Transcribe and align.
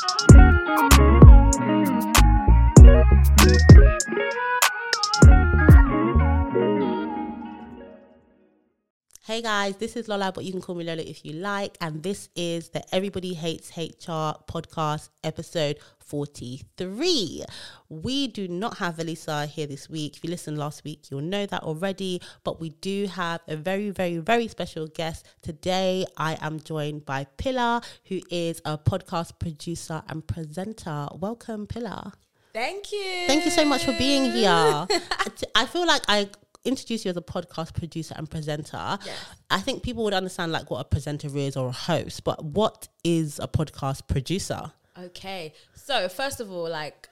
Thank 0.00 0.30
you. 4.12 4.57
Hey 9.28 9.42
guys, 9.42 9.76
this 9.76 9.94
is 9.94 10.08
Lola, 10.08 10.32
but 10.32 10.44
you 10.44 10.52
can 10.52 10.62
call 10.62 10.74
me 10.74 10.84
Lola 10.84 11.02
if 11.02 11.22
you 11.22 11.34
like. 11.34 11.76
And 11.82 12.02
this 12.02 12.30
is 12.34 12.70
the 12.70 12.82
Everybody 12.94 13.34
Hates 13.34 13.68
HR 13.76 14.40
podcast, 14.48 15.10
episode 15.22 15.80
43. 15.98 17.44
We 17.90 18.28
do 18.28 18.48
not 18.48 18.78
have 18.78 18.96
Velisa 18.96 19.46
here 19.46 19.66
this 19.66 19.90
week. 19.90 20.16
If 20.16 20.24
you 20.24 20.30
listened 20.30 20.56
last 20.56 20.82
week, 20.82 21.10
you'll 21.10 21.20
know 21.20 21.44
that 21.44 21.62
already. 21.62 22.22
But 22.42 22.58
we 22.58 22.70
do 22.70 23.06
have 23.08 23.42
a 23.46 23.56
very, 23.56 23.90
very, 23.90 24.16
very 24.16 24.48
special 24.48 24.86
guest. 24.86 25.26
Today, 25.42 26.06
I 26.16 26.38
am 26.40 26.58
joined 26.58 27.04
by 27.04 27.26
Pilar, 27.36 27.82
who 28.04 28.22
is 28.30 28.62
a 28.64 28.78
podcast 28.78 29.38
producer 29.38 30.02
and 30.08 30.26
presenter. 30.26 31.06
Welcome, 31.12 31.66
Pilar. 31.66 32.12
Thank 32.54 32.92
you. 32.92 33.24
Thank 33.26 33.44
you 33.44 33.50
so 33.50 33.66
much 33.66 33.84
for 33.84 33.92
being 33.92 34.32
here. 34.32 34.48
I 35.54 35.66
feel 35.66 35.86
like 35.86 36.02
I 36.08 36.30
introduce 36.68 37.04
you 37.04 37.10
as 37.10 37.16
a 37.16 37.22
podcast 37.22 37.74
producer 37.74 38.14
and 38.16 38.30
presenter. 38.30 38.98
Yes. 39.04 39.16
I 39.50 39.60
think 39.60 39.82
people 39.82 40.04
would 40.04 40.14
understand 40.14 40.52
like 40.52 40.70
what 40.70 40.80
a 40.80 40.84
presenter 40.84 41.36
is 41.36 41.56
or 41.56 41.68
a 41.68 41.72
host, 41.72 42.22
but 42.24 42.44
what 42.44 42.88
is 43.02 43.38
a 43.38 43.48
podcast 43.48 44.06
producer? 44.06 44.72
Okay. 44.98 45.52
So, 45.74 46.08
first 46.08 46.40
of 46.40 46.50
all, 46.50 46.68
like, 46.68 47.08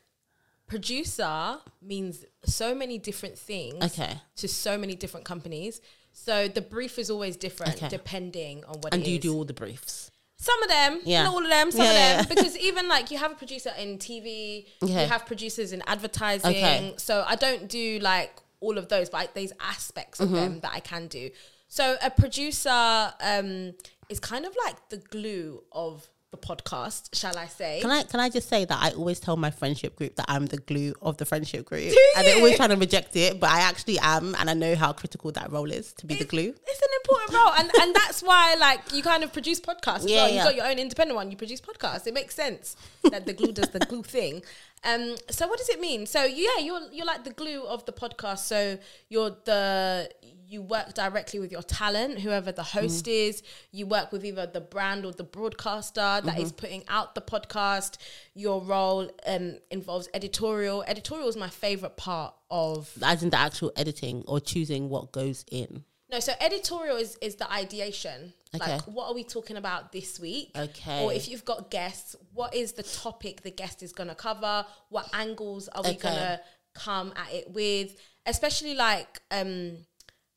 producer 0.66 1.58
means 1.80 2.24
so 2.44 2.74
many 2.74 2.98
different 2.98 3.38
things 3.38 3.82
Okay. 3.84 4.20
to 4.36 4.48
so 4.48 4.76
many 4.76 4.94
different 4.94 5.24
companies. 5.24 5.80
So, 6.12 6.48
the 6.48 6.60
brief 6.62 6.98
is 6.98 7.10
always 7.10 7.36
different 7.36 7.76
Okay. 7.76 7.88
depending 7.88 8.64
on 8.64 8.80
what 8.80 8.92
And 8.92 9.04
do 9.04 9.10
you 9.10 9.18
do 9.18 9.34
all 9.34 9.44
the 9.44 9.52
briefs? 9.54 10.10
Some 10.38 10.60
of 10.64 10.68
them, 10.68 11.00
Yeah. 11.04 11.24
not 11.24 11.34
all 11.34 11.42
of 11.42 11.48
them, 11.48 11.70
some 11.70 11.82
Yeah, 11.84 12.20
of 12.20 12.28
them. 12.28 12.36
Because 12.36 12.56
even 12.58 12.88
like 12.88 13.10
you 13.10 13.18
have 13.18 13.32
a 13.32 13.34
producer 13.36 13.72
in 13.78 13.98
TV, 13.98 14.66
Okay. 14.82 15.02
you 15.02 15.08
have 15.08 15.24
producers 15.24 15.72
in 15.72 15.82
advertising. 15.86 16.50
Okay. 16.50 16.94
So 16.98 17.24
I 17.26 17.36
don't 17.36 17.68
do 17.68 17.98
like 18.00 18.36
all 18.60 18.78
of 18.78 18.88
those, 18.88 19.10
but 19.10 19.18
I, 19.18 19.28
there's 19.34 19.52
aspects 19.60 20.20
Mm-hmm. 20.20 20.34
of 20.34 20.40
them 20.40 20.60
that 20.60 20.72
I 20.74 20.80
can 20.80 21.08
do. 21.08 21.30
So 21.68 21.96
a 22.02 22.10
producer 22.10 23.12
um, 23.20 23.74
is 24.08 24.20
kind 24.20 24.44
of 24.46 24.56
like 24.64 24.88
the 24.88 24.98
glue 24.98 25.62
of 25.72 26.08
the 26.36 26.46
podcast, 26.46 27.14
shall 27.14 27.36
I 27.36 27.46
say? 27.46 27.80
Can 27.80 27.90
I 27.90 28.02
can 28.02 28.20
I 28.20 28.28
just 28.28 28.48
say 28.48 28.64
that 28.64 28.78
I 28.82 28.90
always 28.90 29.20
tell 29.20 29.36
my 29.36 29.50
friendship 29.50 29.96
group 29.96 30.16
that 30.16 30.26
I'm 30.28 30.46
the 30.46 30.58
glue 30.58 30.94
of 31.02 31.16
the 31.16 31.24
friendship 31.24 31.66
group, 31.66 31.92
and 32.16 32.26
they're 32.26 32.36
always 32.36 32.56
trying 32.56 32.70
to 32.70 32.76
reject 32.76 33.16
it, 33.16 33.40
but 33.40 33.50
I 33.50 33.60
actually 33.60 33.98
am, 34.00 34.34
and 34.38 34.48
I 34.50 34.54
know 34.54 34.74
how 34.74 34.92
critical 34.92 35.32
that 35.32 35.50
role 35.50 35.70
is 35.70 35.92
to 35.94 36.06
be 36.06 36.14
the 36.14 36.24
glue. 36.24 36.54
It's 36.66 36.82
an 36.82 36.88
important 37.02 37.34
role, 37.34 37.52
and 37.58 37.70
and 37.80 37.94
that's 37.94 38.22
why 38.22 38.56
like 38.58 38.80
you 38.92 39.02
kind 39.02 39.24
of 39.24 39.32
produce 39.32 39.60
podcasts. 39.60 40.08
Yeah, 40.08 40.16
well. 40.16 40.30
yeah. 40.30 40.34
You 40.34 40.44
got 40.44 40.56
your 40.56 40.66
own 40.66 40.78
independent 40.78 41.16
one. 41.16 41.30
You 41.30 41.36
produce 41.36 41.60
podcasts. 41.60 42.06
It 42.06 42.14
makes 42.14 42.34
sense 42.34 42.76
that 43.10 43.26
the 43.26 43.32
glue 43.32 43.52
does 43.52 43.70
the 43.70 43.80
glue 43.80 44.02
thing. 44.02 44.42
Um. 44.84 45.16
So 45.30 45.46
what 45.48 45.58
does 45.58 45.68
it 45.68 45.80
mean? 45.80 46.06
So 46.06 46.24
yeah, 46.24 46.58
you're 46.60 46.80
you're 46.92 47.06
like 47.06 47.24
the 47.24 47.32
glue 47.32 47.64
of 47.64 47.84
the 47.86 47.92
podcast. 47.92 48.38
So 48.38 48.78
you're 49.08 49.36
the 49.44 50.10
you 50.48 50.62
work 50.62 50.94
directly 50.94 51.40
with 51.40 51.50
your 51.50 51.62
talent, 51.62 52.20
whoever 52.20 52.52
the 52.52 52.62
host 52.62 53.04
Mm-hmm. 53.06 53.28
is. 53.30 53.42
You 53.72 53.86
work 53.86 54.12
with 54.12 54.24
either 54.24 54.46
the 54.46 54.60
brand 54.60 55.04
or 55.04 55.12
the 55.12 55.24
broadcaster 55.24 56.20
that 56.24 56.38
is 56.38 56.50
Mm-hmm. 56.52 56.56
putting 56.60 56.84
out 56.88 57.14
the 57.14 57.20
podcast. 57.20 57.96
Your 58.34 58.60
role 58.62 59.10
um 59.26 59.58
involves 59.70 60.08
editorial. 60.14 60.82
Editorial 60.86 61.28
is 61.28 61.36
my 61.36 61.48
favorite 61.48 61.96
part 61.96 62.34
of 62.50 62.90
As 63.02 63.22
in 63.22 63.30
the 63.30 63.38
actual 63.38 63.72
editing 63.76 64.22
or 64.28 64.38
choosing 64.40 64.88
what 64.88 65.10
goes 65.12 65.44
in. 65.50 65.84
no, 66.12 66.20
so 66.20 66.32
editorial 66.40 66.96
is 66.96 67.16
is 67.20 67.34
the 67.36 67.52
ideation. 67.52 68.32
Okay. 68.54 68.72
Like, 68.72 68.82
what 68.82 69.08
are 69.08 69.14
we 69.14 69.24
talking 69.24 69.56
about 69.56 69.90
this 69.92 70.18
week? 70.20 70.50
Okay. 70.56 71.02
Or 71.04 71.12
if 71.12 71.28
you've 71.28 71.44
got 71.44 71.70
guests, 71.70 72.14
what 72.32 72.54
is 72.54 72.72
the 72.72 72.82
topic 72.84 73.42
the 73.42 73.50
guest 73.50 73.82
is 73.82 73.92
going 73.92 74.08
to 74.08 74.14
cover? 74.14 74.64
What 74.88 75.06
angles 75.12 75.68
are 75.68 75.82
we 75.82 75.90
Okay. 75.90 75.98
going 75.98 76.14
to 76.16 76.40
come 76.74 77.12
at 77.16 77.34
it 77.34 77.50
with? 77.50 77.96
Especially 78.24 78.74
like, 78.74 79.20
um, 79.30 79.76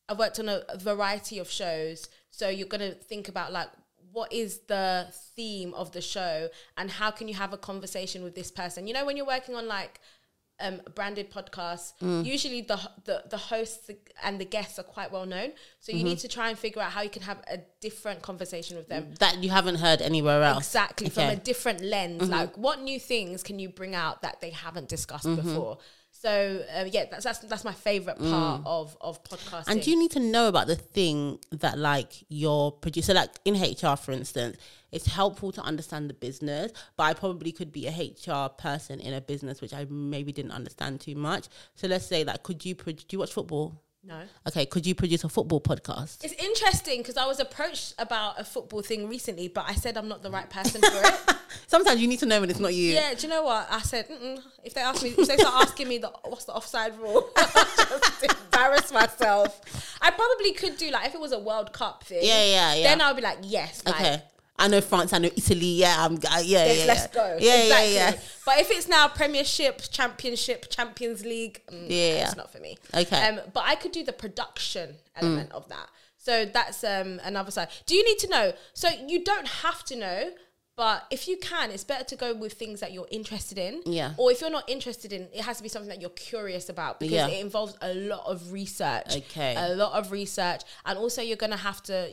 I've 0.10 0.20
worked 0.20 0.40
on 0.40 0.50
a, 0.50 0.64
variety 0.78 1.40
of 1.40 1.50
shows, 1.50 2.10
so 2.32 2.50
you're 2.50 2.68
going 2.68 2.82
to 2.92 2.96
think 2.96 3.30
about 3.30 3.52
like. 3.54 3.70
What 4.12 4.34
is 4.34 4.62
the 4.68 5.08
theme 5.36 5.72
of 5.76 5.92
the 5.92 6.02
show, 6.02 6.50
and 6.78 6.90
how 6.90 7.12
can 7.12 7.28
you 7.28 7.36
have 7.36 7.54
a 7.54 7.58
conversation 7.58 8.24
with 8.24 8.34
this 8.34 8.50
person? 8.50 8.88
You 8.88 8.94
know, 8.96 9.06
when 9.06 9.16
you're 9.18 9.26
working 9.38 9.54
on 9.54 9.68
like 9.68 10.00
um, 10.60 10.82
branded 10.96 11.32
podcasts, 11.32 11.94
Mm. 12.02 12.26
usually 12.26 12.62
the, 12.62 12.80
the 13.06 13.24
the 13.30 13.38
hosts 13.38 13.92
and 14.24 14.42
the 14.42 14.46
guests 14.46 14.80
are 14.80 14.84
quite 14.84 15.12
well 15.12 15.28
known. 15.28 15.52
So 15.80 15.92
you 15.92 16.00
Mm-hmm. 16.00 16.08
need 16.08 16.20
to 16.20 16.28
try 16.28 16.50
and 16.50 16.58
figure 16.58 16.82
out 16.82 16.92
how 16.92 17.02
you 17.04 17.12
can 17.12 17.22
have 17.22 17.38
a 17.48 17.60
different 17.82 18.24
conversation 18.24 18.78
with 18.78 18.90
them. 18.90 19.14
That 19.20 19.44
you 19.44 19.52
haven't 19.52 19.76
heard 19.76 20.02
anywhere 20.02 20.42
else. 20.42 20.66
Exactly 20.66 21.10
from 21.10 21.30
a 21.30 21.36
different 21.36 21.82
lens. 21.82 22.24
Mm-hmm. 22.24 22.32
Like, 22.32 22.58
what 22.58 22.82
new 22.82 23.00
things 23.00 23.44
can 23.44 23.60
you 23.60 23.70
bring 23.70 23.94
out 23.94 24.24
that 24.24 24.42
they 24.42 24.50
haven't 24.50 24.90
discussed 24.90 25.34
before? 25.36 25.78
So 26.22 26.66
uh, 26.76 26.84
yeah, 26.92 27.06
that's, 27.10 27.24
that's 27.24 27.40
that's 27.40 27.64
my 27.64 27.72
favorite 27.72 28.20
part 28.20 28.62
of 28.66 28.98
of 29.00 29.24
podcasting. 29.24 29.64
Mm. 29.64 29.72
And 29.72 29.82
do 29.82 29.90
you 29.90 29.98
need 29.98 30.12
to 30.12 30.20
know 30.20 30.50
about 30.50 30.68
the 30.68 30.76
thing 30.76 31.40
that 31.52 31.78
like 31.78 32.26
your 32.28 32.74
producer, 32.74 33.14
like 33.14 33.30
in 33.46 33.54
HR, 33.54 33.96
for 33.96 34.12
instance, 34.12 34.58
it's 34.92 35.08
helpful 35.08 35.54
to 35.54 35.62
understand 35.62 36.10
the 36.10 36.14
business, 36.14 36.74
but 36.98 37.04
I 37.04 37.14
probably 37.14 37.54
could 37.54 37.72
be 37.72 37.88
a 37.88 37.92
HR 37.92 38.50
person 38.50 39.00
in 39.00 39.14
a 39.14 39.22
business 39.22 39.62
which 39.62 39.74
I 39.74 39.86
maybe 39.90 40.34
didn't 40.34 40.52
understand 40.52 41.00
too 41.00 41.16
much. 41.16 41.48
So 41.76 41.88
let's 41.88 42.06
say 42.06 42.26
like, 42.26 42.44
could 42.44 42.66
you, 42.66 42.76
pro- 42.76 42.92
do 42.92 43.06
you 43.12 43.20
watch 43.20 43.32
football? 43.32 43.82
No. 44.04 44.22
Okay, 44.48 44.66
could 44.66 44.86
you 44.86 44.96
produce 44.96 45.24
a 45.24 45.30
football 45.30 45.60
podcast? 45.62 46.24
It's 46.24 46.34
interesting 46.34 47.02
because 47.02 47.18
I 47.18 47.26
was 47.26 47.40
approached 47.40 47.96
about 48.00 48.40
a 48.40 48.44
football 48.44 48.82
thing 48.82 49.10
recently, 49.10 49.48
but 49.48 49.66
I 49.68 49.76
said 49.76 49.98
I'm 49.98 50.08
not 50.08 50.24
the 50.24 50.32
right 50.32 50.50
person 50.50 50.82
for 50.82 50.88
it. 50.92 51.36
Sometimes 51.68 52.02
you 52.02 52.08
need 52.08 52.20
to 52.20 52.26
know 52.26 52.40
when 52.40 52.50
it's 52.50 52.60
not 52.60 52.74
you. 52.74 52.94
Yeah, 52.94 53.14
do 53.14 53.28
you 53.28 53.34
know 53.34 53.44
what? 53.44 53.68
I 53.70 53.80
said, 53.82 54.08
Mm-mm. 54.08 54.42
if 54.64 54.74
they 54.74 54.82
ask 54.82 55.04
me, 55.04 55.10
if 55.10 55.28
they 55.28 55.38
start 55.38 55.68
asking 55.68 55.88
me 55.88 55.98
the 55.98 56.12
what's 56.24 56.46
the 56.46 56.54
offside 56.54 56.98
rule, 57.00 57.30
just 57.38 58.24
embarrass 58.24 58.92
myself. 58.92 59.62
I 60.02 60.12
probably 60.12 60.54
could 60.54 60.78
do 60.78 60.90
like 60.92 61.08
if 61.08 61.14
it 61.16 61.20
was 61.20 61.32
a 61.32 61.40
World 61.40 61.74
Cup 61.74 62.04
thing. 62.04 62.20
Yeah, 62.22 62.44
yeah, 62.46 62.74
yeah. 62.76 62.84
Then 62.84 63.02
I'll 63.02 63.14
be 63.14 63.22
like, 63.22 63.40
yes, 63.44 63.84
like, 63.86 63.96
Okay. 63.96 64.24
I 64.60 64.68
know 64.68 64.82
France, 64.82 65.14
I 65.14 65.18
know 65.20 65.30
Italy. 65.36 65.66
Yeah, 65.84 65.96
I'm. 66.06 66.14
Yeah, 66.16 66.40
yes, 66.42 66.80
yeah, 66.80 66.86
let's 66.86 67.02
yeah. 67.02 67.08
go. 67.14 67.38
Yeah, 67.40 67.56
exactly. 67.64 67.94
yeah, 67.96 68.10
yeah. 68.12 68.20
But 68.46 68.60
if 68.60 68.70
it's 68.72 68.88
now 68.88 69.08
Premiership, 69.08 69.82
Championship, 69.92 70.70
Champions 70.70 71.24
League, 71.24 71.62
mm, 71.72 71.86
Yeah. 71.90 72.26
it's 72.28 72.36
not 72.36 72.52
for 72.52 72.60
me. 72.60 72.78
Okay. 72.94 73.16
Mm. 73.16 73.40
Um, 73.40 73.46
but 73.54 73.64
I 73.66 73.76
could 73.76 73.92
do 73.92 74.04
the 74.04 74.14
production 74.14 74.96
element 75.16 75.52
of 75.52 75.68
that. 75.70 75.88
So 76.18 76.46
that's 76.46 76.84
um 76.84 77.20
another 77.24 77.52
side. 77.52 77.70
Do 77.86 77.96
you 77.96 78.04
need 78.06 78.20
to 78.20 78.28
know? 78.28 78.54
So 78.74 78.90
you 79.08 79.24
don't 79.24 79.48
have 79.48 79.84
to 79.86 79.96
know. 79.96 80.32
But 80.76 81.04
if 81.12 81.28
you 81.28 81.36
can, 81.38 81.72
it's 81.72 81.84
better 81.84 82.06
to 82.06 82.16
go 82.16 82.34
with 82.34 82.54
things 82.54 82.80
that 82.80 82.94
you're 82.94 83.08
interested 83.12 83.58
in. 83.58 83.82
Yeah. 83.86 84.14
Or 84.16 84.32
if 84.32 84.40
you're 84.40 84.50
not 84.50 84.70
interested 84.70 85.12
in, 85.12 85.24
it 85.34 85.42
has 85.42 85.58
to 85.58 85.64
be 85.64 85.68
something 85.68 85.90
that 85.90 86.00
you're 86.00 86.10
curious 86.12 86.70
about 86.70 87.02
because 87.02 87.16
Yeah. 87.16 87.28
it 87.28 87.42
involves 87.44 87.76
a 87.82 87.94
lot 87.94 88.26
of 88.26 88.54
research. 88.54 89.18
Okay. 89.18 89.56
A 89.58 89.76
lot 89.76 89.92
of 90.00 90.14
research. 90.14 90.62
And 90.86 90.98
also 90.98 91.22
you're 91.22 91.36
gonna 91.36 91.58
have 91.58 91.84
to 91.84 92.10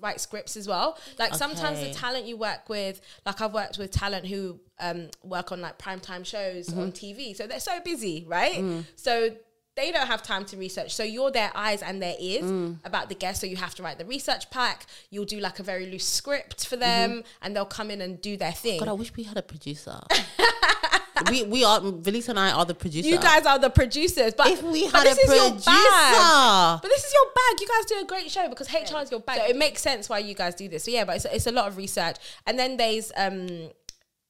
write 0.00 0.20
scripts 0.20 0.56
as 0.56 0.68
well. 0.68 0.98
Like 1.18 1.34
sometimes 1.34 1.80
the 1.80 1.92
talent 1.92 2.26
you 2.26 2.36
work 2.36 2.68
with, 2.68 3.00
like 3.26 3.40
I've 3.40 3.54
worked 3.54 3.78
with 3.78 3.90
talent 3.90 4.26
who 4.26 4.60
um, 4.80 5.08
work 5.22 5.52
on 5.52 5.60
like 5.60 5.78
primetime 5.78 6.24
shows 6.24 6.68
on 6.72 6.92
mm-hmm. 6.92 7.20
TV. 7.20 7.36
So 7.36 7.46
they're 7.46 7.60
so 7.60 7.80
busy, 7.80 8.24
right? 8.28 8.56
Mm. 8.56 8.84
So 8.96 9.30
they 9.78 9.92
don't 9.92 10.08
have 10.08 10.22
time 10.24 10.44
to 10.46 10.56
research. 10.56 10.94
So 10.94 11.04
you're 11.04 11.30
their 11.30 11.52
eyes 11.54 11.82
and 11.82 12.02
their 12.02 12.16
ears 12.18 12.44
mm. 12.44 12.78
about 12.84 13.08
the 13.08 13.14
guest. 13.14 13.40
So 13.40 13.46
you 13.46 13.56
have 13.56 13.74
to 13.76 13.82
write 13.82 13.98
the 13.98 14.04
research 14.04 14.50
pack. 14.50 14.86
You'll 15.10 15.24
do 15.24 15.38
like 15.38 15.60
a 15.60 15.62
very 15.62 15.86
loose 15.86 16.06
script 16.06 16.66
for 16.66 16.76
them 16.76 17.10
mm-hmm. 17.10 17.20
and 17.42 17.54
they'll 17.54 17.64
come 17.64 17.90
in 17.90 18.00
and 18.00 18.20
do 18.20 18.36
their 18.36 18.52
thing. 18.52 18.80
God, 18.80 18.88
I 18.88 18.92
wish 18.92 19.14
we 19.14 19.22
had 19.22 19.36
a 19.36 19.42
producer. 19.42 20.00
we 21.30 21.42
we 21.44 21.64
are 21.64 21.80
Velisa 21.80 22.30
and 22.30 22.38
I 22.38 22.50
are 22.52 22.64
the 22.64 22.74
producers. 22.74 23.10
you 23.10 23.18
guys 23.18 23.44
are 23.46 23.58
the 23.58 23.70
producers, 23.70 24.34
but 24.34 24.46
if 24.48 24.62
we 24.62 24.84
but 24.90 24.98
had 24.98 25.06
a 25.06 25.10
this 25.14 25.18
is 25.18 25.34
your 25.36 25.50
producer, 25.50 25.70
bag. 25.70 26.78
But 26.82 26.88
this 26.88 27.04
is 27.04 27.12
your 27.12 27.32
bag. 27.34 27.60
You 27.60 27.66
guys 27.68 27.84
do 27.86 28.00
a 28.00 28.04
great 28.06 28.30
show 28.30 28.48
because 28.48 28.72
HR 28.72 28.98
is 29.02 29.10
your 29.10 29.20
bag. 29.20 29.38
So 29.38 29.46
it 29.46 29.56
makes 29.56 29.82
sense 29.82 30.08
why 30.08 30.18
you 30.18 30.34
guys 30.34 30.54
do 30.54 30.68
this. 30.68 30.84
So 30.84 30.90
yeah, 30.90 31.04
but 31.04 31.16
it's, 31.16 31.24
it's 31.26 31.46
a 31.46 31.52
lot 31.52 31.68
of 31.68 31.76
research. 31.76 32.16
And 32.46 32.58
then 32.58 32.76
there's 32.76 33.10
um 33.16 33.46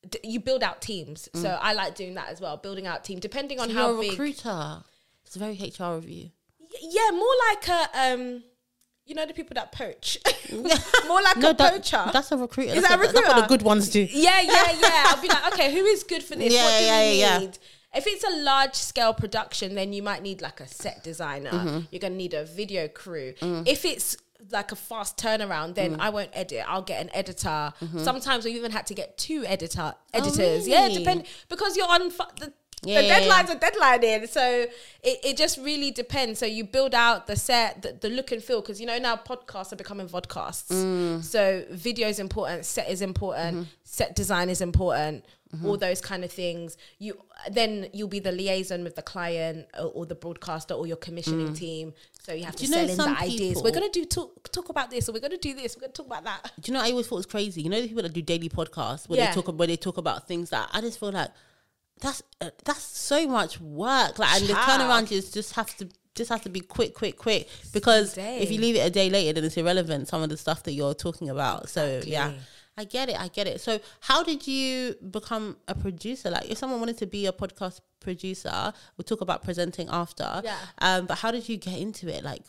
d- 0.09 0.21
you 0.25 0.41
build 0.41 0.63
out 0.63 0.81
teams. 0.81 1.29
So 1.35 1.49
I 1.61 1.73
like 1.75 1.95
doing 1.95 2.15
that 2.15 2.29
as 2.31 2.41
well, 2.41 2.57
building 2.57 2.87
out 2.87 3.05
team 3.05 3.19
depending 3.19 3.61
on 3.61 3.69
So 3.69 3.75
how 3.75 3.89
you're 3.91 3.99
a 3.99 4.01
big. 4.01 4.11
recruiter. 4.13 4.83
It's 5.27 5.37
a 5.37 5.39
very 5.39 5.55
HR 5.55 5.97
review. 5.97 6.31
Y- 6.61 6.69
Yeah, 6.83 7.11
more 7.13 7.35
like 7.51 7.69
a 7.69 8.13
um 8.13 8.43
you 9.09 9.15
know 9.15 9.27
the 9.27 9.33
people 9.35 9.55
that 9.55 9.73
poach. 9.73 10.19
more 10.53 11.23
like 11.23 11.37
No, 11.39 11.51
a 11.51 11.55
that, 11.55 11.73
poacher. 11.73 12.11
that's 12.13 12.31
a 12.33 12.37
recruiter. 12.37 12.75
Is 12.75 12.83
that's 12.83 12.89
that 12.89 13.01
a 13.11 13.13
That's 13.13 13.29
what 13.29 13.43
the 13.43 13.47
good 13.49 13.63
ones 13.63 13.89
do. 13.91 14.01
Yeah, 14.11 14.41
yeah, 14.41 14.73
yeah. 14.81 15.05
I'll 15.07 15.21
be 15.23 15.29
like, 15.29 15.53
okay, 15.55 15.73
who 15.73 15.85
is 15.87 16.05
good 16.05 16.23
for 16.23 16.37
this? 16.37 16.53
Yeah, 16.53 16.65
what 16.65 16.79
do 16.79 16.85
yeah, 16.85 17.01
we 17.11 17.19
yeah, 17.19 17.33
yeah. 17.33 17.39
need? 17.39 17.59
If 17.95 18.07
it's 18.07 18.23
a 18.25 18.37
large 18.43 18.75
scale 18.75 19.15
production, 19.15 19.75
then 19.75 19.93
you 19.95 20.03
might 20.03 20.23
need 20.23 20.43
like 20.43 20.61
a 20.61 20.67
set 20.69 21.03
designer. 21.03 21.51
Mm-hmm. 21.51 21.79
You're 21.91 22.01
gonna 22.01 22.15
need 22.17 22.35
a 22.35 22.45
video 22.45 22.87
crew. 22.87 23.33
Mm. 23.41 23.67
If 23.67 23.85
it's 23.87 24.17
like 24.53 24.71
a 24.73 24.77
fast 24.77 25.17
turnaround, 25.17 25.75
then 25.75 25.99
I 25.99 26.11
won't 26.11 26.31
edit. 26.35 26.65
I'll 26.69 26.83
get 26.83 27.01
an 27.03 27.11
editor. 27.15 27.73
Sometimes 27.97 28.45
we 28.45 28.53
even 28.53 28.71
had 28.73 28.87
to 28.89 28.95
get 28.95 29.17
two 29.19 29.45
editor 29.47 29.95
editors. 30.13 30.69
Yeah, 30.69 30.81
Mm-hmm. 30.81 30.85
Oh, 30.85 30.89
really? 30.89 30.99
depend 30.99 31.25
because 31.49 31.77
you're 31.77 31.89
on. 31.91 32.11
Fu- 32.11 32.25
the, 32.39 32.53
Yeah, 32.85 33.03
the 33.03 33.09
deadline's 33.09 33.51
a 33.51 33.57
deadline 33.57 34.05
in. 34.05 34.29
So 34.29 34.41
it, 35.03 35.19
it 35.25 35.37
just 35.37 35.59
really 35.59 35.91
depends. 35.91 36.39
So 36.39 36.47
you 36.47 36.65
build 36.65 36.95
out 36.95 37.27
the 37.27 37.35
set, 37.37 37.83
the, 37.83 37.93
the 38.01 38.09
look 38.09 38.31
and 38.31 38.43
feel, 38.43 38.61
because 38.61 38.81
you 38.81 38.87
know 38.87 38.99
now 38.99 39.17
podcasts 39.17 39.73
are 39.73 39.77
becoming 39.77 40.09
vodcasts. 40.09 40.71
Mm. 40.73 41.23
So 41.25 41.65
video 41.71 42.09
is 42.09 42.19
important, 42.21 42.65
set 42.65 42.89
is 42.89 43.03
important, 43.03 43.57
Mm-hmm. 43.57 43.63
set 43.85 44.15
design 44.15 44.49
is 44.49 44.61
important. 44.61 45.25
All 45.65 45.79
those 45.79 46.03
kind 46.03 46.25
of 46.25 46.31
things. 46.31 46.77
You 46.99 47.19
then 47.51 47.89
you'll 47.95 48.07
be 48.07 48.19
the 48.21 48.31
liaison 48.33 48.85
with 48.85 48.97
the 48.97 49.03
client 49.03 49.67
or, 49.79 49.87
or 49.87 50.05
the 50.07 50.15
broadcaster 50.15 50.75
or 50.75 50.87
your 50.87 50.99
commissioning 50.99 51.55
team. 51.55 51.95
So 52.23 52.35
you 52.35 52.45
have 52.45 52.55
to 52.57 52.65
Mm. 52.65 52.69
you 52.69 52.75
sell 52.75 52.83
in 52.83 52.87
the 52.89 52.95
some 52.95 53.17
ideas. 53.17 53.63
We're 53.63 53.71
gonna 53.73 53.89
do 53.89 54.05
talk 54.05 54.53
talk 54.53 54.69
about 54.69 54.91
this, 54.91 55.09
or 55.09 55.13
we're 55.13 55.21
gonna 55.21 55.39
do 55.39 55.55
this. 55.55 55.75
We're 55.75 55.81
gonna 55.81 55.95
talk 55.95 56.05
about 56.07 56.25
that. 56.25 56.53
Do 56.61 56.71
you 56.71 56.77
know? 56.77 56.85
I 56.85 56.91
always 56.91 57.07
thought 57.07 57.17
it 57.17 57.21
was 57.21 57.27
crazy. 57.27 57.63
You 57.63 57.71
know 57.71 57.81
the 57.81 57.89
people 57.89 58.03
that 58.03 58.13
do 58.13 58.21
daily 58.21 58.51
podcasts 58.51 59.09
where 59.09 59.19
Yeah. 59.19 59.35
they 59.35 59.41
talk 59.41 59.59
where 59.59 59.67
they 59.67 59.77
talk 59.79 59.97
about 59.97 60.29
things 60.29 60.51
that 60.51 60.69
I 60.71 60.83
just 60.83 61.01
feel 61.01 61.13
like 61.13 61.31
that's 62.01 62.23
uh, 62.41 62.51
that's 62.65 62.83
so 62.83 63.27
much 63.27 63.61
work. 63.61 64.19
Like, 64.19 64.41
and 64.41 64.49
the 64.49 64.55
turnaround 64.55 65.11
is 65.13 65.31
just 65.31 65.55
have 65.55 65.77
to 65.79 65.89
just 66.15 66.31
have 66.31 66.43
to 66.43 66.49
be 66.49 66.61
quick, 66.61 66.95
quick, 66.95 67.17
quick. 67.17 67.49
Because 67.73 68.17
if 68.19 68.51
you 68.51 68.61
leave 68.61 68.77
it 68.77 68.81
a 68.81 68.91
day 68.91 69.09
later, 69.11 69.35
then 69.35 69.45
it's 69.45 69.57
irrelevant. 69.57 70.09
Some 70.09 70.23
of 70.23 70.29
the 70.29 70.37
stuff 70.37 70.63
that 70.65 70.73
you're 70.73 70.95
talking 70.95 71.29
about. 71.31 71.69
So 71.69 72.01
yeah. 72.05 72.33
I 72.77 72.85
get 72.85 73.09
it. 73.09 73.21
I 73.21 73.27
get 73.27 73.49
it. 73.49 73.61
So, 73.61 73.81
how 73.99 74.23
did 74.23 74.47
you 74.47 74.95
become 75.11 75.57
a 75.67 75.75
producer? 75.75 76.31
Like, 76.31 76.49
if 76.49 76.59
someone 76.59 76.79
wanted 76.79 76.97
to 76.99 77.07
be 77.07 77.27
a 77.27 77.33
podcast 77.33 77.81
producer, 77.99 78.73
we'll 78.97 79.05
talk 79.05 79.21
about 79.21 79.43
presenting 79.43 79.89
after. 79.91 80.43
Yeah. 80.45 80.57
Um, 80.79 81.07
but 81.07 81.19
how 81.19 81.33
did 81.33 81.49
you 81.49 81.57
get 81.57 81.77
into 81.77 82.09
it? 82.09 82.23
Like, 82.23 82.45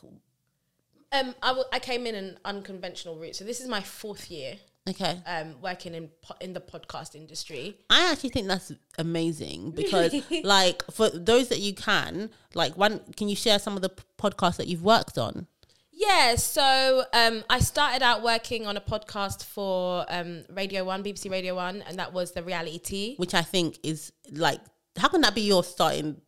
Um, 1.12 1.34
I, 1.42 1.48
w- 1.48 1.66
I 1.74 1.80
came 1.80 2.06
in 2.06 2.13
an 2.13 2.38
unconventional 2.46 3.18
route. 3.18 3.36
So 3.38 3.44
this 3.44 3.60
is 3.60 3.68
my 3.68 3.81
fourth 3.81 4.30
year 4.30 4.57
okay. 4.87 5.19
um, 5.25 5.55
working 5.61 5.95
in 5.95 6.09
po- 6.21 6.35
in 6.41 6.53
the 6.53 6.61
podcast 6.61 7.15
industry. 7.15 7.77
I 7.89 8.11
actually 8.11 8.29
think 8.29 8.47
that's 8.47 8.71
amazing 8.97 9.71
because, 9.75 10.13
like, 10.43 10.83
for 10.91 11.09
those 11.09 11.49
that 11.49 11.59
you 11.59 11.73
can, 11.73 12.29
like, 12.53 12.77
one, 12.77 13.01
can 13.17 13.29
you 13.29 13.35
share 13.35 13.59
some 13.59 13.75
of 13.75 13.81
the 13.81 13.89
p- 13.89 14.03
podcasts 14.17 14.57
that 14.57 14.67
you've 14.67 14.83
worked 14.83 15.17
on? 15.17 15.47
Yeah, 15.91 16.35
so 16.35 17.03
um, 17.11 17.43
I 17.49 17.59
started 17.59 18.01
out 18.01 18.23
working 18.23 18.65
on 18.65 18.77
a 18.77 18.81
podcast 18.81 19.43
for 19.43 20.05
um, 20.07 20.45
Radio 20.49 20.85
One, 20.85 21.03
BBC 21.03 21.29
Radio 21.29 21.55
One, 21.55 21.83
and 21.87 21.99
that 21.99 22.13
was 22.13 22.31
the 22.31 22.41
reality 22.41 22.79
tea. 22.79 23.15
Which 23.17 23.33
I 23.33 23.41
think 23.41 23.79
is 23.83 24.13
like, 24.31 24.61
how 24.97 25.09
can 25.09 25.19
that 25.21 25.35
be 25.35 25.41
your 25.41 25.61
starting 25.61 26.21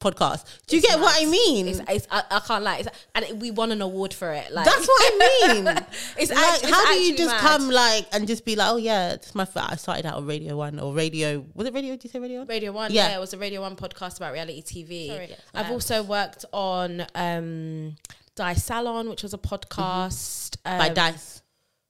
podcast? 0.00 0.44
Do 0.66 0.76
you 0.76 0.82
get 0.82 0.98
what 1.00 1.14
I 1.20 1.26
mean? 1.26 1.68
It's, 1.68 1.80
it's, 1.88 2.06
I, 2.10 2.22
I 2.30 2.40
can't 2.40 2.62
lie, 2.64 2.78
it's, 2.78 2.88
and 3.14 3.24
it, 3.24 3.36
we 3.36 3.50
won 3.50 3.72
an 3.72 3.82
award 3.82 4.12
for 4.14 4.32
it. 4.32 4.52
Like 4.52 4.64
That's 4.64 4.86
what 4.86 5.02
I 5.02 5.52
mean. 5.52 5.66
It's 6.18 6.30
like, 6.30 6.38
act- 6.38 6.62
it's 6.64 6.70
how 6.72 6.86
do 6.92 7.00
you 7.00 7.16
just 7.16 7.30
mad. 7.30 7.40
come 7.40 7.70
like 7.70 8.06
and 8.12 8.26
just 8.26 8.44
be 8.44 8.56
like, 8.56 8.70
oh 8.70 8.76
yeah, 8.76 9.12
it's 9.12 9.34
my. 9.34 9.42
F- 9.44 9.56
I 9.56 9.76
started 9.76 10.06
out 10.06 10.14
on 10.16 10.26
Radio 10.26 10.56
One 10.56 10.78
or 10.80 10.92
Radio. 10.94 11.44
Was 11.54 11.66
it 11.66 11.74
Radio? 11.74 11.92
Did 11.92 12.04
you 12.04 12.10
say 12.10 12.18
Radio 12.18 12.38
One? 12.40 12.48
Radio 12.48 12.72
One. 12.72 12.92
Yeah. 12.92 13.08
Yeah. 13.08 13.16
it 13.16 13.20
was 13.20 13.32
a 13.34 13.38
Radio 13.38 13.60
One 13.60 13.76
podcast 13.76 14.16
about 14.18 14.32
reality 14.32 14.62
TV. 14.62 15.08
Sorry. 15.08 15.34
I've 15.54 15.66
Yes. 15.66 15.72
also 15.72 16.02
worked 16.02 16.44
on 16.52 17.04
um, 17.14 17.96
Die 18.36 18.54
Salon, 18.54 19.08
which 19.08 19.22
was 19.22 19.34
a 19.34 19.38
podcast 19.38 20.56
By 20.64 20.88
um, 20.88 20.94
Dice 20.94 21.42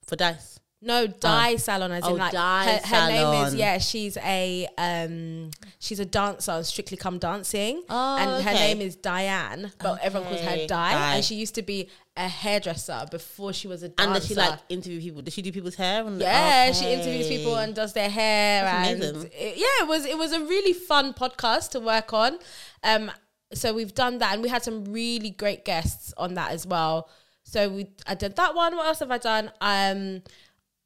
for 0.07 0.17
Dice. 0.17 0.58
No, 0.81 1.09
Die 1.09 1.57
Salon, 1.57 1.91
as 1.91 2.05
Oh, 2.05 2.11
in 2.13 2.19
like 2.19 2.33
her, 2.33 2.81
her 2.85 3.09
name 3.09 3.47
is 3.47 3.55
yeah. 3.57 3.79
She's 3.79 4.17
a 4.19 4.69
um, 4.79 5.51
she's 5.81 5.99
a 5.99 6.05
dancer 6.05 6.53
on 6.53 6.63
Strictly 6.63 6.97
Come 6.97 7.19
Dancing, 7.19 7.83
Oh, 7.91 8.17
and 8.17 8.45
her 8.45 8.53
name 8.55 8.81
is 8.81 8.95
Diane, 8.95 9.73
but 9.81 9.99
everyone 10.01 10.29
calls 10.29 10.41
her 10.43 10.51
Okay, 10.51 10.67
Di, 10.69 11.15
and 11.17 11.25
she 11.25 11.35
used 11.35 11.57
to 11.57 11.63
be 11.63 11.89
a 12.17 12.29
hairdresser 12.29 13.07
before 13.11 13.53
she 13.53 13.67
was 13.67 13.83
a 13.83 13.89
dancer. 13.89 14.05
And 14.13 14.15
does 14.21 14.29
she 14.29 14.35
like 14.37 14.59
interview 14.69 15.01
people? 15.01 15.23
Does 15.23 15.35
she 15.35 15.43
do 15.43 15.51
people's 15.51 15.75
hair? 15.75 16.07
And- 16.07 16.21
Yeah, 16.21 16.71
she 16.73 16.87
interviews 16.93 17.27
people 17.27 17.57
and 17.57 17.75
does 17.75 17.93
their 17.93 18.11
hair, 18.11 18.63
That's 18.63 18.89
and 18.91 19.25
it- 19.33 19.57
yeah, 19.57 19.83
it 19.85 19.89
was 19.89 20.05
it 20.05 20.17
was 20.17 20.33
a 20.33 20.41
really 20.45 20.73
fun 20.75 21.13
podcast 21.13 21.71
to 21.71 21.81
work 21.81 22.13
on. 22.13 22.39
Um, 22.85 23.11
so 23.53 23.75
we've 23.75 23.95
done 23.95 24.19
that, 24.19 24.35
and 24.35 24.43
we 24.45 24.49
had 24.49 24.63
some 24.63 24.85
really 24.85 25.31
great 25.31 25.65
guests 25.65 26.15
on 26.17 26.35
that 26.35 26.53
as 26.53 26.65
well. 26.69 27.09
So 27.43 27.69
we 27.69 27.89
I 28.07 28.15
did 28.15 28.37
that 28.37 28.55
one. 28.55 28.77
What 28.77 28.87
else 28.87 29.01
have 29.01 29.11
I 29.11 29.19
done? 29.19 29.51
Um, 29.61 30.23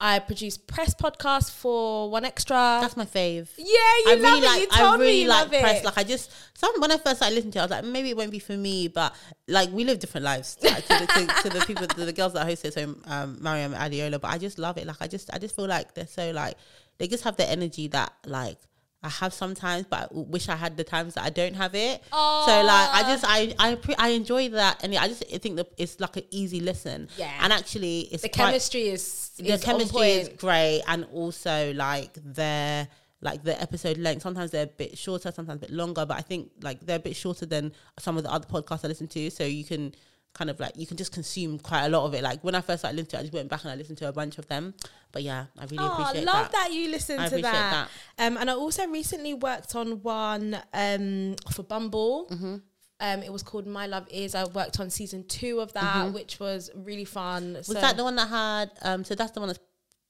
I 0.05 0.19
produce 0.19 0.59
press 0.59 0.95
podcasts 0.95 1.49
for 1.49 2.11
One 2.11 2.25
Extra. 2.25 2.79
That's 2.83 2.97
my 2.97 3.07
fave. 3.07 3.49
yeah, 3.57 3.65
you 3.67 4.05
I 4.09 4.15
love 4.15 4.21
really 4.21 4.39
it. 4.39 4.45
like. 4.47 4.61
you 4.61 4.67
told 4.67 4.81
I 4.81 4.99
really 4.99 5.13
me 5.13 5.23
you 5.23 5.29
like 5.29 5.41
love 5.43 5.61
press. 5.61 5.79
it. 5.79 5.85
Like 5.85 5.99
I 5.99 6.03
just 6.03 6.33
some 6.59 6.73
when 6.81 6.91
I 6.91 6.97
first 6.99 7.17
started 7.19 7.37
listening 7.37 7.53
to, 7.53 7.59
it, 7.61 7.63
I 7.63 7.65
was 7.67 7.71
like, 7.71 7.85
maybe 7.85 8.11
it 8.11 8.17
won't 8.17 8.33
be 8.33 8.41
for 8.41 8.57
me. 8.57 8.89
But 8.89 9.15
like 9.47 9.71
we 9.71 9.85
live 9.85 10.01
different 10.01 10.25
lives 10.25 10.59
like, 10.61 10.85
to, 10.89 10.89
the, 10.89 11.07
to, 11.07 11.43
to 11.43 11.59
the 11.59 11.65
people, 11.67 11.87
to 11.87 12.05
the 12.05 12.13
girls 12.13 12.33
that 12.33 12.45
host 12.47 12.65
it. 12.65 12.75
So 12.75 12.97
um, 13.07 13.39
Mariam 13.41 13.75
Adiola. 13.75 14.21
But 14.21 14.33
I 14.33 14.39
just 14.39 14.59
love 14.59 14.77
it. 14.77 14.89
Like 14.89 14.97
I 15.01 15.07
just, 15.07 15.33
I 15.33 15.39
just 15.39 15.55
feel 15.55 15.69
like 15.69 15.95
they're 15.95 16.09
so 16.09 16.33
like 16.33 16.57
they 16.99 17.07
just 17.07 17.23
have 17.23 17.37
the 17.37 17.49
energy 17.49 17.87
that 17.89 18.13
like. 18.27 18.59
I 19.05 19.09
have 19.09 19.35
sometimes, 19.35 19.87
but 19.89 20.03
I 20.03 20.09
wish 20.13 20.49
I 20.49 20.57
had 20.57 20.77
the 20.77 20.85
times 20.85 21.15
that 21.15 21.25
I 21.25 21.31
don't 21.31 21.55
have 21.55 21.75
it. 21.75 22.03
So 22.11 22.17
like, 22.17 22.89
I 22.95 23.03
just 23.03 23.25
I 23.27 23.55
I 23.59 23.75
pre- 23.75 23.97
I 23.97 24.09
enjoy 24.11 24.51
that, 24.51 24.85
and 24.85 24.95
I 24.95 25.09
just 25.09 25.25
think 25.43 25.57
that 25.57 25.69
it's 25.77 25.99
like 25.99 26.17
an 26.17 26.25
easy 26.31 26.61
listen. 26.61 27.09
Yeah. 27.17 27.33
and 27.41 27.53
actually, 27.53 28.03
it's 28.13 28.23
the 28.23 28.29
quite, 28.29 28.47
chemistry 28.47 28.89
is, 28.89 29.31
the 29.39 29.53
is 29.53 29.65
chemistry 29.65 30.01
on 30.01 30.19
is 30.21 30.29
great 30.31 30.83
and 30.87 31.05
also 31.13 31.73
like 31.75 32.13
their 32.25 32.89
like 33.23 33.43
the 33.45 33.61
episode 33.63 33.99
length 33.99 34.23
sometimes 34.23 34.51
they're 34.51 34.65
a 34.65 34.67
bit 34.67 34.99
shorter 34.99 35.31
sometimes 35.31 35.59
a 35.59 35.67
bit 35.67 35.71
longer 35.71 36.05
but 36.05 36.17
i 36.17 36.21
think 36.21 36.51
like 36.61 36.81
they're 36.81 36.97
a 36.97 37.01
bit 37.01 37.15
shorter 37.15 37.47
than 37.47 37.73
some 37.99 38.17
of 38.17 38.25
the 38.25 38.31
other 38.31 38.47
podcasts 38.47 38.85
i 38.85 38.89
listen 38.89 39.07
to 39.07 39.31
so 39.31 39.45
you 39.45 39.65
can 39.65 39.95
kind 40.35 40.49
of 40.49 40.59
like 40.59 40.77
you 40.77 40.87
can 40.87 40.97
just 40.97 41.13
consume 41.13 41.59
quite 41.59 41.85
a 41.85 41.89
lot 41.89 42.05
of 42.05 42.15
it 42.15 42.23
like 42.23 42.43
when 42.43 42.55
i 42.55 42.61
first 42.61 42.81
started 42.81 42.97
listening 42.97 43.11
to 43.11 43.17
it 43.17 43.21
i 43.21 43.23
just 43.23 43.35
went 43.35 43.49
back 43.49 43.63
and 43.65 43.71
i 43.71 43.75
listened 43.75 43.99
to 43.99 44.09
a 44.09 44.13
bunch 44.13 44.39
of 44.39 44.47
them 44.49 44.73
but 45.13 45.23
yeah 45.23 45.45
i 45.59 45.65
really 45.65 45.77
appreciate. 45.77 45.83
Oh, 45.85 46.03
appreciate 46.03 46.25
love 46.25 46.53
that, 46.53 46.69
that. 46.69 46.73
you 46.73 46.91
listen 46.91 47.19
I 47.19 47.29
to 47.29 47.37
appreciate 47.37 47.53
that. 47.53 47.89
Um, 48.19 48.37
and 48.37 48.51
I 48.51 48.55
also 48.55 48.87
recently 48.87 49.35
worked 49.35 49.75
on 49.77 50.03
one 50.03 50.57
um, 50.73 51.37
for 51.51 51.63
Bumble. 51.63 52.29
Mm-hmm. 52.31 52.57
Um, 53.01 53.23
it 53.23 53.33
was 53.33 53.43
called 53.43 53.67
My 53.67 53.87
Love 53.87 54.07
Is. 54.11 54.35
I 54.35 54.45
worked 54.45 54.79
on 54.79 54.89
season 54.89 55.25
two 55.27 55.61
of 55.61 55.73
that, 55.73 56.13
which 56.13 56.39
was 56.39 56.71
really 56.75 57.05
fun. 57.05 57.43
Mm-hmm. 57.43 57.57
was 57.57 57.81
that 57.81 57.97
the 57.97 58.05
one 58.05 58.17
that 58.17 58.29
had 58.29 58.71
um 58.83 59.05
so 59.05 59.15
that's 59.15 59.33
the 59.33 59.41
one 59.41 59.49
that's 59.49 59.59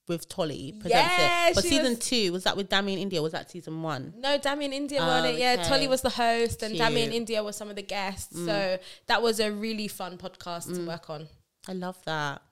with 0.08 0.28
Tolly 0.28 0.72
presents 0.81 1.12
Yeah, 1.19 1.49
it. 1.49 1.54
But 1.54 1.64
season 1.64 1.90
was- 1.90 1.99
two 2.00 2.32
was 2.32 2.44
that 2.44 2.56
with 2.56 2.69
Damien 2.69 3.08
Indiyah? 3.08 3.22
Was 3.22 3.32
that 3.32 3.50
season 3.50 3.82
one? 3.82 4.14
No, 4.16 4.37
Damien 4.38 4.72
Indiyah 4.72 5.00
Oh, 5.00 5.06
won 5.06 5.25
it. 5.26 5.38
Yeah, 5.38 5.56
okay. 5.58 5.69
Tolly 5.69 5.88
was 5.88 6.02
the 6.02 6.10
host, 6.10 6.62
and 6.62 6.76
Damien 6.76 7.10
Cute. 7.10 7.28
Mm. 7.28 7.28
Indiyah 7.28 7.44
was 7.44 7.56
some 7.56 7.70
of 7.70 7.76
the 7.76 7.82
guests. 7.82 8.37
So 8.37 8.78
that 9.06 9.22
was 9.22 9.40
a 9.40 9.52
really 9.52 9.88
fun 9.88 10.19
podcast 10.19 10.75
to 10.75 10.87
work 10.87 11.08
on. 11.08 11.28
I 11.69 11.72
love 11.72 11.99
that. 12.04 12.43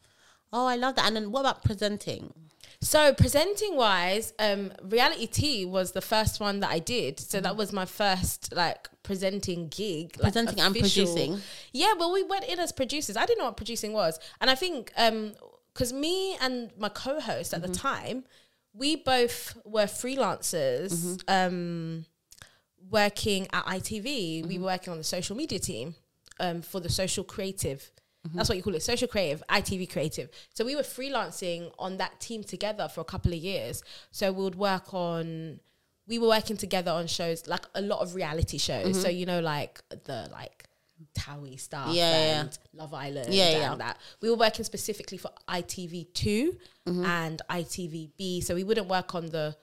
Oh, 0.52 0.66
I 0.66 0.76
love 0.76 0.96
that. 0.96 1.06
And 1.06 1.16
then 1.16 1.32
what 1.32 1.40
about 1.40 1.64
presenting? 1.64 2.32
So 2.82 3.12
presenting 3.12 3.76
wise, 3.76 4.32
um, 4.38 4.72
reality 4.82 5.26
Tea 5.26 5.64
was 5.66 5.92
the 5.92 6.00
first 6.00 6.40
one 6.40 6.60
that 6.60 6.70
I 6.70 6.78
did. 6.78 7.20
So 7.20 7.40
that 7.40 7.56
was 7.56 7.72
my 7.72 7.84
first 7.84 8.54
like 8.54 8.88
presenting 9.02 9.68
gig, 9.68 10.16
like, 10.18 10.32
Presenting 10.32 10.60
and 10.60 10.74
producing. 10.74 11.40
Yeah, 11.72 11.92
well, 11.98 12.12
we 12.12 12.22
went 12.22 12.44
in 12.44 12.58
as 12.58 12.72
producers. 12.72 13.16
I 13.16 13.26
didn't 13.26 13.38
know 13.38 13.46
what 13.46 13.56
producing 13.56 13.92
was, 13.92 14.18
and 14.40 14.48
I 14.50 14.54
think 14.54 14.92
um, 14.96 15.32
because 15.80 15.94
me 15.94 16.36
and 16.42 16.70
my 16.78 16.90
co-host 16.90 17.54
at 17.54 17.62
the 17.62 17.68
mm-hmm. 17.68 17.88
time, 17.88 18.24
we 18.74 18.96
both 18.96 19.56
were 19.64 19.86
freelancers. 19.86 20.92
Mm-hmm. 20.92 21.16
Um, 21.26 22.04
working 22.90 23.48
at 23.54 23.64
ITV, 23.64 24.46
we 24.46 24.58
were 24.58 24.66
working 24.66 24.90
on 24.90 24.98
the 24.98 25.04
social 25.04 25.34
media 25.34 25.58
team 25.58 25.94
um, 26.38 26.60
for 26.60 26.80
the 26.80 26.90
social 26.90 27.24
creative. 27.24 27.90
That's 28.34 28.50
what 28.50 28.58
you 28.58 28.62
call 28.62 28.74
it, 28.74 28.82
social 28.82 29.08
creative, 29.08 29.42
ITV 29.48 29.90
creative. 29.90 30.28
So 30.52 30.66
we 30.66 30.76
were 30.76 30.82
freelancing 30.82 31.72
on 31.78 31.96
that 31.96 32.20
team 32.20 32.44
together 32.44 32.86
for 32.86 33.00
a 33.00 33.04
couple 33.04 33.32
of 33.32 33.38
years. 33.38 33.82
So 34.10 34.30
we 34.30 34.44
would 34.44 34.56
work 34.56 34.92
on, 34.92 35.60
we 36.06 36.18
were 36.18 36.28
working 36.28 36.58
together 36.58 36.90
on 36.90 37.06
shows 37.06 37.46
like 37.46 37.64
a 37.74 37.80
lot 37.80 38.00
of 38.00 38.14
reality 38.14 38.58
shows. 38.58 39.00
So 39.00 39.08
you 39.08 39.24
know, 39.24 39.40
like 39.40 39.80
the 40.04 40.28
like 40.30 40.59
Towie 41.18 41.58
stuff 41.58 41.88
Yeah, 41.94 42.10
yeah, 42.10 42.40
and 42.40 42.58
Love 42.74 42.94
Island 42.94 43.32
Yeah, 43.32 43.44
and 43.46 43.60
yeah. 43.62 43.74
that. 43.76 43.98
We 44.20 44.30
were 44.30 44.36
working 44.36 44.64
specifically 44.64 45.18
for 45.18 45.30
ITV 45.48 46.12
2 46.14 46.56
Mm-hmm. 46.88 47.04
and 47.04 47.42
ITVBe. 47.50 48.42
So 48.42 48.54
we 48.54 48.64
wouldn't 48.64 48.88
work 48.88 49.14
on 49.14 49.26
the 49.26 49.56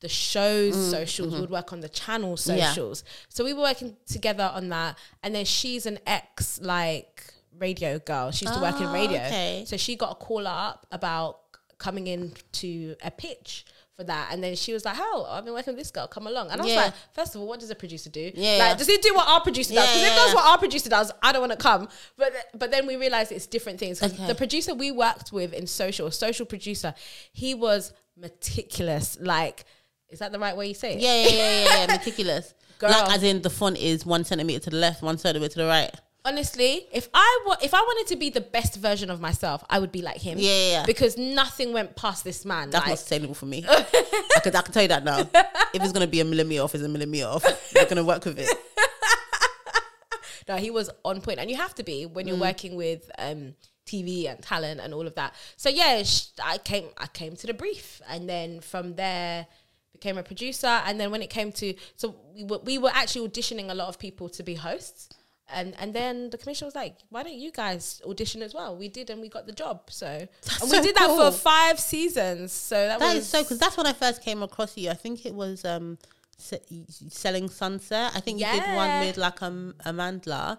the 0.00 0.08
show's 0.08 0.76
Mm, 0.76 0.90
socials, 0.90 1.28
mm-hmm. 1.28 1.34
we 1.36 1.40
would 1.40 1.50
work 1.50 1.72
on 1.72 1.80
the 1.80 1.88
channel 1.88 2.36
socials. 2.36 3.04
So 3.30 3.42
we 3.44 3.52
were 3.54 3.62
working 3.62 3.96
together 4.06 4.50
on 4.54 4.68
that. 4.68 4.98
And 5.22 5.34
then 5.34 5.44
she's 5.46 5.86
an 5.86 5.98
ex 6.06 6.60
like 6.60 7.24
radio 7.58 7.98
girl. 7.98 8.30
She 8.30 8.44
used 8.44 8.54
to 8.54 8.60
work 8.60 8.76
in 8.80 8.86
Oh, 8.88 8.92
radio. 8.92 9.16
okay. 9.24 9.64
So 9.66 9.76
she 9.78 9.96
got 9.96 10.12
a 10.12 10.14
call 10.16 10.46
up 10.46 10.86
about 10.92 11.38
coming 11.78 12.06
in 12.06 12.32
to 12.52 12.96
a 13.02 13.10
pitch 13.10 13.64
for 13.96 14.04
that. 14.04 14.28
And 14.32 14.42
then 14.42 14.56
she 14.56 14.72
was 14.72 14.84
like, 14.84 14.96
Hell, 14.96 15.26
I've 15.30 15.44
been 15.44 15.54
working 15.54 15.72
with 15.74 15.80
this 15.80 15.90
girl, 15.90 16.06
come 16.06 16.26
along. 16.26 16.50
And 16.50 16.60
I 16.60 16.64
was 16.64 16.72
Yeah. 16.72 16.82
like, 16.82 16.94
first 17.12 17.34
of 17.34 17.40
all, 17.40 17.46
what 17.46 17.60
does 17.60 17.70
a 17.70 17.74
producer 17.74 18.10
do? 18.10 18.30
Yeah, 18.34 18.58
like, 18.58 18.78
does 18.78 18.86
he 18.86 18.98
do 18.98 19.14
what 19.14 19.28
our 19.28 19.40
producer 19.40 19.74
does? 19.74 19.86
Because 19.86 20.02
yeah, 20.02 20.08
if 20.08 20.16
that's 20.16 20.28
yeah. 20.30 20.34
what 20.34 20.44
our 20.46 20.58
producer 20.58 20.88
does, 20.88 21.12
I 21.22 21.32
don't 21.32 21.40
want 21.40 21.52
to 21.52 21.58
come. 21.58 21.88
But 22.16 22.32
but 22.54 22.70
then 22.70 22.86
we 22.86 22.96
realized 22.96 23.32
it's 23.32 23.46
different 23.46 23.78
things. 23.78 24.02
Okay. 24.02 24.26
The 24.26 24.34
producer 24.34 24.74
we 24.74 24.90
worked 24.92 25.32
with 25.32 25.52
in 25.52 25.66
social, 25.66 26.10
social 26.10 26.46
producer, 26.46 26.94
he 27.32 27.54
was 27.54 27.92
meticulous. 28.16 29.16
Like, 29.20 29.64
is 30.08 30.18
that 30.18 30.32
the 30.32 30.38
right 30.38 30.56
way 30.56 30.68
you 30.68 30.74
say 30.74 30.94
it? 30.94 31.00
Yeah, 31.00 31.14
yeah, 31.22 31.28
yeah, 31.28 31.64
yeah, 31.64 31.86
yeah. 31.86 31.96
meticulous. 31.96 32.54
Girl. 32.78 32.90
Like 32.90 33.12
as 33.12 33.22
in 33.22 33.40
the 33.42 33.50
font 33.50 33.78
is 33.78 34.04
one 34.04 34.24
centimeter 34.24 34.58
to 34.64 34.70
the 34.70 34.76
left, 34.76 35.02
one 35.02 35.16
centimeter 35.16 35.52
to 35.52 35.58
the 35.60 35.66
right. 35.66 35.94
Honestly, 36.24 36.86
if 36.92 37.08
I 37.14 37.42
wa- 37.46 37.56
if 37.62 37.74
I 37.74 37.80
wanted 37.80 38.08
to 38.12 38.16
be 38.16 38.30
the 38.30 38.40
best 38.40 38.76
version 38.76 39.10
of 39.10 39.20
myself, 39.20 39.64
I 39.68 39.78
would 39.78 39.92
be 39.92 40.02
like 40.02 40.18
him. 40.20 40.38
Yeah, 40.38 40.50
yeah, 40.50 40.70
yeah. 40.80 40.86
Because 40.86 41.16
nothing 41.16 41.72
went 41.72 41.96
past 41.96 42.24
this 42.24 42.44
man. 42.44 42.70
That's 42.70 42.82
like, 42.82 42.88
not 42.90 42.98
sustainable 42.98 43.34
for 43.34 43.46
me. 43.46 43.64
I 43.68 44.40
could 44.42 44.54
I 44.54 44.62
can 44.62 44.72
tell 44.72 44.82
you 44.82 44.88
that 44.88 45.04
now. 45.04 45.18
If 45.20 45.82
it's 45.82 45.92
gonna 45.92 46.06
be 46.06 46.20
a 46.20 46.24
millimeter 46.24 46.62
off, 46.62 46.74
it's 46.74 46.84
a 46.84 46.88
millimeter 46.88 47.26
off. 47.26 47.72
You're 47.74 47.86
gonna 47.86 48.04
work 48.04 48.24
with 48.24 48.38
it. 48.38 48.48
no, 50.48 50.56
he 50.56 50.70
was 50.70 50.90
on 51.04 51.20
point, 51.20 51.38
and 51.38 51.50
you 51.50 51.56
have 51.56 51.74
to 51.76 51.82
be 51.82 52.06
when 52.06 52.24
Mm. 52.24 52.28
you're 52.28 52.38
working 52.38 52.76
with 52.76 53.10
um, 53.18 53.54
TV 53.86 54.28
and 54.30 54.40
talent 54.42 54.80
and 54.80 54.94
all 54.94 55.06
of 55.06 55.14
that. 55.16 55.34
So 55.56 55.68
yeah, 55.68 56.02
sh- 56.02 56.28
I 56.42 56.58
came 56.58 56.88
I 56.98 57.06
came 57.06 57.36
to 57.36 57.46
the 57.46 57.54
brief, 57.54 58.00
and 58.08 58.28
then 58.28 58.60
from 58.60 58.94
there 58.94 59.46
became 59.92 60.18
a 60.18 60.22
producer, 60.22 60.66
and 60.86 60.98
then 60.98 61.10
when 61.10 61.22
it 61.22 61.30
came 61.30 61.52
to 61.52 61.74
so 61.96 62.16
we 62.34 62.44
were 62.44 62.58
we 62.64 62.78
were 62.78 62.90
actually 62.92 63.28
auditioning 63.28 63.70
a 63.70 63.74
lot 63.74 63.88
of 63.88 63.98
people 63.98 64.28
to 64.30 64.42
be 64.42 64.54
hosts. 64.54 65.08
And 65.52 65.74
and 65.78 65.92
then 65.92 66.30
the 66.30 66.38
commission 66.38 66.66
was 66.66 66.74
like, 66.74 66.96
"Why 67.10 67.22
don't 67.22 67.34
you 67.34 67.52
guys 67.52 68.00
audition 68.06 68.42
as 68.42 68.54
well?" 68.54 68.76
We 68.76 68.88
did, 68.88 69.10
and 69.10 69.20
we 69.20 69.28
got 69.28 69.46
the 69.46 69.52
job. 69.52 69.90
So 69.90 70.06
and 70.06 70.28
we 70.62 70.68
so 70.68 70.82
did 70.82 70.96
that 70.96 71.08
for 71.08 71.30
five 71.32 71.78
seasons. 71.78 72.52
So 72.52 72.76
that, 72.76 72.98
That 72.98 73.14
was 73.14 73.24
is 73.24 73.28
so 73.28 73.42
because 73.42 73.58
that's 73.58 73.76
when 73.76 73.86
I 73.86 73.92
first 73.92 74.22
came 74.22 74.42
across 74.42 74.76
you. 74.76 74.90
I 74.90 74.94
think 74.94 75.26
it 75.26 75.34
was 75.34 75.64
um 75.64 75.98
se- 76.38 76.62
selling 76.88 77.50
sunset. 77.50 78.12
I 78.14 78.20
think 78.20 78.40
you 78.40 78.46
did 78.46 78.74
one 78.74 79.00
with 79.00 79.16
like 79.18 79.42
um 79.42 79.74
Amandla. 79.84 80.58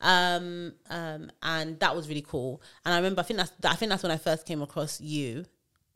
Um 0.00 0.74
um 0.90 1.30
and 1.42 1.80
that 1.80 1.96
was 1.96 2.08
really 2.08 2.22
cool. 2.26 2.60
And 2.84 2.94
I 2.94 2.98
remember 2.98 3.20
I 3.20 3.24
think 3.24 3.38
that's 3.38 3.52
I 3.64 3.76
think 3.76 3.90
that's 3.90 4.02
when 4.02 4.12
I 4.12 4.18
first 4.18 4.46
came 4.46 4.62
across 4.62 5.00
you. 5.00 5.46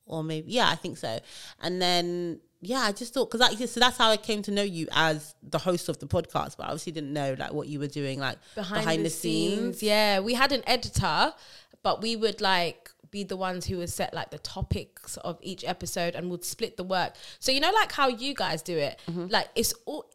Or 0.07 0.25
maybe 0.25 0.51
yeah, 0.51 0.69
I 0.69 0.75
think 0.75 0.97
so. 0.99 1.21
And 1.61 1.81
then 1.81 2.41
yeah, 2.65 2.79
I 2.79 2.93
just 2.93 3.13
thought 3.13 3.29
because 3.29 3.41
like, 3.41 3.69
so 3.69 3.81
that's 3.81 3.99
how 3.99 4.11
I 4.11 4.17
came 4.17 4.41
to 4.43 4.53
know 4.53 4.63
you 4.63 4.87
as 4.93 5.35
the 5.43 5.59
host 5.59 5.89
of 5.89 5.99
the 5.99 6.07
podcast, 6.07 6.57
but 6.57 6.65
I 6.65 6.67
obviously 6.67 6.93
didn't 6.93 7.13
know 7.13 7.35
like 7.37 7.53
what 7.53 7.67
you 7.67 7.81
were 7.81 7.89
doing 7.89 8.21
like 8.21 8.39
behind, 8.55 9.05
the, 9.05 9.11
scenes. 9.11 9.83
Yeah, 9.83 10.21
we 10.21 10.35
had 10.35 10.53
an 10.53 10.63
editor, 10.65 11.35
but 11.83 12.01
we 12.01 12.15
would 12.15 12.41
like 12.41 12.91
be 13.11 13.25
the 13.25 13.37
ones 13.37 13.67
who 13.67 13.79
would 13.79 13.91
set 13.91 14.15
like 14.15 14.31
the 14.31 14.39
topics 14.39 15.17
of 15.19 15.39
each 15.43 15.65
episode 15.65 16.15
and 16.15 16.31
would 16.31 16.45
split 16.45 16.77
the 16.77 16.85
work. 16.85 17.15
So 17.41 17.51
you 17.51 17.59
know, 17.59 17.73
like 17.73 17.91
how 17.91 18.07
you 18.07 18.33
guys 18.33 18.63
do 18.63 18.79
it. 18.79 18.97
Mm-hmm. 19.11 19.27
Like 19.29 19.49
it's 19.57 19.75
all 19.85 20.09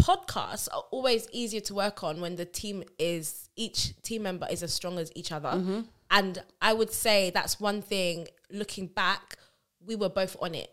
podcasts 0.00 0.68
are 0.72 0.84
always 0.92 1.26
easier 1.32 1.60
to 1.62 1.74
work 1.74 2.04
on 2.04 2.20
when 2.20 2.36
the 2.36 2.44
team 2.44 2.84
is 3.00 3.48
each 3.56 4.00
team 4.02 4.22
member 4.22 4.46
is 4.48 4.62
as 4.62 4.72
strong 4.72 5.00
as 5.00 5.10
each 5.16 5.32
other. 5.32 5.48
Mm-hmm. 5.48 5.80
And 6.12 6.44
I 6.60 6.74
would 6.74 6.92
say 6.92 7.30
that's 7.30 7.58
one 7.58 7.82
thing. 7.82 8.28
Looking 8.50 8.86
back, 8.86 9.38
we 9.86 9.96
were 9.96 10.08
both 10.08 10.36
on 10.40 10.54
it. 10.54 10.70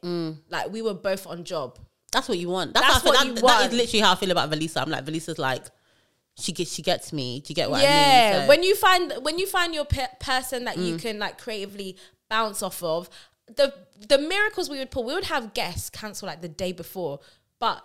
Like 0.49 0.71
we 0.71 0.81
were 0.81 0.93
both 0.93 1.25
on 1.27 1.43
job. 1.43 1.77
That's 2.11 2.27
what 2.27 2.37
you 2.39 2.49
want. 2.49 2.73
That's, 2.73 2.85
That's 2.87 3.03
how 3.03 3.11
I 3.11 3.13
feel- 3.13 3.13
what 3.13 3.19
that, 3.23 3.27
you 3.27 3.35
that 3.35 3.43
want. 3.43 3.73
is 3.73 3.77
literally 3.79 3.99
how 4.01 4.11
I 4.13 4.15
feel 4.15 4.31
about 4.31 4.49
Velisa. 4.49 4.81
I'm 4.81 4.89
like 4.89 5.05
Velisa's 5.05 5.37
like 5.39 5.63
she 6.37 6.51
gets 6.53 6.71
she 6.73 6.81
gets 6.81 7.11
me. 7.13 7.39
Do 7.41 7.51
you 7.51 7.55
get 7.55 7.69
what 7.69 7.81
yeah 7.81 7.89
I 7.89 8.31
mean? 8.31 8.33
So- 8.33 8.45
Mm. 8.45 8.47
when 8.47 8.63
you 8.63 8.75
find 8.75 9.13
when 9.21 9.37
you 9.39 9.45
find 9.47 9.75
your 9.75 9.85
pe- 9.85 10.15
person 10.19 10.65
that 10.65 10.77
you 10.77 10.97
can 10.97 11.19
like 11.19 11.37
creatively 11.37 11.97
bounce 12.29 12.63
off 12.63 12.81
of 12.83 13.09
the 13.47 13.73
the 14.07 14.17
miracles 14.17 14.69
we 14.69 14.77
would 14.79 14.91
pull 14.91 15.03
we 15.03 15.13
would 15.13 15.25
have 15.25 15.53
guests 15.53 15.89
cancel 15.89 16.27
like 16.27 16.41
the 16.41 16.47
day 16.47 16.71
before 16.71 17.19
but 17.59 17.83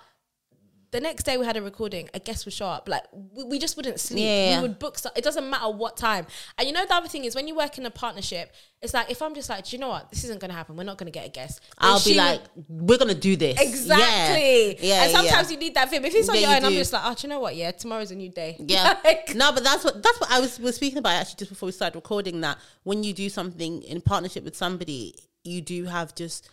the 0.95 1.01
next 1.01 1.25
day 1.25 1.37
we 1.37 1.45
had 1.45 1.57
a 1.57 1.63
recording 1.63 2.09
a 2.15 2.21
guest 2.21 2.45
would 2.45 2.55
show 2.55 2.67
up. 2.67 2.89
Like 2.89 3.03
we, 3.13 3.43
we 3.43 3.59
just 3.59 3.77
wouldn't 3.77 3.99
sleep. 3.99 4.23
Yeah. 4.25 4.59
we 4.59 4.69
would 4.69 4.79
book 4.79 4.97
stuff 4.97 5.13
it 5.17 5.25
doesn't 5.25 5.51
matter 5.51 5.69
what 5.69 5.97
time. 5.97 6.25
And 6.57 6.69
you 6.69 6.73
know 6.73 6.87
the 6.87 6.95
other 6.95 7.09
thing 7.09 7.25
is 7.25 7.35
when 7.35 7.49
you 7.49 7.57
work 7.57 7.79
in 7.79 7.85
a 7.85 7.91
partnership 7.91 8.53
it's 8.81 8.93
like 8.95 9.11
if 9.11 9.23
i'm 9.23 9.35
just 9.35 9.49
like 9.49 9.65
do 9.65 9.75
you 9.75 9.81
know 9.81 9.89
what? 9.89 10.09
This 10.11 10.23
isn't 10.23 10.39
going 10.41 10.53
to 10.53 10.57
happen. 10.57 10.77
We're 10.77 10.85
not 10.85 10.97
going 10.97 11.11
to 11.13 11.19
get 11.19 11.27
a 11.27 11.31
guest. 11.31 11.61
Then 11.81 11.91
I'll 11.91 12.05
be 12.05 12.11
would- 12.11 12.17
like, 12.17 12.43
we're 12.69 12.99
gonna 12.99 13.15
do 13.15 13.35
this. 13.35 13.61
exactly. 13.61 14.77
Yeah, 14.79 14.95
yeah 14.95 15.03
and 15.03 15.11
sometimes 15.11 15.51
yeah. 15.51 15.55
you 15.55 15.59
need 15.65 15.75
that 15.75 15.91
film 15.91 16.05
if 16.05 16.15
it's 16.15 16.29
on 16.29 16.37
Yeah, 16.37 16.41
your 16.43 16.51
you 16.51 16.57
own 16.59 16.65
i'm 16.67 16.73
just 16.75 16.93
like 16.93 17.03
oh 17.05 17.15
do 17.15 17.27
you 17.27 17.29
know 17.29 17.41
what? 17.41 17.57
Yeah 17.57 17.73
tomorrow's 17.73 18.13
a 18.13 18.15
new 18.15 18.29
day. 18.31 18.57
Yeah. 18.75 18.97
Like- 19.05 19.35
no, 19.35 19.53
but 19.53 19.65
that's 19.65 19.83
what 19.83 20.01
that's 20.01 20.21
what 20.21 20.31
I 20.31 20.39
was 20.39 20.61
was 20.61 20.77
speaking 20.77 20.99
about 20.99 21.15
actually 21.15 21.39
just 21.39 21.51
before 21.51 21.67
we 21.67 21.73
started 21.73 21.97
recording 21.97 22.41
that 22.43 22.57
when 22.85 23.03
you 23.03 23.13
do 23.13 23.29
something 23.29 23.83
in 23.83 24.01
partnership 24.01 24.45
with 24.45 24.55
somebody, 24.55 25.17
you 25.43 25.61
do 25.61 25.87
have 25.87 26.15
just 26.15 26.49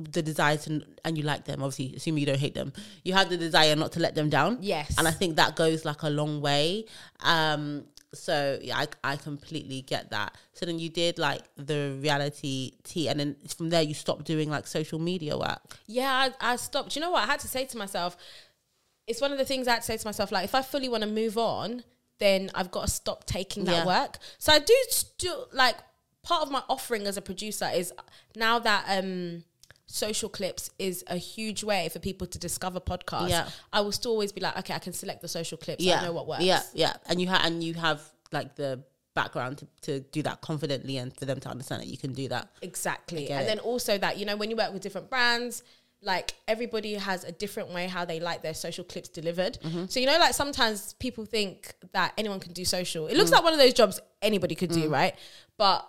the 0.00 0.22
desire 0.22 0.56
to 0.56 0.82
and 1.04 1.16
you 1.18 1.24
like 1.24 1.44
them, 1.44 1.62
obviously, 1.62 1.94
assuming 1.96 2.20
you 2.20 2.26
don't 2.26 2.38
hate 2.38 2.54
them. 2.54 2.72
You 3.04 3.12
have 3.12 3.28
the 3.28 3.36
desire 3.36 3.76
not 3.76 3.92
to 3.92 4.00
let 4.00 4.14
them 4.14 4.30
down. 4.30 4.58
Yes. 4.62 4.96
And 4.98 5.06
I 5.06 5.10
think 5.10 5.36
that 5.36 5.56
goes 5.56 5.84
like 5.84 6.02
a 6.02 6.10
long 6.10 6.40
way. 6.40 6.86
Um 7.20 7.84
so 8.12 8.58
yeah, 8.60 8.76
I, 8.78 8.86
I 9.12 9.16
completely 9.16 9.82
get 9.82 10.10
that. 10.10 10.34
So 10.52 10.66
then 10.66 10.78
you 10.80 10.88
did 10.88 11.18
like 11.18 11.42
the 11.56 11.96
reality 12.02 12.72
tea, 12.82 13.08
and 13.08 13.20
then 13.20 13.36
from 13.56 13.70
there 13.70 13.82
you 13.82 13.94
stopped 13.94 14.24
doing 14.24 14.50
like 14.50 14.66
social 14.66 14.98
media 14.98 15.38
work. 15.38 15.78
yeah, 15.86 16.12
I, 16.40 16.52
I 16.52 16.56
stopped. 16.56 16.96
You 16.96 17.02
know 17.02 17.10
what? 17.12 17.22
I 17.22 17.26
had 17.26 17.38
to 17.40 17.48
say 17.48 17.66
to 17.66 17.76
myself, 17.78 18.16
it's 19.06 19.20
one 19.20 19.30
of 19.32 19.38
the 19.38 19.44
things 19.44 19.68
I 19.68 19.72
had 19.74 19.82
to 19.82 19.86
say 19.86 19.96
to 19.96 20.06
myself, 20.06 20.32
like, 20.32 20.44
if 20.44 20.54
I 20.56 20.62
fully 20.62 20.88
want 20.88 21.04
to 21.04 21.08
move 21.08 21.38
on, 21.38 21.84
then 22.18 22.50
I've 22.54 22.70
got 22.72 22.86
to 22.86 22.90
stop 22.90 23.26
taking 23.26 23.64
that 23.66 23.72
Yeah. 23.72 23.86
work. 23.86 24.18
So 24.38 24.52
I 24.52 24.58
do 24.58 24.74
still, 24.88 25.46
like, 25.52 25.76
part 26.22 26.42
of 26.42 26.50
my 26.50 26.62
offering 26.68 27.06
as 27.06 27.16
a 27.16 27.22
producer 27.22 27.70
is 27.72 27.92
now 28.36 28.58
that 28.58 28.84
um 28.88 29.44
social 29.90 30.28
clips 30.28 30.70
is 30.78 31.02
a 31.08 31.16
huge 31.16 31.64
way 31.64 31.88
for 31.88 31.98
people 31.98 32.26
to 32.28 32.38
discover 32.38 32.80
podcasts. 32.80 33.30
Yeah. 33.30 33.48
I 33.72 33.80
will 33.80 33.92
still 33.92 34.12
always 34.12 34.32
be 34.32 34.40
like, 34.40 34.56
okay, 34.58 34.74
I 34.74 34.78
can 34.78 34.92
select 34.92 35.20
the 35.20 35.28
social 35.28 35.58
clips. 35.58 35.82
Yeah. 35.82 36.00
I 36.00 36.04
know 36.04 36.12
what 36.12 36.26
works. 36.26 36.44
Yeah, 36.44 36.62
yeah, 36.74 36.94
and 37.06 37.20
you 37.20 37.26
have 37.28 37.44
and 37.44 37.62
you 37.62 37.74
have 37.74 38.00
like 38.32 38.54
the 38.54 38.82
background 39.14 39.58
to, 39.58 39.66
to 39.82 40.00
do 40.12 40.22
that 40.22 40.40
confidently 40.40 40.96
and 40.96 41.14
for 41.16 41.24
them 41.24 41.40
to 41.40 41.48
understand 41.48 41.82
that 41.82 41.88
you 41.88 41.98
can 41.98 42.12
do 42.12 42.28
that. 42.28 42.48
Exactly. 42.62 43.28
And 43.28 43.42
it. 43.42 43.46
then 43.46 43.58
also 43.58 43.98
that, 43.98 44.18
you 44.18 44.24
know, 44.24 44.36
when 44.36 44.50
you 44.50 44.56
work 44.56 44.72
with 44.72 44.82
different 44.82 45.10
brands, 45.10 45.64
like 46.00 46.34
everybody 46.46 46.94
has 46.94 47.24
a 47.24 47.32
different 47.32 47.74
way 47.74 47.88
how 47.88 48.04
they 48.04 48.20
like 48.20 48.40
their 48.42 48.54
social 48.54 48.84
clips 48.84 49.08
delivered. 49.08 49.58
Mm-hmm. 49.62 49.86
So, 49.88 49.98
you 49.98 50.06
know, 50.06 50.18
like 50.18 50.32
sometimes 50.34 50.94
people 50.94 51.26
think 51.26 51.74
that 51.92 52.12
anyone 52.16 52.38
can 52.38 52.52
do 52.52 52.64
social. 52.64 53.08
It 53.08 53.14
Mm. 53.14 53.18
looks 53.18 53.32
like 53.32 53.42
one 53.42 53.52
of 53.52 53.58
those 53.58 53.74
jobs 53.74 54.00
anybody 54.22 54.54
could 54.54 54.70
do, 54.70 54.88
right? 54.88 55.14
But 55.58 55.86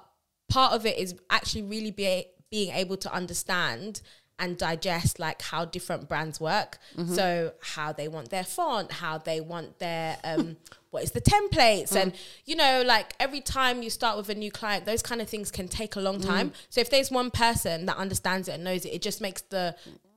part 0.49 0.73
of 0.73 0.85
it 0.87 0.97
is 0.97 1.13
actually 1.29 1.61
really 1.61 1.91
be, 1.91 2.25
being 2.51 2.71
able 2.75 2.97
to 2.97 3.11
understand 3.11 4.01
and 4.37 4.57
digest 4.57 5.19
like 5.19 5.41
how 5.41 5.65
different 5.65 6.09
brands 6.09 6.39
work. 6.39 6.79
Mm-hmm. 6.97 7.13
So 7.13 7.53
how 7.61 7.93
they 7.93 8.07
want 8.07 8.29
their 8.29 8.43
font, 8.43 8.91
how 8.91 9.17
they 9.19 9.39
want 9.39 9.79
their 9.79 10.17
um 10.23 10.57
what 10.91 11.03
is 11.03 11.11
the 11.11 11.21
templates 11.21 11.91
Mm. 11.93 12.01
and 12.01 12.13
you 12.45 12.55
know 12.57 12.83
like 12.85 13.13
every 13.19 13.39
time 13.39 13.81
you 13.81 13.89
start 13.89 14.17
with 14.17 14.27
a 14.29 14.35
new 14.35 14.51
client 14.51 14.85
those 14.85 15.01
kind 15.01 15.21
of 15.21 15.29
things 15.29 15.49
can 15.49 15.67
take 15.69 15.95
a 15.95 16.01
long 16.01 16.19
Mm. 16.19 16.25
time. 16.25 16.53
So 16.69 16.81
if 16.81 16.89
there's 16.89 17.09
one 17.11 17.31
person 17.31 17.85
that 17.85 17.97
understands 17.97 18.47
it 18.47 18.53
and 18.53 18.63
knows 18.63 18.83
it, 18.85 18.89
it 18.89 19.01
just 19.01 19.21
makes 19.21 19.41
the 19.43 19.75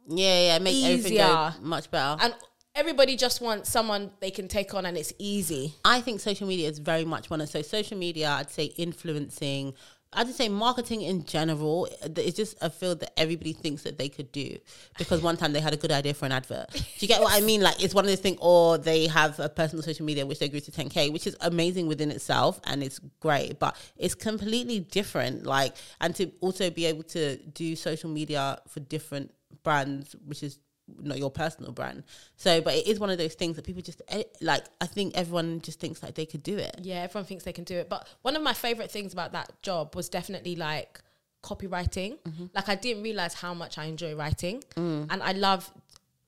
Yeah, 0.09 0.41
yeah, 0.49 0.59
make 0.59 0.83
everything 0.85 1.17
go 1.19 1.25
Easier. 1.53 1.55
much 1.63 1.91
better. 1.91 2.17
and 2.23 2.35
everybody 2.75 3.15
just 3.17 3.41
wants 3.41 3.71
someone 3.71 4.11
they 4.21 4.31
can 4.33 4.49
take 4.49 4.75
on 4.75 4.85
and 4.85 4.97
it's 4.97 5.13
easy. 5.19 5.75
I 5.85 6.01
think 6.01 6.21
social 6.21 6.49
media 6.49 6.69
is 6.69 6.79
very 6.81 7.05
much 7.05 7.31
one 7.31 7.41
of 7.41 7.49
so 7.49 7.63
social 7.63 7.97
media. 7.97 8.31
I'd 8.31 8.51
say 8.51 8.65
influencing. 8.65 9.75
I'd 10.15 10.29
say 10.29 10.49
marketing 10.49 11.03
in 11.03 11.25
general. 11.25 11.89
It's 12.03 12.37
just 12.37 12.57
a 12.61 12.71
field 12.71 13.01
that 13.01 13.19
everybody 13.19 13.53
thinks 13.53 13.83
that 13.83 13.99
they 13.99 14.09
could 14.09 14.33
do 14.33 14.57
because 14.99 15.23
one 15.23 15.37
time 15.37 15.53
they 15.53 15.61
had 15.61 15.75
a 15.75 15.77
good 15.77 15.93
idea 15.93 16.15
for 16.15 16.27
an 16.27 16.33
advert. 16.33 16.71
Do 16.73 16.81
you 16.99 17.09
get 17.09 17.21
what 17.21 17.33
I 17.33 17.41
mean? 17.45 17.61
Like 17.61 17.83
it's 17.83 17.95
one 17.95 18.05
of 18.05 18.09
those 18.09 18.21
things, 18.21 18.39
or 18.41 18.79
they 18.79 19.07
have 19.07 19.39
a 19.41 19.49
personal 19.49 19.83
social 19.83 20.07
media 20.07 20.25
which 20.25 20.39
they 20.39 20.49
grew 20.49 20.61
to 20.61 20.71
10k, 20.71 21.13
which 21.13 21.27
is 21.27 21.37
amazing 21.41 21.87
within 21.87 22.11
itself 22.11 22.61
and 22.65 22.83
it's 22.83 23.01
great, 23.21 23.59
but 23.59 23.77
it's 23.97 24.15
completely 24.15 24.81
different. 24.81 25.45
Like 25.45 25.75
and 26.01 26.15
to 26.17 26.31
also 26.41 26.71
be 26.71 26.87
able 26.87 27.03
to 27.05 27.37
do 27.37 27.77
social 27.77 28.11
media 28.11 28.59
for 28.69 28.81
different 28.81 29.33
brands, 29.63 30.15
which 30.27 30.43
is 30.43 30.59
not 31.01 31.19
your 31.19 31.31
personal 31.31 31.73
brand. 31.73 32.05
So, 32.37 32.61
but 32.61 32.75
it 32.75 32.87
is 32.87 32.99
one 32.99 33.11
of 33.11 33.19
those 33.19 33.35
things 33.35 33.57
that 33.57 33.65
people 33.65 33.83
just 33.83 34.03
eh, 34.09 34.25
like. 34.41 34.65
I 34.81 34.87
think 34.87 35.17
everyone 35.17 35.61
just 35.61 35.81
thinks 35.81 36.03
like 36.03 36.15
they 36.15 36.27
could 36.27 36.43
do 36.43 36.57
it. 36.59 36.81
Yeah, 36.83 36.97
everyone 37.03 37.25
thinks 37.27 37.45
they 37.45 37.53
can 37.53 37.65
do 37.65 37.77
it. 37.77 37.89
But 37.89 38.07
one 38.23 38.37
of 38.37 38.43
my 38.43 38.53
favorite 38.53 38.91
things 38.91 39.13
about 39.13 39.33
that 39.33 39.51
job 39.63 39.95
was 39.97 40.09
definitely 40.09 40.57
like 40.57 41.01
copywriting. 41.43 42.19
Mm-hmm. 42.21 42.47
Like 42.55 42.69
I 42.69 42.75
didn't 42.75 43.03
realize 43.03 43.35
how 43.35 43.55
much 43.55 43.79
I 43.79 43.85
enjoy 43.85 44.15
writing, 44.15 44.63
Mm. 44.77 45.07
and 45.11 45.23
I 45.23 45.33
love 45.33 45.71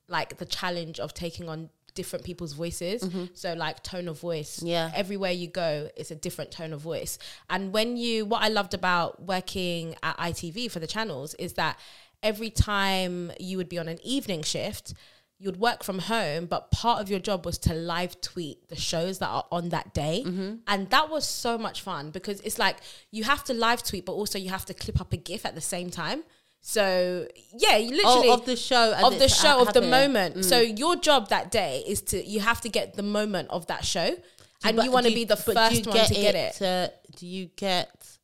like 0.09 0.37
the 0.39 0.47
challenge 0.47 1.01
of 1.01 1.15
taking 1.15 1.49
on 1.49 1.69
different 1.95 2.25
people's 2.27 2.53
voices. 2.53 3.03
So 3.33 3.55
like 3.55 3.83
tone 3.83 4.07
of 4.07 4.21
voice. 4.21 4.59
Mm-hmm. 4.59 4.67
Yeah. 4.67 4.93
Everywhere 4.95 5.33
you 5.33 5.49
go, 5.49 5.89
it's 5.97 6.11
a 6.11 6.15
different 6.15 6.51
tone 6.51 6.75
of 6.75 6.81
voice. 6.83 7.19
And 7.49 7.73
when 7.73 7.97
you, 7.97 8.27
what 8.27 8.43
I 8.43 8.49
loved 8.49 8.75
about 8.75 9.23
working 9.23 9.97
at 10.03 10.15
ITV 10.19 10.71
for 10.71 10.79
the 10.79 10.87
channels 10.87 11.33
is 11.35 11.55
that 11.55 11.79
every 12.23 12.51
time 12.51 13.33
you 13.39 13.57
would 13.57 13.69
be 13.69 13.79
on 13.79 13.89
an 13.89 13.99
evening 14.03 14.43
shift. 14.43 14.95
You 15.39 15.51
would 15.51 15.59
work 15.61 15.85
from 15.85 15.99
home, 15.99 16.47
but 16.47 16.71
part 16.71 17.03
of 17.03 17.11
your 17.11 17.19
job 17.19 17.45
was 17.45 17.59
to 17.59 17.75
live 17.75 18.19
tweet 18.23 18.69
the 18.69 18.75
shows 18.77 19.19
that 19.19 19.29
are 19.29 19.45
on 19.53 19.69
that 19.69 19.93
day. 19.93 20.23
Mm-hmm. 20.27 20.55
And 20.67 20.89
that 20.89 21.11
was 21.11 21.29
so 21.29 21.59
much 21.59 21.83
fun 21.83 22.11
because 22.11 22.41
it's 22.41 22.59
like 22.59 22.79
you 23.11 23.25
have 23.25 23.45
to 23.45 23.53
live 23.53 23.83
tweet, 23.83 24.07
but 24.07 24.13
also 24.13 24.39
you 24.39 24.49
have 24.49 24.65
to 24.65 24.73
clip 24.73 24.99
up 24.99 25.13
a 25.13 25.19
GIF 25.19 25.45
at 25.45 25.55
the 25.55 25.61
same 25.61 25.91
time. 25.91 26.25
So, 26.63 27.29
yeah, 27.57 27.77
you 27.77 27.91
oh, 27.93 27.97
literally 27.97 28.29
Oh, 28.31 28.35
of 28.35 28.47
the 28.47 28.57
show, 28.57 28.95
of 28.95 29.19
the 29.19 29.29
show 29.29 29.61
of 29.61 29.73
the 29.73 29.83
moment. 29.83 30.37
Mm. 30.37 30.45
So 30.45 30.59
your 30.59 30.97
job 30.97 31.29
that 31.29 31.51
day 31.51 31.85
is 31.87 32.01
to 32.03 32.25
you 32.25 32.41
have 32.41 32.61
to 32.63 32.69
get 32.69 32.95
the 32.95 33.05
moment 33.05 33.51
of 33.51 33.67
that 33.67 33.85
show, 33.85 34.17
and 34.65 34.77
But 34.77 34.85
you 34.85 34.91
want 34.91 35.07
to 35.07 35.13
be 35.15 35.25
the 35.25 35.37
do 35.37 35.51
you 35.51 35.55
first 35.55 35.87
one 35.87 36.07
to 36.07 36.15
get 36.15 36.35
it. 36.35 36.55
to- 36.55 36.93
do 37.17 37.27
you 37.27 37.51
get? 37.57 38.19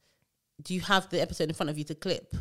Do 0.60 0.74
you 0.74 0.80
have 0.80 1.08
the 1.10 1.20
episode 1.20 1.50
in 1.50 1.54
front 1.54 1.70
of 1.70 1.78
you 1.78 1.84
to 1.84 1.94
clip? 1.94 2.34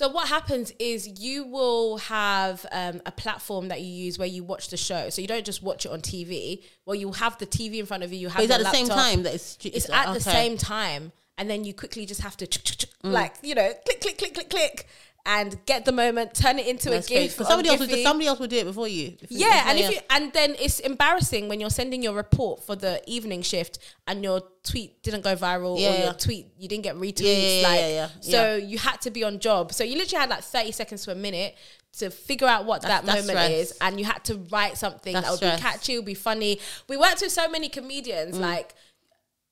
So 0.00 0.08
what 0.08 0.28
happens 0.28 0.72
is 0.78 1.20
you 1.20 1.44
will 1.44 1.98
have 1.98 2.64
um, 2.72 3.02
a 3.04 3.12
platform 3.12 3.68
that 3.68 3.82
you 3.82 3.86
use 3.86 4.18
where 4.18 4.26
you 4.26 4.42
watch 4.42 4.70
the 4.70 4.78
show. 4.78 5.10
So 5.10 5.20
you 5.20 5.28
don't 5.28 5.44
just 5.44 5.62
watch 5.62 5.84
it 5.84 5.92
on 5.92 6.00
TV. 6.00 6.62
Well, 6.86 6.94
you 6.94 7.12
have 7.12 7.36
the 7.36 7.44
TV 7.44 7.80
in 7.80 7.84
front 7.84 8.02
of 8.02 8.10
you. 8.10 8.20
You 8.20 8.28
have 8.30 8.40
is 8.40 8.48
the 8.48 8.54
at 8.54 8.60
the 8.60 8.70
same 8.70 8.88
time 8.88 9.24
that 9.24 9.34
it's 9.34 9.58
It's 9.62 9.90
at 9.90 10.14
the 10.14 10.20
same 10.22 10.56
time, 10.56 11.12
and 11.36 11.50
then 11.50 11.64
you 11.64 11.74
quickly 11.74 12.06
just 12.06 12.22
have 12.22 12.34
to 12.38 12.46
Mm. 12.46 13.12
like 13.12 13.34
you 13.42 13.54
know 13.54 13.72
click 13.86 14.00
click 14.00 14.18
click 14.18 14.34
click 14.34 14.50
click 14.50 14.86
and 15.26 15.58
get 15.66 15.84
the 15.84 15.92
moment, 15.92 16.34
turn 16.34 16.58
it 16.58 16.66
into 16.66 16.88
That's 16.90 17.06
a 17.06 17.10
crazy. 17.12 17.28
GIF. 17.28 17.36
'Cause 17.36 17.46
on 17.46 17.50
somebody 17.52 17.68
else 17.68 17.80
would 17.80 18.02
somebody 18.02 18.26
else 18.26 18.38
would 18.38 18.50
do 18.50 18.56
it 18.56 18.64
before 18.64 18.88
you. 18.88 19.16
Yeah, 19.28 19.64
and 19.68 19.78
yeah. 19.78 19.84
if 19.88 19.94
you 19.94 20.00
and 20.10 20.32
then 20.32 20.56
it's 20.58 20.80
embarrassing 20.80 21.48
when 21.48 21.60
you're 21.60 21.70
sending 21.70 22.02
your 22.02 22.14
report 22.14 22.64
for 22.64 22.74
the 22.74 23.02
evening 23.06 23.42
shift 23.42 23.78
and 24.06 24.24
your 24.24 24.42
tweet 24.64 25.02
didn't 25.02 25.22
go 25.22 25.36
viral 25.36 25.78
Yeah, 25.78 25.88
or 25.88 25.92
yeah. 25.94 26.04
your 26.04 26.12
tweet 26.14 26.46
you 26.58 26.68
didn't 26.68 26.84
get 26.84 26.96
retweets. 26.96 27.60
Yeah, 27.62 27.74
yeah, 27.74 27.88
yeah, 27.88 28.02
like 28.02 28.24
so 28.24 28.56
you 28.56 28.78
had 28.78 29.00
to 29.02 29.10
be 29.10 29.22
on 29.24 29.38
job. 29.40 29.72
So 29.72 29.84
you 29.84 29.96
literally 29.98 30.20
had 30.20 30.30
like 30.30 30.42
30 30.42 30.72
seconds 30.72 31.04
to 31.04 31.12
a 31.12 31.14
minute 31.14 31.54
to 31.98 32.08
figure 32.10 32.46
out 32.46 32.64
what 32.66 32.82
that 32.82 32.88
That's- 33.04 33.06
that's 33.16 33.26
moment 33.26 33.46
stress. 33.46 33.70
is 33.72 33.78
and 33.80 33.98
you 33.98 34.06
had 34.06 34.24
to 34.24 34.36
write 34.50 34.78
something 34.78 35.12
That's 35.12 35.26
that 35.26 35.30
would 35.32 35.36
stress. 35.38 35.56
be 35.58 35.62
catchy, 35.62 35.96
would 35.96 36.04
be 36.06 36.14
funny. 36.14 36.60
We 36.88 36.96
worked 36.96 37.20
with 37.20 37.32
so 37.32 37.48
many 37.48 37.68
comedians 37.68 38.36
Mm. 38.36 38.40
like 38.40 38.74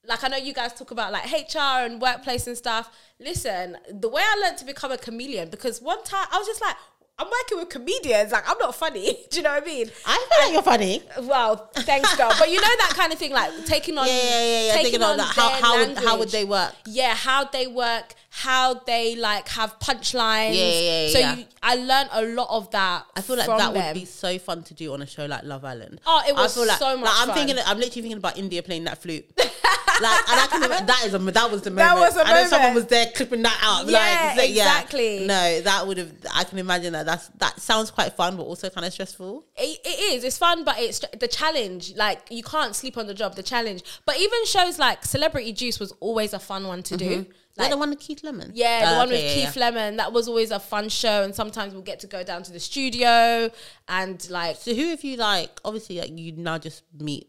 like 0.09 0.25
I 0.25 0.29
know 0.29 0.37
you 0.37 0.53
guys 0.55 0.73
talk 0.75 0.91
about 0.91 1.13
like 1.13 1.31
HR 1.31 1.85
and 1.85 2.01
workplace 2.01 2.47
and 2.47 2.57
stuff. 2.57 2.91
Listen, 3.21 3.77
the 3.91 4.09
way 4.09 4.23
I 4.25 4.41
learned 4.45 4.59
to 4.59 4.65
become 4.65 4.91
a 4.91 4.99
chameleon 4.99 5.51
because 5.51 5.83
one 5.83 6.03
time 6.05 6.27
I 6.33 6.39
was 6.39 6.47
just 6.47 6.61
like, 6.61 6.77
I'm 7.21 7.27
working 7.27 7.59
with 7.59 7.69
comedians. 7.69 8.31
Like 8.33 8.49
I'm 8.49 8.59
not 8.59 8.75
funny. 8.75 9.19
Do 9.31 9.39
you 9.39 9.43
know 9.43 9.51
what 9.51 9.63
I 9.63 9.67
mean? 9.67 9.91
I 10.07 10.27
feel 10.31 10.45
like 10.47 10.53
you're 10.53 10.63
funny. 10.63 11.03
Well, 11.23 11.71
thanks, 11.75 12.17
girl. 12.17 12.33
But 12.39 12.49
you 12.51 12.57
know 12.61 12.69
that 12.79 12.93
kind 12.95 13.13
of 13.13 13.19
thing, 13.19 13.33
like 13.33 13.51
taking 13.67 13.99
on, 13.99 14.07
Yeah, 14.07 14.13
yeah, 14.13 14.23
yeah, 14.23 14.67
yeah. 14.67 14.73
taking 14.75 14.85
Thinking 14.93 15.03
of 15.03 15.11
on 15.11 15.17
that, 15.19 15.35
how 15.35 15.49
how 15.51 15.79
would, 15.79 15.99
how 15.99 16.19
would 16.19 16.31
they 16.31 16.45
work? 16.45 16.75
Yeah, 16.87 17.15
how 17.15 17.45
they 17.45 17.67
work, 17.67 18.15
how 18.39 18.75
they 18.75 19.17
like 19.17 19.49
have 19.49 19.79
punchlines. 19.81 20.55
Yeah, 20.55 20.71
yeah, 20.71 21.03
yeah, 21.03 21.13
So 21.13 21.19
yeah. 21.19 21.35
You, 21.37 21.45
I 21.61 21.75
learned 21.75 22.11
a 22.13 22.23
lot 22.35 22.47
of 22.51 22.71
that. 22.71 23.05
I 23.17 23.21
feel 23.21 23.37
like 23.37 23.49
that 23.49 23.75
them. 23.75 23.85
would 23.85 23.95
be 23.95 24.05
so 24.05 24.39
fun 24.39 24.63
to 24.63 24.75
do 24.75 24.93
on 24.93 25.03
a 25.03 25.07
show 25.07 25.27
like 25.27 25.43
Love 25.43 25.65
Island. 25.65 26.01
Oh, 26.07 26.23
it 26.27 26.37
I 26.37 26.43
was 26.43 26.55
feel 26.55 26.67
like, 26.67 26.79
so 26.79 26.97
much 26.97 27.07
Like, 27.07 27.15
I'm 27.19 27.27
fun. 27.29 27.37
thinking, 27.37 27.57
I'm 27.67 27.79
literally 27.79 28.03
thinking 28.03 28.19
about 28.19 28.37
Indiyah 28.37 28.65
playing 28.65 28.85
that 28.85 29.03
flute. 29.03 29.25
like, 29.39 29.51
and 29.51 30.41
I 30.41 30.47
can, 30.49 30.63
imagine- 30.63 30.87
that 30.87 31.03
is 31.05 31.15
a 31.15 31.19
that 31.19 31.51
was 31.51 31.63
the 31.63 31.71
moment. 31.71 31.89
That 31.89 31.99
was 31.99 32.17
a 32.17 32.21
I 32.29 32.33
know 32.35 32.49
someone 32.49 32.75
was 32.75 32.87
there 32.87 33.07
clipping 33.15 33.43
that 33.43 33.59
out. 33.61 33.89
Yeah, 33.89 34.35
like, 34.37 34.51
exactly. 34.51 35.27
No, 35.27 35.61
that 35.63 35.85
would 35.87 35.99
have. 35.99 36.13
I 36.33 36.45
can 36.45 36.59
imagine 36.59 36.93
that. 36.93 37.07
That's 37.07 37.27
that 37.39 37.61
sounds 37.61 37.91
quite 37.91 38.13
fun, 38.13 38.37
but 38.37 38.45
also 38.45 38.71
kind 38.71 38.87
of 38.87 38.93
stressful. 38.93 39.45
it, 39.57 39.81
it 39.85 40.15
is. 40.15 40.23
It's 40.23 40.39
fun, 40.39 40.63
but 40.63 40.79
it's 40.79 41.01
the 41.19 41.27
challenge. 41.27 41.97
Like 41.97 42.21
you 42.31 42.45
can't 42.45 42.77
sleep 42.77 42.97
on 42.97 43.09
the 43.09 43.15
job. 43.15 43.35
The 43.35 43.43
challenge. 43.43 43.83
But 44.07 44.19
even 44.19 44.45
shows 44.47 44.79
like 44.79 45.05
Celebrity 45.05 45.53
Juice 45.53 45.81
was 45.81 45.93
always 45.99 46.33
a 46.33 46.39
fun 46.39 46.69
one 46.69 46.85
to 46.85 46.97
do. 46.97 47.11
Mm-hmm. 47.23 47.33
Like 47.59 47.71
the 47.71 47.77
one 47.77 47.91
with 47.91 47.99
Keith 48.01 48.23
Lemon. 48.23 48.53
Yeah, 48.55 48.85
the 48.91 48.95
Oh, 48.95 48.99
one 48.99 49.09
okay, 49.09 49.17
with 49.17 49.25
yeah, 49.37 49.45
Keith 49.47 49.57
yeah. 49.57 49.61
Lemon. 49.71 49.97
That 49.97 50.13
was 50.13 50.29
always 50.29 50.51
a 50.51 50.61
fun 50.61 50.89
show, 50.89 51.23
and 51.25 51.35
sometimes 51.35 51.73
we'll 51.75 51.83
get 51.83 52.01
to 52.01 52.07
go 52.07 52.23
down 52.23 52.43
to 52.45 52.53
the 52.53 52.61
studio 52.61 53.51
and 53.89 54.31
like. 54.31 54.57
So 54.57 54.75
who 54.75 54.89
have 54.91 55.03
you 55.05 55.17
like? 55.17 55.61
Obviously, 55.65 55.99
like 56.01 56.17
you 56.17 56.33
now 56.33 56.59
just 56.59 56.83
meet 56.99 57.29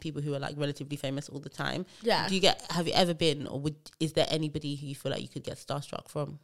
people 0.00 0.22
who 0.22 0.34
are 0.34 0.38
like 0.38 0.54
relatively 0.56 0.96
famous 0.96 1.28
all 1.28 1.40
the 1.40 1.48
time. 1.48 1.86
Yeah. 2.02 2.28
Do 2.28 2.34
you 2.34 2.40
get? 2.40 2.64
Have 2.70 2.86
you 2.86 2.94
ever 2.94 3.14
been, 3.14 3.46
or 3.46 3.58
would? 3.60 3.76
Is 4.00 4.12
there 4.12 4.26
anybody 4.30 4.74
who 4.76 4.86
you 4.86 4.94
feel 4.94 5.12
like 5.12 5.22
you 5.22 5.28
could 5.28 5.44
get 5.44 5.56
starstruck 5.56 6.08
from? 6.08 6.38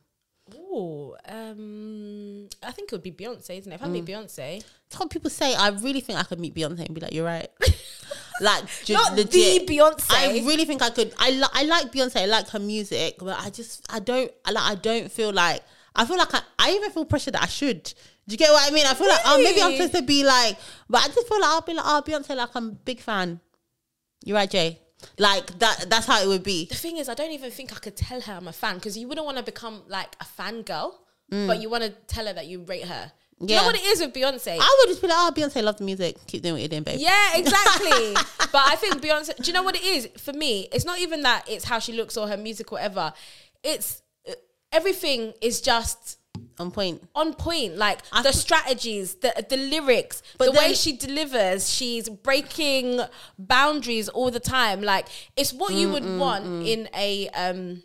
Oh, 0.54 1.16
um, 1.28 2.48
I 2.62 2.70
think 2.70 2.92
it 2.92 2.92
would 2.92 3.02
be 3.02 3.10
Beyonce, 3.10 3.58
isn't 3.58 3.72
it? 3.72 3.74
If 3.74 3.82
I 3.82 3.88
meet 3.88 4.04
Mm. 4.04 4.08
Beyonce, 4.26 4.62
Some 4.90 5.08
people 5.08 5.28
say 5.28 5.54
I 5.54 5.68
really 5.70 6.00
think 6.00 6.18
I 6.18 6.22
could 6.22 6.38
meet 6.38 6.54
Beyonce 6.54 6.86
and 6.86 6.94
be 6.94 7.00
like, 7.00 7.12
"You're 7.12 7.24
right." 7.24 7.50
like 8.40 8.64
ju- 8.84 8.94
not 8.94 9.14
legit. 9.16 9.66
the 9.66 9.76
Beyonce. 9.76 10.10
I 10.10 10.42
really 10.46 10.64
think 10.64 10.82
I 10.82 10.90
could. 10.90 11.12
I 11.18 11.30
li- 11.30 11.52
I 11.52 11.62
like 11.64 11.92
Beyonce. 11.92 12.16
I 12.22 12.26
like 12.26 12.48
her 12.48 12.58
music, 12.58 13.16
but 13.18 13.38
I 13.40 13.50
just 13.50 13.86
I 13.92 13.98
don't. 13.98 14.30
I 14.44 14.50
like. 14.52 14.64
I 14.64 14.74
don't 14.74 15.10
feel 15.10 15.32
like. 15.32 15.62
I 15.94 16.04
feel 16.04 16.18
like 16.18 16.34
I, 16.34 16.40
I 16.58 16.70
even 16.72 16.90
feel 16.90 17.04
pressure 17.06 17.30
that 17.30 17.42
I 17.42 17.46
should. 17.46 17.82
Do 17.84 18.32
you 18.32 18.36
get 18.36 18.50
what 18.50 18.70
I 18.70 18.74
mean? 18.74 18.84
I 18.86 18.94
feel 18.94 19.08
like 19.08 19.20
oh 19.24 19.40
maybe 19.42 19.62
I'm 19.62 19.72
supposed 19.72 19.94
to 19.94 20.02
be 20.02 20.24
like, 20.24 20.56
but 20.90 21.02
I 21.02 21.06
just 21.08 21.26
feel 21.28 21.40
like 21.40 21.50
I'll 21.50 21.60
be 21.62 21.74
like 21.74 21.84
oh 21.86 22.02
Beyonce 22.06 22.36
like 22.36 22.50
I'm 22.54 22.68
a 22.68 22.72
big 22.72 23.00
fan. 23.00 23.40
You're 24.24 24.36
right, 24.36 24.50
Jay. 24.50 24.80
Like 25.18 25.58
that. 25.60 25.86
That's 25.88 26.06
how 26.06 26.20
it 26.22 26.26
would 26.26 26.42
be. 26.42 26.66
the 26.66 26.74
thing 26.74 26.96
is, 26.98 27.08
I 27.08 27.14
don't 27.14 27.30
even 27.30 27.50
think 27.50 27.72
I 27.72 27.76
could 27.76 27.96
tell 27.96 28.20
her 28.20 28.32
I'm 28.34 28.48
a 28.48 28.52
fan 28.52 28.74
because 28.76 28.98
you 28.98 29.06
wouldn't 29.08 29.24
want 29.24 29.38
to 29.38 29.42
become 29.44 29.82
like 29.88 30.14
a 30.20 30.24
fan 30.24 30.62
girl, 30.62 31.00
Mm. 31.32 31.46
but 31.48 31.60
you 31.60 31.68
want 31.68 31.82
to 31.84 31.90
tell 32.06 32.26
her 32.26 32.32
that 32.32 32.46
you 32.46 32.62
rate 32.62 32.84
her. 32.84 33.10
Do 33.38 33.52
you 33.52 33.60
know 33.60 33.66
what 33.66 33.74
it 33.76 33.84
is 33.84 34.00
with 34.00 34.14
Beyonce? 34.14 34.56
I 34.58 34.76
would 34.80 34.88
just 34.88 35.02
be 35.02 35.08
like 35.08 35.16
oh 35.18 35.30
Beyonce 35.34 35.62
love 35.62 35.76
the 35.76 35.84
music. 35.84 36.16
Keep 36.26 36.42
doing 36.42 36.54
what 36.54 36.60
you're 36.62 36.68
doing, 36.68 36.84
babe. 36.84 36.98
Yeah, 36.98 37.32
exactly. 37.36 38.14
but 38.50 38.62
I 38.66 38.76
think 38.76 38.94
Beyonce. 39.02 39.36
Do 39.36 39.44
you 39.44 39.52
know 39.52 39.62
what 39.62 39.76
it 39.76 39.82
is 39.84 40.08
for 40.18 40.32
me? 40.32 40.68
It's 40.72 40.84
not 40.86 40.98
even 41.00 41.22
that 41.22 41.44
it's 41.48 41.64
how 41.64 41.78
she 41.78 41.92
looks 41.92 42.16
or 42.16 42.28
her 42.28 42.36
music, 42.38 42.72
or 42.72 42.76
whatever. 42.76 43.12
It's 43.62 44.00
uh, 44.28 44.32
everything 44.72 45.34
is 45.42 45.60
just 45.60 46.18
On 46.58 46.70
point. 46.70 47.02
on 47.14 47.34
point. 47.34 47.76
Like 47.76 47.98
I 48.10 48.22
the 48.22 48.30
f- 48.30 48.34
strategies, 48.36 49.16
the 49.16 49.34
the 49.50 49.58
lyrics, 49.58 50.22
But 50.38 50.46
the 50.46 50.52
way 50.58 50.72
she 50.72 50.96
delivers. 50.96 51.68
She's 51.70 52.08
breaking 52.08 53.00
boundaries 53.38 54.08
all 54.08 54.30
the 54.30 54.40
time. 54.40 54.80
Like 54.80 55.08
it's 55.36 55.52
what 55.52 55.74
you 55.74 55.90
would 55.92 56.04
Mm, 56.04 56.18
want 56.18 56.66
in 56.66 56.88
a 56.94 57.28
um. 57.30 57.82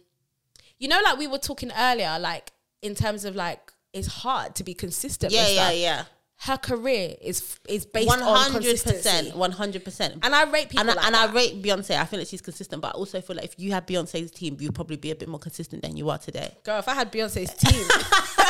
You 0.80 0.88
know, 0.88 1.02
like 1.04 1.18
we 1.20 1.28
were 1.28 1.38
talking 1.40 1.72
earlier, 1.78 2.18
like 2.20 2.54
in 2.82 2.96
terms 2.96 3.26
of 3.26 3.36
like 3.36 3.71
it's 3.94 4.08
hard 4.08 4.56
to 4.56 4.64
be 4.64 4.74
consistent. 4.74 5.32
Yeah, 5.34 5.48
yeah, 5.48 5.72
yeah. 5.72 6.04
Her 6.38 6.58
career 6.58 7.16
is 7.22 7.60
is 7.70 7.86
based 7.86 8.08
One 8.08 8.22
on 8.22 8.36
hundred 8.52 8.64
consistency. 8.64 9.32
One 9.38 9.52
hundred 9.52 9.86
percent. 9.86 10.20
And 10.24 10.34
I 10.34 10.50
rate 10.50 10.70
people 10.70 10.82
and 10.90 10.92
I, 10.92 10.94
like 10.96 11.06
and. 11.06 11.16
I 11.16 11.32
rate 11.32 11.62
Beyonce. 11.62 11.96
I 12.00 12.06
feel 12.06 12.18
like 12.18 12.28
she's 12.28 12.42
consistent, 12.42 12.82
but 12.82 12.90
I 12.90 12.92
also 12.92 13.22
feel 13.22 13.36
like 13.36 13.46
if 13.46 13.56
you 13.60 13.72
had 13.72 13.86
Beyonce's 13.86 14.32
team, 14.32 14.58
you'd 14.60 14.74
probably 14.74 14.98
be 14.98 15.12
a 15.12 15.16
bit 15.16 15.30
more 15.30 15.40
consistent 15.40 15.84
than 15.84 15.96
you 15.98 16.10
are 16.10 16.18
today. 16.18 16.58
Girl, 16.64 16.80
if 16.80 16.88
I 16.88 16.96
had 16.96 17.12
Beyonce's 17.12 17.54
team. 17.54 17.86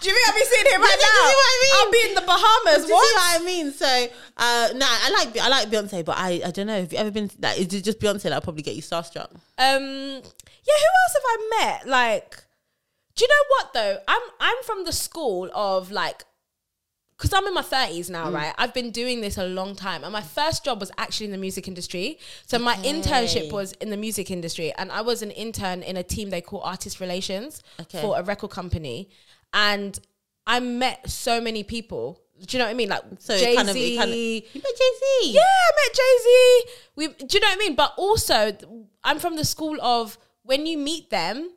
Do 0.00 0.08
you 0.08 0.14
think 0.14 0.28
I'd 0.28 0.34
be 0.34 0.44
sitting 0.44 0.66
here 0.72 0.80
right 0.80 0.98
now? 1.00 1.06
do 1.06 1.22
you 1.22 1.28
see 1.28 1.36
what 1.36 1.46
I 1.46 1.58
mean? 1.62 1.72
I'll 1.76 1.92
be 1.92 2.08
in 2.08 2.14
the 2.14 2.20
Bahamas. 2.22 2.82
Do 2.84 2.88
you 2.88 2.94
What? 2.94 3.06
see 3.06 3.14
what 3.14 3.40
I 3.40 3.44
mean? 3.44 3.72
So, 3.72 3.86
uh, 4.36 4.68
nah, 4.76 4.86
I 4.88 5.10
like 5.24 5.38
I 5.38 5.48
like 5.48 5.68
Beyonce, 5.68 6.04
but 6.04 6.16
I 6.18 6.40
I 6.46 6.50
don't 6.50 6.66
know. 6.66 6.80
Have 6.80 6.92
you 6.92 6.98
ever 6.98 7.10
been 7.10 7.30
like? 7.40 7.58
Is 7.58 7.72
it 7.72 7.82
just 7.84 8.00
Beyonce 8.00 8.22
that'll 8.22 8.40
probably 8.40 8.62
get 8.62 8.74
you 8.74 8.82
starstruck? 8.82 9.30
Um, 9.30 9.40
yeah. 9.58 10.78
Who 10.82 10.90
else 11.02 11.14
have 11.14 11.24
I 11.24 11.50
met? 11.60 11.88
Like, 11.88 12.44
do 13.14 13.24
you 13.24 13.28
know 13.28 13.44
what 13.50 13.72
though? 13.74 13.98
I'm 14.08 14.22
I'm 14.40 14.62
from 14.64 14.84
the 14.84 14.92
school 14.92 15.50
of 15.54 15.90
like. 15.90 16.24
Because 17.18 17.34
I'm 17.34 17.46
in 17.46 17.54
my 17.54 17.62
30s 17.62 18.10
now, 18.10 18.26
Mm. 18.30 18.34
right? 18.34 18.54
I've 18.58 18.74
been 18.74 18.90
doing 18.90 19.20
this 19.20 19.38
a 19.38 19.46
long 19.46 19.76
time. 19.76 20.02
And 20.02 20.12
my 20.12 20.22
first 20.22 20.64
job 20.64 20.80
was 20.80 20.90
actually 20.98 21.26
in 21.26 21.30
the 21.32 21.38
music 21.38 21.68
industry. 21.68 22.18
So 22.46 22.58
my 22.58 22.74
internship 22.78 23.52
was 23.52 23.72
in 23.74 23.90
the 23.90 23.96
music 23.96 24.28
industry. 24.32 24.72
And 24.76 24.90
I 24.90 25.02
was 25.02 25.22
an 25.22 25.30
intern 25.30 25.84
in 25.84 25.96
a 25.96 26.02
team 26.02 26.30
they 26.30 26.40
call 26.40 26.62
Artist 26.62 26.98
Relations 26.98 27.62
Okay. 27.80 28.00
for 28.00 28.18
a 28.18 28.24
record 28.24 28.50
company. 28.50 29.08
And 29.52 30.00
I 30.48 30.58
met 30.58 31.08
so 31.08 31.40
many 31.40 31.62
people. 31.62 32.18
Do 32.44 32.56
you 32.56 32.58
know 32.58 32.64
what 32.64 32.72
I 32.72 32.74
mean? 32.74 32.88
Like 32.88 33.04
So 33.20 33.38
Jay 33.38 33.52
it 33.52 33.56
kind 33.56 33.68
of, 33.68 33.76
kind 33.76 34.00
of, 34.00 34.08
Z. 34.08 34.46
you 34.52 34.60
met 34.60 34.76
Jay 34.80 34.92
Z. 35.00 35.32
Yeah, 35.32 35.42
I 35.42 35.70
met 35.80 35.94
Jay 36.00 36.14
Z. 36.24 36.64
We, 36.96 37.06
do 37.28 37.34
you 37.36 37.40
know 37.40 37.46
what 37.50 37.54
I 37.54 37.58
mean? 37.58 37.74
But 37.76 37.92
also, 37.98 38.56
I'm 39.04 39.20
from 39.20 39.36
the 39.36 39.44
school 39.44 39.80
of 39.80 40.18
when 40.42 40.66
you 40.66 40.76
meet 40.76 41.10
them, 41.10 41.52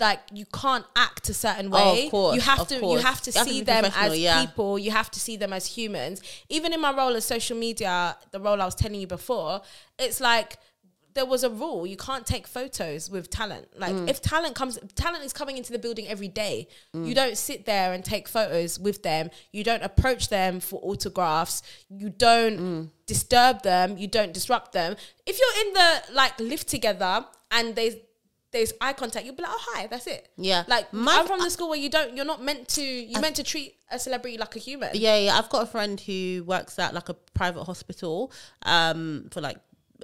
like 0.00 0.20
you 0.32 0.46
can't 0.46 0.84
act 0.96 1.28
a 1.28 1.34
certain 1.34 1.68
Oh, 1.72 1.92
way. 1.92 2.08
course, 2.10 2.34
you 2.36 2.40
have 2.42 2.66
to. 2.68 2.80
course. 2.80 3.00
You 3.00 3.06
have 3.06 3.20
to 3.22 3.30
You 3.30 3.38
have 3.38 3.44
to 3.46 3.50
see 3.54 3.60
them 3.62 3.84
as 3.96 4.18
yeah. 4.18 4.40
people. 4.44 4.78
You 4.78 4.90
have 4.90 5.10
to 5.10 5.20
see 5.20 5.36
them 5.36 5.52
as 5.52 5.66
humans. 5.66 6.22
Even 6.48 6.72
in 6.72 6.80
my 6.80 6.92
role 6.96 7.14
as 7.16 7.24
social 7.24 7.56
media, 7.56 8.16
the 8.30 8.40
role 8.40 8.60
I 8.60 8.64
was 8.64 8.74
telling 8.74 9.00
you 9.00 9.06
before, 9.06 9.62
it's 9.98 10.20
like 10.20 10.58
there 11.14 11.24
was 11.26 11.42
a 11.42 11.50
rule 11.50 11.84
you 11.84 11.96
can't 11.96 12.24
take 12.24 12.46
photos 12.46 13.10
with 13.10 13.28
talent 13.28 13.66
like 13.76 13.92
Mm. 13.92 14.08
if 14.08 14.20
talent 14.22 14.54
comes 14.54 14.78
talent 14.94 15.24
is 15.24 15.32
coming 15.32 15.56
into 15.56 15.72
the 15.72 15.78
building 15.78 16.06
every 16.06 16.28
day 16.28 16.68
Mm. 16.94 17.08
you 17.08 17.14
don't 17.14 17.36
sit 17.36 17.66
there 17.66 17.92
and 17.92 18.04
take 18.04 18.28
photos 18.28 18.78
with 18.78 19.02
them 19.02 19.28
you 19.50 19.64
don't 19.64 19.82
approach 19.82 20.28
them 20.28 20.60
for 20.60 20.78
autographs 20.84 21.62
you 21.88 22.08
don't 22.08 22.58
Mm. 22.60 22.90
disturb 23.06 23.62
them 23.62 23.98
you 23.98 24.06
don't 24.06 24.32
disrupt 24.32 24.70
them 24.72 24.94
if 25.26 25.40
you're 25.40 25.66
in 25.66 25.72
the 25.72 26.02
like 26.12 26.38
lift 26.38 26.68
together 26.68 27.26
and 27.50 27.74
there's 27.74 27.94
there's 28.52 28.72
eye 28.80 28.92
contact 28.94 29.26
you'll 29.26 29.34
be 29.34 29.42
like 29.42 29.52
oh 29.52 29.64
hi 29.74 29.86
that's 29.88 30.06
it 30.06 30.28
Yeah. 30.36 30.64
like 30.68 30.92
My- 30.92 31.18
i'm 31.18 31.26
from 31.26 31.40
the 31.40 31.50
school 31.50 31.68
where 31.68 31.78
you 31.78 31.90
don't 31.90 32.16
you're 32.16 32.24
not 32.24 32.42
meant 32.42 32.68
to 32.68 32.82
you're 32.82 33.20
meant 33.20 33.36
to 33.36 33.42
treat 33.42 33.74
a 33.90 33.98
celebrity 33.98 34.38
like 34.38 34.54
a 34.56 34.58
human 34.58 34.90
Yeah, 34.94 35.16
yeah. 35.18 35.38
I've 35.38 35.48
got 35.48 35.62
a 35.62 35.66
friend 35.66 35.98
who 36.00 36.44
works 36.46 36.78
at 36.78 36.92
like 36.94 37.08
a 37.08 37.14
private 37.14 37.64
hospital, 37.64 38.30
um, 38.62 39.28
for 39.32 39.40
like 39.40 39.56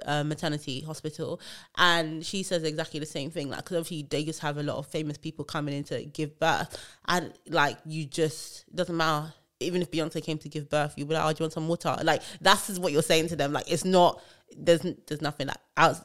a 0.07 0.23
maternity 0.23 0.81
hospital, 0.81 1.39
and 1.77 2.25
she 2.25 2.43
says 2.43 2.63
exactly 2.63 2.99
the 2.99 3.05
same 3.05 3.29
thing. 3.31 3.47
Like, 3.49 3.59
because 3.59 3.77
obviously 3.77 4.07
they 4.09 4.23
just 4.25 4.39
have 4.41 4.57
a 4.57 4.63
lot 4.63 4.77
of 4.77 4.87
famous 4.87 5.17
people 5.17 5.45
coming 5.45 5.73
in 5.75 5.83
to 5.85 6.03
give 6.03 6.37
birth, 6.39 6.75
and 7.07 7.31
like 7.47 7.77
you 7.85 8.05
just 8.05 8.65
it 8.67 8.75
doesn't 8.75 8.97
matter. 8.97 9.33
Even 9.59 9.81
if 9.83 9.89
Beyonce 9.91 10.21
came 10.23 10.37
to 10.39 10.49
give 10.49 10.69
birth, 10.69 10.95
you'd 10.97 11.07
be 11.07 11.13
like, 11.13 11.23
"Oh, 11.23 11.31
do 11.31 11.41
you 11.41 11.43
want 11.45 11.53
some 11.53 11.67
water?" 11.67 11.95
Like 12.03 12.21
that's 12.41 12.77
what 12.79 12.91
you're 12.91 13.01
saying 13.03 13.27
to 13.29 13.35
them. 13.35 13.53
Like 13.53 13.71
it's 13.71 13.85
not 13.85 14.19
there's 14.57 14.81
there's 15.07 15.21
nothing 15.21 15.47
like 15.47 15.57
out, 15.77 15.97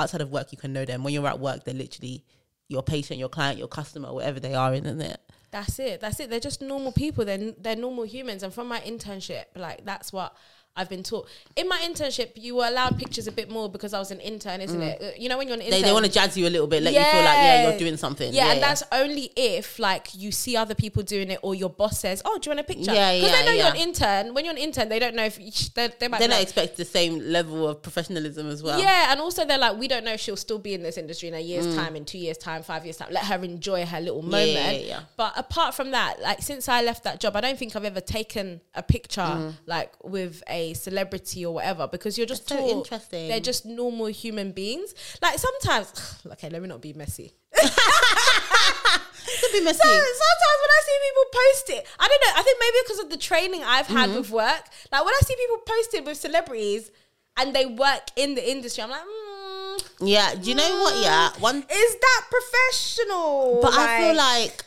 outside 0.00 0.20
of 0.20 0.30
work 0.30 0.52
you 0.52 0.58
can 0.58 0.72
know 0.72 0.84
them. 0.84 1.04
When 1.04 1.12
you're 1.12 1.26
at 1.26 1.38
work, 1.38 1.64
they're 1.64 1.74
literally 1.74 2.24
your 2.68 2.82
patient, 2.82 3.18
your 3.18 3.28
client, 3.28 3.58
your 3.58 3.68
customer, 3.68 4.12
whatever 4.12 4.40
they 4.40 4.54
are, 4.54 4.72
isn't 4.74 5.00
it? 5.00 5.20
That's 5.50 5.78
it. 5.78 6.00
That's 6.00 6.20
it. 6.20 6.30
They're 6.30 6.40
just 6.40 6.62
normal 6.62 6.92
people. 6.92 7.24
They're 7.24 7.52
they're 7.58 7.76
normal 7.76 8.04
humans. 8.04 8.42
And 8.42 8.54
from 8.54 8.68
my 8.68 8.80
internship, 8.80 9.44
like 9.56 9.84
that's 9.84 10.12
what 10.12 10.34
I've 10.76 10.88
been 10.88 11.02
taught. 11.02 11.28
In 11.56 11.68
my 11.68 11.78
internship, 11.78 12.30
you 12.36 12.54
were 12.54 12.66
allowed 12.66 12.96
pictures 12.96 13.26
a 13.26 13.32
bit 13.32 13.50
more 13.50 13.68
because 13.68 13.92
I 13.92 13.98
was 13.98 14.10
an 14.12 14.20
intern, 14.20 14.60
isn't 14.60 14.80
it? 14.80 15.02
Uh, 15.02 15.10
You 15.18 15.28
know, 15.28 15.36
when 15.36 15.48
you're 15.48 15.56
an 15.56 15.62
intern, 15.62 15.80
They, 15.82 15.88
they 15.88 15.92
want 15.92 16.06
to 16.06 16.10
jazz 16.10 16.36
you 16.38 16.46
a 16.46 16.48
little 16.48 16.68
bit, 16.68 16.82
let 16.82 16.94
you 16.94 17.00
feel 17.00 17.24
like 17.24 17.36
yeah, 17.38 17.68
you're 17.68 17.78
doing 17.78 17.96
something. 17.96 18.32
Yeah, 18.32 18.52
and 18.52 18.62
that's 18.62 18.82
only 18.92 19.32
if 19.36 19.78
like 19.78 20.08
you 20.14 20.30
see 20.32 20.56
other 20.56 20.74
people 20.74 21.02
doing 21.02 21.30
it 21.30 21.40
or 21.42 21.54
your 21.54 21.70
boss 21.70 21.98
says, 21.98 22.22
"Oh, 22.24 22.38
do 22.38 22.48
you 22.48 22.56
want 22.56 22.60
a 22.60 22.72
picture?" 22.72 22.94
Yeah, 22.94 23.12
Because 23.14 23.30
yeah, 23.30 23.36
they 23.40 23.44
know 23.46 23.52
yeah. 23.52 23.64
you're 23.66 23.74
an 23.74 23.80
intern. 23.88 24.32
When 24.34 24.44
you're 24.44 24.54
an 24.54 24.58
intern, 24.60 24.88
they 24.88 25.00
don't 25.00 25.14
know 25.16 25.24
if 25.24 25.38
you, 25.40 25.50
they, 25.74 25.88
they 25.98 26.08
might 26.08 26.20
They 26.20 26.28
don't 26.28 26.40
expect 26.42 26.76
the 26.76 26.84
same 26.84 27.18
level 27.18 27.68
of 27.68 27.82
professionalism 27.82 28.48
as 28.48 28.62
well. 28.62 28.78
yeah, 28.80 29.10
and 29.10 29.20
also 29.20 29.44
they're 29.44 29.58
like, 29.58 29.76
we 29.76 29.88
don't 29.88 30.04
know 30.04 30.12
if 30.12 30.20
she'll 30.20 30.36
still 30.48 30.58
be 30.60 30.72
in 30.72 30.82
this 30.82 30.96
industry 30.96 31.28
in 31.28 31.34
a 31.34 31.40
year's 31.40 31.66
Mm. 31.66 31.74
time, 31.76 31.96
in 31.96 32.04
two 32.04 32.18
years' 32.18 32.38
time, 32.38 32.62
five 32.62 32.84
years' 32.86 32.96
time. 32.96 33.08
Let 33.10 33.24
her 33.24 33.42
enjoy 33.44 33.84
her 33.84 34.00
little 34.00 34.22
moment. 34.22 34.52
yeah, 34.52 34.70
yeah. 34.92 35.00
But 35.16 35.32
apart 35.36 35.74
from 35.74 35.90
that, 35.90 36.20
like 36.22 36.40
since 36.42 36.68
I 36.68 36.80
left 36.82 37.02
that 37.04 37.20
job, 37.20 37.34
I 37.36 37.40
don't 37.42 37.58
think 37.58 37.74
I've 37.76 37.84
ever 37.84 38.00
taken 38.00 38.60
a 38.74 38.82
picture 38.82 39.20
Mm. 39.20 39.54
like 39.66 39.92
with 40.04 40.42
a 40.48 40.59
celebrity 40.74 41.44
or 41.46 41.54
whatever 41.54 41.86
because 41.86 42.16
you're 42.18 42.26
just 42.26 42.48
That's 42.48 42.60
so 42.60 42.68
interesting. 42.78 43.28
they're 43.28 43.40
just 43.40 43.64
normal 43.66 44.06
human 44.06 44.52
beings. 44.52 44.94
Like 45.22 45.38
sometimes, 45.38 46.18
okay, 46.32 46.48
let 46.50 46.60
me 46.62 46.68
not 46.68 46.80
be 46.80 46.92
messy. 46.92 47.32
Could 49.40 49.52
be 49.52 49.60
messy. 49.62 49.78
So, 49.78 49.88
sometimes 49.88 50.58
when 50.62 50.70
I 50.78 50.80
see 50.84 50.98
people 51.06 51.24
post 51.32 51.70
it, 51.70 51.86
I 51.98 52.08
don't 52.08 52.20
know. 52.24 52.32
I 52.36 52.42
think 52.42 52.58
maybe 52.60 52.76
because 52.84 52.98
of 53.04 53.10
the 53.10 53.16
training 53.16 53.62
I've 53.64 53.86
had 53.86 54.08
Mm-hmm. 54.10 54.18
with 54.18 54.30
work, 54.30 54.64
like 54.92 55.04
when 55.04 55.14
I 55.14 55.20
see 55.24 55.34
people 55.36 55.58
post 55.66 55.94
it 55.94 56.04
with 56.04 56.16
celebrities 56.16 56.90
and 57.38 57.54
they 57.54 57.66
work 57.66 58.02
in 58.16 58.34
the 58.34 58.50
industry, 58.50 58.82
I'm 58.82 58.90
like, 58.90 59.02
mm, 59.02 59.82
yeah. 60.00 60.34
Do 60.34 60.48
you 60.50 60.56
know 60.56 60.80
what? 60.80 60.96
Yeah. 61.02 61.30
One 61.38 61.56
is 61.58 61.96
that 62.06 62.22
professional? 62.30 63.60
But 63.62 63.74
I 63.74 63.98
feel 64.00 64.16
like 64.16 64.64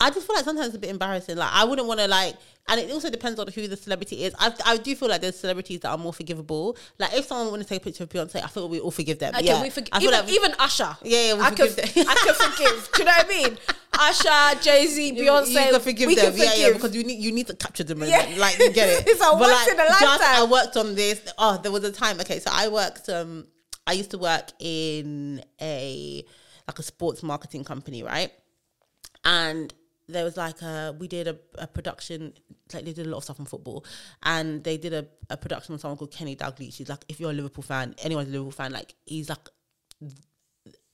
I 0.00 0.10
just 0.10 0.26
feel 0.26 0.36
like 0.36 0.44
sometimes 0.44 0.68
it's 0.68 0.76
a 0.76 0.80
bit 0.80 0.90
embarrassing. 0.90 1.36
Like 1.36 1.50
I 1.52 1.64
wouldn't 1.64 1.86
want 1.86 2.00
to 2.00 2.08
like, 2.08 2.36
and 2.70 2.80
it 2.80 2.90
also 2.92 3.10
depends 3.10 3.38
on 3.38 3.48
who 3.48 3.68
the 3.68 3.76
celebrity 3.76 4.24
is. 4.24 4.34
I, 4.38 4.54
I 4.64 4.76
do 4.78 4.94
feel 4.94 5.08
like 5.08 5.20
there's 5.20 5.38
celebrities 5.38 5.80
that 5.80 5.90
are 5.90 5.98
more 5.98 6.12
forgivable. 6.14 6.76
Like 6.98 7.12
if 7.14 7.26
someone 7.26 7.50
want 7.50 7.62
to 7.62 7.68
take 7.68 7.82
a 7.82 7.84
picture 7.84 8.04
of 8.04 8.08
Beyonce, 8.10 8.36
I 8.42 8.46
feel 8.46 8.68
we 8.68 8.80
all 8.80 8.90
forgive 8.92 9.18
them. 9.18 9.34
Okay, 9.34 9.44
yeah. 9.46 9.60
we 9.62 9.68
forgive 9.70 10.00
even, 10.00 10.12
like 10.14 10.28
even 10.30 10.54
Usher. 10.58 10.96
Yeah, 11.02 11.20
yeah, 11.26 11.34
we 11.34 11.40
I 11.40 11.50
can, 11.50 11.68
forgive 11.68 11.94
them. 11.94 12.04
I 12.08 12.14
can 12.14 12.34
forgive. 12.34 12.88
Do 12.94 12.98
you 13.00 13.04
know 13.04 13.12
what 13.12 13.26
I 13.26 13.28
mean? 13.28 13.58
Usher, 13.98 14.60
Jay 14.62 14.86
Z, 14.86 15.12
Beyonce. 15.20 15.48
you 15.50 15.54
can 15.72 15.80
forgive 15.80 16.06
we 16.06 16.14
them. 16.14 16.30
can 16.32 16.38
Yeah, 16.40 16.50
forgive. 16.50 16.66
yeah, 16.68 16.72
because 16.72 16.94
you 16.96 17.04
need 17.04 17.18
you 17.22 17.32
need 17.32 17.46
to 17.48 17.54
capture 17.56 17.84
the 17.84 17.94
moment. 17.96 18.12
Yeah. 18.12 18.38
Like 18.38 18.58
you 18.58 18.70
get 18.72 18.88
it. 18.88 19.04
It's 19.08 19.20
a 19.20 19.24
But, 19.24 19.40
once 19.40 19.52
like, 19.52 19.68
in 19.74 19.80
a 19.80 19.88
just- 19.88 20.02
lifetime. 20.02 20.36
I 20.36 20.44
worked 20.50 20.76
on 20.76 20.94
this. 20.94 21.20
Oh, 21.38 21.58
there 21.62 21.72
was 21.72 21.84
a 21.84 21.92
time. 21.92 22.20
Okay, 22.20 22.38
so 22.38 22.50
I 22.52 22.68
worked. 22.68 23.08
Um, 23.08 23.46
I 23.86 23.92
used 23.94 24.12
to 24.12 24.18
work 24.18 24.52
in 24.60 25.42
a 25.60 26.24
like 26.68 26.78
a 26.78 26.82
sports 26.84 27.22
marketing 27.24 27.64
company, 27.64 28.02
right? 28.04 28.30
and 29.24 29.74
there 30.12 30.24
was 30.24 30.36
like 30.36 30.60
a 30.62 30.94
we 30.98 31.08
did 31.08 31.28
a, 31.28 31.36
a 31.58 31.66
production 31.66 32.32
like 32.72 32.84
they 32.84 32.92
did 32.92 33.06
a 33.06 33.08
lot 33.08 33.18
of 33.18 33.24
stuff 33.24 33.40
on 33.40 33.46
football 33.46 33.84
and 34.22 34.62
they 34.64 34.76
did 34.76 34.92
a, 34.92 35.06
a 35.28 35.36
production 35.36 35.72
on 35.72 35.78
someone 35.78 35.96
called 35.96 36.12
Kenny 36.12 36.36
Dalglish 36.36 36.76
he's 36.76 36.88
like 36.88 37.04
if 37.08 37.20
you're 37.20 37.30
a 37.30 37.34
Liverpool 37.34 37.62
fan 37.62 37.94
anyone's 38.02 38.28
a 38.28 38.32
Liverpool 38.32 38.52
fan 38.52 38.72
like 38.72 38.94
he's 39.06 39.28
like 39.28 39.48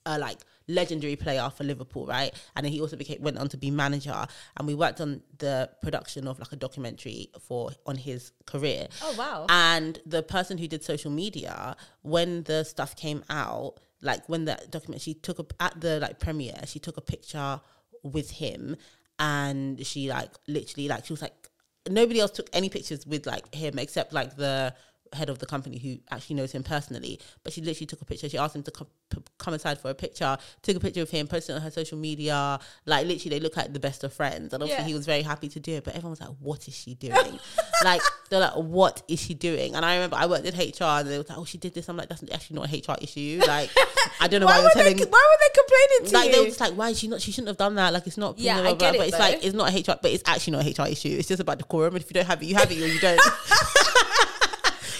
a 0.06 0.18
like 0.18 0.38
legendary 0.68 1.16
player 1.16 1.50
for 1.50 1.64
Liverpool, 1.64 2.06
right? 2.06 2.32
And 2.54 2.64
then 2.64 2.72
he 2.72 2.80
also 2.80 2.96
became 2.96 3.20
went 3.22 3.38
on 3.38 3.48
to 3.48 3.56
be 3.56 3.70
manager. 3.70 4.26
And 4.56 4.66
we 4.66 4.74
worked 4.74 5.00
on 5.00 5.22
the 5.38 5.70
production 5.82 6.26
of 6.26 6.38
like 6.38 6.52
a 6.52 6.56
documentary 6.56 7.30
for 7.40 7.70
on 7.84 7.96
his 7.96 8.32
career. 8.46 8.88
Oh, 9.02 9.14
wow. 9.18 9.46
And 9.48 10.00
the 10.06 10.22
person 10.22 10.58
who 10.58 10.66
did 10.68 10.82
social 10.82 11.10
media, 11.10 11.76
when 12.02 12.44
the 12.44 12.64
stuff 12.64 12.96
came 12.96 13.24
out, 13.28 13.74
like 14.02 14.28
when 14.28 14.44
the 14.44 14.58
document, 14.70 15.02
she 15.02 15.14
took 15.14 15.38
a 15.38 15.46
at 15.60 15.80
the 15.80 16.00
like 16.00 16.18
premiere, 16.18 16.60
she 16.66 16.78
took 16.78 16.96
a 16.96 17.02
picture 17.02 17.60
with 18.02 18.30
him, 18.30 18.76
and 19.18 19.84
she 19.86 20.08
like 20.08 20.30
literally 20.46 20.88
like 20.88 21.04
she 21.04 21.12
was 21.12 21.22
like 21.22 21.48
nobody 21.88 22.20
else 22.20 22.32
took 22.32 22.48
any 22.52 22.68
pictures 22.68 23.06
with 23.06 23.26
like 23.26 23.54
him 23.54 23.78
except 23.78 24.12
like 24.12 24.36
the 24.36 24.74
head 25.16 25.28
of 25.28 25.38
the 25.40 25.46
company 25.46 25.78
who 25.78 25.98
actually 26.14 26.36
knows 26.36 26.52
him 26.52 26.62
personally. 26.62 27.18
But 27.42 27.52
she 27.52 27.60
literally 27.60 27.86
took 27.86 28.00
a 28.00 28.04
picture. 28.04 28.28
She 28.28 28.38
asked 28.38 28.54
him 28.54 28.62
to 28.64 28.70
come, 28.70 28.86
p- 29.10 29.22
come 29.38 29.54
aside 29.54 29.78
for 29.80 29.90
a 29.90 29.94
picture. 29.94 30.36
Took 30.62 30.76
a 30.76 30.80
picture 30.80 31.02
of 31.02 31.10
him, 31.10 31.26
posted 31.26 31.54
it 31.54 31.56
on 31.56 31.62
her 31.62 31.70
social 31.70 31.98
media. 31.98 32.58
Like 32.84 33.06
literally, 33.06 33.36
they 33.38 33.42
look 33.42 33.56
like 33.56 33.72
the 33.72 33.80
best 33.80 34.04
of 34.04 34.12
friends. 34.12 34.52
And 34.52 34.62
obviously, 34.62 34.84
Yeah. 34.84 34.88
he 34.88 34.94
was 34.94 35.06
very 35.06 35.22
happy 35.22 35.48
to 35.48 35.58
do 35.60 35.72
it. 35.72 35.84
But 35.84 35.94
everyone 35.94 36.10
was 36.10 36.20
like, 36.20 36.36
"What 36.40 36.68
is 36.68 36.74
she 36.76 36.94
doing?" 36.94 37.38
like 37.84 38.00
they're 38.30 38.40
like, 38.40 38.54
"What 38.54 39.02
is 39.08 39.20
she 39.20 39.34
doing?" 39.34 39.74
And 39.74 39.84
I 39.84 39.94
remember 39.94 40.16
I 40.16 40.26
worked 40.26 40.46
in 40.46 40.54
HR, 40.54 41.00
and 41.00 41.08
they 41.08 41.18
were 41.18 41.24
like, 41.28 41.38
"Oh, 41.38 41.44
she 41.44 41.58
did 41.58 41.74
this." 41.74 41.88
I'm 41.88 41.96
like, 41.96 42.08
"That's 42.08 42.22
actually 42.32 42.56
not 42.56 42.72
a 42.72 42.76
HR 42.76 42.96
issue." 43.02 43.40
Like 43.46 43.70
I 44.20 44.28
don't 44.28 44.40
know 44.40 44.46
why, 44.46 44.58
Why 44.58 44.62
were, 44.64 44.70
they, 44.74 44.94
telling. 44.94 45.10
why 45.10 45.24
were 45.30 45.38
they 45.40 45.60
complaining 45.60 46.10
to 46.10 46.14
like 46.16 46.32
they 46.32 46.38
were 46.40 46.46
just 46.46 46.60
like, 46.60 46.72
why 46.74 46.90
is 46.90 46.98
she 46.98 47.08
not? 47.08 47.20
She 47.20 47.32
shouldn't 47.32 47.48
have 47.48 47.56
done 47.56 47.74
that. 47.76 47.92
Like 47.92 48.06
it's 48.06 48.16
not. 48.16 48.38
Yeah, 48.38 48.60
blah, 48.60 48.70
I 48.70 48.74
blah, 48.74 48.78
get 48.78 48.94
it, 48.94 48.98
But 48.98 49.08
it's 49.08 49.18
like 49.18 49.44
it's 49.44 49.54
not 49.54 49.72
a 49.72 49.76
HR. 49.78 49.98
But 50.00 50.10
it's 50.12 50.22
actually 50.26 50.52
not 50.56 50.66
a 50.66 50.82
HR 50.82 50.88
issue. 50.88 51.08
It's 51.18 51.28
just 51.28 51.40
about 51.40 51.58
decorum. 51.58 51.94
And 51.94 52.02
if 52.04 52.10
you 52.10 52.14
don't 52.14 52.26
have 52.26 52.42
it, 52.42 52.46
you 52.46 52.54
have 52.56 52.70
it 52.70 52.80
or 52.82 52.86
you 52.86 53.00
don't. 53.00 53.20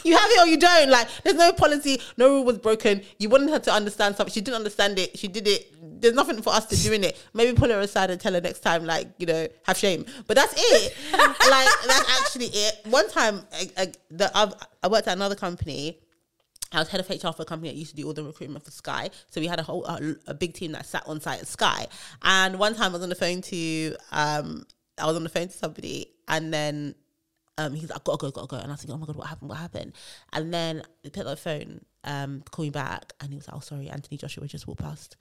You 0.07 0.17
have 0.17 0.31
it 0.31 0.41
or 0.41 0.47
you 0.47 0.57
don't. 0.57 0.89
Like, 0.89 1.09
there's 1.25 1.37
no 1.37 1.53
policy, 1.53 2.01
no 2.17 2.29
rule 2.29 2.45
was 2.45 2.59
broken. 2.59 3.03
You 3.19 3.29
wanted 3.29 3.51
her 3.51 3.59
to 3.59 3.73
understand 3.73 4.17
something. 4.17 4.33
She 4.33 4.41
didn't 4.41 4.57
understand 4.57 4.99
it. 4.99 5.19
She 5.19 5.27
did 5.27 5.49
it. 5.49 5.73
There's 6.01 6.15
nothing 6.15 6.41
for 6.43 6.51
us 6.51 6.67
to 6.67 6.77
do 6.77 6.93
in 6.93 7.03
it. 7.05 7.21
Maybe 7.35 7.57
pull 7.57 7.71
her 7.71 7.81
aside 7.81 8.11
and 8.11 8.21
tell 8.21 8.33
her 8.35 8.41
next 8.41 8.61
time, 8.61 8.85
like, 8.85 9.09
you 9.19 9.27
know, 9.27 9.49
have 9.65 9.77
shame. 9.77 10.07
But 10.27 10.37
that's 10.37 10.55
it. 10.57 10.95
like, 11.13 11.69
that's 11.87 12.21
actually 12.21 12.47
it. 12.47 12.87
One 12.87 13.09
time, 13.11 13.43
I, 13.53 13.71
I, 13.77 13.93
the, 14.11 14.31
I've, 14.37 14.55
I 14.83 14.89
worked 14.89 15.09
at 15.09 15.17
another 15.17 15.35
company. 15.35 15.99
I 16.73 16.79
was 16.79 16.89
head 16.89 17.01
of 17.01 17.09
HR 17.09 17.33
for 17.33 17.43
a 17.43 17.47
company 17.47 17.71
that 17.71 17.77
used 17.77 17.91
to 17.91 17.97
do 17.97 18.07
all 18.07 18.13
the 18.13 18.25
recruitment 18.25 18.65
for 18.65 18.71
Sky. 18.71 19.11
So 19.31 19.41
we 19.41 19.47
had 19.47 19.59
a 19.59 19.63
whole 19.63 19.85
a, 19.87 20.15
a 20.27 20.35
big 20.35 20.55
team 20.55 20.73
that 20.73 20.87
sat 20.87 21.05
on 21.07 21.21
site 21.21 21.41
at 21.41 21.47
Sky. 21.47 21.87
And 22.23 22.59
one 22.59 22.75
time 22.75 22.91
I 22.91 22.95
was 22.95 23.03
on 23.03 23.09
the 23.09 23.15
phone 23.15 23.41
to 23.43 23.97
um 24.13 24.67
I 24.99 25.07
was 25.07 25.17
on 25.17 25.23
the 25.23 25.29
phone 25.29 25.49
to 25.49 25.53
somebody 25.53 26.13
and 26.29 26.53
then 26.53 26.95
um 27.59 27.75
he's 27.75 27.91
like, 27.91 27.99
I 27.99 28.03
gotta 28.05 28.19
go, 28.19 28.31
gotta 28.31 28.47
go. 28.47 28.57
And 28.57 28.67
I 28.67 28.71
was 28.71 28.81
thinking, 28.81 28.95
oh 28.95 28.99
my 28.99 29.07
god, 29.07 29.17
what 29.17 29.27
happened? 29.29 29.49
What 29.49 29.59
happened? 29.59 29.93
And 30.33 30.53
then 30.53 30.83
he 31.03 31.11
picked 31.11 31.27
up 31.27 31.33
the 31.33 31.37
phone, 31.37 31.85
um, 32.05 32.43
called 32.51 32.67
me 32.67 32.71
back 32.71 33.13
and 33.21 33.31
he 33.31 33.37
was 33.37 33.49
like, 33.49 33.57
Oh 33.57 33.61
sorry, 33.61 33.89
Anthony 33.89 34.17
Joshua 34.17 34.47
just 34.47 34.67
walked 34.67 34.81
past. 34.81 35.17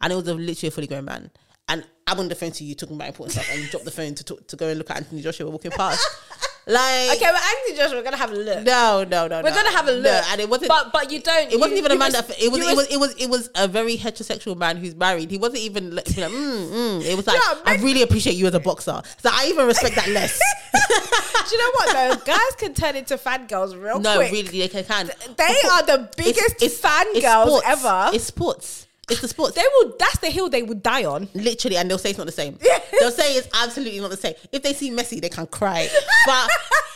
And 0.00 0.12
it 0.12 0.16
was 0.16 0.26
a, 0.28 0.34
literally 0.34 0.68
a 0.68 0.70
fully 0.70 0.86
grown 0.86 1.04
man. 1.04 1.30
And 1.68 1.84
I'm 2.06 2.18
on 2.18 2.28
the 2.28 2.34
phone 2.34 2.52
to 2.52 2.64
you 2.64 2.74
talking 2.74 2.96
about 2.96 3.08
important 3.08 3.32
stuff 3.32 3.48
and 3.50 3.62
you 3.62 3.68
drop 3.68 3.84
the 3.84 3.90
phone 3.90 4.14
to 4.14 4.24
talk, 4.24 4.46
to 4.48 4.56
go 4.56 4.68
and 4.68 4.78
look 4.78 4.90
at 4.90 4.98
Anthony 4.98 5.22
Joshua 5.22 5.50
walking 5.50 5.70
past. 5.70 6.06
Like 6.66 7.16
okay, 7.16 7.30
well, 7.30 7.42
Anthony 7.42 7.76
Joshua, 7.76 7.98
we're 7.98 8.04
gonna 8.04 8.16
have 8.16 8.32
a 8.32 8.36
look. 8.36 8.64
no, 8.64 9.04
no, 9.04 9.26
no. 9.26 9.42
We're 9.42 9.50
no. 9.50 9.54
gonna 9.54 9.70
have 9.70 9.86
a 9.86 9.92
look. 9.92 10.04
No, 10.04 10.22
and 10.30 10.40
it 10.40 10.48
wasn't. 10.48 10.70
But 10.70 10.92
but 10.94 11.12
you 11.12 11.20
don't. 11.20 11.52
it 11.52 11.60
wasn't 11.60 11.76
even 11.76 11.92
a 11.92 11.96
man 11.96 12.12
res- 12.12 12.26
that 12.26 12.42
it 12.42 12.50
was, 12.50 12.60
you 12.60 12.70
it 12.70 12.76
was 12.76 12.86
it 12.90 12.96
was 12.98 13.14
it 13.16 13.28
was 13.28 13.50
a 13.54 13.68
very 13.68 13.98
heterosexual 13.98 14.56
man 14.56 14.78
who's 14.78 14.94
married. 14.94 15.30
He 15.30 15.36
wasn't 15.36 15.60
even 15.60 15.94
like, 15.94 16.06
like 16.16 16.30
mm, 16.30 16.70
mm. 16.70 17.04
it 17.04 17.16
was 17.16 17.26
like 17.26 17.36
Yeah, 17.36 17.60
I 17.66 17.76
really 17.82 18.00
appreciate 18.00 18.36
you 18.36 18.46
as 18.46 18.54
a 18.54 18.60
boxer. 18.60 19.02
So 19.18 19.28
I 19.30 19.48
even 19.48 19.66
respect 19.66 19.96
that 19.96 20.08
less. 20.08 20.40
Do 21.48 21.56
you 21.56 21.58
know 21.58 21.70
what 21.74 21.92
though? 21.92 22.24
Guys 22.24 22.56
can 22.56 22.74
turn 22.74 22.96
into 22.96 23.16
fangirls 23.16 23.80
real 23.80 24.00
no, 24.00 24.16
quick. 24.16 24.32
No, 24.32 24.38
really, 24.38 24.66
they 24.66 24.82
can. 24.82 25.06
They 25.36 25.56
are 25.70 25.82
the 25.84 26.10
biggest 26.16 26.62
It's 26.62 26.80
fangirls 26.80 27.46
sports. 27.46 27.66
ever. 27.66 28.10
It's 28.12 28.24
sports. 28.24 28.86
It's 29.10 29.20
the 29.20 29.28
sports. 29.28 29.54
They 29.54 29.62
will. 29.74 29.94
That's 29.98 30.18
the 30.18 30.30
hill 30.30 30.48
they 30.48 30.62
would 30.62 30.82
die 30.82 31.04
on. 31.04 31.28
Literally, 31.34 31.76
and 31.76 31.90
they'll 31.90 31.98
say 31.98 32.10
it's 32.10 32.18
not 32.18 32.26
the 32.26 32.32
same. 32.32 32.58
They'll 32.98 33.10
say 33.10 33.34
it's 33.34 33.48
absolutely 33.62 34.00
not 34.00 34.10
the 34.10 34.16
same. 34.16 34.34
If 34.50 34.62
they 34.62 34.72
see 34.72 34.90
Messi, 34.90 35.20
they 35.20 35.28
can 35.28 35.46
cry. 35.46 35.88
But 36.26 36.48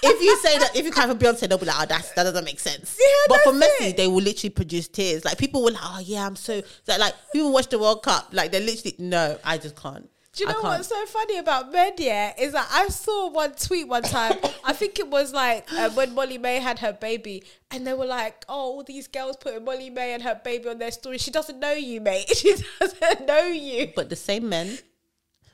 if 0.03 0.23
you 0.23 0.37
say 0.39 0.59
that, 0.59 0.75
if 0.75 0.87
you 0.87 0.91
cry 0.91 1.07
for 1.07 1.15
Beyonce, 1.15 1.47
they'll 1.49 1.59
be 1.59 1.67
like, 1.67 1.77
"Oh, 1.79 1.85
that's 1.87 2.13
that 2.13 2.23
doesn't 2.23 2.45
make 2.47 2.61
sense." 2.61 2.99
Yeah, 2.99 3.07
but 3.29 3.41
for 3.43 3.53
Messi, 3.53 3.91
it. 3.91 3.97
they 3.99 4.07
will 4.07 4.23
literally 4.23 4.51
produce 4.51 4.89
tears. 4.89 5.25
Like 5.27 5.37
people 5.37 5.63
will, 5.63 5.73
like, 5.75 5.83
"Oh 5.85 6.01
yeah, 6.03 6.27
I'm 6.27 6.37
so." 6.37 6.63
so 6.85 6.97
like 6.97 7.13
people 7.31 7.53
watch 7.53 7.69
the 7.69 7.79
World 7.79 8.03
Cup, 8.03 8.29
like 8.33 8.53
they're 8.53 8.61
literally 8.63 8.97
no, 8.99 9.39
I 9.45 9.59
just 9.59 9.77
can't. 9.77 10.09
Do 10.39 10.45
you 10.45 10.51
know 10.51 10.61
what's 10.63 10.87
so 10.87 11.07
funny 11.07 11.39
about 11.39 11.73
men? 11.73 11.95
Yeah, 11.99 12.33
is 12.39 12.53
that 12.53 12.69
I 12.71 12.87
saw 12.89 13.29
one 13.29 13.55
tweet 13.55 13.89
one 13.89 14.05
time. 14.05 14.37
I 14.65 14.73
think 14.73 15.01
it 15.01 15.09
was 15.09 15.33
like 15.33 15.67
uh, 15.73 15.91
when 15.91 16.15
Molly-Mae 16.15 16.61
had 16.61 16.79
her 16.79 16.93
baby, 16.93 17.43
and 17.73 17.85
they 17.85 17.93
were 17.93 18.07
like, 18.07 18.45
"Oh, 18.49 18.55
all 18.55 18.85
these 18.85 19.09
girls 19.09 19.37
putting 19.37 19.65
Molly-Mae 19.65 20.13
and 20.13 20.23
her 20.23 20.41
baby 20.45 20.69
on 20.69 20.79
their 20.79 20.93
story. 20.93 21.19
She 21.19 21.33
doesn't 21.33 21.59
know 21.59 21.73
you, 21.73 22.01
mate. 22.01 22.31
She 22.37 22.55
doesn't 22.79 23.27
know 23.27 23.47
you." 23.49 23.91
But 23.97 24.11
the 24.11 24.17
same 24.17 24.49
men, 24.49 24.79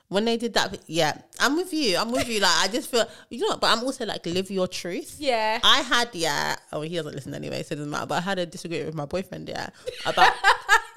when 0.08 0.26
they 0.26 0.36
did 0.36 0.52
that, 0.52 0.78
yeah, 0.86 1.16
I'm 1.40 1.56
with 1.56 1.72
you. 1.72 1.96
I'm 1.96 2.12
with 2.12 2.28
you. 2.28 2.40
Like 2.40 2.52
I 2.54 2.68
just 2.68 2.90
feel, 2.90 3.06
you 3.30 3.48
know, 3.48 3.56
but 3.56 3.70
I'm 3.70 3.82
also 3.84 4.04
like 4.04 4.26
live 4.26 4.50
your 4.50 4.68
truth. 4.68 5.16
Yeah. 5.18 5.60
I 5.64 5.80
had 5.80 6.10
yeah. 6.12 6.56
Oh, 6.74 6.82
he 6.82 6.94
doesn't 6.94 7.14
listen 7.14 7.32
anyway, 7.32 7.62
so 7.62 7.72
it 7.72 7.76
doesn't 7.76 7.90
matter. 7.90 8.06
But 8.06 8.16
I 8.16 8.20
had 8.20 8.38
a 8.38 8.44
disagreement 8.44 8.88
with 8.88 8.96
my 8.96 9.06
boyfriend. 9.06 9.48
Yeah, 9.48 9.70
about 10.04 10.34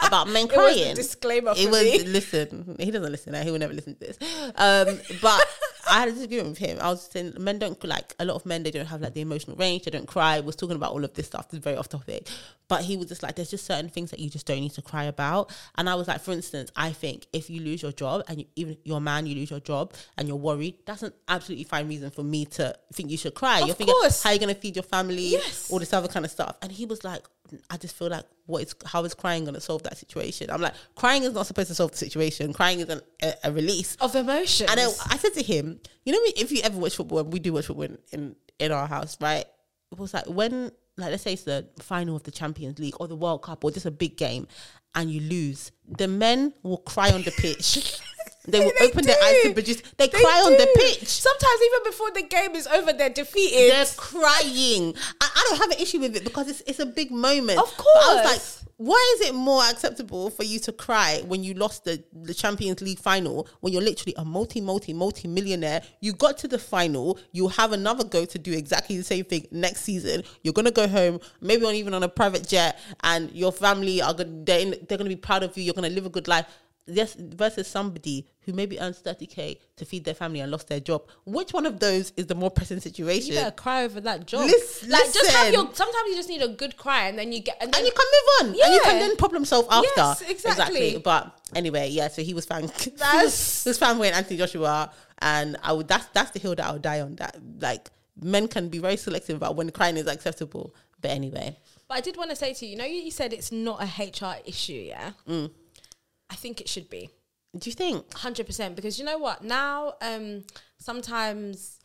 about 0.08 0.28
men 0.28 0.46
It 0.52 0.56
was 0.56 0.76
crying. 0.76 0.96
disclaimer 0.96 1.52
It 1.56 1.66
for 1.66 1.72
was 1.72 1.84
me. 1.84 2.04
listen. 2.06 2.76
He 2.80 2.92
doesn't 2.92 3.12
listen. 3.12 3.34
He 3.44 3.52
will 3.52 3.60
never 3.60 3.74
listen 3.74 3.94
to 3.96 4.00
this. 4.00 4.18
Um, 4.56 5.00
but 5.22 5.44
I 5.90 6.00
had 6.00 6.10
a 6.10 6.12
disagreement 6.12 6.50
with 6.50 6.58
him. 6.60 6.78
I 6.82 6.90
was 6.90 7.04
saying 7.12 7.34
men 7.40 7.60
don't 7.60 7.82
like 7.84 8.14
a 8.20 8.26
lot 8.26 8.36
of 8.36 8.46
men. 8.46 8.64
They 8.64 8.72
don't 8.72 8.86
have 8.86 9.02
like 9.02 9.14
the 9.14 9.22
emotional 9.22 9.56
range. 9.58 9.84
They 9.84 9.92
don't 9.92 10.08
cry. 10.08 10.40
We 10.40 10.46
was 10.46 10.56
talking 10.56 10.76
about 10.76 10.92
all 10.92 11.04
of 11.04 11.14
this 11.14 11.28
stuff. 11.28 11.50
This 11.50 11.60
is 11.60 11.64
very 11.64 11.78
off 11.78 11.90
topic. 11.90 12.28
But 12.70 12.82
he 12.82 12.98
was 12.98 13.08
just 13.08 13.24
like, 13.24 13.36
there's 13.36 13.50
just 13.50 13.66
certain 13.66 13.88
things 13.90 14.12
that 14.12 14.20
you 14.20 14.30
just 14.30 14.46
don't 14.46 14.60
need 14.60 14.74
to 14.74 14.82
cry 14.82 15.06
about. 15.06 15.56
And 15.78 15.90
I 15.90 15.96
was 15.96 16.08
like, 16.10 16.20
for 16.20 16.32
instance, 16.34 16.70
I 16.76 16.92
think 16.92 17.26
if 17.32 17.50
you 17.50 17.62
lose 17.62 17.82
your 17.82 17.94
job 17.94 18.24
and 18.28 18.40
you, 18.40 18.46
even 18.58 18.78
your 18.84 19.00
man, 19.00 19.26
you 19.26 19.36
lose 19.36 19.50
your 19.52 19.62
job 19.62 19.94
and 20.18 20.28
you're 20.28 20.36
worried, 20.36 20.76
that's 20.86 21.02
an 21.04 21.14
absolutely 21.30 21.64
fine 21.64 21.88
reason 21.88 22.10
for 22.10 22.24
me 22.24 22.46
to 22.46 22.76
think 22.94 23.10
you 23.10 23.18
should 23.18 23.36
cry. 23.36 23.62
Of 23.62 23.68
you're 23.68 23.76
thinking 23.76 23.96
course. 23.96 24.22
how 24.22 24.32
you're 24.32 24.40
gonna 24.40 24.54
feed 24.56 24.76
your 24.76 24.84
family, 24.84 25.30
Yes. 25.30 25.72
all 25.72 25.80
this 25.80 25.94
other 25.94 26.10
kind 26.10 26.26
of 26.26 26.32
stuff. 26.32 26.58
And 26.62 26.70
he 26.72 26.86
was 26.86 27.06
like, 27.06 27.24
I 27.70 27.78
just 27.78 27.96
feel 27.96 28.10
like 28.10 28.26
what 28.46 28.64
is 28.64 28.76
how 28.86 29.06
is 29.06 29.14
crying 29.14 29.46
gonna 29.46 29.62
solve 29.62 29.84
that 29.84 29.98
situation? 29.98 30.50
I'm 30.52 30.60
like, 30.60 30.74
crying 30.96 31.24
is 31.24 31.34
not 31.34 31.46
supposed 31.48 31.70
to 31.70 31.76
solve 31.76 31.92
the 31.92 31.98
situation. 31.98 32.52
Crying 32.52 32.82
is 32.82 32.90
an, 32.90 33.00
a, 33.24 33.34
a 33.46 33.52
release. 33.54 33.96
Of 34.02 34.14
emotions. 34.18 34.70
And 34.70 34.78
I, 34.78 34.84
I 35.10 35.18
said 35.18 35.34
to 35.36 35.42
him, 35.42 35.77
you 36.06 36.14
know, 36.14 36.22
me 36.22 36.34
if 36.38 36.52
you 36.52 36.62
ever 36.64 36.78
watch 36.78 36.96
football, 36.96 37.24
we 37.24 37.40
do 37.40 37.54
watch 37.54 37.68
football 37.68 37.86
in, 37.86 37.98
in, 38.12 38.36
in 38.60 38.72
our 38.72 38.88
house, 38.88 39.18
right? 39.22 39.46
it 39.92 39.98
was 39.98 40.14
like 40.14 40.26
when 40.26 40.72
like 40.98 41.12
let's 41.12 41.24
say 41.24 41.34
it's 41.34 41.44
the 41.44 41.68
final 41.80 42.16
of 42.16 42.24
the 42.24 42.32
Champions 42.32 42.80
League 42.80 42.96
or 43.00 43.08
the 43.08 43.16
World 43.16 43.44
Cup 43.44 43.64
or 43.64 43.72
just 43.72 43.86
a 43.86 43.92
big 43.92 44.18
game 44.18 44.48
and 44.96 45.12
you 45.12 45.22
lose, 45.22 45.72
the 45.88 46.08
men 46.08 46.54
will 46.64 46.78
cry 46.80 47.12
on 47.12 47.22
the 47.22 47.32
pitch. 47.32 48.00
they 48.48 48.60
will 48.62 48.72
They 48.80 48.88
open 48.88 49.06
their 49.06 49.18
eyes 49.24 49.42
to 49.44 49.48
do. 49.50 49.54
produce. 49.54 49.82
They, 49.98 50.08
They 50.08 50.22
cry 50.22 50.42
on 50.46 50.54
the 50.54 50.68
pitch. 50.76 51.06
Sometimes 51.08 51.60
even 51.66 51.92
before 51.92 52.12
the 52.12 52.24
game 52.24 52.56
is 52.56 52.66
over, 52.68 52.94
they're 52.94 53.10
defeated. 53.10 53.72
They're 53.72 53.86
crying. 53.98 54.96
I, 55.22 55.30
I 55.36 55.46
don't 55.50 55.60
have 55.60 55.72
an 55.72 55.80
issue 55.80 56.00
with 56.00 56.16
it 56.16 56.24
because 56.24 56.48
it's 56.48 56.62
it's 56.66 56.80
a 56.80 56.86
big 56.86 57.12
moment. 57.12 57.60
Of 57.60 57.74
But 57.78 57.86
I 58.04 58.16
was 58.16 58.26
like, 58.26 58.68
why 58.78 59.16
is 59.18 59.28
it 59.28 59.34
more 59.34 59.64
acceptable 59.64 60.30
for 60.30 60.44
you 60.44 60.60
to 60.60 60.72
cry 60.72 61.24
when 61.26 61.44
you 61.44 61.56
lost 61.56 61.84
the, 61.84 62.04
the 62.14 62.34
Champions 62.34 62.80
League 62.82 63.00
final 63.00 63.48
when 63.62 63.74
you're 63.74 63.82
literally 63.82 64.14
a 64.18 64.24
multi, 64.24 64.62
multi, 64.62 64.94
multi 64.94 65.28
millionaire? 65.28 65.82
You 66.00 66.14
got 66.14 66.38
to 66.40 66.48
the 66.48 66.60
final, 66.60 67.18
you 67.32 67.48
have 67.50 67.72
another 67.74 68.04
go 68.04 68.24
to 68.26 68.38
do 68.40 68.54
exactly 68.54 68.96
the 68.96 69.04
same 69.04 69.26
thing 69.26 69.48
next 69.52 69.82
season. 69.82 70.24
You're 70.44 70.54
gonna 70.54 70.72
go 70.72 70.88
home, 70.88 71.20
maybe 71.42 71.66
on 71.66 71.74
even 71.76 71.94
on 71.94 72.04
a 72.04 72.10
private 72.10 72.48
jet, 72.48 72.80
and 73.04 73.32
your 73.32 73.52
family 73.52 74.02
are 74.02 74.14
gonna 74.14 74.44
they're, 74.46 74.60
in, 74.60 74.76
they're 74.88 74.98
gonna 74.98 75.10
be 75.10 75.16
proud 75.16 75.44
of 75.44 75.58
you. 75.58 75.64
You're 75.64 75.74
gonna 75.74 75.90
live 75.90 76.06
a 76.06 76.10
good 76.10 76.28
life. 76.28 76.46
Yes, 76.88 77.16
versus 77.20 77.68
somebody 77.68 78.28
who 78.42 78.54
maybe 78.54 78.80
earns 78.80 79.02
30k 79.02 79.60
to 79.76 79.86
feed 79.86 80.06
their 80.06 80.14
family 80.14 80.40
and 80.40 80.50
lost 80.50 80.70
their 80.70 80.80
job. 80.80 81.04
Which 81.26 81.52
one 81.52 81.66
of 81.66 81.80
those 81.80 82.14
is 82.16 82.28
the 82.28 82.36
more 82.36 82.50
pressing 82.50 82.80
situation? 82.80 83.34
You 83.34 83.40
better 83.40 83.52
cry 83.52 83.84
over 83.84 84.00
that 84.02 84.26
job. 84.26 84.46
Lis- 84.46 84.88
like 84.88 85.12
just 85.12 85.32
have 85.32 85.52
your. 85.52 85.70
Sometimes 85.74 86.08
you 86.08 86.16
just 86.16 86.30
need 86.30 86.42
a 86.42 86.48
good 86.48 86.78
cry, 86.78 87.08
and 87.08 87.20
then 87.20 87.34
you 87.34 87.42
get. 87.42 87.58
And, 87.60 87.74
then, 87.74 87.80
and 87.80 87.88
you 87.88 87.94
can 87.94 88.06
move 88.06 88.28
on 88.40 88.46
and 88.66 88.74
you 88.74 88.82
can 88.84 89.00
then 89.00 89.16
problem 89.18 89.44
solve 89.46 89.68
after 89.70 89.88
Yes, 89.98 90.22
exactly. 90.30 90.98
but 90.98 91.38
anyway 91.56 91.90
yeah 91.90 92.08
so 92.08 92.22
he 92.22 92.34
was 92.34 92.46
fan 92.46 92.62
he 92.80 92.92
was, 92.92 93.64
he 93.64 93.70
was 93.70 93.82
Anthony 93.82 94.38
Joshua 94.38 94.92
and 95.20 95.58
I 95.64 95.74
would 95.74 95.88
that's 95.88 96.06
that's 96.08 96.32
the 96.32 96.40
hill 96.40 96.56
that 96.56 96.66
I'll 96.66 96.80
die 96.80 97.02
on 97.02 97.16
that 97.16 97.38
like 97.60 97.90
men 98.22 98.48
can 98.48 98.70
be 98.70 98.80
very 98.80 98.98
selective 98.98 99.38
about 99.38 99.56
when 99.56 99.70
crying 99.72 99.98
is 99.98 100.08
acceptable 100.08 100.74
but 101.02 101.12
anyway 101.12 101.58
But 101.88 101.98
I 101.98 102.02
did 102.02 102.18
want 102.18 102.30
to 102.32 102.36
say 102.36 102.54
to 102.54 102.66
you, 102.66 102.72
you 102.72 102.78
know, 102.78 102.86
you 102.86 103.12
said 103.12 103.32
it's 103.34 103.52
not 103.52 103.82
a 103.82 103.86
HR 103.86 104.38
issue, 104.46 104.74
yeah. 104.74 105.12
Mm. 105.28 105.52
I 106.30 106.36
think 106.36 106.60
it 106.62 106.68
should 106.70 106.90
be 106.90 107.10
do 107.58 107.70
you 107.70 107.74
think 107.74 108.14
hundred 108.14 108.46
percent 108.46 108.76
because 108.76 109.00
you 109.00 109.06
know 109.06 109.18
what? 109.18 109.44
Now, 109.44 109.94
um, 110.02 110.44
sometimes 110.78 111.80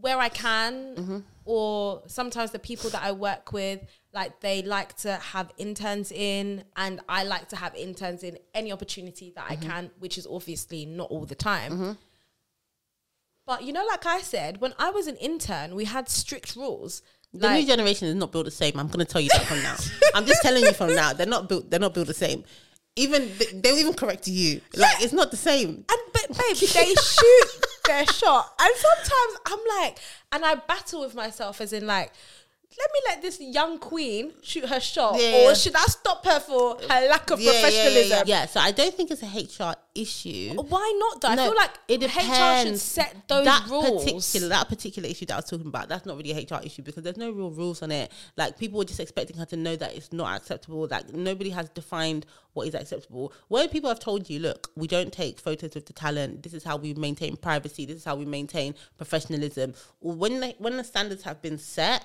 where 0.00 0.18
I 0.18 0.28
can, 0.28 0.94
Mm-hmm. 0.96 1.18
or 1.44 2.02
sometimes 2.06 2.50
the 2.50 2.58
people 2.58 2.90
that 2.90 3.02
I 3.02 3.12
work 3.12 3.52
with, 3.52 3.80
like 4.12 4.40
they 4.40 4.62
like 4.62 4.96
to 4.98 5.14
have 5.16 5.50
interns 5.56 6.10
in, 6.12 6.64
and 6.76 7.00
I 7.08 7.24
like 7.24 7.48
to 7.50 7.56
have 7.56 7.74
interns 7.74 8.22
in 8.22 8.38
any 8.54 8.72
opportunity 8.72 9.32
that 9.36 9.44
Mm-hmm. 9.48 9.64
I 9.64 9.68
can, 9.68 9.90
which 9.98 10.18
is 10.18 10.26
obviously 10.26 10.84
not 10.84 11.10
all 11.10 11.24
the 11.26 11.34
time. 11.34 11.96
But 13.46 13.62
you 13.64 13.72
know, 13.72 13.84
like 13.86 14.06
I 14.06 14.20
said, 14.20 14.60
when 14.60 14.74
I 14.78 14.90
was 14.90 15.06
an 15.06 15.16
intern, 15.16 15.74
we 15.74 15.84
had 15.84 16.08
strict 16.08 16.54
rules. 16.56 17.02
the 17.32 17.46
Like, 17.46 17.60
new 17.60 17.66
generation 17.66 18.08
is 18.08 18.14
not 18.14 18.32
built 18.32 18.44
the 18.44 18.50
same 18.50 18.74
I'm 18.78 18.88
going 18.88 19.04
to 19.04 19.10
tell 19.10 19.20
you 19.20 19.28
that 19.30 19.42
from 19.46 19.62
now 19.62 19.76
I'm 20.14 20.26
just 20.26 20.42
telling 20.42 20.64
you 20.64 20.72
from 20.72 20.94
now 20.94 21.12
they're 21.12 21.26
not 21.36 21.48
built 21.48 21.70
they're 21.70 21.78
not 21.86 21.94
built 21.94 22.08
the 22.08 22.14
same 22.26 22.42
even 22.96 23.30
they'll 23.54 23.78
even 23.78 23.94
correct 23.94 24.28
you. 24.28 24.60
Like 24.76 25.02
it's 25.02 25.12
not 25.12 25.30
the 25.30 25.36
same. 25.36 25.84
And 25.88 26.00
but 26.12 26.28
babe, 26.28 26.56
they 26.56 26.94
shoot 26.94 27.48
their 27.86 28.06
shot. 28.06 28.52
And 28.60 28.74
sometimes 28.76 29.38
I'm 29.46 29.60
like, 29.80 29.98
and 30.32 30.44
I 30.44 30.54
battle 30.56 31.00
with 31.00 31.14
myself 31.14 31.60
as 31.60 31.72
in 31.72 31.86
like, 31.86 32.12
let 32.80 32.92
me 32.92 33.00
let 33.08 33.22
this 33.22 33.40
young 33.40 33.78
queen 33.78 34.32
shoot 34.42 34.66
her 34.68 34.80
shot, 34.80 35.20
Yeah. 35.20 35.48
or 35.50 35.54
should 35.54 35.76
I 35.76 35.84
stop 35.84 36.24
her 36.24 36.40
for 36.40 36.78
her 36.80 37.08
lack 37.08 37.30
of 37.30 37.40
yeah, 37.40 37.52
professionalism? 37.52 38.22
yeah, 38.26 38.40
yeah 38.40 38.46
so 38.46 38.60
I 38.60 38.70
don't 38.70 38.94
think 38.94 39.10
it's 39.10 39.22
a 39.22 39.26
HR 39.26 39.74
issue 39.94 40.54
Why 40.54 40.98
not? 40.98 41.20
Though 41.20 41.28
I 41.28 41.36
feel 41.36 41.56
like 41.56 41.70
it 41.88 42.02
HR 42.02 42.68
should 42.68 42.78
set 42.78 43.16
those 43.28 43.44
that 43.44 43.66
rules. 43.68 44.04
Particular, 44.04 44.48
that 44.48 44.68
particular 44.68 45.08
issue 45.08 45.26
that 45.26 45.34
I 45.34 45.36
was 45.36 45.50
talking 45.50 45.66
about, 45.66 45.88
that's 45.88 46.06
not 46.06 46.16
really 46.16 46.32
a 46.32 46.36
HR 46.36 46.60
issue 46.64 46.82
because 46.82 47.02
there's 47.02 47.16
no 47.16 47.30
real 47.30 47.50
rules 47.50 47.82
on 47.82 47.90
it. 47.90 48.12
Like 48.36 48.58
people 48.58 48.78
were 48.78 48.84
just 48.84 49.00
expecting 49.00 49.36
her 49.36 49.46
to 49.46 49.56
know 49.56 49.76
that 49.76 49.94
it's 49.96 50.12
not 50.12 50.36
acceptable. 50.36 50.86
Like 50.90 51.12
nobody 51.12 51.50
has 51.50 51.68
defined 51.70 52.26
what 52.52 52.68
is 52.68 52.74
acceptable. 52.74 53.32
When 53.48 53.68
people 53.68 53.88
have 53.88 54.00
told 54.00 54.28
you, 54.30 54.38
look, 54.40 54.70
we 54.76 54.86
don't 54.86 55.12
take 55.12 55.38
photos 55.38 55.76
of 55.76 55.84
the 55.84 55.92
talent. 55.92 56.42
This 56.42 56.54
is 56.54 56.64
how 56.64 56.76
we 56.76 56.94
maintain 56.94 57.36
privacy. 57.36 57.86
This 57.86 57.96
is 57.96 58.04
how 58.04 58.16
we 58.16 58.24
maintain 58.24 58.74
professionalism. 58.96 59.74
When 60.00 60.40
the, 60.40 60.54
when 60.58 60.76
the 60.76 60.84
standards 60.84 61.22
have 61.24 61.42
been 61.42 61.58
set, 61.58 62.04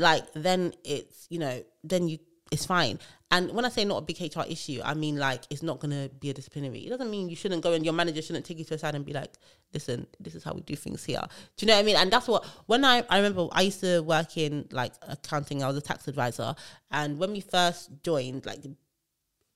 like 0.00 0.24
then 0.34 0.72
it's 0.84 1.26
you 1.30 1.38
know 1.38 1.62
then 1.84 2.08
you 2.08 2.18
it's 2.50 2.66
fine. 2.66 2.98
And 3.32 3.52
when 3.52 3.64
I 3.64 3.68
say 3.68 3.84
not 3.84 3.98
a 3.98 4.00
big 4.00 4.20
HR 4.20 4.42
issue, 4.48 4.80
I 4.84 4.94
mean 4.94 5.16
like 5.16 5.42
it's 5.50 5.62
not 5.62 5.78
gonna 5.78 6.08
be 6.18 6.30
a 6.30 6.34
disciplinary. 6.34 6.80
It 6.80 6.90
doesn't 6.90 7.08
mean 7.08 7.28
you 7.28 7.36
shouldn't 7.36 7.62
go 7.62 7.72
and 7.72 7.84
your 7.84 7.94
manager 7.94 8.20
shouldn't 8.22 8.44
take 8.44 8.58
you 8.58 8.64
to 8.64 8.74
a 8.74 8.78
side 8.78 8.96
and 8.96 9.04
be 9.04 9.12
like, 9.12 9.30
listen, 9.72 10.06
this 10.18 10.34
is 10.34 10.42
how 10.42 10.52
we 10.52 10.62
do 10.62 10.74
things 10.74 11.04
here. 11.04 11.22
Do 11.56 11.64
you 11.64 11.68
know 11.68 11.74
what 11.74 11.80
I 11.80 11.84
mean? 11.84 11.96
And 11.96 12.10
that's 12.10 12.26
what 12.26 12.44
when 12.66 12.84
I 12.84 13.04
I 13.08 13.18
remember 13.18 13.46
I 13.52 13.62
used 13.62 13.80
to 13.80 14.00
work 14.00 14.36
in 14.36 14.66
like 14.72 14.94
accounting. 15.02 15.62
I 15.62 15.68
was 15.68 15.76
a 15.76 15.80
tax 15.80 16.08
advisor, 16.08 16.54
and 16.90 17.18
when 17.18 17.30
we 17.30 17.40
first 17.40 17.90
joined, 18.02 18.46
like 18.46 18.60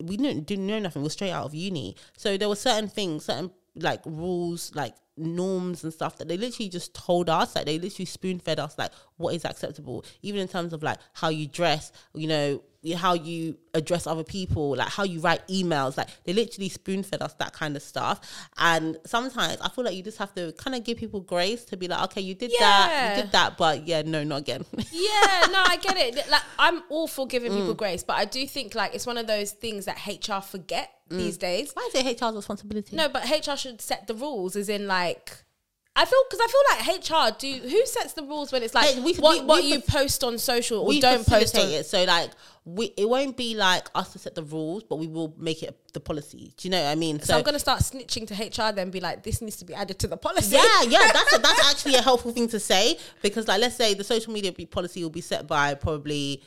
we 0.01 0.17
didn't 0.17 0.47
didn't 0.47 0.67
know 0.67 0.79
nothing. 0.79 1.03
We 1.03 1.07
were 1.07 1.11
straight 1.11 1.33
out 1.33 1.47
of 1.47 1.55
uni, 1.55 1.97
so 2.17 2.37
there 2.37 2.49
were 2.49 2.57
certain 2.57 2.89
things, 2.89 3.25
certain 3.25 3.51
like 3.75 4.03
rules, 4.07 4.73
like 4.77 4.95
norms 5.17 5.85
and 5.85 5.93
stuff 5.93 6.17
that 6.19 6.29
they 6.29 6.37
literally 6.37 6.69
just 6.69 6.95
told 6.95 7.29
us. 7.29 7.55
Like 7.55 7.67
they 7.67 7.79
literally 7.79 8.07
spoon 8.07 8.39
fed 8.39 8.59
us 8.59 8.77
like 8.79 8.93
what 9.17 9.35
is 9.35 9.45
acceptable, 9.45 10.05
even 10.23 10.41
in 10.41 10.49
terms 10.49 10.73
of 10.73 10.83
like 10.83 10.99
how 11.15 11.29
you 11.29 11.47
dress, 11.47 11.93
you 12.15 12.27
know, 12.27 12.63
how 12.93 13.15
you 13.15 13.57
address 13.73 14.07
other 14.07 14.23
people, 14.25 14.77
like 14.77 14.89
how 14.89 15.03
you 15.05 15.21
write 15.21 15.47
emails. 15.49 15.97
Like 15.97 16.09
they 16.25 16.33
literally 16.33 16.69
spoon 16.69 17.03
fed 17.03 17.23
us 17.23 17.33
that 17.35 17.53
kind 17.53 17.77
of 17.77 17.83
stuff. 17.83 18.21
And 18.59 18.99
sometimes 19.07 19.59
I 19.61 19.69
feel 19.71 19.85
like 19.85 19.95
you 19.95 20.03
just 20.03 20.19
have 20.19 20.35
to 20.35 20.53
kind 20.53 20.77
of 20.77 20.85
give 20.85 20.99
people 20.99 21.21
grace 21.21 21.65
to 21.67 21.77
be 21.77 21.89
like, 21.89 22.03
okay, 22.05 22.21
you 22.21 22.35
did 22.35 22.53
that, 22.59 23.17
you 23.17 23.23
did 23.23 23.33
that, 23.33 23.57
but 23.57 23.87
yeah, 23.87 24.03
no, 24.03 24.23
not 24.23 24.41
again. 24.41 24.65
yeah, 24.93 25.47
no, 25.51 25.63
I 25.67 25.79
get 25.81 25.97
it. 25.97 26.29
Like 26.31 26.43
I'm 26.59 26.83
all 26.91 27.07
for 27.09 27.27
giving 27.27 27.53
Mm. 27.53 27.57
people 27.61 27.75
grace, 27.75 28.03
but 28.03 28.15
I 28.17 28.25
do 28.27 28.47
think 28.47 28.75
like 28.75 28.95
it's 28.95 29.07
one 29.07 29.19
of 29.19 29.27
those 29.27 29.53
things 29.53 29.85
that 29.87 29.99
HR 30.07 30.41
forget 30.43 30.91
Mm. 31.11 31.19
these 31.19 31.37
days. 31.37 31.71
Why 31.75 31.87
is 31.93 31.95
it 31.95 32.07
HR's 32.19 32.35
responsibility? 32.35 32.97
No, 32.97 33.11
but 33.11 33.25
HR 33.29 33.57
should 33.57 33.83
set 33.83 34.07
the 34.07 34.15
rules, 34.15 34.57
as 34.57 34.71
in 34.71 34.87
like. 34.87 35.44
I 35.97 36.05
feel 36.05 36.19
because 36.29 36.41
I 36.43 36.49
feel 36.49 36.89
like 36.97 37.33
HR 37.33 37.37
do 37.39 37.69
who 37.69 37.87
sets 37.87 38.15
the 38.15 38.25
rules 38.25 38.51
when 38.51 38.63
it's 38.65 38.75
like 38.75 38.95
Hey, 38.95 39.01
we- 39.01 39.15
what 39.15 39.39
we- 39.41 39.45
what 39.47 39.63
we 39.63 39.73
you 39.75 39.81
post 39.81 40.25
on 40.25 40.39
social 40.39 40.81
or 40.81 40.87
we 40.87 41.01
don't 41.01 41.25
post 41.27 41.57
on 41.57 41.69
it. 41.69 41.87
So 41.87 42.03
like 42.05 42.31
we 42.65 42.87
it 42.97 43.09
won't 43.09 43.37
be 43.37 43.55
like 43.55 43.89
us 43.95 44.13
to 44.15 44.19
set 44.19 44.35
the 44.35 44.43
rules, 44.43 44.83
but 44.83 44.97
we 44.97 45.07
will 45.07 45.35
make 45.39 45.63
it 45.63 45.79
the 45.93 46.01
policy. 46.01 46.53
Do 46.57 46.67
you 46.67 46.71
know 46.71 46.83
what 46.83 46.89
I 46.91 46.95
mean? 46.97 47.21
So, 47.21 47.37
I'm 47.37 47.43
gonna 47.43 47.59
start 47.61 47.81
snitching 47.81 48.27
to 48.29 48.35
HR 48.35 48.73
then 48.73 48.91
be 48.91 49.01
like, 49.01 49.23
this 49.23 49.41
needs 49.43 49.57
to 49.57 49.65
be 49.65 49.75
added 49.75 49.99
to 50.01 50.09
the 50.09 50.17
policy. 50.17 50.57
yeah, 50.57 50.83
yeah, 50.89 51.11
that's 51.13 51.33
a, 51.35 51.39
that's 51.39 51.71
actually 51.71 51.95
a 51.97 52.03
helpful 52.03 52.33
thing 52.33 52.49
to 52.49 52.59
say 52.59 52.99
because, 53.23 53.47
like, 53.47 53.61
let's 53.61 53.77
say 53.77 53.95
the 53.95 54.03
social 54.03 54.33
media 54.33 54.51
policy 54.67 55.03
will 55.03 55.11
be 55.11 55.21
set 55.21 55.47
by 55.47 55.75
probably 55.75 56.43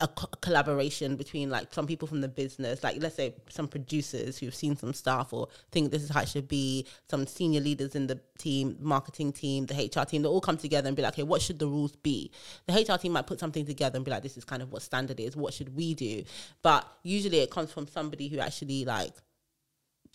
a 0.00 0.08
co- 0.08 0.28
collaboration 0.40 1.16
between 1.16 1.50
like 1.50 1.72
some 1.72 1.86
people 1.86 2.06
from 2.06 2.20
the 2.20 2.28
business, 2.28 2.82
like 2.84 3.00
let's 3.00 3.16
say 3.16 3.34
some 3.48 3.66
producers 3.66 4.38
who've 4.38 4.54
seen 4.54 4.76
some 4.76 4.92
stuff 4.92 5.32
or 5.32 5.48
think 5.70 5.90
this 5.90 6.02
is 6.02 6.10
how 6.10 6.20
it 6.20 6.28
should 6.28 6.48
be, 6.48 6.86
some 7.08 7.26
senior 7.26 7.60
leaders 7.60 7.94
in 7.94 8.06
the 8.06 8.20
team, 8.38 8.76
marketing 8.80 9.32
team, 9.32 9.66
the 9.66 9.74
HR 9.74 10.04
team, 10.04 10.22
they 10.22 10.28
all 10.28 10.40
come 10.40 10.56
together 10.56 10.86
and 10.86 10.96
be 10.96 11.02
like, 11.02 11.14
okay, 11.14 11.22
what 11.22 11.42
should 11.42 11.58
the 11.58 11.66
rules 11.66 11.96
be? 11.96 12.30
The 12.66 12.74
HR 12.74 12.98
team 12.98 13.12
might 13.12 13.26
put 13.26 13.40
something 13.40 13.66
together 13.66 13.96
and 13.96 14.04
be 14.04 14.10
like, 14.10 14.22
this 14.22 14.36
is 14.36 14.44
kind 14.44 14.62
of 14.62 14.72
what 14.72 14.82
standard 14.82 15.18
is. 15.18 15.36
What 15.36 15.52
should 15.54 15.74
we 15.74 15.94
do? 15.94 16.24
But 16.62 16.86
usually 17.02 17.38
it 17.38 17.50
comes 17.50 17.72
from 17.72 17.88
somebody 17.88 18.28
who 18.28 18.38
actually 18.38 18.84
like 18.84 19.12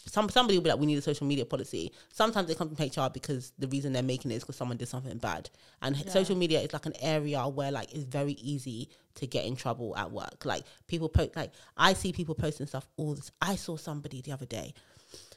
some 0.05 0.29
somebody 0.29 0.57
will 0.57 0.63
be 0.63 0.69
like, 0.69 0.79
we 0.79 0.85
need 0.85 0.97
a 0.97 1.01
social 1.01 1.27
media 1.27 1.45
policy. 1.45 1.91
Sometimes 2.13 2.47
they 2.47 2.55
come 2.55 2.73
from 2.73 2.85
HR 2.85 3.09
because 3.09 3.51
the 3.57 3.67
reason 3.67 3.93
they're 3.93 4.03
making 4.03 4.31
it 4.31 4.35
is 4.35 4.43
because 4.43 4.55
someone 4.55 4.77
did 4.77 4.87
something 4.87 5.17
bad. 5.17 5.49
And 5.81 5.95
h 5.95 6.09
social 6.09 6.35
media 6.35 6.59
is 6.61 6.71
like 6.73 6.85
an 6.85 6.93
area 7.01 7.47
where 7.47 7.71
like 7.71 7.93
it's 7.93 8.03
very 8.03 8.33
easy 8.33 8.89
to 9.15 9.27
get 9.27 9.45
in 9.45 9.55
trouble 9.55 9.95
at 9.97 10.11
work. 10.11 10.45
Like 10.45 10.63
people 10.87 11.09
post, 11.09 11.35
like 11.35 11.51
I 11.75 11.93
see 11.93 12.13
people 12.13 12.35
posting 12.35 12.67
stuff 12.67 12.87
all 12.97 13.15
this. 13.15 13.31
I 13.41 13.55
saw 13.55 13.75
somebody 13.75 14.21
the 14.21 14.31
other 14.31 14.45
day. 14.45 14.73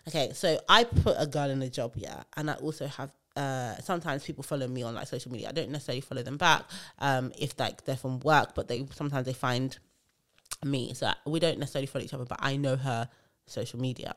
Okay, 0.09 0.33
so 0.33 0.59
I 0.69 0.85
put 0.85 1.17
a 1.19 1.27
girl 1.27 1.51
in 1.51 1.63
a 1.63 1.69
job, 1.69 1.93
yeah, 1.97 2.23
and 2.37 2.51
I 2.51 2.55
also 2.55 2.87
have. 2.87 3.13
Uh, 3.37 3.77
sometimes 3.77 4.25
people 4.25 4.43
follow 4.43 4.67
me 4.67 4.83
on 4.83 4.95
like 4.95 5.07
social 5.07 5.31
media. 5.31 5.49
I 5.49 5.53
don't 5.53 5.71
necessarily 5.71 6.01
follow 6.01 6.23
them 6.23 6.37
back 6.37 6.65
um, 6.99 7.33
if 7.39 7.59
like 7.59 7.85
they're 7.85 7.97
from 7.97 8.19
work, 8.21 8.55
but 8.55 8.67
they 8.67 8.87
sometimes 8.93 9.25
they 9.25 9.33
find 9.33 9.79
me. 10.65 10.95
So 10.95 11.11
we 11.27 11.39
don't 11.39 11.59
necessarily 11.59 11.87
follow 11.87 12.05
each 12.05 12.13
other, 12.13 12.25
but 12.25 12.39
I 12.43 12.57
know 12.57 12.77
her 12.77 13.09
social 13.51 13.81
media. 13.81 14.15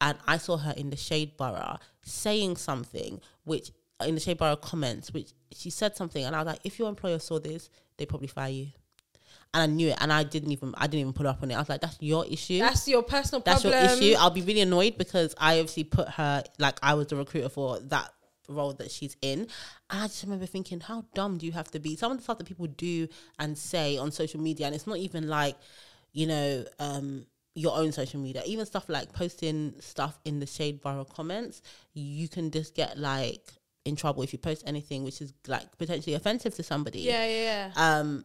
And 0.00 0.16
I 0.26 0.38
saw 0.38 0.56
her 0.56 0.74
in 0.76 0.90
the 0.90 0.96
Shade 0.96 1.32
Room 1.38 1.78
saying 2.02 2.56
something, 2.56 3.20
which 3.44 3.70
in 4.06 4.14
the 4.14 4.20
Shade 4.20 4.40
Room 4.40 4.56
comments, 4.60 5.12
which 5.12 5.32
she 5.52 5.70
said 5.70 5.96
something, 5.96 6.24
and 6.24 6.34
I 6.34 6.40
was 6.40 6.46
like, 6.46 6.60
if 6.64 6.78
your 6.78 6.88
employer 6.88 7.18
saw 7.18 7.38
this, 7.38 7.70
they 7.96 8.06
probably 8.06 8.28
fire 8.28 8.50
you. 8.50 8.68
And 9.52 9.62
I 9.64 9.66
knew 9.66 9.88
it, 9.88 9.98
and 10.00 10.12
I 10.12 10.22
didn't 10.22 10.52
even 10.52 10.74
I 10.76 10.86
didn't 10.86 11.00
even 11.00 11.12
put 11.12 11.26
up 11.26 11.42
on 11.42 11.50
it. 11.50 11.54
I 11.54 11.58
was 11.58 11.68
like, 11.68 11.80
that's 11.80 11.96
your 12.00 12.24
issue. 12.26 12.60
That's 12.60 12.86
your 12.86 13.02
personal 13.02 13.42
That's 13.42 13.62
problem. 13.62 13.82
your 13.82 13.92
issue. 13.92 14.14
I'll 14.16 14.30
be 14.30 14.42
really 14.42 14.60
annoyed 14.60 14.96
because 14.96 15.34
I 15.38 15.58
obviously 15.58 15.84
put 15.84 16.08
her 16.08 16.44
like 16.58 16.78
I 16.82 16.94
was 16.94 17.08
the 17.08 17.16
recruiter 17.16 17.48
for 17.48 17.80
that 17.80 18.12
role 18.48 18.72
that 18.74 18.90
she's 18.90 19.16
in. 19.22 19.40
And 19.90 20.02
I 20.02 20.06
just 20.06 20.22
remember 20.22 20.46
thinking, 20.46 20.80
how 20.80 21.04
dumb 21.14 21.38
do 21.38 21.46
you 21.46 21.52
have 21.52 21.70
to 21.72 21.80
be? 21.80 21.96
Some 21.96 22.12
of 22.12 22.18
the 22.18 22.24
stuff 22.24 22.38
that 22.38 22.46
people 22.46 22.66
do 22.66 23.08
and 23.38 23.56
say 23.56 23.96
on 23.96 24.12
social 24.12 24.40
media, 24.40 24.66
and 24.66 24.74
it's 24.74 24.86
not 24.86 24.98
even 24.98 25.28
like, 25.28 25.56
you 26.12 26.26
know, 26.26 26.64
um, 26.78 27.26
your 27.60 27.76
own 27.76 27.92
social 27.92 28.20
media, 28.20 28.42
even 28.46 28.64
stuff 28.64 28.88
like 28.88 29.12
posting 29.12 29.74
stuff 29.80 30.18
in 30.24 30.40
the 30.40 30.46
Shade 30.46 30.80
Room 30.84 31.04
comments, 31.14 31.60
you 31.92 32.28
can 32.28 32.50
just 32.50 32.74
get 32.74 32.98
like 32.98 33.52
in 33.84 33.96
trouble 33.96 34.22
if 34.22 34.32
you 34.32 34.38
post 34.38 34.62
anything 34.66 35.04
which 35.04 35.20
is 35.20 35.32
like 35.46 35.66
potentially 35.78 36.14
offensive 36.14 36.54
to 36.54 36.62
somebody. 36.62 37.00
Yeah, 37.00 37.26
yeah, 37.26 37.70
yeah. 37.76 37.98
Um, 37.98 38.24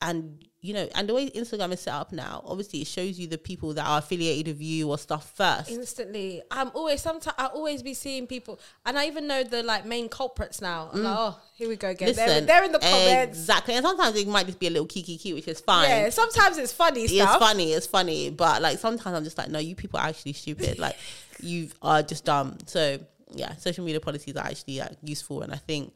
and 0.00 0.44
you 0.60 0.74
know, 0.74 0.88
and 0.96 1.08
the 1.08 1.14
way 1.14 1.30
Instagram 1.30 1.72
is 1.72 1.78
set 1.80 1.94
up 1.94 2.10
now, 2.10 2.42
obviously 2.44 2.80
it 2.80 2.88
shows 2.88 3.16
you 3.16 3.28
the 3.28 3.38
people 3.38 3.74
that 3.74 3.86
are 3.86 3.98
affiliated 4.00 4.48
with 4.48 4.60
you 4.60 4.88
or 4.90 4.98
stuff 4.98 5.30
first. 5.36 5.70
Instantly, 5.70 6.42
I'm 6.50 6.72
always 6.74 7.00
sometimes 7.00 7.36
I 7.38 7.46
always 7.46 7.80
be 7.82 7.94
seeing 7.94 8.26
people, 8.26 8.58
and 8.84 8.98
I 8.98 9.06
even 9.06 9.28
know 9.28 9.44
the 9.44 9.62
like 9.62 9.86
main 9.86 10.08
culprits 10.08 10.60
now. 10.60 10.90
I'm 10.92 11.04
like, 11.04 11.16
oh, 11.16 11.40
here 11.54 11.68
we 11.68 11.76
go 11.76 11.90
again. 11.90 12.12
they're, 12.14 12.24
Mm. 12.24 12.28
Listen, 12.28 12.46
they're 12.46 12.64
in 12.64 12.72
the 12.72 12.80
comments. 12.80 13.38
exactly, 13.38 13.74
and 13.74 13.84
sometimes 13.86 14.16
it 14.16 14.26
might 14.26 14.46
just 14.46 14.58
be 14.58 14.66
a 14.66 14.70
little 14.70 14.86
kiki 14.86 15.16
kiki, 15.16 15.32
which 15.32 15.46
is 15.46 15.60
fine. 15.60 15.88
Yeah, 15.88 16.10
sometimes 16.10 16.58
it's 16.58 16.72
funny 16.72 17.02
it's 17.04 17.14
stuff. 17.14 17.38
funny, 17.38 17.72
it's 17.72 17.86
funny, 17.86 18.30
but 18.30 18.60
like 18.60 18.78
sometimes 18.78 19.16
I'm 19.16 19.24
just 19.24 19.38
like, 19.38 19.50
no, 19.50 19.60
you 19.60 19.76
people 19.76 20.00
are 20.00 20.06
actually 20.06 20.32
stupid. 20.32 20.80
like 20.80 20.96
you 21.40 21.68
are 21.82 22.02
just 22.02 22.24
dumb. 22.24 22.58
So 22.66 22.98
yeah, 23.32 23.54
social 23.56 23.84
media 23.84 24.00
policies 24.00 24.34
are 24.36 24.44
actually 24.46 24.80
like, 24.80 24.96
useful, 25.02 25.42
and 25.42 25.52
I 25.52 25.56
think 25.58 25.92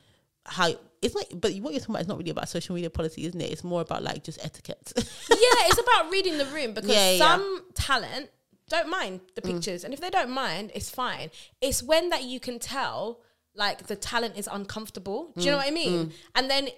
how 0.47 0.73
it's 1.03 1.15
like, 1.15 1.27
but 1.35 1.53
what 1.57 1.73
you're 1.73 1.81
talking 1.81 1.95
about 1.95 2.03
is 2.03 2.09
not 2.09 2.19
really 2.19 2.31
about 2.31 2.49
social 2.49 2.75
media 2.75 2.88
policy, 2.91 3.25
isn't 3.27 3.41
it? 3.41 3.51
It's 3.51 3.65
more 3.65 3.81
about 3.83 4.03
like 4.03 4.23
just 4.25 4.43
etiquette. 4.45 4.93
yeah, 4.97 5.05
it's 5.69 5.79
about 5.81 6.11
reading 6.11 6.38
the 6.38 6.47
room 6.47 6.73
because 6.75 6.91
Yeah, 6.91 7.11
yeah. 7.11 7.17
Mm. 7.17 7.19
some 7.19 7.62
talent 7.75 8.31
don't 8.69 8.88
mind 8.88 9.21
the 9.35 9.43
pictures, 9.43 9.85
and 9.85 9.93
if 9.93 10.01
they 10.01 10.09
don't 10.09 10.31
mind, 10.31 10.71
it's 10.75 10.88
fine. 10.88 11.31
It's 11.61 11.83
when 11.83 12.09
that 12.11 12.23
you 12.23 12.41
can 12.41 12.59
tell 12.59 13.21
like 13.55 13.87
the 13.87 13.97
talent 13.97 14.38
is 14.38 14.49
uncomfortable. 14.51 15.33
Do 15.37 15.45
you 15.45 15.51
know 15.51 15.59
Mm, 15.59 15.61
what 15.61 15.67
I 15.69 15.71
mean? 15.73 16.12
And 16.35 16.49
then 16.49 16.69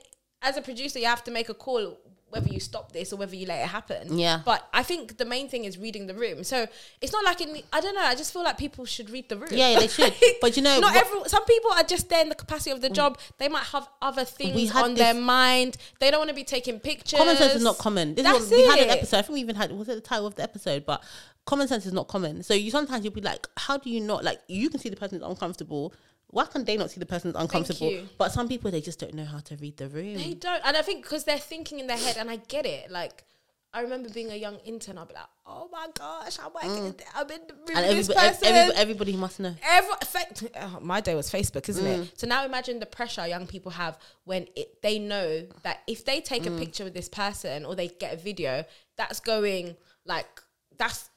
as 0.43 0.57
a 0.57 0.63
producer, 0.63 0.99
you 0.99 1.07
have 1.07 1.23
to 1.25 1.31
make 1.31 1.49
a 1.49 1.55
call 1.55 1.99
whether 2.35 2.49
you 2.49 2.61
stop 2.61 2.93
this 2.93 3.13
or 3.13 3.17
whether 3.17 3.37
you 3.37 3.47
let 3.47 3.63
it 3.63 3.69
happen. 3.69 4.19
Yeah. 4.19 4.43
But 4.45 4.69
I 4.73 4.83
think 4.83 5.19
the 5.19 5.25
main 5.25 5.49
thing 5.49 5.65
is 5.65 5.79
reading 5.79 6.07
the 6.07 6.15
room. 6.15 6.43
So 6.45 6.67
it's 7.01 7.13
not 7.13 7.25
like 7.25 7.41
in 7.41 7.63
I 7.73 7.81
don't 7.81 7.95
know. 7.95 8.03
I 8.03 8.15
just 8.15 8.33
feel 8.33 8.43
like 8.43 8.59
people 8.59 8.85
should 8.85 9.09
read 9.11 9.29
the 9.29 9.37
room. 9.37 9.51
Yeah, 9.53 9.79
they 9.79 9.89
should. 9.89 10.13
But 10.41 10.57
you 10.57 10.63
know, 10.63 10.81
not 10.81 10.97
every. 10.97 11.29
Some 11.29 11.45
people 11.45 11.71
are 11.73 11.85
just 11.85 12.09
there 12.09 12.23
in 12.23 12.29
the 12.29 12.35
capacity 12.35 12.71
of 12.71 12.81
the 12.81 12.91
mm. 12.91 12.95
job. 12.95 13.19
They 13.39 13.49
might 13.49 13.65
have 13.65 13.89
other 14.03 14.25
things 14.25 14.75
on 14.75 14.95
their 14.95 15.15
mind. 15.15 15.77
They 16.01 16.11
don't 16.11 16.21
want 16.21 16.31
to 16.31 16.35
be 16.35 16.45
taking 16.45 16.81
pictures. 16.81 17.19
common 17.19 17.37
sense 17.37 17.55
is 17.55 17.63
not 17.63 17.79
common. 17.79 18.15
This 18.15 18.25
That's 18.25 18.45
is 18.45 18.51
what, 18.51 18.57
we 18.57 18.67
had 18.67 18.79
an 18.81 18.91
episode. 18.91 19.19
I 19.19 19.23
think 19.23 19.35
we 19.35 19.41
even 19.41 19.57
had 19.57 19.73
was 19.73 19.89
it 19.89 19.95
the 19.95 20.01
title 20.01 20.27
of 20.27 20.35
the 20.35 20.43
episode, 20.43 20.85
but 20.85 21.03
common 21.47 21.69
sense 21.69 21.87
is 21.87 21.93
not 21.93 22.09
common. 22.09 22.43
So 22.43 22.55
you 22.55 22.71
sometimes 22.71 23.05
you'll 23.05 23.15
be 23.15 23.21
like, 23.21 23.47
how 23.57 23.77
do 23.77 23.91
you 23.91 24.01
not 24.01 24.25
like 24.25 24.41
you 24.49 24.71
can 24.71 24.81
see 24.81 24.89
the 24.89 24.97
person 24.97 25.19
is 25.19 25.25
uncomfortable. 25.25 25.93
Why 26.29 26.47
can 26.47 26.65
they 26.65 26.77
not 26.77 26.91
see 26.91 26.99
the 27.01 27.07
person's 27.07 27.37
uncomfortable? 27.37 27.93
But 28.19 28.33
some 28.33 28.49
people 28.49 28.71
they 28.71 28.81
just 28.81 28.99
don't 28.99 29.15
know 29.15 29.25
how 29.25 29.39
to 29.39 29.57
read 29.57 29.77
the 29.77 29.89
room. 29.89 30.15
They 30.17 30.35
don't, 30.35 30.61
and 30.65 30.77
I 30.77 30.83
think 30.83 31.03
because 31.05 31.25
they're 31.25 31.39
thinking 31.39 31.79
in 31.81 31.87
their 31.87 31.97
head, 31.99 32.17
and 32.19 32.29
I 32.31 32.37
get 32.37 32.67
it. 32.67 32.91
Like 32.91 33.25
I 33.73 33.81
remember 33.83 34.09
being 34.09 34.31
a 34.31 34.37
young 34.37 34.59
intern, 34.65 34.99
I'll 34.99 35.05
be 35.07 35.15
like, 35.15 35.25
"Oh 35.47 35.69
my 35.73 35.89
gosh, 35.95 36.39
I'm 36.39 36.53
working. 36.55 36.87
in- 36.87 36.97
I'm 37.15 37.31
in 37.31 37.41
the 37.49 37.55
room 37.55 37.65
Mm. 37.67 37.77
and 37.77 37.87
with 37.89 37.97
this 38.07 38.11
everybody, 38.17 38.29
person." 38.29 38.49
everybody, 38.55 38.79
everybody 38.81 39.13
must 39.17 39.41
know. 39.41 39.55
Every, 39.63 39.95
effect, 40.01 40.45
oh, 40.61 40.79
my 40.81 41.01
day 41.01 41.15
was 41.17 41.29
Facebook, 41.31 41.69
isn't 41.69 41.85
Mm. 41.85 42.05
it? 42.05 42.19
So 42.21 42.27
now 42.27 42.45
imagine 42.45 42.79
the 42.81 42.87
pressure 42.87 43.27
young 43.27 43.47
people 43.49 43.73
have 43.73 43.99
when 44.25 44.47
it, 44.57 44.81
they 44.83 44.99
know 45.01 45.47
that 45.65 45.83
if 45.89 46.05
they 46.05 46.21
take 46.21 46.45
Mm. 46.45 46.57
a 46.57 46.59
picture 46.61 46.85
with 46.85 46.95
this 46.95 47.09
person 47.09 47.65
or 47.65 47.75
they 47.75 47.89
get 47.89 48.15
a 48.15 48.17
video, 48.17 48.65
that's 48.97 49.19
going 49.21 49.77
like 50.05 50.41
that's 50.79 51.11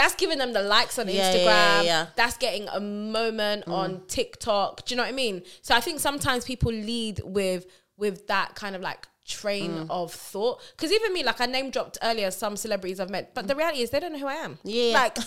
that's 0.00 0.14
giving 0.14 0.38
them 0.38 0.52
the 0.52 0.62
likes 0.62 0.98
on 0.98 1.08
Yeah, 1.08 1.14
Instagram. 1.32 1.44
yeah, 1.44 1.82
yeah. 1.82 2.06
That's 2.16 2.36
getting 2.38 2.68
a 2.68 2.80
moment 2.80 3.64
on 3.68 4.02
TikTok. 4.08 4.84
Do 4.84 4.92
you 4.92 4.96
know 4.96 5.02
what 5.04 5.08
I 5.10 5.12
mean? 5.24 5.42
So 5.62 5.74
I 5.74 5.80
think 5.80 6.00
sometimes 6.00 6.44
people 6.44 6.72
lead 6.72 7.20
with 7.24 7.66
with 7.96 8.26
that 8.28 8.54
kind 8.54 8.74
of 8.76 8.80
like 8.82 9.06
train 9.26 9.70
Mm. 9.72 9.90
of 9.90 10.12
thought. 10.12 10.60
Because 10.76 10.90
even 10.90 11.12
me, 11.12 11.22
like 11.22 11.40
I 11.40 11.46
name 11.46 11.70
dropped 11.70 11.98
earlier 12.02 12.30
some 12.30 12.56
celebrities 12.56 12.98
I've 12.98 13.10
met, 13.10 13.34
but 13.34 13.46
the 13.46 13.54
reality 13.54 13.82
is 13.82 13.90
they 13.90 14.00
don't 14.00 14.12
know 14.14 14.18
who 14.18 14.26
I 14.26 14.34
am. 14.46 14.58
Yeah. 14.64 14.94
Like 14.94 15.18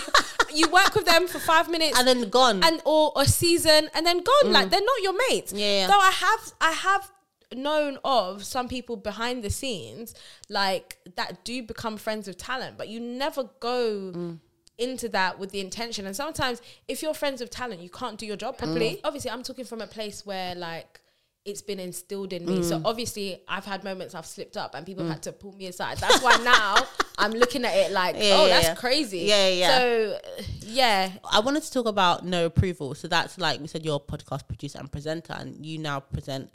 you 0.54 0.68
work 0.70 0.94
with 0.94 1.04
them 1.06 1.28
for 1.28 1.38
five 1.38 1.68
minutes 1.70 1.98
And 1.98 2.06
then 2.08 2.28
gone. 2.30 2.62
and 2.64 2.80
or 2.84 3.12
a 3.16 3.26
season 3.26 3.88
and 3.94 4.04
then 4.06 4.18
gone. 4.22 4.52
Like 4.52 4.70
they're 4.70 4.80
not 4.92 5.02
your 5.02 5.14
mates. 5.28 5.52
Mm. 5.52 5.58
Yeah, 5.58 5.72
yeah. 5.80 5.86
Though 5.88 6.00
I 6.00 6.10
have 6.10 6.52
I 6.60 6.72
have 6.72 7.10
known 7.54 7.98
of 8.04 8.44
some 8.44 8.68
people 8.68 8.96
behind 8.96 9.42
the 9.42 9.50
scenes 9.50 10.14
like 10.48 10.98
that 11.16 11.44
do 11.44 11.62
become 11.62 11.96
friends 11.96 12.26
with 12.28 12.38
talent, 12.38 12.76
but 12.78 12.88
you 12.88 13.00
never 13.00 13.44
go 13.60 14.12
Mm. 14.14 14.38
into 14.78 15.08
that 15.10 15.38
with 15.38 15.50
the 15.52 15.60
intention. 15.60 16.06
And 16.06 16.16
sometimes 16.16 16.60
if 16.88 17.02
you're 17.02 17.14
friends 17.14 17.40
with 17.40 17.50
talent, 17.50 17.80
you 17.82 17.90
can't 17.90 18.18
do 18.18 18.26
your 18.26 18.36
job 18.36 18.58
properly. 18.58 18.90
Mm. 18.96 19.00
Obviously, 19.04 19.30
I'm 19.30 19.42
talking 19.42 19.64
from 19.64 19.80
a 19.80 19.86
place 19.86 20.24
where 20.26 20.54
like 20.54 20.98
it's 21.44 21.60
been 21.60 21.80
instilled 21.80 22.32
in 22.32 22.46
me. 22.46 22.58
Mm. 22.60 22.64
So 22.64 22.80
obviously 22.84 23.42
I've 23.48 23.64
had 23.64 23.82
moments 23.82 24.14
I've 24.14 24.26
slipped 24.26 24.56
up 24.56 24.76
and 24.76 24.86
people 24.86 25.02
have 25.04 25.14
had 25.14 25.22
to 25.24 25.32
pull 25.32 25.52
me 25.54 25.66
aside. 25.66 25.98
That's 25.98 26.22
why 26.22 26.36
now 26.44 26.76
I'm 27.18 27.32
looking 27.32 27.64
at 27.64 27.74
it 27.74 27.90
like, 27.90 28.14
Yeah, 28.14 28.22
oh, 28.36 28.46
yeah, 28.46 28.54
that's 28.54 28.66
yeah. 28.68 28.74
crazy. 28.76 29.18
Yeah, 29.20 29.48
yeah. 29.48 29.78
So 29.78 30.18
yeah, 30.60 31.12
I 31.30 31.40
wanted 31.40 31.64
to 31.64 31.70
talk 31.72 31.86
about 31.86 32.24
no 32.24 32.46
approval. 32.46 32.94
So 32.94 33.08
that's 33.08 33.38
like 33.38 33.60
we 33.60 33.66
said, 33.66 33.84
you're 33.84 33.96
a 33.96 33.98
podcast 33.98 34.46
producer 34.46 34.78
and 34.78 34.90
presenter, 34.90 35.32
and 35.36 35.66
you 35.66 35.78
now 35.78 35.98
present 35.98 36.48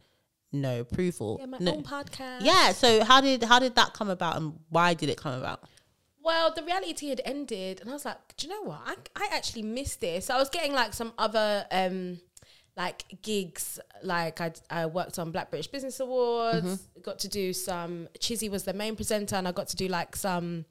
no 0.51 0.81
approval. 0.81 1.37
yeah, 1.39 1.45
my 1.47 1.57
No- 1.59 1.75
own 1.75 1.83
podcast. 1.83 2.41
Yeah. 2.41 2.71
So 2.71 3.03
how 3.03 3.21
did 3.21 3.43
how 3.43 3.59
did 3.59 3.75
that 3.75 3.93
come 3.93 4.09
about, 4.09 4.37
and 4.37 4.59
why 4.69 4.93
did 4.93 5.09
it 5.09 5.17
come 5.17 5.33
about? 5.39 5.63
Well, 6.23 6.53
the 6.53 6.63
reality 6.63 7.07
had 7.09 7.21
ended, 7.23 7.79
and 7.79 7.89
I 7.89 7.93
was 7.93 8.03
like, 8.05 8.17
do 8.35 8.47
you 8.47 8.53
know 8.53 8.63
what? 8.63 8.81
I, 8.85 8.95
I 9.15 9.29
actually 9.35 9.61
missed 9.63 10.01
this. 10.01 10.25
So 10.25 10.35
I 10.35 10.37
was 10.37 10.49
getting 10.49 10.73
like 10.73 10.93
some 10.93 11.13
other 11.17 11.65
um 11.71 12.19
like 12.75 13.05
gigs. 13.21 13.79
Like 14.03 14.41
I 14.41 14.51
I 14.69 14.85
worked 14.87 15.17
on 15.19 15.31
Black 15.31 15.49
British 15.49 15.67
Business 15.67 15.99
Awards. 15.99 16.87
Got 17.01 17.19
to 17.19 17.27
do 17.29 17.53
some. 17.53 18.07
Chizzy 18.19 18.49
was 18.51 18.63
the 18.63 18.73
main 18.73 18.95
presenter, 18.95 19.35
and 19.35 19.47
I 19.47 19.51
got 19.51 19.67
to 19.69 19.75
do 19.75 19.87
like 19.87 20.15
some 20.15 20.65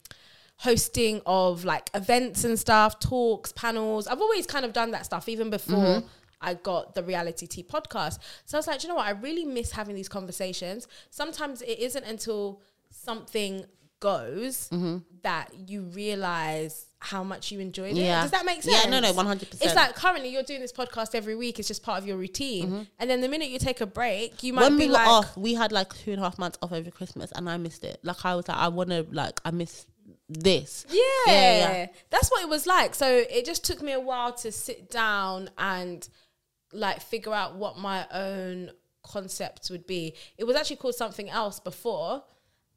hosting 0.58 1.20
of 1.26 1.64
like 1.64 1.90
events 1.94 2.44
and 2.44 2.58
stuff, 2.58 2.98
talks, 2.98 3.52
panels. 3.52 4.06
I've 4.06 4.20
always 4.20 4.46
kind 4.46 4.64
of 4.64 4.72
done 4.72 4.90
that 4.92 5.04
stuff 5.04 5.28
even 5.28 5.50
before. 5.50 6.02
I 6.40 6.54
got 6.54 6.94
the 6.94 7.02
reality 7.02 7.46
Tea 7.46 7.62
podcast. 7.62 8.18
So 8.44 8.56
I 8.56 8.58
was 8.58 8.66
like, 8.66 8.82
you 8.82 8.88
know 8.88 8.96
what? 8.96 9.06
I 9.06 9.10
really 9.10 9.44
miss 9.44 9.72
having 9.72 9.94
these 9.94 10.08
conversations. 10.08 10.86
Sometimes 11.10 11.62
it 11.62 11.78
isn't 11.78 12.04
until 12.04 12.60
something 12.90 13.64
goes 14.00 14.68
mm-hmm. 14.68 14.98
that 15.22 15.50
you 15.66 15.82
realize 15.82 16.86
how 16.98 17.22
much 17.22 17.50
you 17.50 17.60
enjoyed 17.60 17.96
it. 17.96 18.02
Yeah. 18.02 18.22
Does 18.22 18.30
that 18.32 18.44
make 18.44 18.62
sense? 18.62 18.84
Yeah, 18.84 18.90
no, 18.90 19.00
no, 19.00 19.12
100%. 19.12 19.42
It's 19.62 19.74
like 19.74 19.94
currently 19.94 20.28
you're 20.28 20.42
doing 20.42 20.60
this 20.60 20.72
podcast 20.72 21.14
every 21.14 21.34
week. 21.34 21.58
It's 21.58 21.68
just 21.68 21.82
part 21.82 22.00
of 22.00 22.06
your 22.06 22.16
routine. 22.16 22.66
Mm-hmm. 22.66 22.82
And 22.98 23.10
then 23.10 23.20
the 23.20 23.28
minute 23.28 23.48
you 23.48 23.58
take 23.58 23.80
a 23.80 23.86
break, 23.86 24.42
you 24.42 24.52
might 24.52 24.62
when 24.62 24.76
be 24.76 24.84
we 24.84 24.88
were 24.88 24.94
like, 24.94 25.08
off, 25.08 25.36
we 25.36 25.54
had 25.54 25.72
like 25.72 25.94
two 25.94 26.12
and 26.12 26.20
a 26.20 26.24
half 26.24 26.38
months 26.38 26.58
off 26.62 26.72
over 26.72 26.90
Christmas, 26.90 27.32
and 27.32 27.48
I 27.48 27.56
missed 27.56 27.84
it. 27.84 28.00
Like 28.02 28.24
I 28.24 28.34
was 28.34 28.48
like, 28.48 28.58
I 28.58 28.68
want 28.68 28.90
to 28.90 29.06
like 29.10 29.40
I 29.44 29.50
miss 29.50 29.86
this. 30.28 30.86
Yeah, 30.88 31.02
Yeah, 31.26 31.32
yeah. 31.32 31.86
that's 32.10 32.30
what 32.30 32.42
it 32.42 32.48
was 32.48 32.66
like. 32.66 32.94
So 32.94 33.06
it 33.30 33.44
just 33.44 33.64
took 33.64 33.82
me 33.82 33.92
a 33.92 34.00
while 34.00 34.32
to 34.34 34.52
sit 34.52 34.90
down 34.90 35.50
and 35.58 36.06
like 36.72 37.00
figure 37.00 37.32
out 37.32 37.56
what 37.56 37.78
my 37.78 38.06
own 38.12 38.70
concepts 39.02 39.70
would 39.70 39.86
be. 39.86 40.14
It 40.38 40.44
was 40.44 40.56
actually 40.56 40.76
called 40.76 40.94
something 40.94 41.30
else 41.30 41.60
before. 41.60 42.24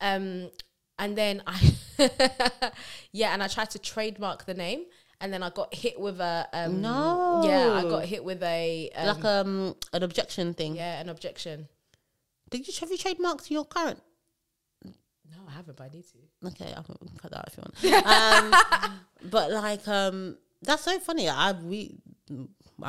Um, 0.02 0.50
and 0.98 1.18
then 1.18 1.42
I, 1.48 1.74
yeah, 3.12 3.34
and 3.34 3.42
I 3.42 3.48
tried 3.48 3.70
to 3.72 3.80
trademark 3.80 4.46
the 4.46 4.54
name, 4.54 4.84
and 5.22 5.34
then 5.34 5.44
I 5.44 5.50
got 5.50 5.74
hit 5.74 6.00
with 6.00 6.20
a 6.20 6.48
um, 6.54 6.82
No. 6.82 7.42
yeah, 7.46 7.72
I 7.72 7.84
got 7.84 8.06
hit 8.06 8.24
with 8.24 8.44
a 8.44 8.90
um, 8.96 9.08
like 9.08 9.26
um 9.26 9.76
an 9.94 10.04
objection 10.04 10.54
thing. 10.54 10.76
yeah, 10.76 11.00
an 11.00 11.10
objection. 11.10 11.68
Did 12.50 12.68
you 12.68 12.74
have 12.80 12.92
you 12.92 12.98
trademarked 12.98 13.50
your 13.50 13.66
current? 13.66 14.02
No, 14.84 15.38
I 15.48 15.52
haven't, 15.52 15.78
but 15.78 15.86
I 15.86 15.90
need 15.96 16.06
to. 16.08 16.48
Okay, 16.50 16.72
I 16.76 16.82
can 16.82 16.96
cut 17.22 17.32
that 17.32 17.40
out 17.40 17.48
if 17.48 17.58
you 17.84 17.94
want. 17.94 18.06
um, 18.06 18.94
but 19.30 19.52
like 19.52 19.88
um, 19.88 20.38
that's 20.64 20.84
so 20.84 21.00
funny. 21.00 21.30
I 21.30 21.52
we 21.54 21.96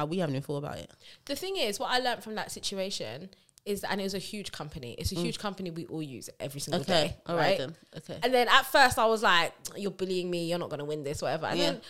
we 0.08 0.18
haven't 0.18 0.40
thought 0.44 0.58
about 0.58 0.78
it. 0.78 0.90
The 1.26 1.36
thing 1.36 1.56
is, 1.56 1.78
what 1.80 1.90
I 1.90 1.98
learned 1.98 2.22
from 2.22 2.34
that 2.36 2.50
situation 2.50 3.30
is, 3.66 3.84
and 3.84 4.00
it 4.00 4.04
was 4.04 4.14
a 4.14 4.18
huge 4.18 4.52
company. 4.52 4.94
It's 4.98 5.12
a 5.12 5.16
huge 5.16 5.38
company 5.38 5.70
we 5.70 5.86
all 5.86 6.02
use 6.02 6.30
every 6.40 6.60
single 6.60 6.80
Mm. 6.80 6.84
Okay, 6.84 7.08
day. 7.08 7.16
all 7.26 7.36
right 7.36 7.58
then. 7.58 7.76
Okay. 7.98 8.18
And 8.22 8.32
then 8.32 8.48
at 8.48 8.62
first 8.66 8.98
I 8.98 9.04
was 9.06 9.22
like, 9.22 9.52
"You're 9.76 9.90
bullying 9.90 10.30
me. 10.30 10.48
You're 10.48 10.58
not 10.58 10.70
gonna 10.70 10.84
win 10.86 11.02
this, 11.04 11.20
whatever." 11.20 11.46
And 11.46 11.58
Yeah. 11.58 11.70
then 11.72 11.80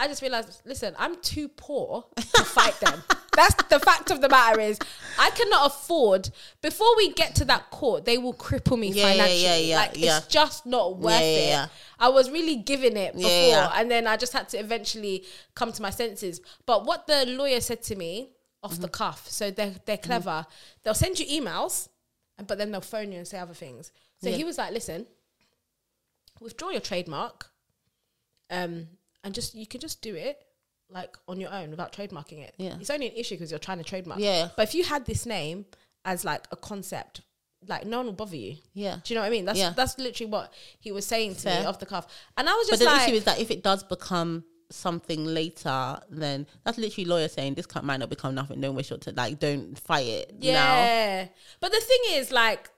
I 0.00 0.06
just 0.06 0.22
realized, 0.22 0.62
listen, 0.64 0.94
I'm 0.98 1.20
too 1.22 1.48
poor 1.48 2.04
to 2.16 2.44
fight 2.44 2.78
them. 2.80 3.02
That's 3.34 3.54
the 3.64 3.80
fact 3.80 4.10
of 4.12 4.20
the 4.20 4.28
matter 4.28 4.60
is, 4.60 4.78
I 5.18 5.30
cannot 5.30 5.66
afford. 5.66 6.30
Before 6.62 6.96
we 6.96 7.12
get 7.12 7.34
to 7.36 7.44
that 7.46 7.70
court, 7.70 8.04
they 8.04 8.16
will 8.16 8.32
cripple 8.34 8.78
me 8.78 8.88
Yeah, 8.92 9.08
financially. 9.08 9.42
yeah, 9.42 9.56
yeah, 9.56 9.76
like 9.76 9.90
yeah. 9.96 10.18
it's 10.18 10.26
just 10.28 10.66
not 10.66 10.98
worth 10.98 11.20
it. 11.20 11.68
I 11.98 12.08
was 12.10 12.30
really 12.30 12.56
giving 12.56 12.96
it 12.96 13.14
before, 13.14 13.70
and 13.74 13.90
then 13.90 14.06
I 14.06 14.16
just 14.16 14.32
had 14.32 14.48
to 14.50 14.58
eventually 14.58 15.24
come 15.54 15.72
to 15.72 15.82
my 15.82 15.90
senses. 15.90 16.40
But 16.64 16.86
what 16.86 17.06
the 17.08 17.26
lawyer 17.26 17.60
said 17.60 17.82
to 17.84 17.96
me 17.96 18.30
off 18.62 18.72
Mm-hmm. 18.72 18.82
the 18.82 18.88
cuff, 18.88 19.28
so 19.28 19.50
they're 19.50 19.74
they're 19.86 19.96
clever. 19.98 20.46
They'll 20.82 20.94
send 20.94 21.18
you 21.20 21.26
emails, 21.26 21.88
but 22.46 22.56
then 22.58 22.70
they'll 22.72 22.80
phone 22.80 23.10
you 23.12 23.18
and 23.18 23.26
say 23.26 23.38
other 23.38 23.54
things. 23.54 23.92
So 24.22 24.30
he 24.30 24.42
was 24.44 24.58
like, 24.58 24.72
"Listen, 24.72 25.06
withdraw 26.40 26.70
your 26.70 26.80
trademark, 26.80 27.50
um, 28.50 28.88
and 29.24 29.34
just 29.34 29.54
you 29.54 29.66
can 29.66 29.80
just 29.80 30.02
do 30.02 30.14
it." 30.14 30.44
Like 30.90 31.18
on 31.28 31.38
your 31.38 31.52
own 31.52 31.68
without 31.68 31.92
trademarking 31.92 32.38
it. 32.38 32.54
Yeah. 32.56 32.76
It's 32.80 32.88
only 32.88 33.08
an 33.08 33.12
issue 33.14 33.34
because 33.34 33.50
you're 33.50 33.58
trying 33.58 33.76
to 33.76 33.84
trademark. 33.84 34.20
Yeah. 34.20 34.48
But 34.56 34.68
if 34.68 34.74
you 34.74 34.84
had 34.84 35.04
this 35.04 35.26
name 35.26 35.66
as 36.06 36.24
like 36.24 36.46
a 36.50 36.56
concept, 36.56 37.20
like 37.66 37.84
no 37.84 37.98
one 37.98 38.06
will 38.06 38.12
bother 38.14 38.36
you. 38.36 38.56
Yeah. 38.72 38.96
Do 39.04 39.12
you 39.12 39.14
know 39.16 39.20
what 39.20 39.26
I 39.26 39.30
mean? 39.30 39.44
That's 39.44 39.58
Yeah. 39.58 39.74
that's 39.76 39.98
literally 39.98 40.32
what 40.32 40.50
he 40.80 40.90
was 40.90 41.04
saying 41.04 41.34
to 41.36 41.48
me 41.50 41.66
off 41.66 41.78
the 41.78 41.84
cuff. 41.84 42.06
And 42.38 42.48
I 42.48 42.54
was 42.54 42.68
But 42.70 42.78
just 42.78 42.80
the 42.80 42.86
like, 42.86 43.08
issue 43.08 43.16
is 43.16 43.24
that 43.24 43.38
if 43.38 43.50
it 43.50 43.62
does 43.62 43.82
become 43.82 44.44
something 44.70 45.24
later, 45.24 45.98
then 46.08 46.46
that's 46.64 46.78
literally 46.78 47.04
lawyer 47.04 47.28
saying 47.28 47.54
this 47.54 47.66
cut 47.66 47.84
might 47.84 47.98
not 47.98 48.08
become 48.08 48.34
nothing. 48.34 48.60
Don't 48.60 48.74
wish 48.74 48.88
to 48.88 49.12
like, 49.14 49.38
don't 49.38 49.78
fight 49.78 50.06
it 50.06 50.34
now. 50.40 50.48
Yeah. 50.48 51.28
But 51.60 51.72
the 51.72 51.80
thing 51.80 52.00
is, 52.12 52.30
like, 52.32 52.70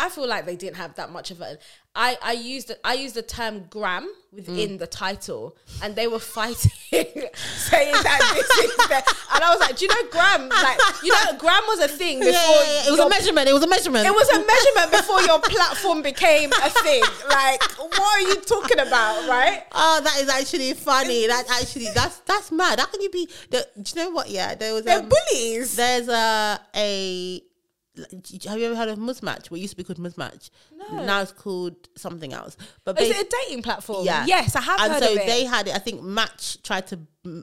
I 0.00 0.08
feel 0.08 0.28
like 0.28 0.46
they 0.46 0.54
didn't 0.56 0.76
have 0.76 0.94
that 0.94 1.10
much 1.10 1.30
of 1.32 1.40
a. 1.40 1.58
I 1.94 2.16
I 2.22 2.32
used 2.32 2.70
I 2.84 2.94
used 2.94 3.16
the 3.16 3.22
term 3.22 3.64
gram 3.68 4.08
within 4.32 4.70
Mm. 4.76 4.78
the 4.78 4.86
title, 4.86 5.56
and 5.82 5.96
they 5.96 6.06
were 6.06 6.20
fighting, 6.38 6.70
saying 6.92 7.92
that 7.92 8.20
this 8.34 8.50
is 8.70 8.76
the, 8.76 9.02
and 9.34 9.42
I 9.42 9.50
was 9.50 9.58
like, 9.60 9.76
do 9.76 9.86
you 9.86 9.88
know 9.88 10.08
gram? 10.10 10.48
Like, 10.48 10.78
you 11.02 11.10
know, 11.12 11.36
gram 11.38 11.62
was 11.66 11.80
a 11.80 11.88
thing 11.88 12.20
before. 12.20 12.32
Yeah, 12.32 12.62
yeah, 12.62 12.82
yeah. 12.82 12.88
It 12.88 12.90
was 12.92 13.00
a 13.00 13.08
measurement. 13.08 13.48
It 13.48 13.52
was 13.54 13.64
a 13.64 13.66
measurement. 13.66 14.06
It 14.06 14.12
was 14.14 14.28
a 14.28 14.38
measurement 14.46 14.92
before 14.92 15.20
your 15.22 15.40
platform 15.40 16.02
became 16.02 16.52
a 16.52 16.70
thing. 16.70 17.02
Like, 17.28 17.62
what 17.80 18.00
are 18.00 18.20
you 18.20 18.36
talking 18.42 18.78
about, 18.78 19.28
right? 19.28 19.64
Oh, 19.72 20.00
that 20.04 20.20
is 20.20 20.28
actually 20.28 20.74
funny. 20.74 21.26
That's 21.26 21.50
actually 21.50 21.88
that's 21.92 22.18
that's 22.20 22.52
mad. 22.52 22.78
How 22.78 22.86
can 22.86 23.00
you 23.00 23.10
be? 23.10 23.28
The, 23.50 23.66
do 23.82 23.98
you 23.98 24.04
know 24.04 24.10
what? 24.10 24.30
Yeah, 24.30 24.54
there 24.54 24.74
was. 24.74 24.84
They're 24.84 25.00
Um, 25.00 25.08
bullies. 25.10 25.74
there's 25.74 26.06
a 26.08 26.60
a. 26.76 27.42
Have 28.48 28.58
you 28.58 28.66
ever 28.66 28.76
heard 28.76 28.88
of 28.88 28.98
Muzmatch? 28.98 29.50
What 29.50 29.60
used 29.60 29.72
to 29.72 29.76
be 29.76 29.84
called 29.84 29.98
Muzmatch. 29.98 30.50
No. 30.76 31.04
Now 31.04 31.22
it's 31.22 31.32
called 31.32 31.88
something 31.96 32.32
else. 32.32 32.56
But 32.84 33.00
Is 33.00 33.10
it 33.10 33.26
a 33.26 33.36
dating 33.44 33.62
platform? 33.62 34.04
Yeah. 34.04 34.24
Yes, 34.26 34.56
I 34.56 34.60
have 34.60 34.80
and 34.80 34.92
heard 34.92 35.02
so 35.02 35.12
of 35.12 35.18
it. 35.18 35.26
they 35.26 35.44
had 35.44 35.68
it. 35.68 35.74
I 35.74 35.78
think 35.78 36.02
Match 36.02 36.62
tried 36.62 36.86
to 36.88 37.00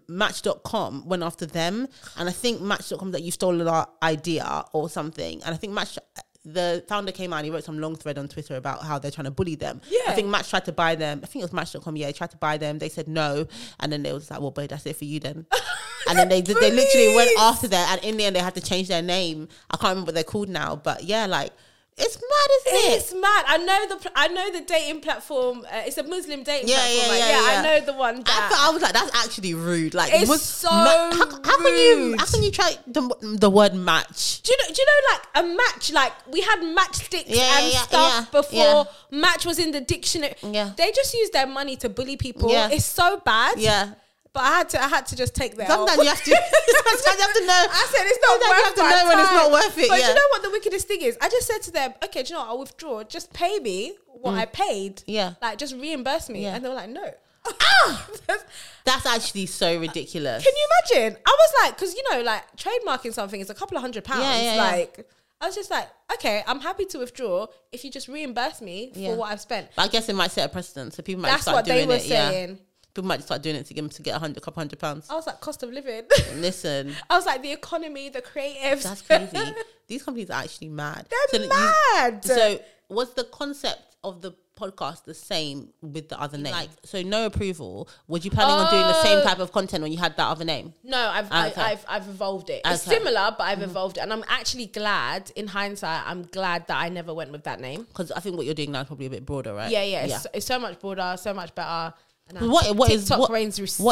Match.com 0.07 1.07
went 1.07 1.21
after 1.21 1.45
them, 1.45 1.87
and 2.17 2.27
I 2.27 2.31
think 2.31 2.61
Match.com 2.61 3.11
that 3.11 3.21
you 3.21 3.31
stole 3.31 3.67
our 3.67 3.87
idea 4.01 4.65
or 4.73 4.89
something. 4.89 5.43
And 5.43 5.53
I 5.53 5.57
think 5.57 5.73
Match. 5.73 5.97
The 6.45 6.83
founder 6.87 7.11
came 7.11 7.33
out 7.33 7.37
and 7.37 7.45
he 7.45 7.51
wrote 7.51 7.63
some 7.63 7.79
long 7.79 7.95
thread 7.95 8.17
on 8.17 8.27
Twitter 8.27 8.55
about 8.55 8.83
how 8.83 8.99
they're 8.99 9.11
trying 9.11 9.25
to 9.25 9.31
bully 9.31 9.55
them. 9.55 9.81
Yeah. 9.89 10.01
I 10.07 10.13
think 10.13 10.27
Match 10.27 10.49
tried 10.49 10.65
to 10.65 10.71
buy 10.71 10.95
them. 10.95 11.21
I 11.23 11.25
think 11.25 11.41
it 11.41 11.45
was 11.45 11.53
Match.com. 11.53 11.95
Yeah, 11.95 12.07
he 12.07 12.13
tried 12.13 12.31
to 12.31 12.37
buy 12.37 12.57
them. 12.57 12.79
They 12.79 12.89
said 12.89 13.07
no. 13.07 13.47
And 13.79 13.91
then 13.91 14.03
they 14.03 14.13
was 14.13 14.29
like, 14.29 14.39
well, 14.39 14.51
boy, 14.51 14.67
that's 14.67 14.85
it 14.85 14.95
for 14.95 15.05
you 15.05 15.19
then. 15.19 15.45
and 16.07 16.17
then 16.17 16.29
they 16.29 16.41
did, 16.41 16.57
they 16.57 16.71
literally 16.71 17.15
went 17.15 17.31
after 17.39 17.67
that. 17.69 17.91
And 17.91 18.05
in 18.05 18.17
the 18.17 18.25
end, 18.25 18.35
they 18.35 18.41
had 18.41 18.55
to 18.55 18.61
change 18.61 18.87
their 18.87 19.01
name. 19.01 19.47
I 19.71 19.77
can't 19.77 19.89
remember 19.89 20.09
what 20.09 20.15
they're 20.15 20.23
called 20.23 20.49
now. 20.49 20.75
But 20.75 21.03
yeah, 21.03 21.25
like, 21.25 21.51
it's 21.97 22.15
mad, 22.17 22.49
isn't 22.75 22.91
it? 22.91 22.97
It's 22.97 23.13
mad. 23.13 23.43
I 23.47 23.57
know 23.57 23.87
the 23.97 24.11
I 24.15 24.27
know 24.27 24.51
the 24.51 24.61
dating 24.61 24.99
platform. 25.01 25.59
Uh, 25.65 25.83
it's 25.85 25.97
a 25.97 26.03
Muslim 26.03 26.43
dating 26.43 26.67
Yeah, 26.67 26.75
platform. 26.75 26.97
yeah, 26.97 27.07
like, 27.07 27.19
yeah, 27.19 27.29
yeah. 27.53 27.59
I 27.59 27.63
know 27.79 27.85
the 27.85 27.93
one 27.93 28.15
I, 28.19 28.21
thought, 28.23 28.59
I 28.59 28.69
was 28.73 28.81
like, 28.81 28.93
that's 28.93 29.15
actually 29.25 29.53
rude. 29.53 29.93
Like, 29.93 30.11
It's 30.13 30.29
was- 30.29 30.41
so 30.41 30.67
how, 30.69 31.09
how 31.09 31.57
can 31.63 31.77
you? 31.77 32.15
How 32.17 32.25
can 32.25 32.43
you 32.43 32.51
try 32.51 32.75
the, 32.87 33.15
the 33.39 33.49
word 33.49 33.73
match? 33.75 34.41
do 34.43 34.51
you 34.51 34.57
know? 34.57 34.73
Do 34.73 34.81
you 34.81 34.85
know? 34.85 35.13
Like 35.13 35.21
a 35.35 35.55
match. 35.55 35.91
Like 35.93 36.13
we 36.31 36.41
had 36.41 36.59
matchsticks 36.59 37.25
Yeah, 37.27 37.59
and 37.59 37.71
yeah, 37.73 37.79
stuff 37.81 38.29
yeah, 38.31 38.41
before. 38.41 38.87
Match 39.11 39.45
was 39.45 39.59
in 39.59 39.71
the 39.71 39.81
dictionary. 39.81 40.35
Yeah. 40.43 40.71
They 40.75 40.91
just 40.91 41.13
use 41.13 41.29
their 41.29 41.47
money 41.47 41.77
to 41.77 41.87
bully 41.89 42.17
people. 42.17 42.51
Yeah. 42.51 42.69
It's 42.71 42.85
so 42.85 43.21
bad. 43.23 43.57
Yeah. 43.57 43.91
But 44.36 44.43
I 44.43 44.57
had 44.57 44.69
to. 44.71 44.83
I 44.83 44.88
had 44.89 45.05
to 45.05 45.15
just 45.15 45.33
take 45.33 45.55
that. 45.55 45.69
Sometimes 45.69 45.97
you 45.97 46.09
have 46.09 46.21
to. 46.21 46.31
sometimes 46.67 47.03
you 47.05 47.23
have 47.23 47.33
to 47.36 47.45
know. 47.45 47.65
I 47.71 47.88
said 47.89 48.03
it's 48.03 48.19
not 48.21 48.31
Sometimes 48.31 48.51
worth 48.51 48.59
you 48.59 48.63
have 48.65 48.75
to 48.75 48.81
know 48.83 49.07
when 49.07 49.19
it's 49.19 49.31
not 49.31 49.51
worth 49.51 49.77
it. 49.77 49.89
But 49.89 49.99
yeah. 49.99 50.09
you 50.09 50.13
know 50.13 50.27
what 50.31 50.43
the 50.43 50.49
wickedest 50.49 50.88
thing 50.89 51.01
is? 51.01 51.17
I 51.21 51.29
just 51.29 51.47
said 51.47 51.59
to 51.59 51.71
them, 51.71 51.93
okay, 52.03 52.21
do 52.21 52.33
you 52.33 52.36
know 52.36 52.41
what? 52.41 52.49
I'll 52.49 52.59
withdraw. 52.59 53.03
Just 53.05 53.31
pay 53.31 53.59
me 53.59 53.95
what 54.07 54.33
I 54.33 54.43
paid. 54.43 54.97
Mm. 54.97 55.03
Yeah. 55.07 55.33
Like 55.41 55.57
just 55.57 55.73
reimburse 55.73 56.27
me. 56.27 56.43
Yeah. 56.43 56.55
And 56.55 56.65
they 56.65 56.67
were 56.67 56.75
like, 56.75 56.89
no. 56.89 57.13
ah! 57.47 58.09
that's 58.83 59.05
actually 59.05 59.45
so 59.45 59.79
ridiculous. 59.79 60.43
Can 60.43 60.53
you 60.53 60.67
imagine? 60.99 61.17
I 61.25 61.31
was 61.31 61.53
like, 61.63 61.77
because 61.77 61.95
you 61.95 62.03
know, 62.11 62.21
like 62.23 62.43
trademarking 62.57 63.13
something 63.13 63.39
is 63.39 63.49
a 63.49 63.55
couple 63.55 63.77
of 63.77 63.81
hundred 63.81 64.03
pounds. 64.03 64.19
Yeah, 64.19 64.41
yeah, 64.41 64.55
yeah. 64.55 64.61
like, 64.63 65.09
I 65.39 65.45
was 65.45 65.55
just 65.55 65.71
like, 65.71 65.88
okay, 66.13 66.43
I'm 66.45 66.59
happy 66.59 66.83
to 66.86 66.97
withdraw 66.97 67.47
if 67.71 67.86
you 67.86 67.91
just 67.91 68.09
reimburse 68.09 68.61
me 68.61 68.91
Yeah. 68.95 69.11
for 69.11 69.17
what 69.17 69.31
I've 69.31 69.41
spent. 69.41 69.69
But 69.77 69.83
I 69.83 69.88
guess 69.88 70.09
it 70.09 70.15
might 70.15 70.31
set 70.31 70.49
a 70.49 70.51
precedent, 70.51 70.93
so 70.93 71.03
people 71.03 71.21
might 71.21 71.29
That's 71.29 71.43
start 71.43 71.55
what 71.55 71.65
doing 71.65 71.88
they 71.88 71.88
were 71.88 71.95
it. 71.95 72.05
Yeah. 72.05 72.55
People 72.95 73.09
might 73.09 73.21
start 73.21 73.41
doing 73.41 73.57
it 73.57 73.65
to 73.65 73.73
get 73.73 73.81
them 73.81 73.89
to 73.89 74.01
get 74.01 74.15
a 74.15 74.19
hundred, 74.19 74.41
couple 74.41 74.61
hundred 74.61 74.79
pounds. 74.79 75.09
I 75.09 75.15
was 75.15 75.27
like, 75.27 75.41
cost 75.41 75.61
of 75.63 75.69
living. 75.71 76.03
Listen, 76.37 76.95
I 77.09 77.17
was 77.17 77.25
like, 77.25 77.41
the 77.41 77.51
economy, 77.51 78.07
the 78.09 78.21
creatives. 78.21 78.83
that's 78.83 79.01
crazy. 79.01 79.37
These 79.87 80.01
companies 80.03 80.29
are 80.29 80.41
actually 80.41 80.69
mad. 80.69 81.05
They're 81.31 81.43
you- 81.43 81.49
mad. 81.49 82.23
so 82.23 82.57
was 82.89 83.13
the 83.13 83.25
concept 83.25 83.97
of 84.03 84.21
the 84.21 84.31
podcast 84.57 85.03
the 85.03 85.13
same 85.13 85.73
with 85.81 86.07
the 86.07 86.17
other 86.21 86.37
name? 86.37 86.53
Like, 86.53 86.69
so 86.85 87.01
no 87.01 87.25
approval. 87.25 87.89
Was 88.07 88.23
you 88.23 88.31
planning 88.31 88.55
on 88.55 88.71
doing 88.71 88.83
the 88.83 89.03
same 89.03 89.17
Oh. 89.17 89.23
type 89.23 89.39
of 89.39 89.51
content 89.51 89.83
when 89.83 89.91
you 89.91 89.97
had 89.97 90.15
that 90.15 90.27
other 90.29 90.45
name? 90.45 90.73
No, 90.81 90.97
I've 90.97 91.25
Okay. 91.25 91.61
I, 91.61 91.71
I've 91.71 91.85
I've 91.89 92.07
evolved 92.07 92.49
it. 92.49 92.61
It's 92.63 92.87
Okay. 92.87 92.95
Mm-hmm. 92.95 93.05
similar, 93.07 93.35
but 93.37 93.43
I've 93.43 93.61
evolved 93.61 93.97
it, 93.97 94.01
and 94.01 94.13
I'm 94.13 94.23
actually 94.29 94.67
glad. 94.67 95.31
In 95.35 95.47
hindsight, 95.47 96.03
I'm 96.05 96.23
glad 96.23 96.67
that 96.67 96.77
I 96.77 96.87
never 96.87 97.13
went 97.13 97.33
with 97.33 97.43
that 97.43 97.59
name. 97.59 97.83
Because 97.83 98.13
I 98.13 98.21
think 98.21 98.37
what 98.37 98.45
you're 98.45 98.55
doing 98.55 98.71
now 98.71 98.81
is 98.81 98.87
probably 98.87 99.07
a 99.07 99.09
bit 99.09 99.25
broader, 99.25 99.53
right? 99.53 99.69
Yeah, 99.69 99.83
yeah, 99.83 100.05
It's, 100.05 100.27
it's 100.33 100.45
so 100.45 100.57
much 100.59 100.79
broader, 100.79 101.15
so 101.19 101.33
much 101.33 101.53
better. 101.53 101.93
What 102.34 102.76
what 102.76 102.89
is 102.91 103.09
what, 103.09 103.30
what 103.30 103.41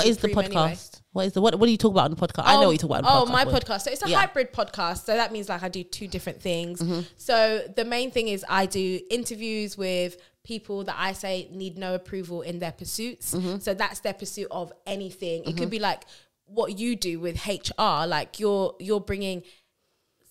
is 0.06 0.18
the 0.18 0.30
podcast? 0.30 0.46
anyway. 0.46 0.78
What 1.12 1.26
is 1.28 1.34
the 1.34 1.42
what 1.42 1.54
what 1.60 1.68
do 1.68 1.72
you 1.72 1.78
talk 1.78 1.92
about 1.92 2.06
on 2.06 2.12
the 2.12 2.18
podcast? 2.18 2.44
I 2.46 2.56
know 2.56 2.68
what 2.68 2.72
you 2.72 2.78
talk 2.80 2.90
about. 2.90 3.04
Oh, 3.06 3.22
On 3.22 3.28
the 3.28 3.32
podcast, 3.32 3.46
my 3.46 3.46
podcast. 3.46 3.82
So 3.82 3.92
it's 3.92 4.04
a 4.04 4.10
Yeah. 4.10 4.20
hybrid 4.22 4.52
podcast. 4.52 5.06
So 5.06 5.16
that 5.16 5.32
means 5.32 5.50
like 5.50 5.62
I 5.62 5.70
do 5.70 5.84
two 5.84 6.08
different 6.08 6.42
things. 6.42 6.82
Mm-hmm. 6.82 7.02
So 7.16 7.62
the 7.76 7.86
main 7.86 8.10
thing 8.10 8.28
is 8.30 8.44
I 8.50 8.66
do 8.66 9.00
interviews 9.12 9.78
with 9.78 10.18
people 10.44 10.84
that 10.86 10.96
I 10.98 11.14
say 11.14 11.48
need 11.52 11.78
no 11.78 11.94
approval 11.94 12.42
in 12.42 12.58
their 12.58 12.72
pursuits. 12.72 13.36
Mm-hmm. 13.36 13.60
So 13.60 13.76
that's 13.76 14.00
their 14.00 14.14
pursuit 14.16 14.48
of 14.50 14.74
anything. 14.88 15.44
It 15.46 15.56
could 15.56 15.70
be 15.70 15.80
like 15.80 16.04
what 16.46 16.80
you 16.80 16.96
do 16.96 17.20
with 17.20 17.46
HR. 17.46 18.08
Like 18.08 18.40
you're 18.40 18.76
you're 18.80 19.00
bringing 19.00 19.44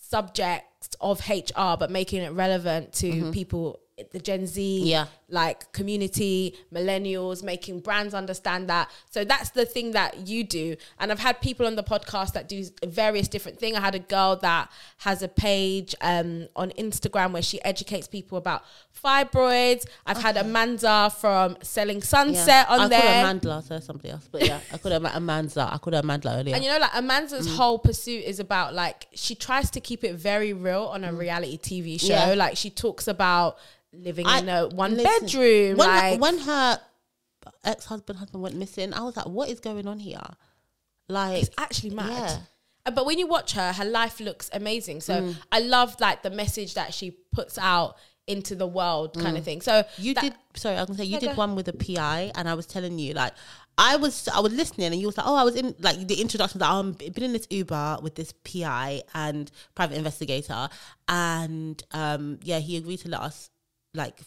subjects 0.01 0.97
of 1.01 1.21
HR, 1.29 1.77
but 1.79 1.91
making 1.91 2.23
it 2.23 2.33
relevant 2.33 2.93
to 2.95 3.31
people, 3.33 3.81
the 4.11 4.19
Gen 4.19 4.47
Z. 4.47 4.83
Yeah. 4.85 5.07
like 5.29 5.73
community, 5.73 6.55
millennials, 6.75 7.43
making 7.43 7.81
brands 7.81 8.13
understand 8.13 8.69
that. 8.69 8.91
So 9.11 9.25
that's 9.25 9.49
the 9.51 9.65
thing 9.65 9.93
that 9.93 10.29
you 10.29 10.45
do. 10.45 10.77
And 10.99 11.11
I've 11.11 11.21
had 11.21 11.41
people 11.41 11.67
on 11.67 11.75
the 11.75 11.83
podcast 11.83 12.35
that 12.35 12.49
do 12.51 12.63
various 12.85 13.29
different 13.29 13.59
things. 13.59 13.77
I 13.79 13.81
had 13.81 13.95
a 13.95 13.99
girl 13.99 14.37
that 14.37 14.71
has 14.99 15.23
a 15.23 15.29
page 15.29 15.95
um, 16.03 16.49
on 16.55 16.69
Instagram 16.73 17.33
where 17.33 17.41
she 17.41 17.63
educates 17.65 18.07
people 18.09 18.37
about 18.37 18.63
fibroids. 19.07 19.85
I've 20.07 20.19
had 20.23 20.37
Amanda 20.37 21.11
from 21.19 21.57
Selling 21.63 21.99
Yeah. 21.99 22.05
Sunset 22.05 22.69
on 22.69 22.81
I 22.81 22.89
there. 22.89 23.01
call 23.01 23.11
her 23.11 23.35
Mandla, 23.35 23.63
so 23.67 23.81
somebody 23.81 24.11
else. 24.11 24.29
But 24.31 24.47
yeah, 24.47 24.61
I 24.73 24.79
called 24.79 24.93
her 24.93 25.01
Ma- 25.01 25.11
Amanda. 25.15 25.69
I 25.73 25.79
called 25.79 25.95
her 25.95 26.01
Amanda 26.01 26.29
earlier. 26.31 26.55
And 26.55 26.65
you 26.65 26.71
know, 26.71 26.79
like 26.79 26.91
Amanda's 26.95 27.49
Mm. 27.49 27.57
whole 27.57 27.79
pursuit 27.79 28.25
is 28.25 28.39
about 28.39 28.75
like 28.75 29.07
she 29.15 29.35
tries 29.35 29.71
to 29.71 29.81
keep 29.81 30.05
it 30.05 30.15
very 30.15 30.53
real 30.53 30.85
on 30.85 31.05
a 31.05 31.13
reality 31.13 31.59
TV 31.59 31.99
show. 31.99 32.09
Mm. 32.15 32.29
Yeah. 32.29 32.35
Like 32.35 32.57
she 32.57 32.71
talks 32.71 33.09
about 33.09 33.57
living 33.93 34.27
I- 34.27 34.39
in 34.41 34.49
a 34.49 34.69
one 34.69 34.97
listen, 34.97 35.27
bedroom. 35.27 35.77
When, 35.79 35.89
like 35.89 36.13
her, 36.15 36.19
when 36.19 36.39
her 36.39 36.81
ex 37.65 37.85
husband 37.87 38.19
husband 38.19 38.43
went 38.43 38.57
missing, 38.57 38.93
I 38.95 39.03
was 39.03 39.17
like, 39.17 39.27
what 39.27 39.49
is 39.49 39.61
going 39.61 39.87
on 39.87 39.99
here? 39.99 40.21
Like, 41.09 41.43
it's 41.43 41.51
actually 41.59 41.91
mad. 41.91 42.11
Yeah. 42.11 42.39
Uh, 42.87 42.91
But 42.91 43.07
when 43.07 43.19
you 43.19 43.27
watch 43.27 43.53
her, 43.53 43.73
her 43.73 43.85
life 43.85 44.19
looks 44.21 44.51
amazing. 44.53 45.01
So 45.03 45.15
Mm. 45.21 45.37
I 45.51 45.61
love 45.61 45.97
like 46.01 46.23
the 46.23 46.31
message 46.31 46.75
that 46.75 46.95
she 46.95 47.13
puts 47.33 47.59
out 47.59 47.97
into 48.29 48.55
the 48.55 48.67
world, 48.67 49.15
kind 49.19 49.37
of 49.37 49.45
thing. 49.45 49.61
So 49.61 49.73
Mm. 49.83 49.87
you 49.99 50.15
that- 50.15 50.23
did. 50.23 50.35
Sorry, 50.55 50.77
I 50.79 50.85
can 50.85 50.97
say 50.97 51.05
you 51.05 51.19
did 51.19 51.37
one 51.37 51.55
with 51.57 51.67
a 51.69 51.73
PI, 51.73 52.31
and 52.35 52.49
I 52.49 52.55
was 52.55 52.67
telling 52.67 52.99
you 52.99 53.15
like. 53.15 53.33
I 53.79 53.97
was 53.97 54.29
I 54.29 54.41
was 54.41 54.53
listening 54.53 54.89
and 54.93 55.01
you 55.01 55.07
was 55.07 55.17
like, 55.17 55.27
oh, 55.27 55.35
I 55.35 55.45
was 55.45 55.57
in 55.57 55.75
like 55.81 56.07
the 56.07 56.21
introduction 56.21 56.59
that 56.59 56.69
I'm 56.71 56.93
been 56.93 57.23
in 57.23 57.33
this 57.33 57.47
Uber 57.49 58.01
with 58.03 58.17
this 58.17 58.35
PI 58.45 59.01
and 59.15 59.51
private 59.75 59.97
investigator, 59.97 60.69
and 61.09 61.83
um 61.93 62.39
yeah, 62.43 62.59
he 62.59 62.77
agreed 62.77 62.99
to 62.99 63.09
let 63.09 63.23
us 63.23 63.49
like 63.95 64.21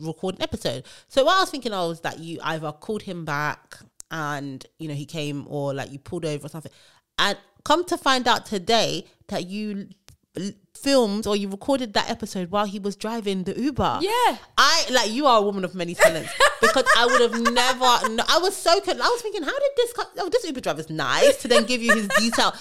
record 0.00 0.36
an 0.36 0.42
episode. 0.42 0.84
So 1.08 1.24
what 1.24 1.36
I 1.36 1.40
was 1.40 1.50
thinking 1.50 1.72
of 1.72 1.88
was 1.88 2.00
that 2.02 2.18
you 2.18 2.38
either 2.42 2.72
called 2.72 3.02
him 3.02 3.24
back 3.24 3.76
and 4.10 4.64
you 4.78 4.88
know 4.88 4.94
he 4.94 5.06
came 5.06 5.46
or 5.48 5.74
like 5.74 5.90
you 5.90 5.98
pulled 5.98 6.24
over 6.24 6.46
or 6.46 6.48
something, 6.48 6.72
and 7.18 7.36
come 7.64 7.84
to 7.86 7.96
find 7.96 8.28
out 8.28 8.46
today 8.46 9.04
that 9.28 9.46
you 9.48 9.88
filmed 10.74 11.26
or 11.26 11.34
you 11.34 11.48
recorded 11.48 11.94
that 11.94 12.10
episode 12.10 12.50
while 12.50 12.66
he 12.66 12.78
was 12.78 12.96
driving 12.96 13.44
the 13.44 13.58
Uber. 13.58 13.98
Yeah. 14.02 14.36
I 14.58 14.86
like 14.90 15.10
you 15.10 15.26
are 15.26 15.38
a 15.38 15.42
woman 15.42 15.64
of 15.64 15.74
many 15.74 15.94
talents 15.94 16.32
because 16.60 16.84
I 16.96 17.06
would 17.06 17.20
have 17.20 17.40
never. 17.52 18.14
No, 18.14 18.24
I 18.28 18.38
was 18.38 18.56
so. 18.56 18.70
I 18.70 18.94
was 18.94 19.22
thinking, 19.22 19.42
how 19.42 19.58
did 19.58 19.70
this? 19.76 19.94
Oh, 20.18 20.28
this 20.30 20.44
Uber 20.44 20.60
driver's 20.60 20.90
nice 20.90 21.36
to 21.38 21.48
then 21.48 21.64
give 21.64 21.82
you 21.82 21.94
his 21.94 22.08
detail. 22.08 22.54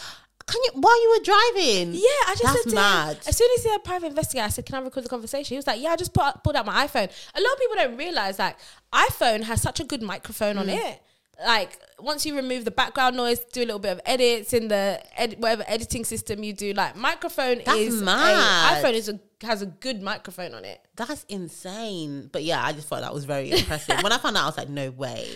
Can 0.48 0.62
you 0.64 0.72
while 0.76 1.02
you 1.02 1.10
were 1.18 1.24
driving? 1.24 1.94
Yeah, 1.94 2.02
I 2.28 2.36
just 2.38 2.44
That's 2.44 2.64
said 2.66 2.70
to 2.70 2.76
mad. 2.76 3.16
him, 3.18 3.24
as 3.28 3.36
soon 3.38 3.50
as 3.58 3.64
he 3.64 3.70
had 3.70 3.84
private 3.84 4.08
investigator, 4.08 4.46
I 4.46 4.50
said, 4.50 4.66
"Can 4.66 4.76
I 4.76 4.80
record 4.82 5.04
the 5.04 5.10
conversation?" 5.10 5.56
He 5.56 5.58
was 5.58 5.66
like, 5.66 5.82
"Yeah." 5.82 5.90
I 5.90 5.96
just 5.96 6.14
put 6.14 6.44
pulled 6.44 6.56
out 6.56 6.66
my 6.68 6.86
iPhone. 6.86 7.10
A 7.34 7.42
lot 7.42 7.54
of 7.54 7.60
people 7.60 7.76
don't 7.78 7.98
realize 7.98 8.38
like 8.38 8.56
iPhone 8.94 9.42
has 9.44 9.62
such 9.62 9.80
a 9.80 9.84
good 9.84 10.04
microphone 10.04 10.56
Mm. 10.58 10.60
on 10.60 10.70
it. 10.70 11.02
Like 11.46 11.80
once 12.00 12.26
you 12.26 12.36
remove 12.36 12.64
the 12.64 12.72
background 12.72 13.18
noise, 13.18 13.40
do 13.40 13.62
a 13.62 13.66
little 13.66 13.80
bit 13.80 13.92
of 13.94 14.02
edits 14.06 14.54
in 14.54 14.68
the 14.68 15.02
ed- 15.18 15.36
whatever 15.40 15.64
editing 15.68 16.06
system 16.06 16.44
you 16.44 16.54
do. 16.54 16.74
Like 16.74 16.96
microphone 16.96 17.62
That's 17.66 17.78
is 17.80 18.02
a- 18.02 18.06
mad. 18.06 18.84
iPhone 18.84 18.94
is 18.94 19.10
a 19.10 19.20
has 19.46 19.62
a 19.62 19.66
good 19.66 20.02
microphone 20.02 20.54
on 20.54 20.66
it. 20.66 20.82
That's 20.96 21.24
insane. 21.30 22.30
But 22.32 22.44
yeah, 22.44 22.64
I 22.64 22.74
just 22.74 22.88
thought 22.88 23.02
that 23.02 23.14
was 23.14 23.26
very 23.26 23.52
impressive. 23.52 24.02
when 24.04 24.12
I 24.12 24.18
found 24.18 24.38
out, 24.38 24.44
I 24.44 24.46
was 24.48 24.58
like, 24.58 24.70
no 24.70 24.92
way. 24.92 25.28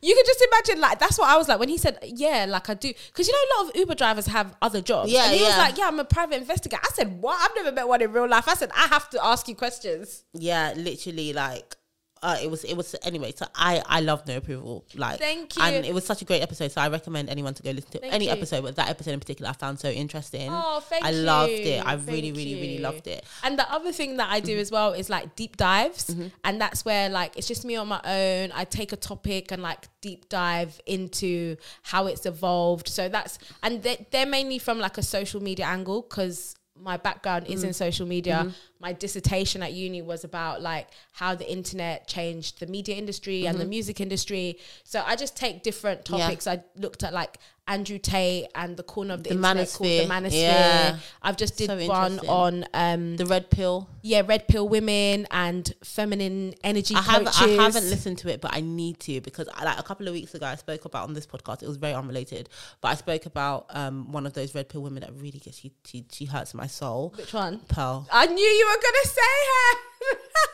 You 0.00 0.14
can 0.14 0.24
just 0.26 0.44
imagine, 0.50 0.80
like, 0.80 0.98
that's 0.98 1.18
what 1.18 1.28
I 1.28 1.36
was 1.36 1.48
like 1.48 1.60
when 1.60 1.68
he 1.68 1.78
said, 1.78 1.98
Yeah, 2.02 2.46
like 2.48 2.68
I 2.68 2.74
do. 2.74 2.92
Because 3.06 3.28
you 3.28 3.32
know, 3.32 3.38
a 3.38 3.50
lot 3.62 3.70
of 3.70 3.76
Uber 3.76 3.94
drivers 3.94 4.26
have 4.26 4.56
other 4.60 4.80
jobs. 4.80 5.12
Yeah, 5.12 5.26
and 5.26 5.34
he 5.34 5.42
was 5.42 5.56
like, 5.56 5.78
Yeah, 5.78 5.86
I'm 5.88 6.00
a 6.00 6.04
private 6.04 6.36
investigator. 6.36 6.82
I 6.84 6.90
said, 6.92 7.20
What? 7.22 7.38
I've 7.40 7.54
never 7.56 7.74
met 7.74 7.86
one 7.88 8.02
in 8.02 8.12
real 8.12 8.28
life. 8.28 8.48
I 8.48 8.54
said, 8.54 8.70
I 8.76 8.88
have 8.88 9.08
to 9.10 9.24
ask 9.24 9.46
you 9.48 9.54
questions. 9.54 10.24
Yeah, 10.34 10.74
literally, 10.76 11.32
like 11.32 11.76
uh, 12.22 12.38
it 12.42 12.50
was 12.50 12.64
it 12.64 12.74
was 12.76 12.94
anyway. 13.02 13.32
So 13.36 13.46
I 13.54 13.82
I 13.86 14.00
love 14.00 14.26
no 14.26 14.36
approval. 14.36 14.84
Like 14.94 15.18
Thank 15.18 15.56
you. 15.56 15.62
and 15.62 15.84
it 15.84 15.92
was 15.92 16.06
such 16.06 16.22
a 16.22 16.24
great 16.24 16.40
episode. 16.42 16.70
So 16.72 16.80
I 16.80 16.88
recommend 16.88 17.28
anyone 17.28 17.54
to 17.54 17.62
go 17.62 17.70
listen 17.72 17.90
to 17.92 17.98
Thank 17.98 18.12
any 18.14 18.26
you. 18.26 18.30
episode, 18.30 18.62
but 18.62 18.76
that 18.76 18.88
episode 18.88 19.10
in 19.12 19.20
particular 19.20 19.50
I 19.50 19.54
found 19.54 19.80
so 19.80 19.88
interesting. 19.90 20.48
Oh, 20.52 20.80
thank 20.80 21.04
I 21.04 21.10
you. 21.10 21.22
loved 21.22 21.52
it. 21.52 21.84
I 21.84 21.96
Thank 21.96 22.08
really 22.08 22.32
really 22.32 22.54
really 22.54 22.78
loved 22.78 23.06
it. 23.06 23.24
And 23.42 23.58
the 23.58 23.70
other 23.72 23.92
thing 23.92 24.16
that 24.18 24.30
I 24.30 24.40
do 24.40 24.56
as 24.58 24.70
well 24.70 24.92
is 24.92 25.10
like 25.10 25.34
deep 25.36 25.56
dives. 25.56 26.06
Mm-hmm. 26.06 26.28
And 26.44 26.60
that's 26.60 26.84
where 26.84 27.08
like 27.08 27.36
it's 27.36 27.48
just 27.48 27.64
me 27.64 27.76
on 27.76 27.88
my 27.88 28.00
own. 28.04 28.52
I 28.54 28.64
take 28.64 28.92
a 28.92 28.96
topic 28.96 29.50
and 29.52 29.62
like 29.62 29.88
deep 30.00 30.28
dive 30.28 30.80
into 30.86 31.56
how 31.82 32.06
it's 32.06 32.24
evolved. 32.26 32.88
So 32.88 33.08
that's, 33.08 33.38
and 33.62 33.82
they, 33.82 34.06
they're 34.10 34.26
mainly 34.26 34.58
from 34.58 34.78
like 34.78 34.98
a 34.98 35.02
social 35.02 35.42
media 35.42 35.66
angle 35.66 36.02
because 36.02 36.54
my 36.78 36.96
background 36.96 37.46
is 37.46 37.60
Mm-hmm. 37.60 37.68
in 37.68 37.72
social 37.74 38.06
media. 38.06 38.52
My 38.82 38.92
dissertation 38.92 39.62
at 39.62 39.72
uni 39.72 40.02
was 40.02 40.24
about 40.24 40.60
like 40.60 40.88
how 41.12 41.34
the 41.36 41.50
internet 41.50 42.08
changed 42.08 42.58
the 42.60 42.66
media 42.66 42.96
industry 42.96 43.46
and 43.46 43.58
the 43.58 43.64
music 43.64 44.00
industry. 44.00 44.58
So 44.84 45.02
I 45.06 45.14
just 45.16 45.36
take 45.36 45.62
different 45.62 46.04
Mm-hmm. 46.04 46.14
Yeah. 46.16 46.24
topics. 46.24 46.46
I 46.46 46.62
looked 46.76 47.02
at 47.04 47.12
like 47.12 47.38
Andrew 47.68 47.98
Tate 47.98 48.46
and 48.56 48.76
the 48.76 48.82
corner 48.82 49.14
of 49.14 49.22
the, 49.22 49.28
The 49.30 49.36
internet 49.36 49.72
called 49.72 49.88
the 49.88 50.06
manosphere. 50.06 50.08
Manosphere. 50.08 50.32
Yeah. 50.32 50.96
I've 51.22 51.36
just 51.36 51.56
did 51.56 51.68
So 51.68 51.86
one 51.86 52.18
on 52.26 52.66
um 52.74 53.16
The 53.16 53.24
red 53.26 53.50
pill. 53.50 53.88
yeah 54.02 54.22
red 54.26 54.48
pill 54.48 54.68
women 54.68 55.28
and 55.30 55.72
feminine 55.84 56.54
energy 56.64 56.96
I 56.96 57.02
haven't. 57.02 57.40
I 57.40 57.48
haven't 57.62 57.88
listened 57.88 58.18
to 58.18 58.28
it, 58.32 58.40
but 58.40 58.50
I 58.52 58.60
need 58.62 58.98
to 59.00 59.20
because 59.20 59.48
I, 59.54 59.62
like 59.64 59.78
a 59.78 59.82
couple 59.84 60.08
of 60.08 60.12
weeks 60.14 60.34
ago 60.34 60.44
I 60.46 60.56
spoke 60.56 60.84
about 60.86 61.04
on 61.08 61.14
this 61.14 61.24
podcast. 61.26 61.62
It 61.62 61.68
was 61.68 61.76
very 61.76 61.94
unrelated, 61.94 62.48
but 62.80 62.88
I 62.88 62.94
spoke 62.96 63.26
about 63.26 63.66
um 63.70 64.10
one 64.10 64.26
of 64.26 64.32
those 64.32 64.54
red 64.56 64.68
pill 64.68 64.82
women 64.82 65.02
that 65.02 65.12
really 65.14 65.38
gets 65.38 65.58
she 65.60 65.70
she, 65.84 66.04
she 66.10 66.24
hurts 66.24 66.54
my 66.54 66.66
soul. 66.66 67.14
Which 67.16 67.32
one? 67.32 67.60
Pearl. 67.68 68.08
I 68.10 68.26
knew 68.26 68.44
you 68.60 68.66
were 68.71 68.71
gonna 68.80 69.04
say 69.04 69.20
her. 69.20 69.78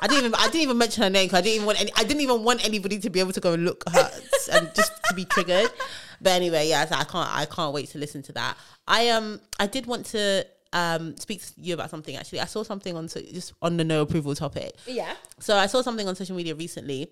I 0.01 0.07
didn't 0.07 0.27
even 0.27 0.35
I 0.35 0.45
didn't 0.47 0.63
even 0.63 0.79
mention 0.79 1.03
her 1.03 1.11
name 1.11 1.27
because 1.27 1.39
I 1.39 1.43
didn't 1.43 1.55
even 1.57 1.67
want 1.67 1.81
any, 1.81 1.93
I 1.97 2.05
didn't 2.05 2.21
even 2.21 2.45
want 2.45 2.65
anybody 2.65 2.99
to 2.99 3.11
be 3.11 3.21
able 3.21 3.33
to 3.33 3.41
go 3.41 3.53
and 3.55 3.65
look 3.65 3.83
her 3.89 4.11
and 4.53 4.71
just 4.75 4.93
to 5.09 5.15
be 5.15 5.25
triggered. 5.25 5.71
But 6.21 6.31
anyway, 6.31 6.69
yeah, 6.69 6.85
so 6.87 6.97
I 6.97 7.05
can't 7.05 7.29
I 7.37 7.47
can't 7.47 7.73
wait 7.73 7.89
to 7.91 7.99
listen 7.99 8.23
to 8.23 8.33
that. 8.33 8.57
I 8.87 9.09
um 9.11 9.41
I 9.59 9.67
did 9.67 9.87
want 9.87 10.07
to 10.07 10.47
um 10.73 11.17
speak 11.17 11.41
to 11.43 11.53
you 11.57 11.75
about 11.75 11.91
something 11.91 12.15
actually. 12.17 12.41
I 12.41 12.45
saw 12.45 12.63
something 12.63 12.97
on 12.97 13.09
so 13.09 13.21
just 13.21 13.55
on 13.63 13.77
the 13.77 13.85
no 13.85 14.03
approval 14.03 14.35
topic. 14.35 14.75
yeah. 14.87 15.15
So 15.41 15.57
I 15.57 15.67
saw 15.67 15.83
something 15.83 16.07
on 16.07 16.15
social 16.15 16.37
media 16.37 16.55
recently. 16.55 17.11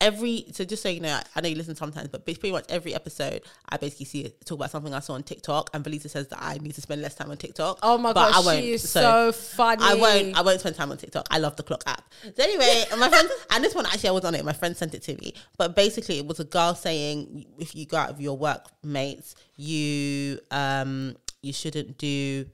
Every 0.00 0.46
so 0.52 0.64
just 0.64 0.82
so 0.82 0.88
you 0.88 1.00
know, 1.00 1.20
I, 1.36 1.40
know 1.40 1.48
you 1.48 1.56
listen 1.56 1.76
sometimes, 1.76 2.08
but 2.08 2.24
pretty 2.24 2.52
much 2.52 2.64
every 2.68 2.94
episode, 2.94 3.42
I 3.68 3.76
basically 3.76 4.06
see 4.06 4.20
it, 4.22 4.46
talk 4.46 4.56
about 4.56 4.70
something 4.70 4.94
I 4.94 5.00
saw 5.00 5.12
on 5.12 5.22
TikTok, 5.22 5.70
and 5.74 5.84
Velisa 5.84 6.08
says 6.08 6.28
that 6.28 6.38
I 6.40 6.54
need 6.58 6.74
to 6.74 6.80
spend 6.80 7.02
less 7.02 7.14
time 7.14 7.30
on 7.30 7.36
TikTok. 7.36 7.80
Oh 7.82 7.98
my 7.98 8.12
but 8.12 8.30
gosh, 8.30 8.42
I 8.42 8.46
won't. 8.46 8.62
she 8.62 8.72
is 8.72 8.88
so, 8.88 9.30
funny. 9.32 9.82
I 9.84 9.94
won't. 9.94 10.38
I 10.38 10.42
won't 10.42 10.60
spend 10.60 10.76
time 10.76 10.90
on 10.90 10.96
TikTok. 10.96 11.26
I 11.30 11.38
love 11.38 11.56
the 11.56 11.62
clock 11.62 11.82
app. 11.86 12.02
So 12.22 12.42
anyway, 12.42 12.84
my 12.98 13.08
friend 13.08 13.28
and 13.50 13.62
this 13.62 13.74
one 13.74 13.84
actually 13.86 14.08
I 14.08 14.12
was 14.12 14.24
on 14.24 14.34
it. 14.34 14.44
My 14.44 14.54
friend 14.54 14.76
sent 14.76 14.94
it 14.94 15.02
to 15.02 15.16
me, 15.16 15.34
but 15.58 15.76
basically 15.76 16.18
it 16.18 16.26
was 16.26 16.40
a 16.40 16.44
girl 16.44 16.74
saying 16.74 17.44
if 17.58 17.74
you 17.74 17.84
go 17.84 17.98
out 17.98 18.10
of 18.10 18.20
your 18.20 18.36
workmates, 18.36 19.34
you 19.56 20.40
um 20.50 21.16
you 21.42 21.52
shouldn't 21.52 21.98
do, 21.98 22.46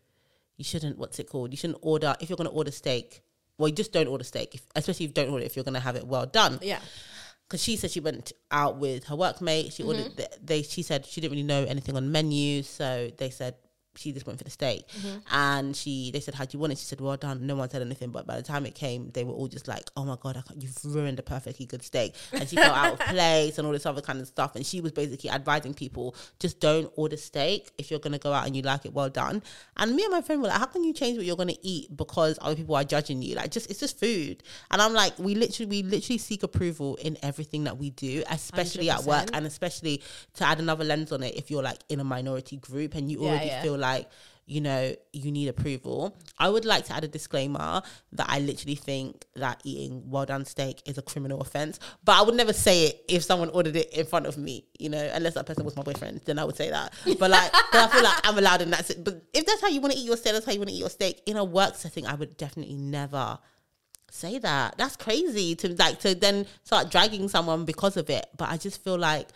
you 0.56 0.64
shouldn't 0.64 0.98
what's 0.98 1.18
it 1.18 1.28
called? 1.28 1.52
You 1.52 1.56
shouldn't 1.56 1.78
order 1.82 2.14
if 2.20 2.28
you're 2.28 2.36
going 2.36 2.50
to 2.50 2.54
order 2.54 2.70
steak. 2.70 3.22
Well, 3.58 3.68
you 3.68 3.74
just 3.74 3.92
don't 3.92 4.06
order 4.06 4.24
steak, 4.24 4.54
if, 4.54 4.62
especially 4.74 5.06
if 5.06 5.10
you 5.10 5.14
don't 5.14 5.30
order 5.30 5.44
if 5.44 5.56
you're 5.56 5.64
going 5.64 5.74
to 5.74 5.80
have 5.80 5.96
it 5.96 6.06
well 6.06 6.26
done 6.26 6.58
yeah. 6.60 6.78
Because 7.46 7.62
she 7.62 7.76
said 7.76 7.90
she 7.90 8.00
went 8.00 8.32
out 8.50 8.78
with 8.78 9.04
her 9.04 9.16
workmate. 9.16 9.72
She 9.72 9.82
ordered. 9.82 10.06
Mm-hmm. 10.06 10.16
The, 10.16 10.28
they 10.42 10.62
she 10.62 10.82
said 10.82 11.06
she 11.06 11.20
didn't 11.20 11.32
really 11.32 11.46
know 11.46 11.64
anything 11.64 11.96
on 11.96 12.10
menus, 12.10 12.68
so 12.68 13.10
they 13.18 13.30
said 13.30 13.54
she 13.98 14.12
just 14.12 14.26
went 14.26 14.38
for 14.38 14.44
the 14.44 14.50
steak. 14.50 14.86
Mm-hmm. 14.88 15.18
And 15.30 15.76
she 15.76 16.10
they 16.12 16.20
said, 16.20 16.34
"How 16.34 16.44
do 16.44 16.56
you 16.56 16.60
want 16.60 16.72
it?" 16.72 16.78
She 16.78 16.84
said, 16.84 17.00
"Well 17.00 17.16
done." 17.16 17.46
No 17.46 17.56
one 17.56 17.68
said 17.70 17.82
anything, 17.82 18.10
but 18.10 18.26
by 18.26 18.36
the 18.36 18.42
time 18.42 18.66
it 18.66 18.74
came, 18.74 19.10
they 19.12 19.24
were 19.24 19.32
all 19.32 19.48
just 19.48 19.68
like, 19.68 19.84
"Oh 19.96 20.04
my 20.04 20.16
god, 20.20 20.36
I 20.36 20.42
can't, 20.42 20.62
you've 20.62 20.76
ruined 20.84 21.18
a 21.18 21.22
perfectly 21.22 21.66
good 21.66 21.82
steak." 21.82 22.14
And 22.32 22.48
she 22.48 22.56
felt 22.56 22.76
out 22.76 22.92
of 22.94 22.98
place 23.08 23.58
and 23.58 23.66
all 23.66 23.72
this 23.72 23.86
other 23.86 24.02
kind 24.02 24.20
of 24.20 24.26
stuff. 24.26 24.56
And 24.56 24.64
she 24.66 24.80
was 24.80 24.92
basically 24.92 25.30
advising 25.30 25.74
people 25.74 26.14
just 26.40 26.60
don't 26.60 26.90
order 26.96 27.16
steak 27.16 27.70
if 27.78 27.90
you're 27.90 28.00
gonna 28.00 28.18
go 28.18 28.32
out 28.32 28.46
and 28.46 28.54
you 28.56 28.62
like 28.62 28.84
it 28.84 28.92
well 28.92 29.08
done. 29.10 29.42
And 29.76 29.94
me 29.96 30.02
and 30.04 30.12
my 30.12 30.22
friend 30.22 30.42
were 30.42 30.48
like, 30.48 30.58
"How 30.58 30.66
can 30.66 30.84
you 30.84 30.92
change 30.92 31.16
what 31.16 31.26
you're 31.26 31.36
gonna 31.36 31.54
eat 31.62 31.96
because 31.96 32.38
other 32.40 32.56
people 32.56 32.74
are 32.76 32.84
judging 32.84 33.22
you? 33.22 33.34
Like, 33.34 33.50
just 33.50 33.70
it's 33.70 33.80
just 33.80 33.98
food." 33.98 34.42
And 34.70 34.80
I'm 34.82 34.92
like, 34.92 35.18
we 35.18 35.34
literally 35.34 35.68
we 35.70 35.82
literally 35.82 36.18
seek 36.18 36.42
approval 36.42 36.96
in 36.96 37.16
everything 37.22 37.64
that 37.64 37.78
we 37.78 37.90
do, 37.90 38.22
especially 38.30 38.90
at 38.90 39.04
work 39.04 39.28
and 39.32 39.46
especially 39.46 40.02
to 40.34 40.44
add 40.44 40.58
another 40.58 40.84
lens 40.84 41.12
on 41.12 41.22
it 41.22 41.34
if 41.36 41.50
you're 41.50 41.62
like 41.62 41.78
in 41.88 42.00
a 42.00 42.04
minority 42.04 42.56
group 42.58 42.94
and 42.94 43.10
you 43.10 43.22
Yeah, 43.22 43.28
already 43.30 43.46
yeah. 43.46 43.62
feel 43.62 43.76
like 43.76 43.85
you 44.48 44.60
know 44.60 44.94
you 45.12 45.32
need 45.32 45.48
approval 45.48 46.16
i 46.38 46.48
would 46.48 46.64
like 46.64 46.84
to 46.84 46.92
add 46.92 47.02
a 47.02 47.08
disclaimer 47.08 47.82
that 48.12 48.26
i 48.28 48.38
literally 48.38 48.76
think 48.76 49.26
that 49.34 49.60
eating 49.64 50.08
well 50.08 50.24
done 50.24 50.44
steak 50.44 50.80
is 50.86 50.96
a 50.98 51.02
criminal 51.02 51.40
offense 51.40 51.80
but 52.04 52.16
i 52.16 52.22
would 52.22 52.34
never 52.34 52.52
say 52.52 52.86
it 52.86 53.04
if 53.08 53.24
someone 53.24 53.48
ordered 53.50 53.74
it 53.74 53.92
in 53.92 54.06
front 54.06 54.24
of 54.24 54.38
me 54.38 54.64
you 54.78 54.88
know 54.88 55.10
unless 55.14 55.34
that 55.34 55.46
person 55.46 55.64
was 55.64 55.74
my 55.76 55.82
boyfriend 55.82 56.20
then 56.26 56.38
i 56.38 56.44
would 56.44 56.56
say 56.56 56.70
that 56.70 56.92
but 57.18 57.28
like 57.28 57.50
i 57.72 57.88
feel 57.88 58.04
like 58.04 58.20
i'm 58.22 58.38
allowed 58.38 58.62
and 58.62 58.72
that's 58.72 58.90
it 58.90 59.02
but 59.02 59.20
if 59.34 59.44
that's 59.44 59.60
how 59.60 59.68
you 59.68 59.80
want 59.80 59.92
to 59.92 59.98
eat 59.98 60.06
your 60.06 60.16
steak 60.16 60.32
that's 60.32 60.46
how 60.46 60.52
you 60.52 60.60
want 60.60 60.68
to 60.68 60.74
eat 60.74 60.80
your 60.80 60.90
steak 60.90 61.20
in 61.26 61.36
a 61.36 61.44
work 61.44 61.74
setting 61.74 62.06
i 62.06 62.14
would 62.14 62.36
definitely 62.36 62.76
never 62.76 63.38
say 64.10 64.38
that. 64.38 64.76
That's 64.78 64.96
crazy 64.96 65.54
to 65.56 65.74
like 65.74 66.00
to 66.00 66.14
then 66.14 66.46
start 66.64 66.90
dragging 66.90 67.28
someone 67.28 67.64
because 67.64 67.96
of 67.96 68.08
it. 68.10 68.26
But 68.36 68.50
I 68.50 68.56
just 68.56 68.82
feel 68.82 68.98
like 68.98 69.28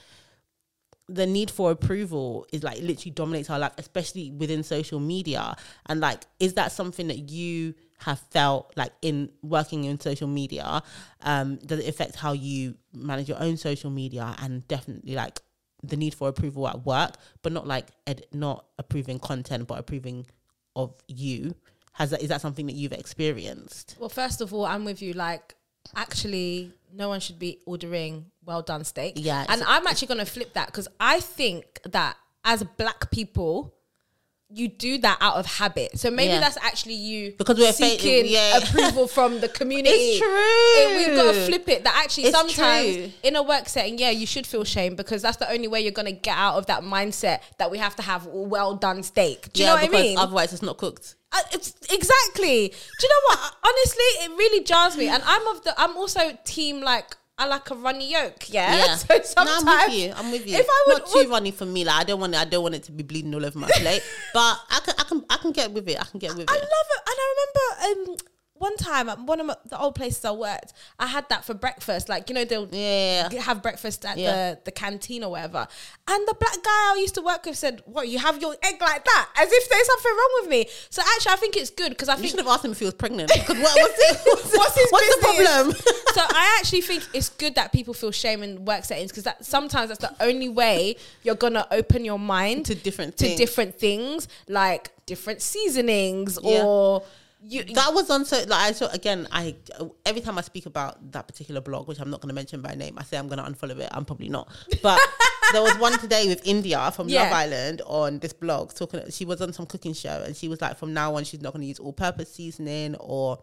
the 1.11 1.27
need 1.27 1.51
for 1.51 1.73
approval 1.73 2.47
is 2.53 2.63
like 2.63 2.81
literally 2.81 3.11
dominates 3.11 3.51
our 3.51 3.59
life, 3.59 3.73
especially 3.79 4.31
within 4.31 4.63
social 4.63 5.01
media. 5.01 5.57
And 5.87 6.01
like, 6.01 6.25
is 6.39 6.55
that 6.55 6.71
something 6.73 7.09
that 7.09 7.31
you 7.31 7.75
have 7.99 8.21
felt 8.31 8.73
like 8.77 8.93
in 9.03 9.31
working 9.43 9.85
in 9.85 9.99
social 9.99 10.29
media? 10.29 10.83
Um, 11.23 11.57
does 11.57 11.81
it 11.81 11.89
affect 11.89 12.15
how 12.15 12.33
you 12.33 12.77
manage 12.95 13.29
your 13.29 13.41
own 13.43 13.57
social 13.57 13.91
media 13.91 14.35
and 14.39 14.67
definitely 14.69 15.15
like 15.15 15.41
the 15.83 15.97
need 15.97 16.15
for 16.15 16.29
approval 16.29 16.69
at 16.69 16.87
work, 16.87 17.17
but 17.43 17.53
not 17.53 17.67
like 17.67 17.89
ed- 18.07 18.27
not 18.33 18.67
approving 18.79 19.19
content, 19.19 19.67
but 19.67 19.79
approving 19.79 20.27
of 20.77 20.95
you? 21.09 21.55
Has 21.95 22.11
that 22.11 22.23
is 22.23 22.29
that 22.29 22.41
something 22.41 22.67
that 22.67 22.77
you've 22.77 22.93
experienced? 22.93 23.97
Well, 23.99 24.09
first 24.09 24.41
of 24.41 24.55
all, 24.55 24.65
I'm 24.65 24.85
with 24.85 25.03
you. 25.03 25.13
Like, 25.13 25.57
actually, 25.95 26.73
no 26.93 27.09
one 27.09 27.21
should 27.21 27.39
be 27.39 27.59
ordering 27.67 28.27
well 28.45 28.63
done 28.63 28.85
steak. 28.85 29.15
Yeah, 29.17 29.45
and 29.49 29.63
I'm 29.67 29.87
actually 29.87 30.09
going 30.09 30.19
to 30.21 30.27
flip 30.27 30.55
that 30.55 30.67
because 30.67 30.89
I 30.99 31.21
think 31.21 31.81
that 31.85 32.17
as 32.45 32.63
black 32.63 33.11
people, 33.11 33.75
you 34.53 34.69
do 34.69 34.99
that 34.99 35.17
out 35.21 35.37
of 35.37 35.47
habit. 35.47 35.99
So 35.99 36.11
maybe 36.11 36.33
Yeah. 36.35 36.41
that's 36.41 36.57
actually 36.59 36.95
you 36.95 37.35
Because 37.39 37.59
we're 37.59 37.73
seeking 37.73 38.27
yeah. 38.27 38.59
approval 38.63 39.07
from 39.07 39.41
the 39.41 39.49
community. 39.49 39.95
It's 39.95 40.19
true. 40.19 40.83
And 40.83 40.97
we've 40.97 41.17
got 41.17 41.33
to 41.35 41.47
flip 41.47 41.69
it. 41.69 41.85
That 41.85 41.95
actually 42.05 42.25
It's 42.25 42.37
sometimes 42.37 42.97
true. 42.97 43.13
in 43.23 43.37
a 43.37 43.43
work 43.43 43.69
setting, 43.69 43.99
yeah, 43.99 44.11
you 44.11 44.27
should 44.27 44.47
feel 44.47 44.65
shame 44.65 44.97
because 44.97 45.23
that's 45.23 45.37
the 45.37 45.51
only 45.51 45.69
way 45.69 45.81
you're 45.83 45.93
going 45.93 46.07
to 46.07 46.21
get 46.21 46.37
out 46.37 46.57
of 46.57 46.67
that 46.67 46.83
mindset 46.83 47.41
that 47.59 47.71
we 47.71 47.79
have 47.79 47.95
to 47.97 48.03
have 48.03 48.27
well 48.27 48.75
done 48.75 49.03
steak. 49.03 49.53
Do 49.53 49.61
you 49.63 49.67
know 49.67 49.75
what 49.75 49.85
I 49.85 49.87
because 49.87 50.03
mean? 50.03 50.19
Otherwise, 50.19 50.53
it's 50.53 50.63
not 50.63 50.77
cooked. 50.79 51.15
Uh, 51.33 51.39
it's 51.53 51.75
exactly. 51.93 52.69
Do 52.71 53.07
you 53.07 53.09
know 53.09 53.23
what? 53.37 53.55
Honestly, 53.65 54.05
it 54.25 54.31
really 54.37 54.65
jars 54.65 54.97
me, 54.97 55.07
and 55.09 55.23
I'm 55.25 55.47
of 55.47 55.63
the. 55.63 55.81
I'm 55.81 55.97
also 55.97 56.37
team 56.45 56.81
like 56.81 57.17
I 57.41 57.47
like 57.47 57.71
a 57.71 57.75
runny 57.75 58.13
yolk. 58.13 58.53
Yeah. 58.53 58.77
Yeah. 58.77 58.97
So 59.25 59.43
no, 59.43 59.51
sometimes 59.57 59.65
I'm 59.67 59.89
with 59.89 59.99
you. 59.99 60.13
I'm 60.15 60.31
with 60.31 60.47
you. 60.47 60.57
If 60.59 60.67
I 60.69 60.85
would, 60.89 60.99
not 60.99 61.09
too 61.09 61.31
runny 61.31 61.51
for 61.53 61.65
me, 61.65 61.85
like 61.85 62.01
I 62.03 62.05
don't 62.05 62.21
want 62.21 62.35
it. 62.35 62.39
I 62.39 62.45
don't 62.45 62.63
want 62.63 62.75
it 62.75 62.83
to 62.85 62.93
be 62.93 63.03
bleeding 63.03 63.35
all 63.35 63.45
over 63.45 63.59
my 63.59 63.69
plate. 63.69 64.03
but 64.35 64.61
I 64.69 64.81
can, 64.85 64.95
I 64.99 65.05
can, 65.05 65.25
I 65.31 65.37
can 65.39 65.53
get 65.53 65.73
with 65.73 65.89
it. 65.89 65.99
I 65.99 66.05
can 66.05 66.21
get 66.21 66.37
with 66.37 66.51
I 66.51 66.55
it. 66.55 66.57
I 66.57 66.61
love 66.61 66.89
it, 66.97 67.03
and 67.09 67.17
I 67.17 67.27
remember 67.33 68.11
um 68.11 68.17
one 68.61 68.77
time 68.77 69.09
at 69.09 69.19
one 69.19 69.41
of 69.41 69.47
my, 69.47 69.57
the 69.67 69.79
old 69.81 69.95
places 69.95 70.23
I 70.25 70.33
worked, 70.33 70.75
I 70.99 71.07
had 71.07 71.27
that 71.31 71.47
for 71.47 71.55
breakfast. 71.55 72.09
Like 72.11 72.29
you 72.29 72.35
know 72.35 72.45
they'll 72.45 72.69
Yeah. 72.71 73.33
have 73.41 73.63
breakfast 73.63 74.05
at 74.05 74.19
Yeah. 74.19 74.31
the 74.55 74.59
the 74.67 74.71
canteen 74.71 75.25
or 75.25 75.31
whatever. 75.31 75.67
And 76.07 76.29
the 76.29 76.35
black 76.39 76.63
guy 76.63 76.71
I 76.93 76.99
used 77.01 77.15
to 77.15 77.23
work 77.23 77.47
with 77.47 77.57
said, 77.57 77.83
"What 77.87 78.09
you 78.09 78.19
have 78.19 78.41
your 78.41 78.55
egg 78.63 78.77
like 78.81 79.03
that? 79.05 79.29
As 79.37 79.49
if 79.51 79.69
there's 79.71 79.87
something 79.87 80.13
wrong 80.13 80.33
with 80.43 80.51
me." 80.51 80.67
So 80.91 81.01
actually, 81.15 81.33
I 81.33 81.37
think 81.37 81.57
it's 81.57 81.71
good 81.71 81.89
because 81.91 82.09
I 82.11 82.15
You 82.15 82.19
think 82.21 82.31
should 82.33 82.41
have 82.41 82.49
asked 82.49 82.65
him 82.67 82.73
if 82.73 82.79
he 82.79 82.85
was 82.85 82.95
pregnant. 82.95 83.31
Because 83.35 83.57
what, 83.59 83.75
what's, 83.75 84.57
What's 84.57 84.75
his 84.77 84.91
what's 84.91 85.17
the 85.17 85.21
problem? 85.23 85.73
so 86.15 86.21
I 86.29 86.57
actually 86.61 86.83
think 86.83 87.03
it's 87.15 87.31
good 87.31 87.55
that 87.55 87.73
people 87.73 87.95
feel 87.95 88.11
shame 88.11 88.43
in 88.43 88.65
work 88.67 88.85
settings 88.85 89.11
because 89.11 89.25
that 89.25 89.45
sometimes 89.45 89.89
that's 89.89 90.01
the 90.01 90.15
only 90.23 90.51
way 90.51 90.97
you're 91.23 91.35
gonna 91.35 91.67
open 91.71 92.05
your 92.05 92.19
mind 92.19 92.67
To 92.67 92.75
different 92.75 93.17
to 93.19 93.25
things. 93.25 93.39
different 93.39 93.79
things 93.79 94.29
like 94.49 94.91
different 95.07 95.41
seasonings 95.41 96.39
Yeah. 96.43 96.63
or 96.65 97.03
you. 97.43 97.65
that 97.65 97.93
was 97.95 98.11
on 98.11 98.25
so 98.25 98.37
like 98.39 98.53
I 98.53 98.73
saw 98.73 98.89
again. 98.89 99.27
I 99.33 99.57
every 100.05 100.21
time 100.21 100.39
I 100.39 100.43
speak 100.43 100.67
about 100.67 101.13
that 101.13 101.27
particular 101.27 101.61
blog, 101.61 101.89
which 101.89 101.99
I'm 102.01 102.11
not 102.11 102.21
going 102.21 102.29
to 102.29 102.35
mention 102.35 102.61
by 102.61 102.75
name, 102.75 102.99
I 102.99 103.03
say 103.03 103.17
I'm 103.17 103.29
going 103.29 103.39
to 103.39 103.51
unfollow 103.51 103.79
it. 103.79 103.89
I'm 103.93 104.05
probably 104.05 104.29
not, 104.29 104.49
but 104.83 105.01
there 105.53 105.63
was 105.63 105.77
one 105.79 105.99
today 105.99 106.29
with 106.29 106.45
Indiyah 106.45 106.95
from 106.95 107.09
Yeah. 107.09 107.25
Love 107.25 107.33
Island 107.33 107.83
on 107.87 108.19
this 108.19 108.33
blog 108.33 108.75
talking. 108.75 109.03
She 109.11 109.25
was 109.25 109.41
on 109.41 109.53
some 109.53 109.67
cooking 109.67 109.95
show, 109.95 110.23
and 110.25 110.37
she 110.37 110.49
was 110.49 110.61
like, 110.61 110.77
from 110.79 110.93
now 110.95 111.15
on, 111.15 111.25
she's 111.25 111.41
not 111.41 111.53
going 111.53 111.63
to 111.63 111.69
use 111.69 111.79
all-purpose 111.79 112.33
seasoning 112.33 112.95
or 112.97 113.43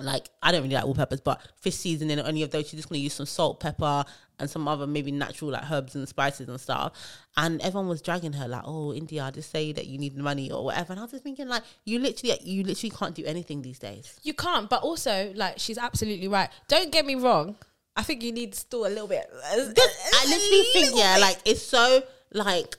like 0.00 0.28
I 0.42 0.50
don't 0.50 0.62
really 0.62 0.74
like 0.74 0.84
all 0.84 0.94
peppers, 0.94 1.20
but 1.20 1.40
fish 1.60 1.76
seasoning 1.76 2.18
or 2.18 2.24
any 2.24 2.42
of 2.42 2.50
those, 2.50 2.68
she's 2.68 2.78
just 2.78 2.88
gonna 2.88 2.98
use 2.98 3.14
some 3.14 3.26
salt, 3.26 3.60
pepper, 3.60 4.04
and 4.38 4.50
some 4.50 4.66
other 4.66 4.86
maybe 4.86 5.12
natural 5.12 5.52
like 5.52 5.70
herbs 5.70 5.94
and 5.94 6.08
spices 6.08 6.48
and 6.48 6.60
stuff. 6.60 6.92
And 7.36 7.60
everyone 7.62 7.88
was 7.88 8.02
dragging 8.02 8.32
her 8.32 8.48
like, 8.48 8.62
"Oh, 8.64 8.88
Indiyah, 8.88 9.32
just 9.32 9.50
say 9.50 9.72
that 9.72 9.86
you 9.86 9.98
need 9.98 10.16
money 10.16 10.50
or 10.50 10.64
whatever." 10.64 10.92
And 10.92 11.00
I 11.00 11.02
was 11.02 11.12
just 11.12 11.22
thinking 11.22 11.48
like, 11.48 11.62
you 11.84 12.00
literally, 12.00 12.36
you 12.42 12.64
literally 12.64 12.90
can't 12.90 13.14
do 13.14 13.24
anything 13.24 13.62
these 13.62 13.78
days. 13.78 14.18
You 14.22 14.34
can't, 14.34 14.68
but 14.68 14.82
also 14.82 15.32
like 15.36 15.58
she's 15.58 15.78
absolutely 15.78 16.28
right. 16.28 16.50
Don't 16.68 16.90
get 16.90 17.06
me 17.06 17.14
wrong. 17.14 17.56
I 17.96 18.02
think 18.02 18.24
you 18.24 18.32
need 18.32 18.54
still 18.56 18.86
a 18.86 18.88
little 18.88 19.06
bit. 19.06 19.30
I 19.44 19.56
literally 19.56 20.64
think 20.72 20.98
yeah, 20.98 21.18
like 21.20 21.38
it's 21.44 21.62
so 21.62 22.02
like 22.32 22.76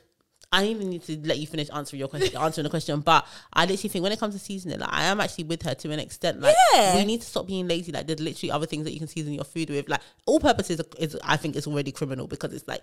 I 0.56 0.62
don't 0.62 0.70
even 0.72 0.90
need 0.90 1.04
to 1.04 1.18
let 1.28 1.38
you 1.38 1.48
finish 1.48 1.70
answering 1.74 2.00
your 2.00 2.08
question, 2.08 2.38
answering 2.38 2.64
the 2.64 2.70
question. 2.70 3.02
But 3.02 3.28
I 3.54 3.66
literally 3.66 3.90
think 3.90 4.04
when 4.04 4.12
it 4.12 4.20
comes 4.20 4.34
to 4.36 4.40
seasoning, 4.40 4.80
like 4.80 4.90
I 4.92 5.04
am 5.04 5.20
actually 5.20 5.44
with 5.46 5.62
her 5.64 5.76
to 5.76 5.92
an 5.92 6.00
extent. 6.00 6.40
Like 6.42 6.56
Yeah. 6.74 6.96
we 6.96 7.04
need 7.06 7.22
to 7.22 7.28
stop 7.28 7.46
being 7.48 7.68
lazy. 7.68 7.92
Like 7.92 8.08
there's 8.08 8.20
literally 8.22 8.52
other 8.52 8.66
things 8.66 8.86
that 8.86 8.94
you 8.94 9.00
can 9.00 9.08
season 9.08 9.34
your 9.34 9.44
food 9.44 9.70
with. 9.70 9.90
Like 9.90 10.02
all 10.26 10.40
purposes 10.40 10.80
is, 10.98 11.18
I 11.24 11.38
think, 11.38 11.56
is 11.56 11.68
already 11.68 11.92
criminal 11.92 12.28
because 12.28 12.54
it's 12.54 12.68
like 12.68 12.82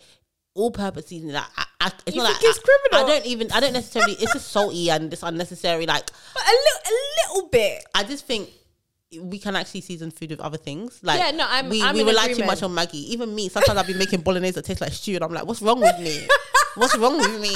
all 0.54 0.70
purpose 0.70 1.06
seasoning. 1.06 1.34
Like 1.34 1.44
I, 1.56 1.64
I, 1.80 1.92
it's 2.06 2.14
You 2.14 2.22
not 2.22 2.32
think 2.32 2.42
like 2.42 2.50
it's 2.50 2.58
I- 2.58 2.62
criminal? 2.90 3.10
I, 3.10 3.14
don't 3.18 3.26
even. 3.26 3.52
I 3.52 3.60
don't 3.60 3.72
necessarily. 3.72 4.12
It's 4.12 4.32
just 4.34 4.48
salty 4.52 4.90
and 4.90 5.10
it's 5.12 5.22
unnecessary. 5.22 5.86
Like 5.86 6.06
But 6.34 6.42
a 6.42 6.50
little, 6.50 6.80
a 6.86 6.94
little 7.36 7.48
bit. 7.48 7.84
I 7.94 8.04
just 8.04 8.26
think 8.26 8.50
we 9.20 9.38
can 9.38 9.56
actually 9.56 9.80
season 9.82 10.10
food 10.10 10.30
with 10.30 10.40
other 10.40 10.56
things. 10.58 11.00
Like 11.02 11.18
Yeah, 11.20 11.30
no, 11.32 11.46
I'm- 11.48 11.68
we, 11.70 11.82
I'm 11.82 11.94
we 11.94 12.02
rely 12.04 12.32
too 12.32 12.44
much 12.44 12.62
on 12.62 12.70
Maggi. 12.74 12.94
Even 12.94 13.34
me, 13.34 13.48
sometimes 13.48 13.78
I'll 13.78 13.86
be 13.86 13.94
making 13.94 14.20
bolognese 14.24 14.54
that 14.56 14.64
tastes 14.64 14.80
like 14.82 14.92
stew, 14.92 15.14
and 15.14 15.24
I'm 15.24 15.32
like, 15.32 15.46
what's 15.46 15.62
wrong 15.62 15.80
with 15.80 15.98
me? 16.00 16.26
what's 16.74 16.96
wrong 16.96 17.18
with 17.18 17.40
me? 17.40 17.54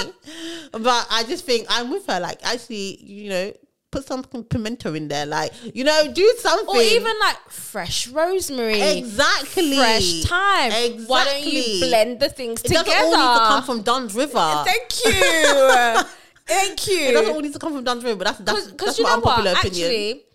But 0.73 1.07
I 1.11 1.25
just 1.25 1.45
think 1.45 1.67
I'm 1.69 1.91
with 1.91 2.07
her. 2.07 2.21
Like, 2.21 2.39
actually, 2.45 3.03
you 3.03 3.31
know, 3.31 3.53
put 3.91 4.07
some 4.07 4.23
pimento 4.23 4.95
in 4.95 5.09
there. 5.09 5.27
Like, 5.27 5.53
you 5.75 5.85
know, 5.85 6.13
do 6.13 6.35
something. 6.39 6.69
Or 6.69 6.81
even 6.81 7.19
like 7.21 7.39
fresh 7.49 8.09
rosemary. 8.09 8.81
exactly 8.81 9.77
Fresh 9.77 10.25
thyme. 10.25 10.73
Exactly. 10.73 11.05
Why 11.07 11.25
don't 11.25 11.47
you 11.47 11.87
blend 11.87 12.21
the 12.21 12.29
things 12.29 12.61
It 12.63 12.69
together? 12.69 12.83
It 12.83 12.93
doesn't 12.93 13.19
all 13.19 13.35
need 13.35 13.39
to 13.39 13.49
come 13.49 13.63
from 13.65 13.83
Dunn's 13.83 14.15
River. 14.15 14.33
Thank 14.65 15.05
you. 15.05 16.03
Thank 16.47 16.87
you. 16.87 16.99
it 17.09 17.13
doesn't 17.13 17.35
all 17.35 17.41
need 17.41 17.53
to 17.53 17.59
come 17.59 17.75
from 17.75 17.85
Dunn's 17.85 18.05
River. 18.05 18.17
But 18.17 18.39
that's 18.39 18.39
that's, 18.39 18.73
that's 18.73 19.01
my 19.01 19.11
know 19.11 19.21
what? 19.21 19.39
unpopular 19.39 19.53
opinion. 19.59 19.85
Actually, 19.85 20.26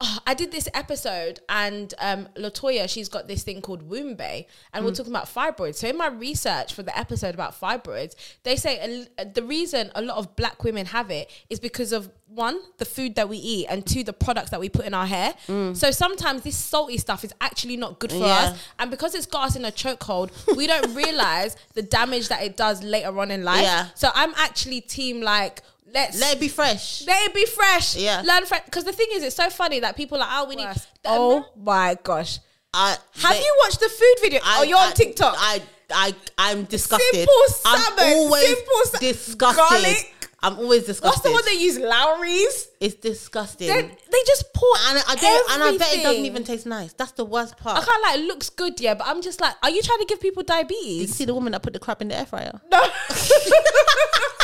oh, 0.00 0.18
I 0.26 0.34
did 0.34 0.52
this 0.52 0.68
episode 0.74 1.40
and 1.48 1.92
um, 1.98 2.28
Latoya, 2.36 2.88
she's 2.88 3.08
got 3.08 3.26
this 3.26 3.42
thing 3.42 3.60
called 3.60 3.82
womb 3.82 4.14
bay, 4.14 4.46
and 4.72 4.82
Mm. 4.82 4.88
we're 4.88 4.94
talking 4.94 5.12
about 5.12 5.26
fibroids. 5.26 5.74
So 5.76 5.88
in 5.88 5.96
my 5.96 6.06
research 6.08 6.72
for 6.72 6.82
the 6.84 6.96
episode 6.96 7.34
about 7.34 7.58
fibroids, 7.60 8.14
they 8.44 8.56
say 8.56 9.06
a, 9.18 9.24
the 9.24 9.42
reason 9.42 9.90
a 9.94 10.02
lot 10.02 10.18
of 10.18 10.36
black 10.36 10.62
women 10.62 10.86
have 10.86 11.10
it 11.10 11.30
is 11.50 11.58
because 11.58 11.92
of 11.92 12.10
one, 12.28 12.60
the 12.76 12.84
food 12.84 13.14
that 13.16 13.28
we 13.28 13.38
eat, 13.38 13.66
and 13.70 13.84
two, 13.86 14.04
the 14.04 14.12
products 14.12 14.50
that 14.50 14.60
we 14.60 14.68
put 14.68 14.84
in 14.84 14.92
our 14.94 15.06
hair. 15.06 15.32
So 15.46 15.90
sometimes 15.90 16.42
this 16.42 16.56
salty 16.58 16.98
stuff 16.98 17.24
is 17.24 17.32
actually 17.40 17.76
not 17.78 17.98
good 17.98 18.12
for 18.12 18.18
Mm. 18.18 18.26
Yeah. 18.26 18.50
us, 18.52 18.58
and 18.78 18.90
because 18.90 19.14
it's 19.14 19.26
got 19.26 19.46
us 19.48 19.56
in 19.56 19.64
a 19.64 19.72
chokehold, 19.72 20.30
we 20.56 20.66
don't 20.66 20.94
realize 21.04 21.56
the 21.74 21.82
damage 21.82 22.28
that 22.28 22.42
it 22.42 22.56
does 22.56 22.82
later 22.84 23.18
on 23.18 23.30
in 23.30 23.42
life. 23.44 23.62
Yeah. 23.62 23.88
So 23.94 24.10
I'm 24.14 24.32
actually 24.36 24.80
team 24.82 25.20
like. 25.22 25.62
Let's 25.92 26.20
Let 26.20 26.36
it 26.36 26.40
be 26.40 26.48
fresh. 26.48 27.06
let 27.06 27.28
it 27.28 27.34
be 27.34 27.46
fresh. 27.46 27.96
Yeah. 27.96 28.22
Learn 28.24 28.44
fresh. 28.46 28.64
Because 28.64 28.84
the 28.84 28.92
thing 28.92 29.06
is, 29.12 29.22
it's 29.22 29.36
so 29.36 29.48
funny 29.50 29.80
that 29.80 29.96
people 29.96 30.18
are 30.18 30.20
like, 30.20 30.28
oh, 30.32 30.48
we 30.48 30.56
need. 30.56 30.68
Oh 31.04 31.46
my 31.56 31.96
gosh. 32.02 32.38
I, 32.74 32.96
Have 33.16 33.32
they- 33.34 33.40
you 33.40 33.56
watched 33.60 33.80
the 33.80 33.88
food 33.88 34.14
video? 34.20 34.40
I- 34.44 34.58
oh, 34.60 34.62
you're 34.64 34.78
on 34.78 34.92
TikTok. 34.92 35.34
I, 35.38 35.62
I, 35.90 36.14
I'm 36.36 36.64
disgusted. 36.64 37.08
Simple 37.14 37.34
I'm 37.64 37.80
salmon, 37.80 38.04
always 38.18 38.46
simple 38.48 38.80
sa- 38.84 38.98
disgusted. 38.98 39.56
garlic. 39.70 40.14
I'm 40.40 40.56
always 40.58 40.84
disgusted. 40.84 41.04
What's 41.04 41.20
the 41.22 41.32
one 41.32 41.44
they 41.46 41.60
use? 41.60 41.78
Lawry's. 41.78 42.68
It's 42.78 42.94
disgusting. 42.94 43.66
They, 43.66 43.82
they 43.82 44.22
just 44.26 44.52
pour 44.54 44.68
and 44.88 45.02
I 45.08 45.14
don't, 45.16 45.50
and 45.52 45.62
I 45.64 45.76
bet 45.78 45.94
it 45.96 46.02
doesn't 46.04 46.24
even 46.26 46.44
taste 46.44 46.64
nice. 46.66 46.92
That's 46.92 47.10
the 47.12 47.24
worst 47.24 47.56
part. 47.56 47.82
I 47.82 47.84
can't 47.84 48.02
like. 48.04 48.18
It 48.20 48.26
looks 48.26 48.48
good, 48.50 48.80
yeah, 48.80 48.94
but 48.94 49.08
I'm 49.08 49.20
just 49.20 49.40
like, 49.40 49.54
are 49.64 49.70
you 49.70 49.82
trying 49.82 49.98
to 49.98 50.04
give 50.04 50.20
people 50.20 50.44
Did 50.44 50.50
you 50.52 50.56
diabetes? 50.58 51.14
see 51.16 51.24
the 51.24 51.34
woman 51.34 51.50
that 51.52 51.62
put 51.62 51.72
the 51.72 51.80
crab 51.80 52.02
in 52.02 52.08
the 52.08 52.16
air 52.18 52.26
fryer? 52.26 52.60
No. 52.70 52.78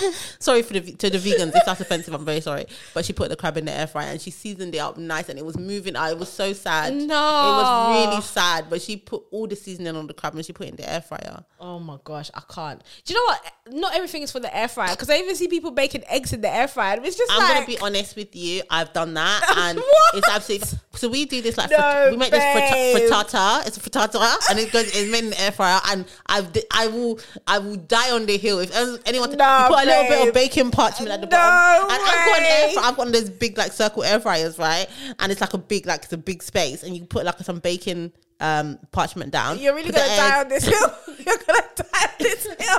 Sorry 0.38 0.62
for 0.62 0.74
the 0.74 0.80
to 0.92 1.10
the 1.10 1.18
vegans 1.18 1.54
if 1.54 1.64
that's 1.66 1.80
offensive. 1.80 2.14
I'm 2.14 2.24
very 2.24 2.40
sorry, 2.40 2.66
but 2.94 3.04
she 3.04 3.12
put 3.12 3.28
the 3.30 3.36
crab 3.36 3.56
in 3.56 3.64
the 3.64 3.72
air 3.72 3.86
fryer 3.86 4.08
and 4.08 4.20
she 4.20 4.30
seasoned 4.30 4.74
it 4.74 4.78
up 4.78 4.96
nice 4.96 5.28
and 5.28 5.38
it 5.38 5.44
was 5.44 5.58
moving. 5.58 5.96
I 5.96 6.12
was 6.14 6.28
so 6.28 6.52
sad. 6.52 6.94
No. 6.94 7.04
it 7.04 7.08
was 7.08 8.08
really 8.10 8.22
sad. 8.22 8.66
But 8.70 8.82
she 8.82 8.96
put 8.96 9.22
all 9.30 9.46
the 9.46 9.56
seasoning 9.56 9.96
on 9.96 10.06
the 10.06 10.14
crab 10.14 10.34
and 10.34 10.44
she 10.44 10.52
put 10.52 10.66
it 10.66 10.70
in 10.70 10.76
the 10.76 10.90
air 10.90 11.00
fryer. 11.00 11.44
oh 11.60 11.78
my 11.78 11.98
gosh, 12.04 12.30
I 12.34 12.42
can't. 12.52 12.82
Do 13.04 13.14
you 13.14 13.18
know 13.20 13.24
what? 13.34 13.52
Not 13.72 13.94
everything 13.94 14.22
is 14.22 14.32
for 14.32 14.40
the 14.40 14.54
air 14.56 14.66
fryer 14.68 14.90
because 14.90 15.08
I 15.10 15.16
even 15.18 15.36
see 15.36 15.46
people 15.48 15.70
baking 15.70 16.02
eggs 16.08 16.32
in 16.32 16.40
the 16.40 16.52
air 16.52 16.66
fryer. 16.68 16.98
It's 17.02 17.16
just 17.16 17.30
I'm 17.32 17.38
like 17.40 17.54
gonna 17.54 17.66
be 17.66 17.78
honest 17.78 18.16
with 18.16 18.34
you. 18.34 18.62
I've 18.70 18.92
done 18.92 19.14
that, 19.14 19.54
and 19.56 19.78
it's 20.14 20.28
absolutely. 20.28 20.66
So 20.94 21.08
we 21.08 21.24
do 21.24 21.40
this 21.40 21.56
like 21.56 21.70
No, 21.70 21.76
frit- 21.78 22.10
we 22.12 22.16
make 22.16 22.30
this 22.32 22.42
babe. 22.42 23.10
fritta- 23.10 23.30
frittata. 23.30 23.66
It's 23.66 23.76
a 23.76 23.80
frittata, 23.80 24.50
and 24.50 24.58
it 24.58 24.72
goes. 24.72 24.86
It's 24.94 25.10
made 25.10 25.24
in 25.24 25.30
the 25.30 25.40
air 25.40 25.52
fryer, 25.52 25.80
and 25.90 26.04
I've 26.26 26.48
I 26.72 26.88
will 26.88 27.20
I 27.46 27.58
will 27.58 27.76
die 27.76 28.10
on 28.10 28.26
the 28.26 28.36
hill 28.38 28.58
if 28.58 28.70
anyone. 29.06 29.30
No, 29.36 29.66
put 29.68 29.84
a 29.84 29.86
little 29.90 30.08
bit 30.18 30.28
of 30.28 30.34
baking 30.34 30.70
parchment 30.70 31.10
at 31.12 31.20
the 31.20 31.26
No 31.26 31.36
bottom, 31.36 31.90
and 31.90 32.02
I've 32.02 32.26
got 32.26 32.38
an 32.38 32.44
air 32.44 32.70
fryer. 32.70 32.84
I've 32.86 32.96
got 32.96 33.12
those 33.12 33.30
big 33.30 33.58
like 33.58 33.72
circle 33.72 34.04
air 34.04 34.20
fryers, 34.20 34.58
right? 34.58 34.86
And 35.18 35.30
it's 35.32 35.40
like 35.40 35.54
a 35.54 35.58
big 35.58 35.86
like 35.86 36.04
it's 36.04 36.12
a 36.12 36.18
big 36.18 36.42
space, 36.42 36.82
and 36.82 36.96
you 36.96 37.04
put 37.04 37.24
like 37.24 37.38
some 37.40 37.58
baking 37.58 38.12
um 38.40 38.78
parchment 38.90 39.30
down. 39.32 39.58
you're 39.58 39.74
really 39.74 39.90
gonna 39.92 40.06
die 40.06 40.40
on 40.40 40.48
this 40.48 40.64
hill. 40.72 40.94
You're 41.18 41.36
gonna 41.46 41.62
die 41.76 41.84
on 42.04 42.10
this 42.18 42.46
hill. 42.58 42.78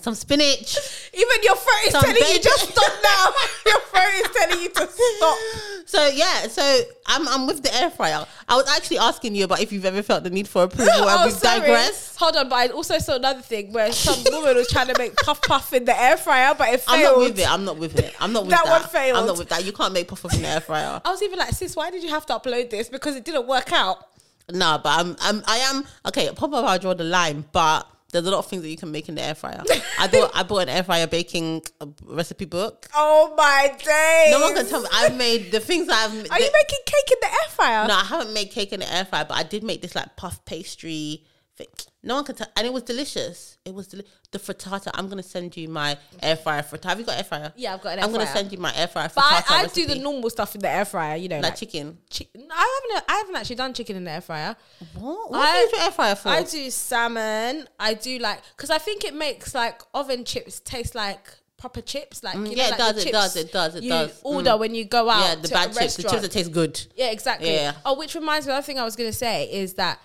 Some 0.00 0.14
spinach. 0.14 0.76
Even 1.12 1.36
your 1.42 1.56
throat 1.56 1.86
is 1.86 1.92
telling 1.92 2.16
you 2.16 2.22
bacon. 2.22 2.42
just 2.42 2.70
stop 2.70 2.92
now. 3.02 3.28
your 3.66 3.80
throat 3.80 4.12
is 4.14 4.28
telling 4.36 4.62
you 4.62 4.68
to 4.70 4.88
stop. 4.88 5.38
So 5.86 6.06
yeah, 6.08 6.48
so 6.48 6.80
I'm 7.06 7.26
I'm 7.28 7.46
with 7.46 7.62
the 7.62 7.74
air 7.74 7.90
fryer. 7.90 8.24
I 8.48 8.56
was 8.56 8.68
actually 8.76 8.98
asking 8.98 9.34
you 9.34 9.44
about 9.44 9.60
if 9.60 9.72
you've 9.72 9.84
ever 9.84 10.02
felt 10.02 10.24
the 10.24 10.30
need 10.30 10.46
for 10.48 10.64
approval, 10.64 10.92
and 10.92 11.04
Oh, 11.08 11.26
we 11.26 11.32
sorry. 11.32 11.60
digress. 11.60 12.16
Hold 12.16 12.36
on, 12.36 12.48
but 12.48 12.56
I 12.56 12.66
also 12.68 12.98
saw 12.98 13.16
another 13.16 13.40
thing 13.42 13.72
where 13.72 13.92
some 13.92 14.22
woman 14.32 14.56
was 14.56 14.68
trying 14.68 14.88
to 14.88 14.94
make 14.98 15.16
puff 15.16 15.40
puff 15.42 15.72
in 15.72 15.84
the 15.84 15.98
air 16.00 16.16
fryer, 16.16 16.54
but 16.56 16.68
it 16.68 16.80
failed. 16.80 16.98
I'm 16.98 17.02
not 17.02 17.18
with 17.18 17.38
it. 17.38 17.52
I'm 17.52 17.64
not 17.64 17.76
with 17.78 17.98
it. 17.98 18.14
I'm 18.20 18.32
not 18.32 18.42
with 18.44 18.50
That 18.50 18.64
that. 18.64 18.80
one 18.80 18.88
failed. 18.90 19.18
I'm 19.18 19.26
not 19.26 19.38
with 19.38 19.48
that. 19.48 19.64
You 19.64 19.72
can't 19.72 19.92
make 19.92 20.08
puff 20.08 20.22
puff 20.22 20.34
in 20.34 20.42
the 20.42 20.48
air 20.48 20.60
fryer. 20.60 21.00
I 21.04 21.10
was 21.10 21.22
even 21.22 21.38
like, 21.38 21.50
sis, 21.52 21.74
why 21.76 21.90
did 21.90 22.02
you 22.02 22.10
have 22.10 22.26
to 22.26 22.34
upload 22.34 22.70
this? 22.70 22.88
Because 22.88 23.16
it 23.16 23.24
didn't 23.24 23.46
work 23.46 23.72
out. 23.72 24.06
No, 24.52 24.80
but 24.82 24.98
I'm, 24.98 25.16
I'm 25.20 25.42
I 25.46 25.58
am 25.58 25.84
okay. 26.06 26.28
Pop 26.34 26.52
up, 26.52 26.64
I 26.64 26.76
draw 26.78 26.92
the 26.94 27.04
line, 27.04 27.44
but 27.52 27.86
there's 28.12 28.26
a 28.26 28.30
lot 28.30 28.38
of 28.38 28.46
things 28.46 28.62
that 28.62 28.68
you 28.68 28.76
can 28.76 28.90
make 28.90 29.08
in 29.08 29.14
the 29.14 29.22
air 29.22 29.34
fryer. 29.34 29.62
I 29.98 30.08
bought 30.08 30.30
I 30.34 30.42
bought 30.42 30.62
an 30.62 30.68
air 30.68 30.82
fryer 30.82 31.06
baking 31.06 31.62
uh, 31.80 31.86
recipe 32.04 32.44
book. 32.44 32.88
Oh 32.94 33.34
my 33.36 33.68
days. 33.78 34.32
No 34.32 34.40
one 34.40 34.54
can 34.54 34.66
tell 34.66 34.82
me. 34.82 34.88
I've 34.92 35.16
made 35.16 35.52
the 35.52 35.60
things 35.60 35.88
I've. 35.88 36.12
Are 36.12 36.40
you 36.40 36.50
making 36.52 36.78
cake 36.86 37.10
in 37.10 37.18
the 37.20 37.26
air 37.26 37.48
fryer? 37.50 37.88
No, 37.88 37.94
I 37.94 38.04
haven't 38.04 38.32
made 38.32 38.50
cake 38.50 38.72
in 38.72 38.80
the 38.80 38.92
air 38.92 39.04
fryer, 39.04 39.24
but 39.24 39.36
I 39.36 39.42
did 39.42 39.62
make 39.62 39.82
this 39.82 39.94
like 39.94 40.16
puff 40.16 40.44
pastry 40.44 41.24
thing. 41.56 41.68
No 42.02 42.14
one 42.14 42.24
can 42.24 42.34
tell, 42.34 42.46
and 42.56 42.66
it 42.66 42.72
was 42.72 42.82
delicious. 42.84 43.58
It 43.64 43.74
was 43.74 43.88
deli- 43.88 44.06
the 44.30 44.38
frittata. 44.38 44.90
I'm 44.94 45.08
gonna 45.10 45.22
send 45.22 45.54
you 45.56 45.68
my 45.68 45.98
air 46.22 46.34
fryer 46.36 46.62
frittata. 46.62 46.84
Have 46.84 46.98
you 46.98 47.04
got 47.04 47.18
air 47.18 47.24
fryer? 47.24 47.52
Yeah, 47.56 47.74
I've 47.74 47.82
got 47.82 47.92
an 47.92 47.98
air 47.98 48.04
fryer. 48.04 48.06
I'm 48.06 48.12
gonna 48.26 48.32
send 48.38 48.52
you 48.52 48.58
my 48.58 48.74
air 48.74 48.88
fryer 48.88 49.08
frittata. 49.08 49.14
But 49.14 49.50
I, 49.50 49.62
I 49.64 49.66
do 49.66 49.86
the 49.86 49.96
normal 49.96 50.30
stuff 50.30 50.54
in 50.54 50.62
the 50.62 50.70
air 50.70 50.86
fryer, 50.86 51.16
you 51.16 51.28
know, 51.28 51.36
like 51.36 51.44
like, 51.50 51.56
chicken. 51.56 51.98
chi- 52.10 52.26
I 52.34 52.80
haven't. 52.90 53.04
I 53.06 53.16
haven't 53.18 53.36
actually 53.36 53.56
done 53.56 53.74
chicken 53.74 53.96
in 53.96 54.04
the 54.04 54.12
air 54.12 54.20
fryer. 54.22 54.56
What? 54.94 55.30
What 55.30 55.40
I- 55.40 55.52
do 55.52 55.56
you 55.58 55.62
use 55.64 55.72
your 55.72 55.80
air 55.82 55.90
fryer 55.90 56.14
for? 56.14 56.28
I 56.30 56.42
do 56.42 56.70
salmon. 56.70 57.68
I 57.78 57.94
do 57.94 58.18
like 58.18 58.40
because 58.56 58.70
I 58.70 58.78
think 58.78 59.04
it 59.04 59.14
makes 59.14 59.54
like 59.54 59.82
oven 59.92 60.24
chips 60.24 60.60
taste 60.60 60.94
like 60.94 61.28
proper 61.58 61.82
chips. 61.82 62.22
Like 62.22 62.34
you 62.36 62.40
know, 62.40 62.50
Mm, 62.50 62.56
yeah, 62.56 62.66
it 62.66 62.70
like 62.70 62.78
does, 62.78 62.94
the 63.04 63.08
it 63.08 63.12
does, 63.12 63.36
it 63.36 63.52
does, 63.52 63.74
it 63.74 63.82
you 63.82 63.90
does. 63.90 64.20
Order 64.24 64.56
when 64.56 64.74
you 64.74 64.86
go 64.86 65.10
out. 65.10 65.20
yeah, 65.20 65.34
the 65.34 65.48
bad 65.48 65.74
chips, 65.74 65.96
the 65.96 66.04
chips 66.04 66.22
that 66.22 66.32
taste 66.32 66.50
good. 66.52 66.80
Yeah, 66.96 67.10
exactly. 67.10 67.52
Yeah. 67.52 67.74
Oh, 67.84 67.98
which 67.98 68.14
reminds 68.14 68.46
me, 68.46 68.52
the 68.52 68.56
other 68.56 68.64
thing 68.64 68.78
I 68.78 68.84
was 68.84 68.96
going 68.96 69.10
to 69.10 69.16
say 69.16 69.44
is 69.52 69.74
that 69.74 70.00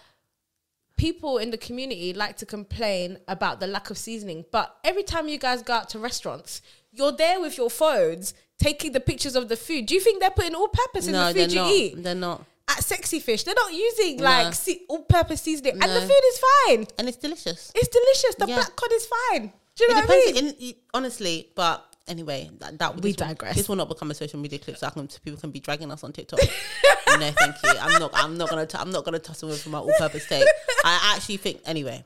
people 0.97 1.37
in 1.37 1.51
the 1.51 1.57
community 1.57 2.13
like 2.13 2.37
to 2.37 2.45
complain 2.45 3.19
about 3.27 3.59
the 3.59 3.67
lack 3.67 3.89
of 3.89 3.97
seasoning, 3.97 4.45
but 4.51 4.75
every 4.83 5.03
time 5.03 5.27
you 5.27 5.37
guys 5.37 5.61
go 5.61 5.73
out 5.73 5.89
to 5.89 5.99
restaurants, 5.99 6.61
you're 6.91 7.11
there 7.11 7.39
with 7.41 7.57
your 7.57 7.69
phones 7.69 8.33
taking 8.57 8.91
the 8.93 8.99
pictures 8.99 9.35
of 9.35 9.49
the 9.49 9.57
food. 9.57 9.85
Do 9.85 9.93
you 9.93 9.99
think 9.99 10.21
they're 10.21 10.29
putting 10.31 10.55
all 10.55 10.69
peppers 10.69 11.07
in 11.07 11.13
the 11.13 11.33
food 11.33 11.51
you 11.51 11.59
not. 11.59 11.71
eat? 11.71 12.03
They're 12.03 12.15
not, 12.15 12.45
At 12.67 12.83
Sexy 12.83 13.19
Fish, 13.19 13.43
they're 13.43 13.53
not 13.55 13.73
using 13.73 14.17
No. 14.17 14.23
like 14.23 14.53
se- 14.53 14.83
all-purpose 14.87 15.41
seasoning, 15.41 15.73
and 15.73 15.83
the 15.91 16.01
food 16.01 16.21
is 16.31 16.39
fine. 16.67 16.87
and 16.97 17.07
it's 17.09 17.17
delicious. 17.17 17.71
It's 17.75 17.87
delicious. 17.89 18.35
The 18.39 18.47
Yeah. 18.47 18.55
black 18.55 18.75
cod 18.75 18.91
is 18.93 19.05
fine. 19.05 19.53
Do 19.75 19.83
you 19.83 19.89
know 19.93 19.99
it 19.99 20.07
what 20.07 20.17
I 20.27 20.31
mean? 20.31 20.55
In, 20.59 20.73
honestly, 20.93 21.51
but 21.55 21.94
anyway, 22.07 22.49
that, 22.59 22.77
that 22.79 22.95
We 22.95 23.01
this 23.01 23.17
will- 23.19 23.27
digress. 23.27 23.55
this 23.55 23.69
will 23.69 23.75
not 23.75 23.89
become 23.89 24.11
a 24.11 24.13
social 24.13 24.39
media 24.39 24.59
clip, 24.59 24.77
so 24.77 24.87
I 24.87 24.89
can, 24.91 25.07
people 25.23 25.39
can 25.39 25.51
be 25.51 25.59
dragging 25.59 25.91
us 25.91 26.03
on 26.03 26.11
TikTok. 26.13 26.39
no, 27.19 27.31
thank 27.31 27.55
you. 27.63 27.69
I'm 27.79 27.99
not. 27.99 28.11
I'm 28.13 28.37
not 28.37 28.49
gonna. 28.49 28.65
T- 28.65 28.77
I'm 28.77 28.91
not 28.91 29.05
gonna 29.05 29.19
toss 29.19 29.43
away 29.43 29.55
from 29.55 29.73
my 29.73 29.79
all-purpose 29.79 30.25
steak. 30.25 30.45
I 30.83 31.13
actually 31.15 31.37
think 31.37 31.61
anyway. 31.65 32.03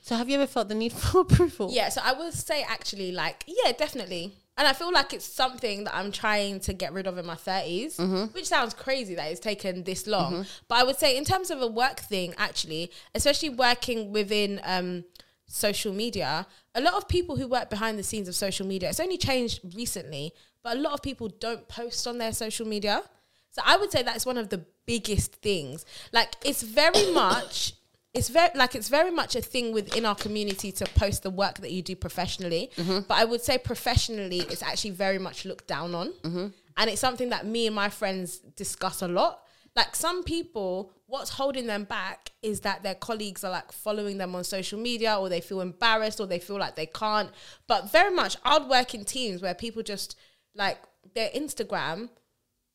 So, 0.00 0.16
have 0.16 0.28
you 0.28 0.34
ever 0.36 0.46
felt 0.48 0.68
the 0.68 0.74
need 0.74 0.92
for 0.92 1.20
approval? 1.20 1.70
Yeah, 1.72 1.88
so 1.88 2.00
I 2.04 2.12
would 2.12 2.34
say 2.34 2.64
actually, 2.68 3.12
like, 3.12 3.44
yeah, 3.46 3.72
definitely. 3.72 4.32
And 4.58 4.68
I 4.68 4.74
feel 4.74 4.92
like 4.92 5.14
it's 5.14 5.24
something 5.24 5.84
that 5.84 5.94
I'm 5.94 6.12
trying 6.12 6.60
to 6.60 6.74
get 6.74 6.92
rid 6.92 7.06
of 7.06 7.16
in 7.16 7.24
my 7.24 7.36
30s, 7.36 7.96
Mm-hmm. 7.96 8.24
which 8.34 8.46
sounds 8.46 8.74
crazy 8.74 9.14
that 9.14 9.30
it's 9.30 9.40
taken 9.40 9.82
this 9.84 10.06
long. 10.06 10.44
But 10.68 10.74
I 10.78 10.82
would 10.84 10.98
say, 10.98 11.16
in 11.16 11.24
terms 11.24 11.50
of 11.50 11.62
a 11.62 11.66
work 11.66 12.00
thing, 12.00 12.34
actually, 12.36 12.90
especially 13.14 13.48
working 13.48 14.12
within 14.12 14.60
um, 14.64 15.04
social 15.52 15.92
media, 15.92 16.46
a 16.74 16.80
lot 16.80 16.94
of 16.94 17.06
people 17.06 17.36
who 17.36 17.46
work 17.46 17.68
behind 17.68 17.98
the 17.98 18.02
scenes 18.02 18.26
of 18.26 18.34
social 18.34 18.66
media, 18.66 18.88
it's 18.88 19.00
only 19.00 19.18
changed 19.18 19.60
recently, 19.74 20.32
but 20.62 20.76
a 20.76 20.80
lot 20.80 20.94
of 20.94 21.02
people 21.02 21.28
don't 21.28 21.68
post 21.68 22.06
on 22.06 22.18
their 22.18 22.32
social 22.32 22.66
media. 22.66 23.02
So 23.50 23.60
I 23.64 23.76
would 23.76 23.92
say 23.92 24.02
that's 24.02 24.24
one 24.24 24.38
of 24.38 24.48
the 24.48 24.64
biggest 24.86 25.36
things. 25.36 25.84
Like 26.12 26.34
it's 26.44 26.62
very 26.62 27.12
much 27.14 27.74
it's 28.14 28.28
very 28.28 28.50
like 28.54 28.74
it's 28.74 28.88
very 28.88 29.10
much 29.10 29.36
a 29.36 29.40
thing 29.40 29.72
within 29.72 30.04
our 30.04 30.14
community 30.14 30.70
to 30.72 30.84
post 30.94 31.22
the 31.22 31.30
work 31.30 31.58
that 31.58 31.70
you 31.70 31.82
do 31.82 31.96
professionally. 31.96 32.70
Mm-hmm. 32.76 33.00
But 33.08 33.18
I 33.18 33.24
would 33.24 33.42
say 33.42 33.58
professionally 33.58 34.40
it's 34.40 34.62
actually 34.62 34.90
very 34.90 35.18
much 35.18 35.44
looked 35.44 35.66
down 35.66 35.94
on. 35.94 36.12
Mm-hmm. 36.22 36.46
And 36.78 36.90
it's 36.90 37.00
something 37.00 37.28
that 37.28 37.46
me 37.46 37.66
and 37.66 37.76
my 37.76 37.90
friends 37.90 38.38
discuss 38.38 39.02
a 39.02 39.08
lot. 39.08 39.42
Like 39.74 39.96
some 39.96 40.22
people, 40.22 40.92
what's 41.06 41.30
holding 41.30 41.66
them 41.66 41.84
back 41.84 42.30
is 42.42 42.60
that 42.60 42.82
their 42.82 42.94
colleagues 42.94 43.42
are 43.42 43.50
like 43.50 43.72
following 43.72 44.18
them 44.18 44.34
on 44.34 44.44
social 44.44 44.78
media 44.78 45.16
or 45.18 45.28
they 45.28 45.40
feel 45.40 45.60
embarrassed 45.60 46.20
or 46.20 46.26
they 46.26 46.38
feel 46.38 46.58
like 46.58 46.76
they 46.76 46.86
can't. 46.86 47.30
But 47.66 47.90
very 47.90 48.14
much 48.14 48.36
I'd 48.44 48.68
work 48.68 48.94
in 48.94 49.04
teams 49.04 49.40
where 49.40 49.54
people 49.54 49.82
just 49.82 50.16
like 50.54 50.78
their 51.14 51.30
Instagram 51.30 52.10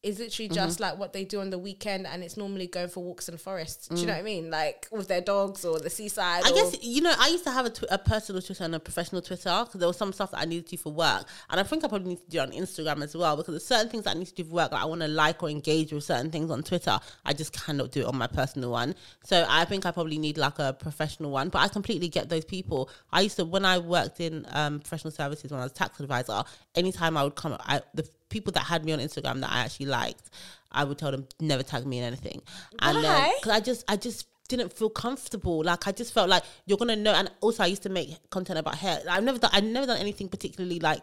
is 0.04 0.20
literally 0.20 0.48
just 0.48 0.80
like 0.80 0.98
what 0.98 1.12
they 1.12 1.26
do 1.26 1.42
on 1.42 1.50
the 1.50 1.58
weekend 1.58 2.06
and 2.06 2.24
it's 2.24 2.38
normally 2.38 2.68
going 2.68 2.88
for 2.88 3.04
walks 3.04 3.28
in 3.28 3.38
forests. 3.38 3.88
Do 3.88 4.00
you 4.00 4.06
know 4.06 4.14
what 4.14 4.20
I 4.20 4.24
mean? 4.24 4.50
Like 4.52 4.88
with 4.92 5.08
their 5.08 5.22
dogs 5.22 5.66
or 5.66 5.80
the 5.80 5.90
seaside. 5.90 6.44
I 6.46 6.52
guess 6.52 6.78
you 6.84 7.02
know 7.02 7.14
I 7.18 7.30
used 7.30 7.44
to 7.46 7.52
have 7.52 7.66
a, 7.66 7.70
tw- 7.70 7.86
a 7.90 7.98
personal 7.98 8.42
Twitter 8.42 8.64
and 8.64 8.76
a 8.76 8.80
professional 8.80 9.22
Twitter 9.22 9.64
because 9.66 9.80
there 9.80 9.88
was 9.88 9.98
some 9.98 10.14
stuff 10.14 10.32
that 10.32 10.40
I 10.42 10.46
needed 10.46 10.68
to 10.68 10.76
do 10.76 10.82
for 10.82 10.94
work, 10.94 11.28
and 11.50 11.60
I 11.60 11.64
think 11.64 11.84
I 11.84 11.88
probably 11.88 12.10
need 12.10 12.24
to 12.24 12.30
do 12.30 12.38
it 12.38 12.42
on 12.42 12.52
Instagram 12.52 13.04
as 13.04 13.16
well 13.16 13.36
because 13.36 13.54
there's 13.54 13.66
certain 13.66 13.90
things 13.90 14.04
that 14.04 14.16
I 14.16 14.20
need 14.20 14.28
to 14.28 14.36
do 14.36 14.44
for 14.44 14.52
work. 14.52 14.72
Like 14.72 14.82
I 14.82 14.86
want 14.86 15.02
to 15.02 15.08
like 15.08 15.42
or 15.42 15.50
engage 15.50 15.92
with 15.92 16.04
certain 16.04 16.32
things 16.32 16.52
on 16.52 16.64
Twitter. 16.64 17.00
I 17.26 17.34
just 17.34 17.54
cannot 17.54 17.92
do 17.92 18.02
it 18.02 18.06
on 18.06 18.18
my 18.18 18.28
personal 18.28 18.72
one. 18.72 18.94
So 19.24 19.46
I 19.50 19.66
think 19.66 19.86
I 19.86 19.92
probably 19.92 20.20
need 20.20 20.38
like 20.38 20.60
a 20.60 20.74
professional 20.74 21.32
one. 21.32 21.50
But 21.50 21.60
I 21.60 21.68
completely 21.70 22.08
get 22.08 22.30
those 22.30 22.46
people. 22.46 22.90
I 23.12 23.22
used 23.22 23.38
to 23.38 23.46
when 23.46 23.66
I 23.66 23.80
worked 23.80 24.20
in 24.20 24.46
um, 24.52 24.80
professional 24.80 25.12
services 25.12 25.52
when 25.52 25.60
I 25.60 25.64
was 25.64 25.72
a 25.72 25.76
tax 25.76 26.00
advisor. 26.00 26.44
Anytime 26.76 27.18
I 27.18 27.24
would 27.24 27.36
come, 27.36 27.58
I, 27.60 27.82
the 27.94 28.08
people 28.30 28.52
that 28.54 28.62
had 28.62 28.86
me 28.86 28.94
on 28.94 29.00
Instagram 29.00 29.42
that 29.42 29.52
I 29.52 29.60
actually 29.60 29.88
liked, 29.88 30.30
I 30.72 30.84
would 30.84 30.98
tell 30.98 31.12
them 31.12 31.28
never 31.40 31.64
tag 31.64 31.86
me 31.86 32.00
in 32.00 32.04
anything. 32.04 32.42
And 32.80 33.04
then 33.04 33.32
because 33.38 33.52
I 33.52 33.60
just 33.60 33.84
I 33.88 33.96
just 33.96 34.28
didn't 34.48 34.74
feel 34.74 34.90
comfortable. 34.90 35.64
Like 35.64 35.88
I 35.88 35.92
just 35.92 36.14
felt 36.14 36.30
like 36.30 36.44
you're 36.66 36.78
gonna 36.78 36.96
know. 36.96 37.14
And 37.14 37.30
also, 37.42 37.64
I 37.64 37.68
used 37.68 37.84
to 37.84 37.90
make 37.90 38.18
content 38.30 38.60
about 38.60 38.76
hair. 38.76 39.02
I've 39.10 39.24
never 39.24 39.40
done. 39.40 39.52
I've 39.54 39.64
never 39.64 39.88
done 39.88 39.98
anything 39.98 40.30
particularly 40.30 40.80
like. 40.80 41.02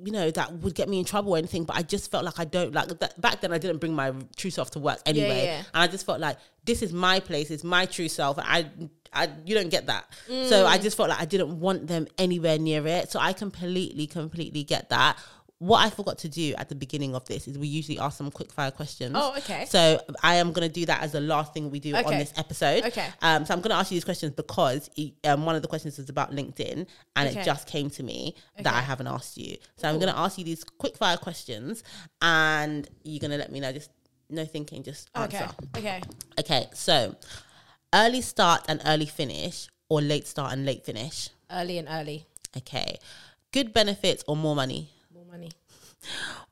You 0.00 0.12
know 0.12 0.30
that 0.30 0.52
would 0.58 0.76
get 0.76 0.88
me 0.88 1.00
in 1.00 1.04
trouble 1.04 1.34
or 1.34 1.38
anything, 1.38 1.64
but 1.64 1.76
I 1.76 1.82
just 1.82 2.08
felt 2.08 2.24
like 2.24 2.38
I 2.38 2.44
don't 2.44 2.72
like 2.72 2.86
that. 3.00 3.20
Back 3.20 3.40
then, 3.40 3.52
I 3.52 3.58
didn't 3.58 3.78
bring 3.78 3.94
my 3.94 4.12
true 4.36 4.50
self 4.50 4.70
to 4.72 4.78
work 4.78 5.00
anyway, 5.04 5.42
yeah. 5.44 5.56
and 5.58 5.66
I 5.82 5.88
just 5.88 6.06
felt 6.06 6.20
like 6.20 6.38
this 6.64 6.82
is 6.82 6.92
my 6.92 7.18
place, 7.18 7.50
it's 7.50 7.64
my 7.64 7.84
true 7.84 8.08
self. 8.08 8.38
I, 8.38 8.70
I, 9.12 9.28
you 9.44 9.56
don't 9.56 9.70
get 9.70 9.86
that, 9.86 10.08
so 10.28 10.66
I 10.66 10.78
mm. 10.78 10.82
just 10.82 10.96
felt 10.96 11.08
like 11.08 11.20
I 11.20 11.24
didn't 11.24 11.58
want 11.58 11.88
them 11.88 12.06
anywhere 12.16 12.60
near 12.60 12.86
it. 12.86 13.10
So 13.10 13.18
I 13.18 13.32
completely, 13.32 14.06
completely 14.06 14.62
get 14.62 14.90
that. 14.90 15.18
What 15.60 15.84
I 15.84 15.90
forgot 15.90 16.18
to 16.18 16.28
do 16.28 16.54
at 16.56 16.68
the 16.68 16.76
beginning 16.76 17.16
of 17.16 17.24
this 17.24 17.48
is 17.48 17.58
we 17.58 17.66
usually 17.66 17.98
ask 17.98 18.16
some 18.16 18.30
quick 18.30 18.52
fire 18.52 18.70
questions. 18.70 19.12
Oh, 19.16 19.34
okay. 19.38 19.64
So 19.68 20.00
I 20.22 20.36
am 20.36 20.52
going 20.52 20.68
to 20.68 20.72
do 20.72 20.86
that 20.86 21.02
as 21.02 21.10
the 21.12 21.20
last 21.20 21.52
thing 21.52 21.72
we 21.72 21.80
do 21.80 21.96
on 21.96 22.16
this 22.16 22.32
episode. 22.36 22.84
Okay. 22.84 23.08
Um, 23.22 23.44
so 23.44 23.54
I'm 23.54 23.60
going 23.60 23.70
to 23.70 23.76
ask 23.76 23.90
you 23.90 23.96
these 23.96 24.04
questions 24.04 24.32
because 24.36 24.88
um, 25.24 25.44
one 25.44 25.56
of 25.56 25.62
the 25.62 25.66
questions 25.68 25.98
is 25.98 26.08
about 26.08 26.30
LinkedIn, 26.30 26.86
and 27.16 27.28
Okay. 27.28 27.40
it 27.40 27.44
just 27.44 27.66
came 27.66 27.90
to 27.90 28.04
me 28.04 28.36
that 28.60 28.72
I 28.72 28.80
haven't 28.80 29.08
asked 29.08 29.36
you. 29.36 29.56
So 29.76 29.88
I'm 29.88 29.96
going 29.98 30.12
to 30.12 30.18
ask 30.18 30.38
you 30.38 30.44
these 30.44 30.62
quick 30.62 30.96
fire 30.96 31.16
questions, 31.16 31.82
and 32.22 32.88
you're 33.02 33.18
going 33.20 33.32
to 33.32 33.38
let 33.38 33.50
me 33.50 33.58
know. 33.58 33.72
Just 33.72 33.90
no 34.30 34.44
thinking, 34.44 34.84
just 34.84 35.10
Okay. 35.16 35.38
answer. 35.38 35.54
Okay. 35.76 36.00
Okay. 36.38 36.68
So 36.72 37.16
early 37.92 38.20
start 38.20 38.64
and 38.68 38.80
early 38.86 39.06
finish, 39.06 39.66
or 39.88 40.00
late 40.02 40.28
start 40.28 40.52
and 40.52 40.64
late 40.64 40.84
finish. 40.84 41.30
Early 41.50 41.78
and 41.78 41.88
early. 41.90 42.26
Okay. 42.56 42.98
Good 43.50 43.72
benefits 43.72 44.22
or 44.28 44.36
more 44.36 44.54
money. 44.54 44.90
Money. 45.30 45.50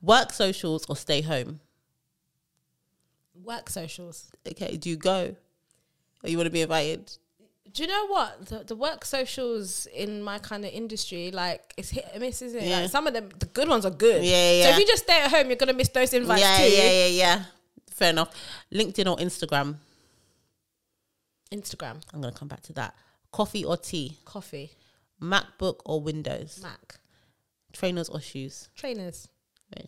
Work 0.02 0.32
socials 0.32 0.86
or 0.88 0.96
stay 0.96 1.20
home. 1.22 1.60
Work 3.44 3.68
socials. 3.70 4.30
Okay. 4.46 4.76
Do 4.76 4.90
you 4.90 4.96
go? 4.96 5.36
Or 6.22 6.28
you 6.28 6.36
want 6.36 6.46
to 6.46 6.50
be 6.50 6.62
invited? 6.62 7.12
Do 7.72 7.82
you 7.82 7.88
know 7.88 8.06
what 8.06 8.46
the, 8.46 8.64
the 8.64 8.76
work 8.76 9.04
socials 9.04 9.86
in 9.94 10.22
my 10.22 10.38
kind 10.38 10.64
of 10.64 10.70
industry 10.72 11.30
like 11.30 11.74
it's 11.76 11.90
hit 11.90 12.06
and 12.12 12.22
miss, 12.22 12.40
isn't 12.40 12.58
it? 12.62 12.66
Yeah. 12.66 12.80
Like 12.80 12.90
some 12.90 13.06
of 13.06 13.12
them, 13.12 13.28
the 13.38 13.46
good 13.46 13.68
ones 13.68 13.84
are 13.84 13.90
good. 13.90 14.24
Yeah, 14.24 14.52
yeah, 14.52 14.64
So 14.64 14.70
if 14.70 14.78
you 14.78 14.86
just 14.86 15.02
stay 15.04 15.20
at 15.20 15.30
home, 15.30 15.48
you're 15.48 15.56
gonna 15.56 15.74
miss 15.74 15.88
those 15.88 16.12
invites 16.14 16.40
yeah, 16.40 16.56
too. 16.56 16.72
yeah, 16.72 16.90
yeah, 16.90 17.06
yeah. 17.06 17.44
Fair 17.90 18.10
enough. 18.10 18.30
LinkedIn 18.72 19.10
or 19.10 19.16
Instagram? 19.18 19.76
Instagram, 21.52 22.02
I'm 22.12 22.20
gonna 22.20 22.32
come 22.32 22.48
back 22.48 22.62
to 22.62 22.72
that. 22.74 22.94
Coffee 23.30 23.64
or 23.64 23.76
tea? 23.76 24.16
coffee, 24.24 24.72
MacBook 25.20 25.80
or 25.84 26.00
Windows? 26.00 26.60
Mac, 26.62 26.98
Trainers 27.78 28.08
or 28.08 28.20
shoes? 28.20 28.68
trainers. 28.74 29.28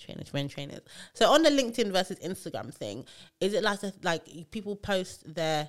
Trainers, 0.00 0.32
men 0.34 0.48
trainers. 0.48 0.80
So 1.14 1.30
on 1.30 1.42
the 1.42 1.50
LinkedIn 1.50 1.92
versus 1.92 2.18
Instagram 2.18 2.74
thing, 2.74 3.04
is 3.40 3.54
it 3.54 3.62
like 3.62 3.82
a, 3.82 3.92
like 4.02 4.50
people 4.50 4.76
post 4.76 5.34
their? 5.34 5.68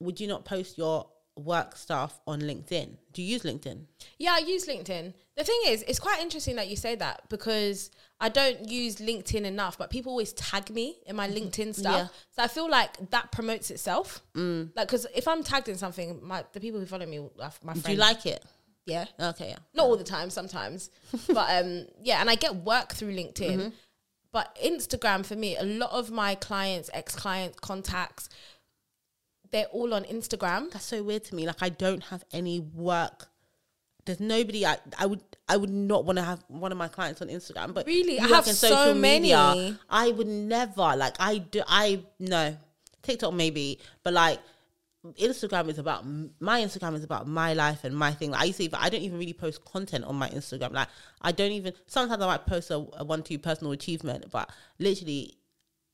Would 0.00 0.20
you 0.20 0.26
not 0.26 0.44
post 0.44 0.76
your 0.76 1.06
work 1.36 1.76
stuff 1.76 2.20
on 2.26 2.40
LinkedIn? 2.40 2.96
Do 3.12 3.22
you 3.22 3.28
use 3.34 3.42
LinkedIn? 3.42 3.84
Yeah, 4.18 4.32
I 4.34 4.38
use 4.38 4.66
LinkedIn. 4.66 5.14
The 5.36 5.44
thing 5.44 5.60
is, 5.66 5.82
it's 5.82 5.98
quite 5.98 6.20
interesting 6.20 6.56
that 6.56 6.68
you 6.68 6.76
say 6.76 6.94
that 6.96 7.22
because 7.28 7.90
I 8.20 8.28
don't 8.28 8.68
use 8.68 8.96
LinkedIn 8.96 9.44
enough, 9.44 9.78
but 9.78 9.90
people 9.90 10.10
always 10.10 10.32
tag 10.32 10.70
me 10.70 10.98
in 11.06 11.16
my 11.16 11.28
LinkedIn 11.28 11.74
stuff. 11.74 11.94
Yeah. 11.94 12.08
So 12.36 12.42
I 12.42 12.48
feel 12.48 12.70
like 12.70 13.10
that 13.10 13.32
promotes 13.32 13.70
itself. 13.70 14.22
Mm. 14.34 14.70
Like, 14.76 14.88
because 14.88 15.06
if 15.14 15.26
I'm 15.26 15.42
tagged 15.42 15.68
in 15.68 15.76
something, 15.76 16.20
my 16.22 16.44
the 16.52 16.60
people 16.60 16.80
who 16.80 16.86
follow 16.86 17.06
me, 17.06 17.18
my 17.38 17.50
friends. 17.50 17.82
Do 17.82 17.92
you 17.92 17.98
like 17.98 18.26
it? 18.26 18.44
Yeah. 18.86 19.06
Okay, 19.18 19.50
yeah. 19.50 19.58
Not 19.74 19.86
all 19.86 19.96
the 19.96 20.04
time, 20.04 20.30
sometimes. 20.30 20.90
but 21.28 21.64
um, 21.64 21.86
yeah, 22.02 22.20
and 22.20 22.28
I 22.28 22.34
get 22.34 22.54
work 22.56 22.92
through 22.92 23.14
LinkedIn. 23.14 23.56
Mm-hmm. 23.56 23.68
But 24.32 24.58
Instagram 24.62 25.24
for 25.24 25.36
me, 25.36 25.56
a 25.56 25.62
lot 25.62 25.92
of 25.92 26.10
my 26.10 26.34
clients, 26.34 26.90
ex 26.92 27.14
clients, 27.14 27.60
contacts, 27.60 28.28
they're 29.52 29.66
all 29.66 29.94
on 29.94 30.02
Instagram. 30.04 30.72
That's 30.72 30.84
so 30.84 31.02
weird 31.04 31.24
to 31.24 31.36
me. 31.36 31.46
Like 31.46 31.62
I 31.62 31.68
don't 31.68 32.02
have 32.04 32.24
any 32.32 32.58
work. 32.58 33.28
There's 34.04 34.20
nobody 34.20 34.66
I 34.66 34.78
I 34.98 35.06
would 35.06 35.22
I 35.48 35.56
would 35.56 35.70
not 35.70 36.04
want 36.04 36.18
to 36.18 36.24
have 36.24 36.44
one 36.48 36.72
of 36.72 36.78
my 36.78 36.88
clients 36.88 37.22
on 37.22 37.28
Instagram. 37.28 37.72
But 37.72 37.86
Really? 37.86 38.18
I 38.18 38.26
have 38.26 38.44
so 38.46 38.92
many. 38.92 39.20
media, 39.20 39.78
I 39.88 40.10
would 40.10 40.26
never 40.26 40.96
like 40.96 41.14
I 41.20 41.38
do 41.38 41.62
I 41.68 42.02
no 42.18 42.56
TikTok 43.02 43.32
maybe, 43.32 43.78
but 44.02 44.12
like 44.12 44.40
Instagram 45.12 45.68
is 45.68 45.78
about 45.78 46.04
my 46.40 46.62
Instagram 46.62 46.94
is 46.94 47.04
about 47.04 47.26
my 47.28 47.52
life 47.52 47.84
and 47.84 47.94
my 47.94 48.12
thing. 48.12 48.30
Like 48.30 48.40
I 48.40 48.44
used 48.44 48.70
but 48.70 48.80
I 48.80 48.88
don't 48.88 49.02
even 49.02 49.18
really 49.18 49.32
post 49.34 49.64
content 49.64 50.04
on 50.04 50.16
my 50.16 50.28
Instagram. 50.30 50.72
Like 50.72 50.88
I 51.20 51.32
don't 51.32 51.52
even. 51.52 51.74
Sometimes 51.86 52.22
I 52.22 52.26
might 52.26 52.46
post 52.46 52.70
a, 52.70 52.76
a 52.96 53.04
one 53.04 53.22
two 53.22 53.38
personal 53.38 53.72
achievement, 53.72 54.26
but 54.30 54.50
literally, 54.78 55.36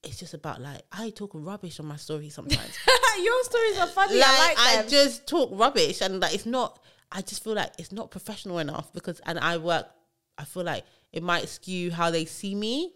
it's 0.02 0.18
just 0.18 0.34
about 0.34 0.60
like 0.60 0.82
I 0.92 1.10
talk 1.10 1.32
rubbish 1.34 1.80
on 1.80 1.86
my 1.86 1.96
story 1.96 2.28
sometimes. 2.30 2.78
Your 3.22 3.44
stories 3.44 3.78
are 3.78 3.86
funny. 3.88 4.18
like, 4.18 4.28
I 4.28 4.76
like 4.76 4.86
I 4.86 4.88
just 4.88 5.26
talk 5.26 5.50
rubbish 5.52 6.00
and 6.00 6.20
like 6.20 6.34
it's 6.34 6.46
not 6.46 6.80
I 7.12 7.22
just 7.22 7.42
feel 7.42 7.54
like 7.54 7.72
it's 7.78 7.92
not 7.92 8.10
professional 8.10 8.58
enough 8.58 8.92
because 8.92 9.20
and 9.26 9.38
I 9.38 9.56
work 9.56 9.86
I 10.38 10.44
feel 10.44 10.62
like 10.62 10.84
it 11.12 11.22
might 11.22 11.48
skew 11.48 11.90
how 11.90 12.10
they 12.10 12.24
see 12.24 12.54
me. 12.54 12.92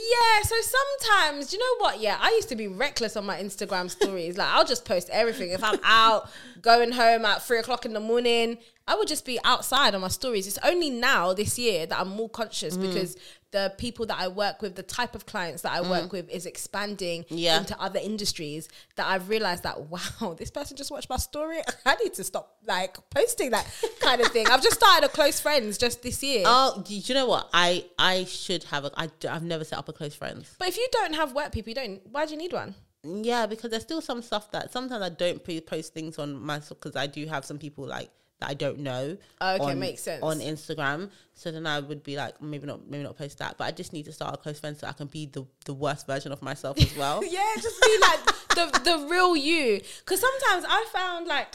Yeah, 0.00 0.42
so 0.44 0.54
sometimes, 0.60 1.48
do 1.48 1.56
you 1.56 1.60
know 1.62 1.84
what? 1.84 2.00
Yeah, 2.00 2.18
I 2.20 2.28
used 2.30 2.48
to 2.50 2.56
be 2.56 2.68
reckless 2.68 3.16
on 3.16 3.26
my 3.26 3.40
Instagram 3.42 3.90
stories. 3.90 4.36
like, 4.38 4.46
I'll 4.48 4.64
just 4.64 4.84
post 4.84 5.08
everything. 5.10 5.50
If 5.50 5.64
I'm 5.64 5.80
out, 5.82 6.30
going 6.62 6.92
home 6.92 7.24
at 7.24 7.42
three 7.42 7.58
o'clock 7.58 7.84
in 7.84 7.94
the 7.94 8.00
morning, 8.00 8.58
I 8.86 8.94
would 8.94 9.08
just 9.08 9.24
be 9.24 9.40
outside 9.44 9.94
on 9.96 10.00
my 10.00 10.08
stories. 10.08 10.46
It's 10.46 10.58
only 10.62 10.88
now 10.90 11.32
this 11.32 11.58
year 11.58 11.84
that 11.86 11.98
I'm 11.98 12.08
more 12.10 12.28
conscious 12.28 12.76
Mm. 12.76 12.82
because 12.82 13.16
the 13.50 13.72
people 13.78 14.04
that 14.06 14.18
I 14.20 14.28
work 14.28 14.60
with, 14.60 14.74
the 14.76 14.82
type 14.82 15.14
of 15.14 15.24
clients 15.24 15.62
that 15.62 15.72
I 15.72 15.80
work 15.80 16.12
with 16.12 16.28
is 16.28 16.44
expanding 16.44 17.22
Mm. 17.24 17.26
Yeah. 17.30 17.58
into 17.58 17.78
other 17.80 17.98
industries 17.98 18.68
that 18.96 19.06
I've 19.06 19.28
realized 19.30 19.62
that, 19.62 19.80
wow, 19.88 20.34
this 20.38 20.50
person 20.50 20.76
just 20.76 20.90
watched 20.90 21.08
my 21.08 21.16
story. 21.16 21.60
I 21.86 21.94
need 21.96 22.12
to 22.14 22.24
stop 22.24 22.56
like 22.66 22.98
posting 23.10 23.50
that 23.50 23.66
kind 24.00 24.20
of 24.20 24.28
thing. 24.28 24.46
I've 24.48 24.62
just 24.62 24.76
started 24.76 25.06
a 25.06 25.08
close 25.08 25.40
friends 25.40 25.78
just 25.78 26.02
this 26.02 26.22
year. 26.22 26.42
Oh, 26.46 26.82
do 26.86 26.94
you 26.94 27.14
know 27.14 27.26
what? 27.26 27.48
I 27.54 27.86
I 27.98 28.24
should 28.24 28.64
have 28.64 28.84
a 28.84 28.90
I 28.96 29.08
I've 29.28 29.42
never 29.44 29.64
set 29.64 29.78
up 29.78 29.88
a 29.88 29.92
close 29.92 30.14
friends. 30.14 30.54
but 30.58 30.68
if 30.68 30.76
you 30.76 30.86
don't 30.92 31.14
have 31.14 31.32
work 31.32 31.52
people, 31.52 31.70
you 31.70 31.74
don't, 31.74 32.00
why 32.10 32.26
do 32.26 32.32
you 32.32 32.38
need 32.38 32.52
one? 32.52 32.74
Yeah, 33.04 33.46
because 33.46 33.70
there's 33.70 33.84
still 33.84 34.00
some 34.02 34.20
stuff 34.22 34.50
that 34.50 34.72
sometimes 34.72 35.02
I 35.02 35.08
don't 35.08 35.42
post 35.66 35.94
things 35.94 36.18
on 36.18 36.34
my 36.38 36.58
because 36.58 36.96
I 36.96 37.06
do 37.06 37.24
have 37.26 37.44
some 37.44 37.58
people 37.58 37.86
like 37.86 38.10
that 38.40 38.50
I 38.50 38.54
don't 38.54 38.78
know. 38.80 39.16
Okay, 39.40 39.64
on, 39.64 39.78
makes 39.78 40.02
sense. 40.02 40.22
on 40.22 40.40
Instagram. 40.40 41.10
So 41.34 41.50
then 41.50 41.66
I 41.66 41.80
would 41.80 42.02
be 42.02 42.16
like, 42.16 42.40
maybe 42.40 42.66
not, 42.66 42.88
maybe 42.88 43.04
not 43.04 43.16
post 43.16 43.38
that, 43.38 43.56
but 43.58 43.64
I 43.64 43.70
just 43.70 43.92
need 43.92 44.04
to 44.06 44.12
start 44.12 44.34
a 44.34 44.36
close 44.36 44.60
friend 44.60 44.76
so 44.76 44.86
I 44.86 44.92
can 44.92 45.06
be 45.06 45.26
the 45.26 45.44
the 45.64 45.74
worst 45.74 46.06
version 46.06 46.32
of 46.32 46.42
myself 46.42 46.78
as 46.78 46.96
well. 46.98 47.22
Yeah, 47.24 47.44
just 47.56 47.80
be 47.82 47.98
like 48.00 48.24
the 48.50 48.80
the 48.84 49.06
real 49.10 49.36
you. 49.36 49.80
Because 50.00 50.20
sometimes 50.20 50.64
I 50.68 50.86
found 50.92 51.26
like 51.26 51.48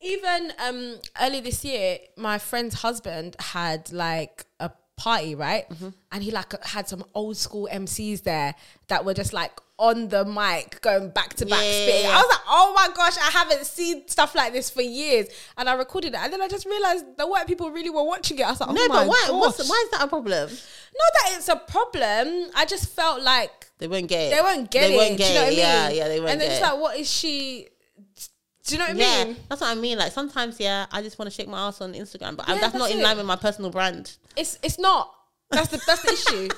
even 0.00 0.52
um 0.64 0.96
early 1.20 1.40
this 1.40 1.64
year, 1.64 1.98
my 2.16 2.38
friend's 2.38 2.76
husband 2.76 3.36
had 3.38 3.92
like 3.92 4.46
a 4.60 4.70
party, 4.96 5.34
right? 5.34 5.66
And 6.12 6.22
he 6.22 6.30
like 6.30 6.60
had 6.64 6.88
some 6.88 7.04
old 7.14 7.36
school 7.36 7.68
MCs 7.72 8.22
there 8.24 8.54
that 8.88 9.04
were 9.04 9.14
just 9.14 9.32
like 9.32 9.52
on 9.78 10.08
the 10.08 10.24
mic 10.24 10.80
going 10.80 11.08
back 11.10 11.34
to 11.34 11.46
back 11.46 11.62
Yeah, 11.62 11.70
spitting. 11.86 12.10
I 12.10 12.16
was 12.16 12.26
like, 12.30 12.40
oh 12.48 12.72
my 12.74 12.88
gosh, 12.94 13.16
I 13.16 13.30
haven't 13.30 13.64
seen 13.64 14.08
stuff 14.08 14.34
like 14.34 14.52
this 14.52 14.70
for 14.70 14.82
years. 14.82 15.28
And 15.56 15.68
I 15.68 15.74
recorded 15.74 16.14
it. 16.14 16.18
And 16.20 16.32
then 16.32 16.42
I 16.42 16.48
just 16.48 16.66
realized 16.66 17.04
the 17.16 17.26
white 17.26 17.46
people 17.46 17.70
really 17.70 17.90
were 17.90 18.02
watching 18.02 18.38
it. 18.38 18.42
I 18.46 18.50
was 18.50 18.60
like, 18.60 18.70
oh 18.70 18.72
No, 18.72 18.88
my 18.88 19.04
but 19.04 19.08
why? 19.08 19.26
Why 19.30 19.48
is 19.48 19.90
that 19.92 20.00
a 20.02 20.08
problem? 20.08 20.50
Not 20.50 21.12
that 21.22 21.32
it's 21.36 21.48
a 21.48 21.56
problem. 21.56 22.50
I 22.56 22.64
just 22.66 22.88
felt 22.90 23.22
like 23.22 23.70
They 23.78 23.86
won't 23.86 24.08
get 24.08 24.32
it. 24.32 24.36
they 24.36 24.40
won't 24.42 24.68
get 24.70 24.88
they 24.88 24.94
it. 24.94 24.96
Won't 24.96 25.10
Do 25.12 25.16
get 25.18 25.28
you 25.28 25.34
know 25.34 25.40
what 25.42 25.46
I 25.46 25.50
mean? 25.50 25.58
Yeah, 25.58 25.88
yeah, 25.90 26.08
they 26.08 26.18
won't 26.18 26.30
And 26.32 26.40
then 26.40 26.50
it's 26.50 26.58
it. 26.60 26.62
like, 26.62 26.80
what 26.80 26.96
is 26.98 27.08
she? 27.10 27.68
Do 28.66 28.74
you 28.74 28.78
know 28.80 28.86
what 28.88 28.96
I 28.96 28.98
yeah, 28.98 29.24
mean? 29.24 29.36
that's 29.48 29.60
what 29.62 29.70
I 29.70 29.74
mean. 29.80 29.96
Like 29.96 30.12
sometimes, 30.12 30.58
yeah, 30.60 30.86
I 30.92 31.00
just 31.02 31.18
want 31.18 31.30
to 31.30 31.34
shake 31.34 31.48
my 31.48 31.68
ass 31.68 31.80
on 31.80 31.94
Instagram, 31.94 32.36
but 32.36 32.46
Yeah, 32.48 32.54
that's, 32.56 32.72
that's 32.72 32.74
not 32.74 32.90
in 32.90 33.00
line 33.00 33.16
with 33.16 33.24
my 33.26 33.36
personal 33.36 33.70
brand. 33.70 34.16
It's 34.36 34.58
it's 34.62 34.78
not. 34.78 35.14
That's 35.50 35.68
the 35.68 35.80
that's 35.86 36.02
the 36.02 36.12
issue. 36.34 36.48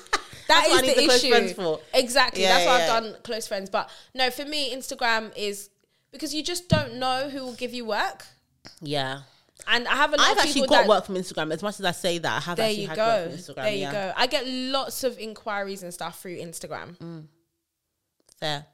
That 0.50 0.66
is 0.66 0.72
what 0.72 0.84
I 0.84 0.86
need 0.86 0.96
the 0.96 1.06
the 1.06 1.54
issue. 1.54 1.76
Exactly. 1.94 2.42
Yeah, 2.42 2.54
That's 2.54 2.66
why 2.66 2.78
yeah. 2.78 2.92
I've 2.96 3.02
done 3.04 3.16
close 3.22 3.46
friends. 3.46 3.70
But 3.70 3.90
no, 4.14 4.30
for 4.30 4.44
me, 4.44 4.74
Instagram 4.74 5.32
is 5.36 5.70
because 6.12 6.34
you 6.34 6.42
just 6.42 6.68
don't 6.68 6.94
know 6.96 7.28
who 7.28 7.42
will 7.44 7.54
give 7.54 7.72
you 7.72 7.84
work. 7.84 8.26
Yeah, 8.82 9.22
And 9.66 9.88
I 9.88 9.94
have 9.96 10.12
a 10.12 10.16
lot 10.16 10.26
I've 10.26 10.38
of 10.38 10.44
actually 10.44 10.66
got 10.66 10.86
work 10.86 11.06
from 11.06 11.14
Instagram. 11.14 11.52
As 11.52 11.62
much 11.62 11.78
as 11.80 11.84
I 11.84 11.92
say 11.92 12.18
that, 12.18 12.36
I 12.36 12.40
have 12.40 12.56
There 12.56 12.66
actually 12.66 12.82
you 12.82 12.88
had 12.88 12.96
go. 12.96 13.06
work 13.06 13.30
from 13.30 13.38
Instagram. 13.38 13.62
There 13.62 13.72
you 13.74 13.80
yeah. 13.80 13.92
go. 13.92 14.12
I 14.16 14.26
get 14.26 14.46
lots 14.46 15.04
of 15.04 15.18
inquiries 15.18 15.82
and 15.82 15.92
stuff 15.94 16.20
through 16.20 16.36
Instagram. 16.38 16.96
Mm. 16.98 17.24
Fair. 18.38 18.66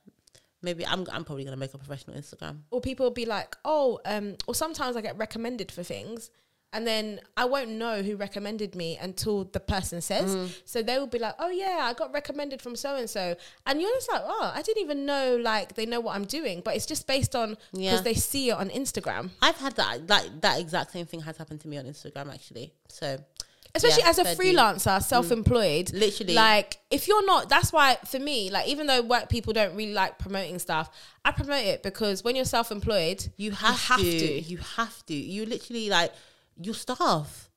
Maybe 0.62 0.86
I'm. 0.86 1.06
I'm 1.12 1.24
probably 1.24 1.44
gonna 1.44 1.56
make 1.56 1.74
a 1.74 1.78
professional 1.78 2.16
Instagram. 2.16 2.60
Or 2.70 2.80
people 2.80 3.04
will 3.06 3.12
be 3.12 3.26
like, 3.26 3.56
oh, 3.64 4.00
um, 4.04 4.36
or 4.48 4.54
sometimes 4.54 4.96
I 4.96 5.00
get 5.00 5.16
recommended 5.16 5.70
for 5.70 5.82
things. 5.82 6.30
And 6.72 6.86
then 6.86 7.20
I 7.36 7.46
won't 7.46 7.70
know 7.70 8.02
who 8.02 8.16
recommended 8.16 8.74
me 8.74 8.98
until 9.00 9.44
the 9.44 9.60
person 9.60 10.00
says. 10.00 10.34
Mm. 10.36 10.60
So 10.66 10.82
they 10.82 10.98
will 10.98 11.06
be 11.06 11.18
like, 11.18 11.34
"Oh 11.38 11.48
yeah, 11.48 11.78
I 11.82 11.94
got 11.94 12.12
recommended 12.12 12.60
from 12.60 12.76
so 12.76 12.96
and 12.96 13.08
so," 13.08 13.34
and 13.66 13.80
you're 13.80 13.94
just 13.94 14.10
like, 14.12 14.22
"Oh, 14.24 14.52
I 14.54 14.60
didn't 14.62 14.82
even 14.82 15.06
know 15.06 15.36
like 15.36 15.74
they 15.74 15.86
know 15.86 16.00
what 16.00 16.16
I'm 16.16 16.24
doing." 16.26 16.60
But 16.62 16.76
it's 16.76 16.84
just 16.84 17.06
based 17.06 17.34
on 17.34 17.50
because 17.72 17.78
Yeah. 17.80 18.00
they 18.02 18.14
see 18.14 18.50
it 18.50 18.54
on 18.54 18.68
Instagram. 18.70 19.30
I've 19.40 19.56
had 19.56 19.76
that. 19.76 20.06
That 20.08 20.42
that 20.42 20.60
exact 20.60 20.92
same 20.92 21.06
thing 21.06 21.20
has 21.20 21.36
happened 21.38 21.60
to 21.62 21.68
me 21.68 21.78
on 21.78 21.86
Instagram 21.86 22.32
actually. 22.34 22.72
So 22.88 23.18
especially 23.74 24.02
Yeah, 24.02 24.10
as 24.10 24.18
a 24.18 24.24
freelancer, 24.24 25.02
self-employed. 25.02 25.92
Literally. 25.92 26.34
like 26.34 26.78
if 26.90 27.08
you're 27.08 27.24
not, 27.24 27.48
that's 27.48 27.72
why 27.72 27.96
for 28.06 28.18
me, 28.18 28.50
like 28.50 28.66
even 28.68 28.86
though 28.86 29.02
work 29.02 29.28
people 29.28 29.52
don't 29.52 29.74
really 29.76 29.92
like 29.92 30.18
promoting 30.18 30.58
stuff, 30.58 30.90
I 31.24 31.30
promote 31.30 31.64
it 31.64 31.82
because 31.82 32.24
when 32.24 32.36
you're 32.36 32.44
self-employed, 32.44 33.28
you 33.36 33.52
have, 33.52 33.78
have 33.78 34.00
to, 34.00 34.18
to. 34.18 34.40
You 34.40 34.58
have 34.76 35.06
to. 35.06 35.14
You 35.14 35.46
literally 35.46 35.88
like 35.88 36.12
your 36.60 36.74
staff. 36.74 37.50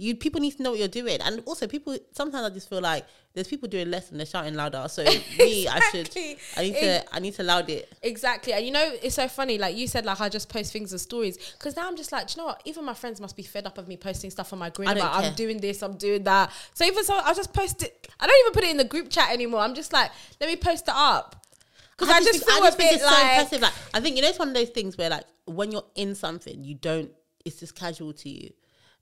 You 0.00 0.14
people 0.14 0.40
need 0.40 0.56
to 0.56 0.62
know 0.62 0.70
what 0.70 0.78
you're 0.78 0.86
doing, 0.86 1.20
and 1.20 1.42
also 1.44 1.66
people. 1.66 1.96
Sometimes 2.12 2.46
I 2.46 2.54
just 2.54 2.68
feel 2.68 2.80
like 2.80 3.04
there's 3.34 3.48
people 3.48 3.68
doing 3.68 3.90
less 3.90 4.10
and 4.10 4.18
they're 4.18 4.26
shouting 4.26 4.54
louder. 4.54 4.86
So 4.88 5.02
me, 5.04 5.66
I 5.68 5.80
should. 5.90 6.08
I 6.56 6.62
need 6.62 6.74
to. 6.74 7.04
I 7.14 7.18
need 7.18 7.34
to 7.34 7.42
loud 7.42 7.68
it. 7.68 7.92
Exactly. 8.02 8.52
And 8.52 8.64
you 8.64 8.70
know, 8.70 8.92
it's 9.02 9.16
so 9.16 9.26
funny. 9.26 9.58
Like 9.58 9.76
you 9.76 9.88
said, 9.88 10.04
like 10.04 10.20
I 10.20 10.28
just 10.28 10.48
post 10.48 10.72
things 10.72 10.92
and 10.92 11.00
stories. 11.00 11.36
Because 11.58 11.74
now 11.74 11.88
I'm 11.88 11.96
just 11.96 12.12
like, 12.12 12.28
do 12.28 12.34
you 12.34 12.42
know 12.42 12.46
what? 12.46 12.62
Even 12.64 12.84
my 12.84 12.94
friends 12.94 13.20
must 13.20 13.36
be 13.36 13.42
fed 13.42 13.66
up 13.66 13.76
of 13.76 13.88
me 13.88 13.96
posting 13.96 14.30
stuff 14.30 14.52
on 14.52 14.60
my 14.60 14.70
grid. 14.70 14.88
I'm 14.88 15.34
doing 15.34 15.58
this, 15.60 15.82
I'm 15.82 15.96
doing 15.96 16.22
that. 16.24 16.52
So 16.74 16.84
even 16.84 17.02
so, 17.02 17.14
I'll 17.16 17.34
just 17.34 17.52
post 17.52 17.82
it. 17.82 18.08
I 18.20 18.28
don't 18.28 18.40
even 18.46 18.52
put 18.52 18.62
it 18.64 18.70
in 18.70 18.76
the 18.76 18.84
group 18.84 19.10
chat 19.10 19.32
anymore. 19.32 19.60
I'm 19.60 19.74
just 19.74 19.92
like, 19.92 20.12
let 20.40 20.48
me 20.48 20.54
post 20.54 20.84
it 20.86 20.94
up. 20.94 21.44
Because 21.96 22.14
I, 22.14 22.20
just 22.20 22.44
think- 22.44 22.50
feel 22.50 22.64
a 22.64 22.76
bit 22.76 22.94
it's 22.94 23.04
like, 23.04 23.14
so 23.14 23.20
impressive. 23.20 23.62
Like 23.62 23.72
I 23.94 24.00
think 24.00 24.14
you 24.14 24.22
know 24.22 24.28
it's 24.28 24.38
one 24.38 24.48
of 24.48 24.54
those 24.54 24.70
things 24.70 24.96
where 24.96 25.10
like 25.10 25.24
when 25.46 25.72
you're 25.72 25.84
in 25.96 26.14
something, 26.14 26.62
you 26.62 26.74
don't. 26.74 27.10
It's 27.48 27.60
just 27.60 27.74
casual 27.74 28.12
to 28.12 28.28
you. 28.28 28.50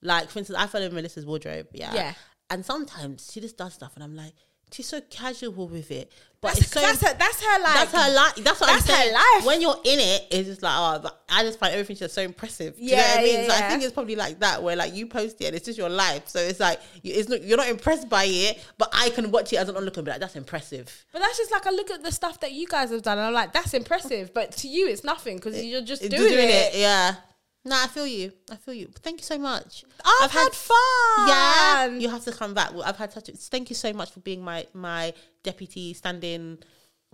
Like 0.03 0.30
for 0.30 0.38
instance, 0.38 0.59
I 0.59 0.66
follow 0.66 0.88
Melissa's 0.90 1.26
wardrobe. 1.26 1.68
Yeah. 1.72 1.94
Yeah. 1.94 2.14
And 2.51 2.64
sometimes 2.64 3.30
she 3.32 3.40
just 3.40 3.57
does 3.57 3.74
stuff, 3.74 3.92
and 3.97 4.05
I'm 4.05 4.14
like, 4.14 4.32
she's 4.72 4.86
so 4.86 5.01
casual 5.11 5.68
with 5.68 5.90
it. 5.90 6.12
But 6.40 6.49
that's, 6.49 6.61
it's 6.61 6.70
so 6.70 6.80
that's 6.80 7.01
her, 7.03 7.14
that's 7.18 7.44
her 7.44 7.62
like, 7.62 7.74
that's 7.74 7.92
her 7.92 8.14
life. 8.14 8.34
That's 8.36 8.61
what 8.61 8.66
that's 8.68 8.88
I'm 8.88 8.97
her 8.97 9.03
saying. 9.03 9.14
life. 9.14 9.47
When 9.47 9.61
you're 9.61 9.80
in 9.84 9.99
it, 9.99 10.26
it's 10.30 10.49
just 10.49 10.62
like, 10.62 10.74
oh, 10.76 11.11
I 11.28 11.42
just 11.42 11.59
find 11.59 11.72
everything 11.72 11.97
just 11.97 12.14
so 12.14 12.22
impressive. 12.22 12.76
Do 12.76 12.84
you 12.84 12.90
know 12.92 12.97
Yeah, 12.99 13.09
what 13.14 13.18
I 13.18 13.22
mean? 13.24 13.34
yeah, 13.40 13.49
so 13.49 13.55
I 13.64 13.68
think 13.68 13.82
it's 13.82 13.92
probably 13.92 14.14
like 14.14 14.38
that, 14.40 14.62
where 14.62 14.76
like 14.76 14.94
you 14.94 15.07
post 15.09 15.40
it 15.40 15.47
and 15.47 15.57
it's 15.57 15.64
just 15.64 15.76
your 15.78 15.88
life. 15.88 16.28
So 16.28 16.38
it's 16.38 16.61
like 16.61 16.78
it's 17.03 17.28
not 17.28 17.42
you're 17.42 17.57
not 17.57 17.68
impressed 17.68 18.09
by 18.09 18.24
it, 18.26 18.64
but 18.78 18.90
I 18.92 19.11
can 19.11 19.32
watch 19.32 19.53
it 19.53 19.57
as 19.57 19.68
an 19.68 19.76
onlooker 19.76 19.99
and 20.01 20.05
be 20.05 20.11
like, 20.12 20.20
that's 20.20 20.36
impressive. 20.36 21.05
But 21.12 21.18
that's 21.20 21.38
just 21.38 21.51
like 21.51 21.66
I 21.66 21.70
look 21.70 21.90
at 21.90 22.05
the 22.05 22.12
stuff 22.12 22.38
that 22.40 22.53
you 22.53 22.68
guys 22.68 22.90
have 22.90 23.03
done, 23.03 23.18
and 23.18 23.26
I'm 23.26 23.32
like, 23.34 23.53
that's 23.53 23.74
impressive. 23.74 24.32
But 24.32 24.53
to 24.59 24.68
you, 24.68 24.86
it's 24.86 25.03
nothing 25.03 25.36
because 25.36 25.64
you're 25.64 25.80
just 25.82 26.03
It's 26.03 26.14
doing, 26.14 26.32
it. 26.49 26.76
Yeah. 26.76 27.16
No, 27.67 27.77
I 27.77 27.89
feel 27.89 28.07
you. 28.07 28.33
I 28.51 28.57
feel 28.57 28.75
you. 28.75 28.89
Thank 29.03 29.19
you 29.21 29.25
so 29.25 29.39
much. 29.39 29.85
I've, 30.23 30.31
had, 30.31 30.53
fun. 30.53 31.29
Yeah, 31.29 31.87
you 31.89 32.09
have 32.09 32.25
to 32.25 32.33
come 32.33 32.55
back. 32.55 32.73
Well, 32.73 32.85
I've 32.85 32.97
had 32.97 33.12
such. 33.12 33.29
A, 33.29 33.33
thank 33.33 33.69
you 33.71 33.75
so 33.77 33.93
much 33.93 34.12
for 34.12 34.21
being 34.21 34.41
my 34.43 34.67
my 34.73 35.12
deputy 35.43 35.93
stand-in 35.93 36.59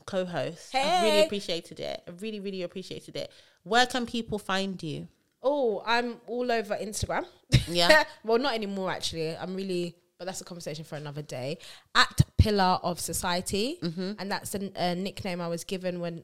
co-host. 0.06 0.74
I 0.74 1.02
really 1.04 1.22
appreciated 1.24 1.80
it. 1.80 2.02
I 2.06 2.10
really, 2.20 2.40
really 2.40 2.62
appreciated 2.62 3.16
it. 3.16 3.30
Where 3.62 3.86
can 3.86 4.04
people 4.06 4.38
find 4.38 4.80
you? 4.82 5.08
Oh, 5.42 5.82
I'm 5.86 6.20
all 6.26 6.52
over 6.52 6.74
Instagram. 6.76 7.24
Yeah. 7.68 8.04
well, 8.24 8.38
not 8.38 8.54
anymore 8.54 8.90
actually. 8.90 9.36
I'm 9.36 9.54
really, 9.54 9.96
but 10.18 10.24
that's 10.26 10.40
a 10.40 10.44
conversation 10.44 10.84
for 10.84 10.96
another 10.96 11.22
day. 11.22 11.58
At 11.94 12.20
Pillar 12.36 12.78
of 12.82 13.00
Society, 13.00 13.78
Mm-hmm. 13.82 14.12
and 14.18 14.30
that's 14.30 14.54
a, 14.54 14.70
a 14.76 14.94
nickname 14.94 15.40
I 15.40 15.48
was 15.48 15.64
given 15.64 16.00
when 16.00 16.22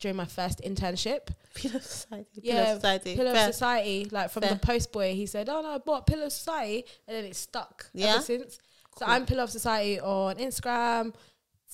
during 0.00 0.16
my 0.16 0.24
first 0.24 0.60
internship. 0.62 1.28
Pillar 1.54 1.76
of 1.76 1.84
Society. 1.84 2.26
Yeah, 2.42 2.54
Pillar 2.54 2.70
of 2.70 2.76
Society. 2.76 3.16
Pillar 3.16 3.32
Fair. 3.34 3.48
of 3.48 3.54
Society. 3.54 4.06
Like 4.10 4.30
from 4.30 4.42
Fair. 4.42 4.50
the 4.54 4.58
post 4.58 4.92
boy, 4.92 5.14
he 5.14 5.26
said, 5.26 5.48
"Oh 5.48 5.60
no, 5.62 5.68
I 5.68 5.78
bought 5.78 6.06
Pillar 6.06 6.24
of 6.24 6.32
Society," 6.32 6.84
and 7.06 7.16
then 7.16 7.24
it 7.24 7.36
stuck 7.36 7.90
Yeah? 7.92 8.14
ever 8.14 8.22
since. 8.22 8.58
So 8.98 9.04
I'm 9.06 9.24
Pillar 9.26 9.44
of 9.44 9.50
Society 9.50 10.00
on 10.00 10.36
Instagram, 10.36 11.14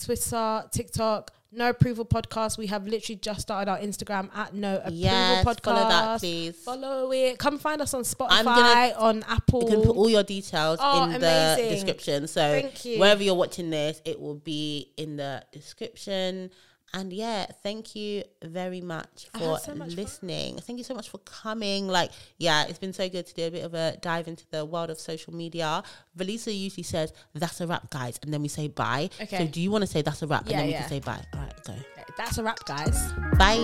Twitter, 0.02 0.64
TikTok. 0.72 1.32
No 1.52 1.70
Approval 1.70 2.04
Podcast. 2.04 2.58
We 2.58 2.66
have 2.66 2.86
literally 2.86 3.16
just 3.18 3.40
started 3.42 3.70
our 3.70 3.78
Instagram 3.78 4.28
at 4.36 4.52
No 4.52 4.76
Approval 4.76 4.92
Yes, 4.98 5.44
Podcast. 5.44 5.62
follow 5.64 5.88
that, 5.88 6.20
please. 6.20 6.56
Follow 6.56 7.12
it. 7.12 7.38
Come 7.38 7.56
find 7.58 7.80
us 7.80 7.94
on 7.94 8.02
Spotify, 8.02 8.44
gonna- 8.44 8.94
on 8.98 9.22
Apple. 9.26 9.62
You 9.62 9.68
can 9.68 9.82
put 9.82 9.96
all 9.96 10.10
your 10.10 10.24
details 10.24 10.78
Oh, 10.82 11.04
in 11.04 11.14
amazing. 11.14 11.64
the 11.68 11.70
description. 11.74 12.26
So 12.28 12.68
wherever 12.98 13.22
you're 13.22 13.36
watching 13.36 13.70
this, 13.70 14.02
it 14.04 14.20
will 14.20 14.34
be 14.34 14.92
in 14.98 15.16
the 15.16 15.44
description. 15.52 16.50
And 16.96 17.12
yeah, 17.12 17.44
thank 17.62 17.94
you 17.94 18.22
very 18.42 18.80
much 18.80 19.28
for 19.34 19.58
so 19.58 19.74
much 19.74 19.88
fun. 19.88 19.96
listening. 19.96 20.56
Thank 20.56 20.78
you 20.78 20.84
so 20.84 20.94
much 20.94 21.10
for 21.10 21.18
coming. 21.18 21.88
Like, 21.88 22.10
yeah, 22.38 22.64
it's 22.64 22.78
been 22.78 22.94
so 22.94 23.06
good 23.10 23.26
to 23.26 23.34
do 23.34 23.46
a 23.48 23.50
bit 23.50 23.64
of 23.66 23.74
a 23.74 23.98
dive 24.00 24.28
into 24.28 24.46
the 24.50 24.64
world 24.64 24.88
of 24.88 24.98
social 24.98 25.34
media. 25.34 25.82
Velisa 26.16 26.58
usually 26.58 26.84
says, 26.84 27.12
That's 27.34 27.60
a 27.60 27.66
wrap, 27.66 27.90
guys. 27.90 28.18
And 28.22 28.32
then 28.32 28.40
we 28.40 28.48
say 28.48 28.68
bye. 28.68 29.10
Okay. 29.20 29.36
So 29.36 29.46
do 29.46 29.60
you 29.60 29.70
want 29.70 29.82
to 29.82 29.86
say 29.86 30.00
that's 30.00 30.22
a 30.22 30.26
wrap? 30.26 30.44
Yeah, 30.46 30.52
and 30.52 30.60
then 30.60 30.66
we 30.68 30.72
yeah. 30.72 30.80
can 30.80 30.88
say 30.88 31.00
bye. 31.00 31.22
All 31.34 31.40
right, 31.40 31.64
go. 31.66 31.74
That's 32.16 32.38
a 32.38 32.42
wrap, 32.42 32.64
guys. 32.64 33.12
Bye. 33.38 33.58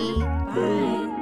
Bye. 0.53 1.19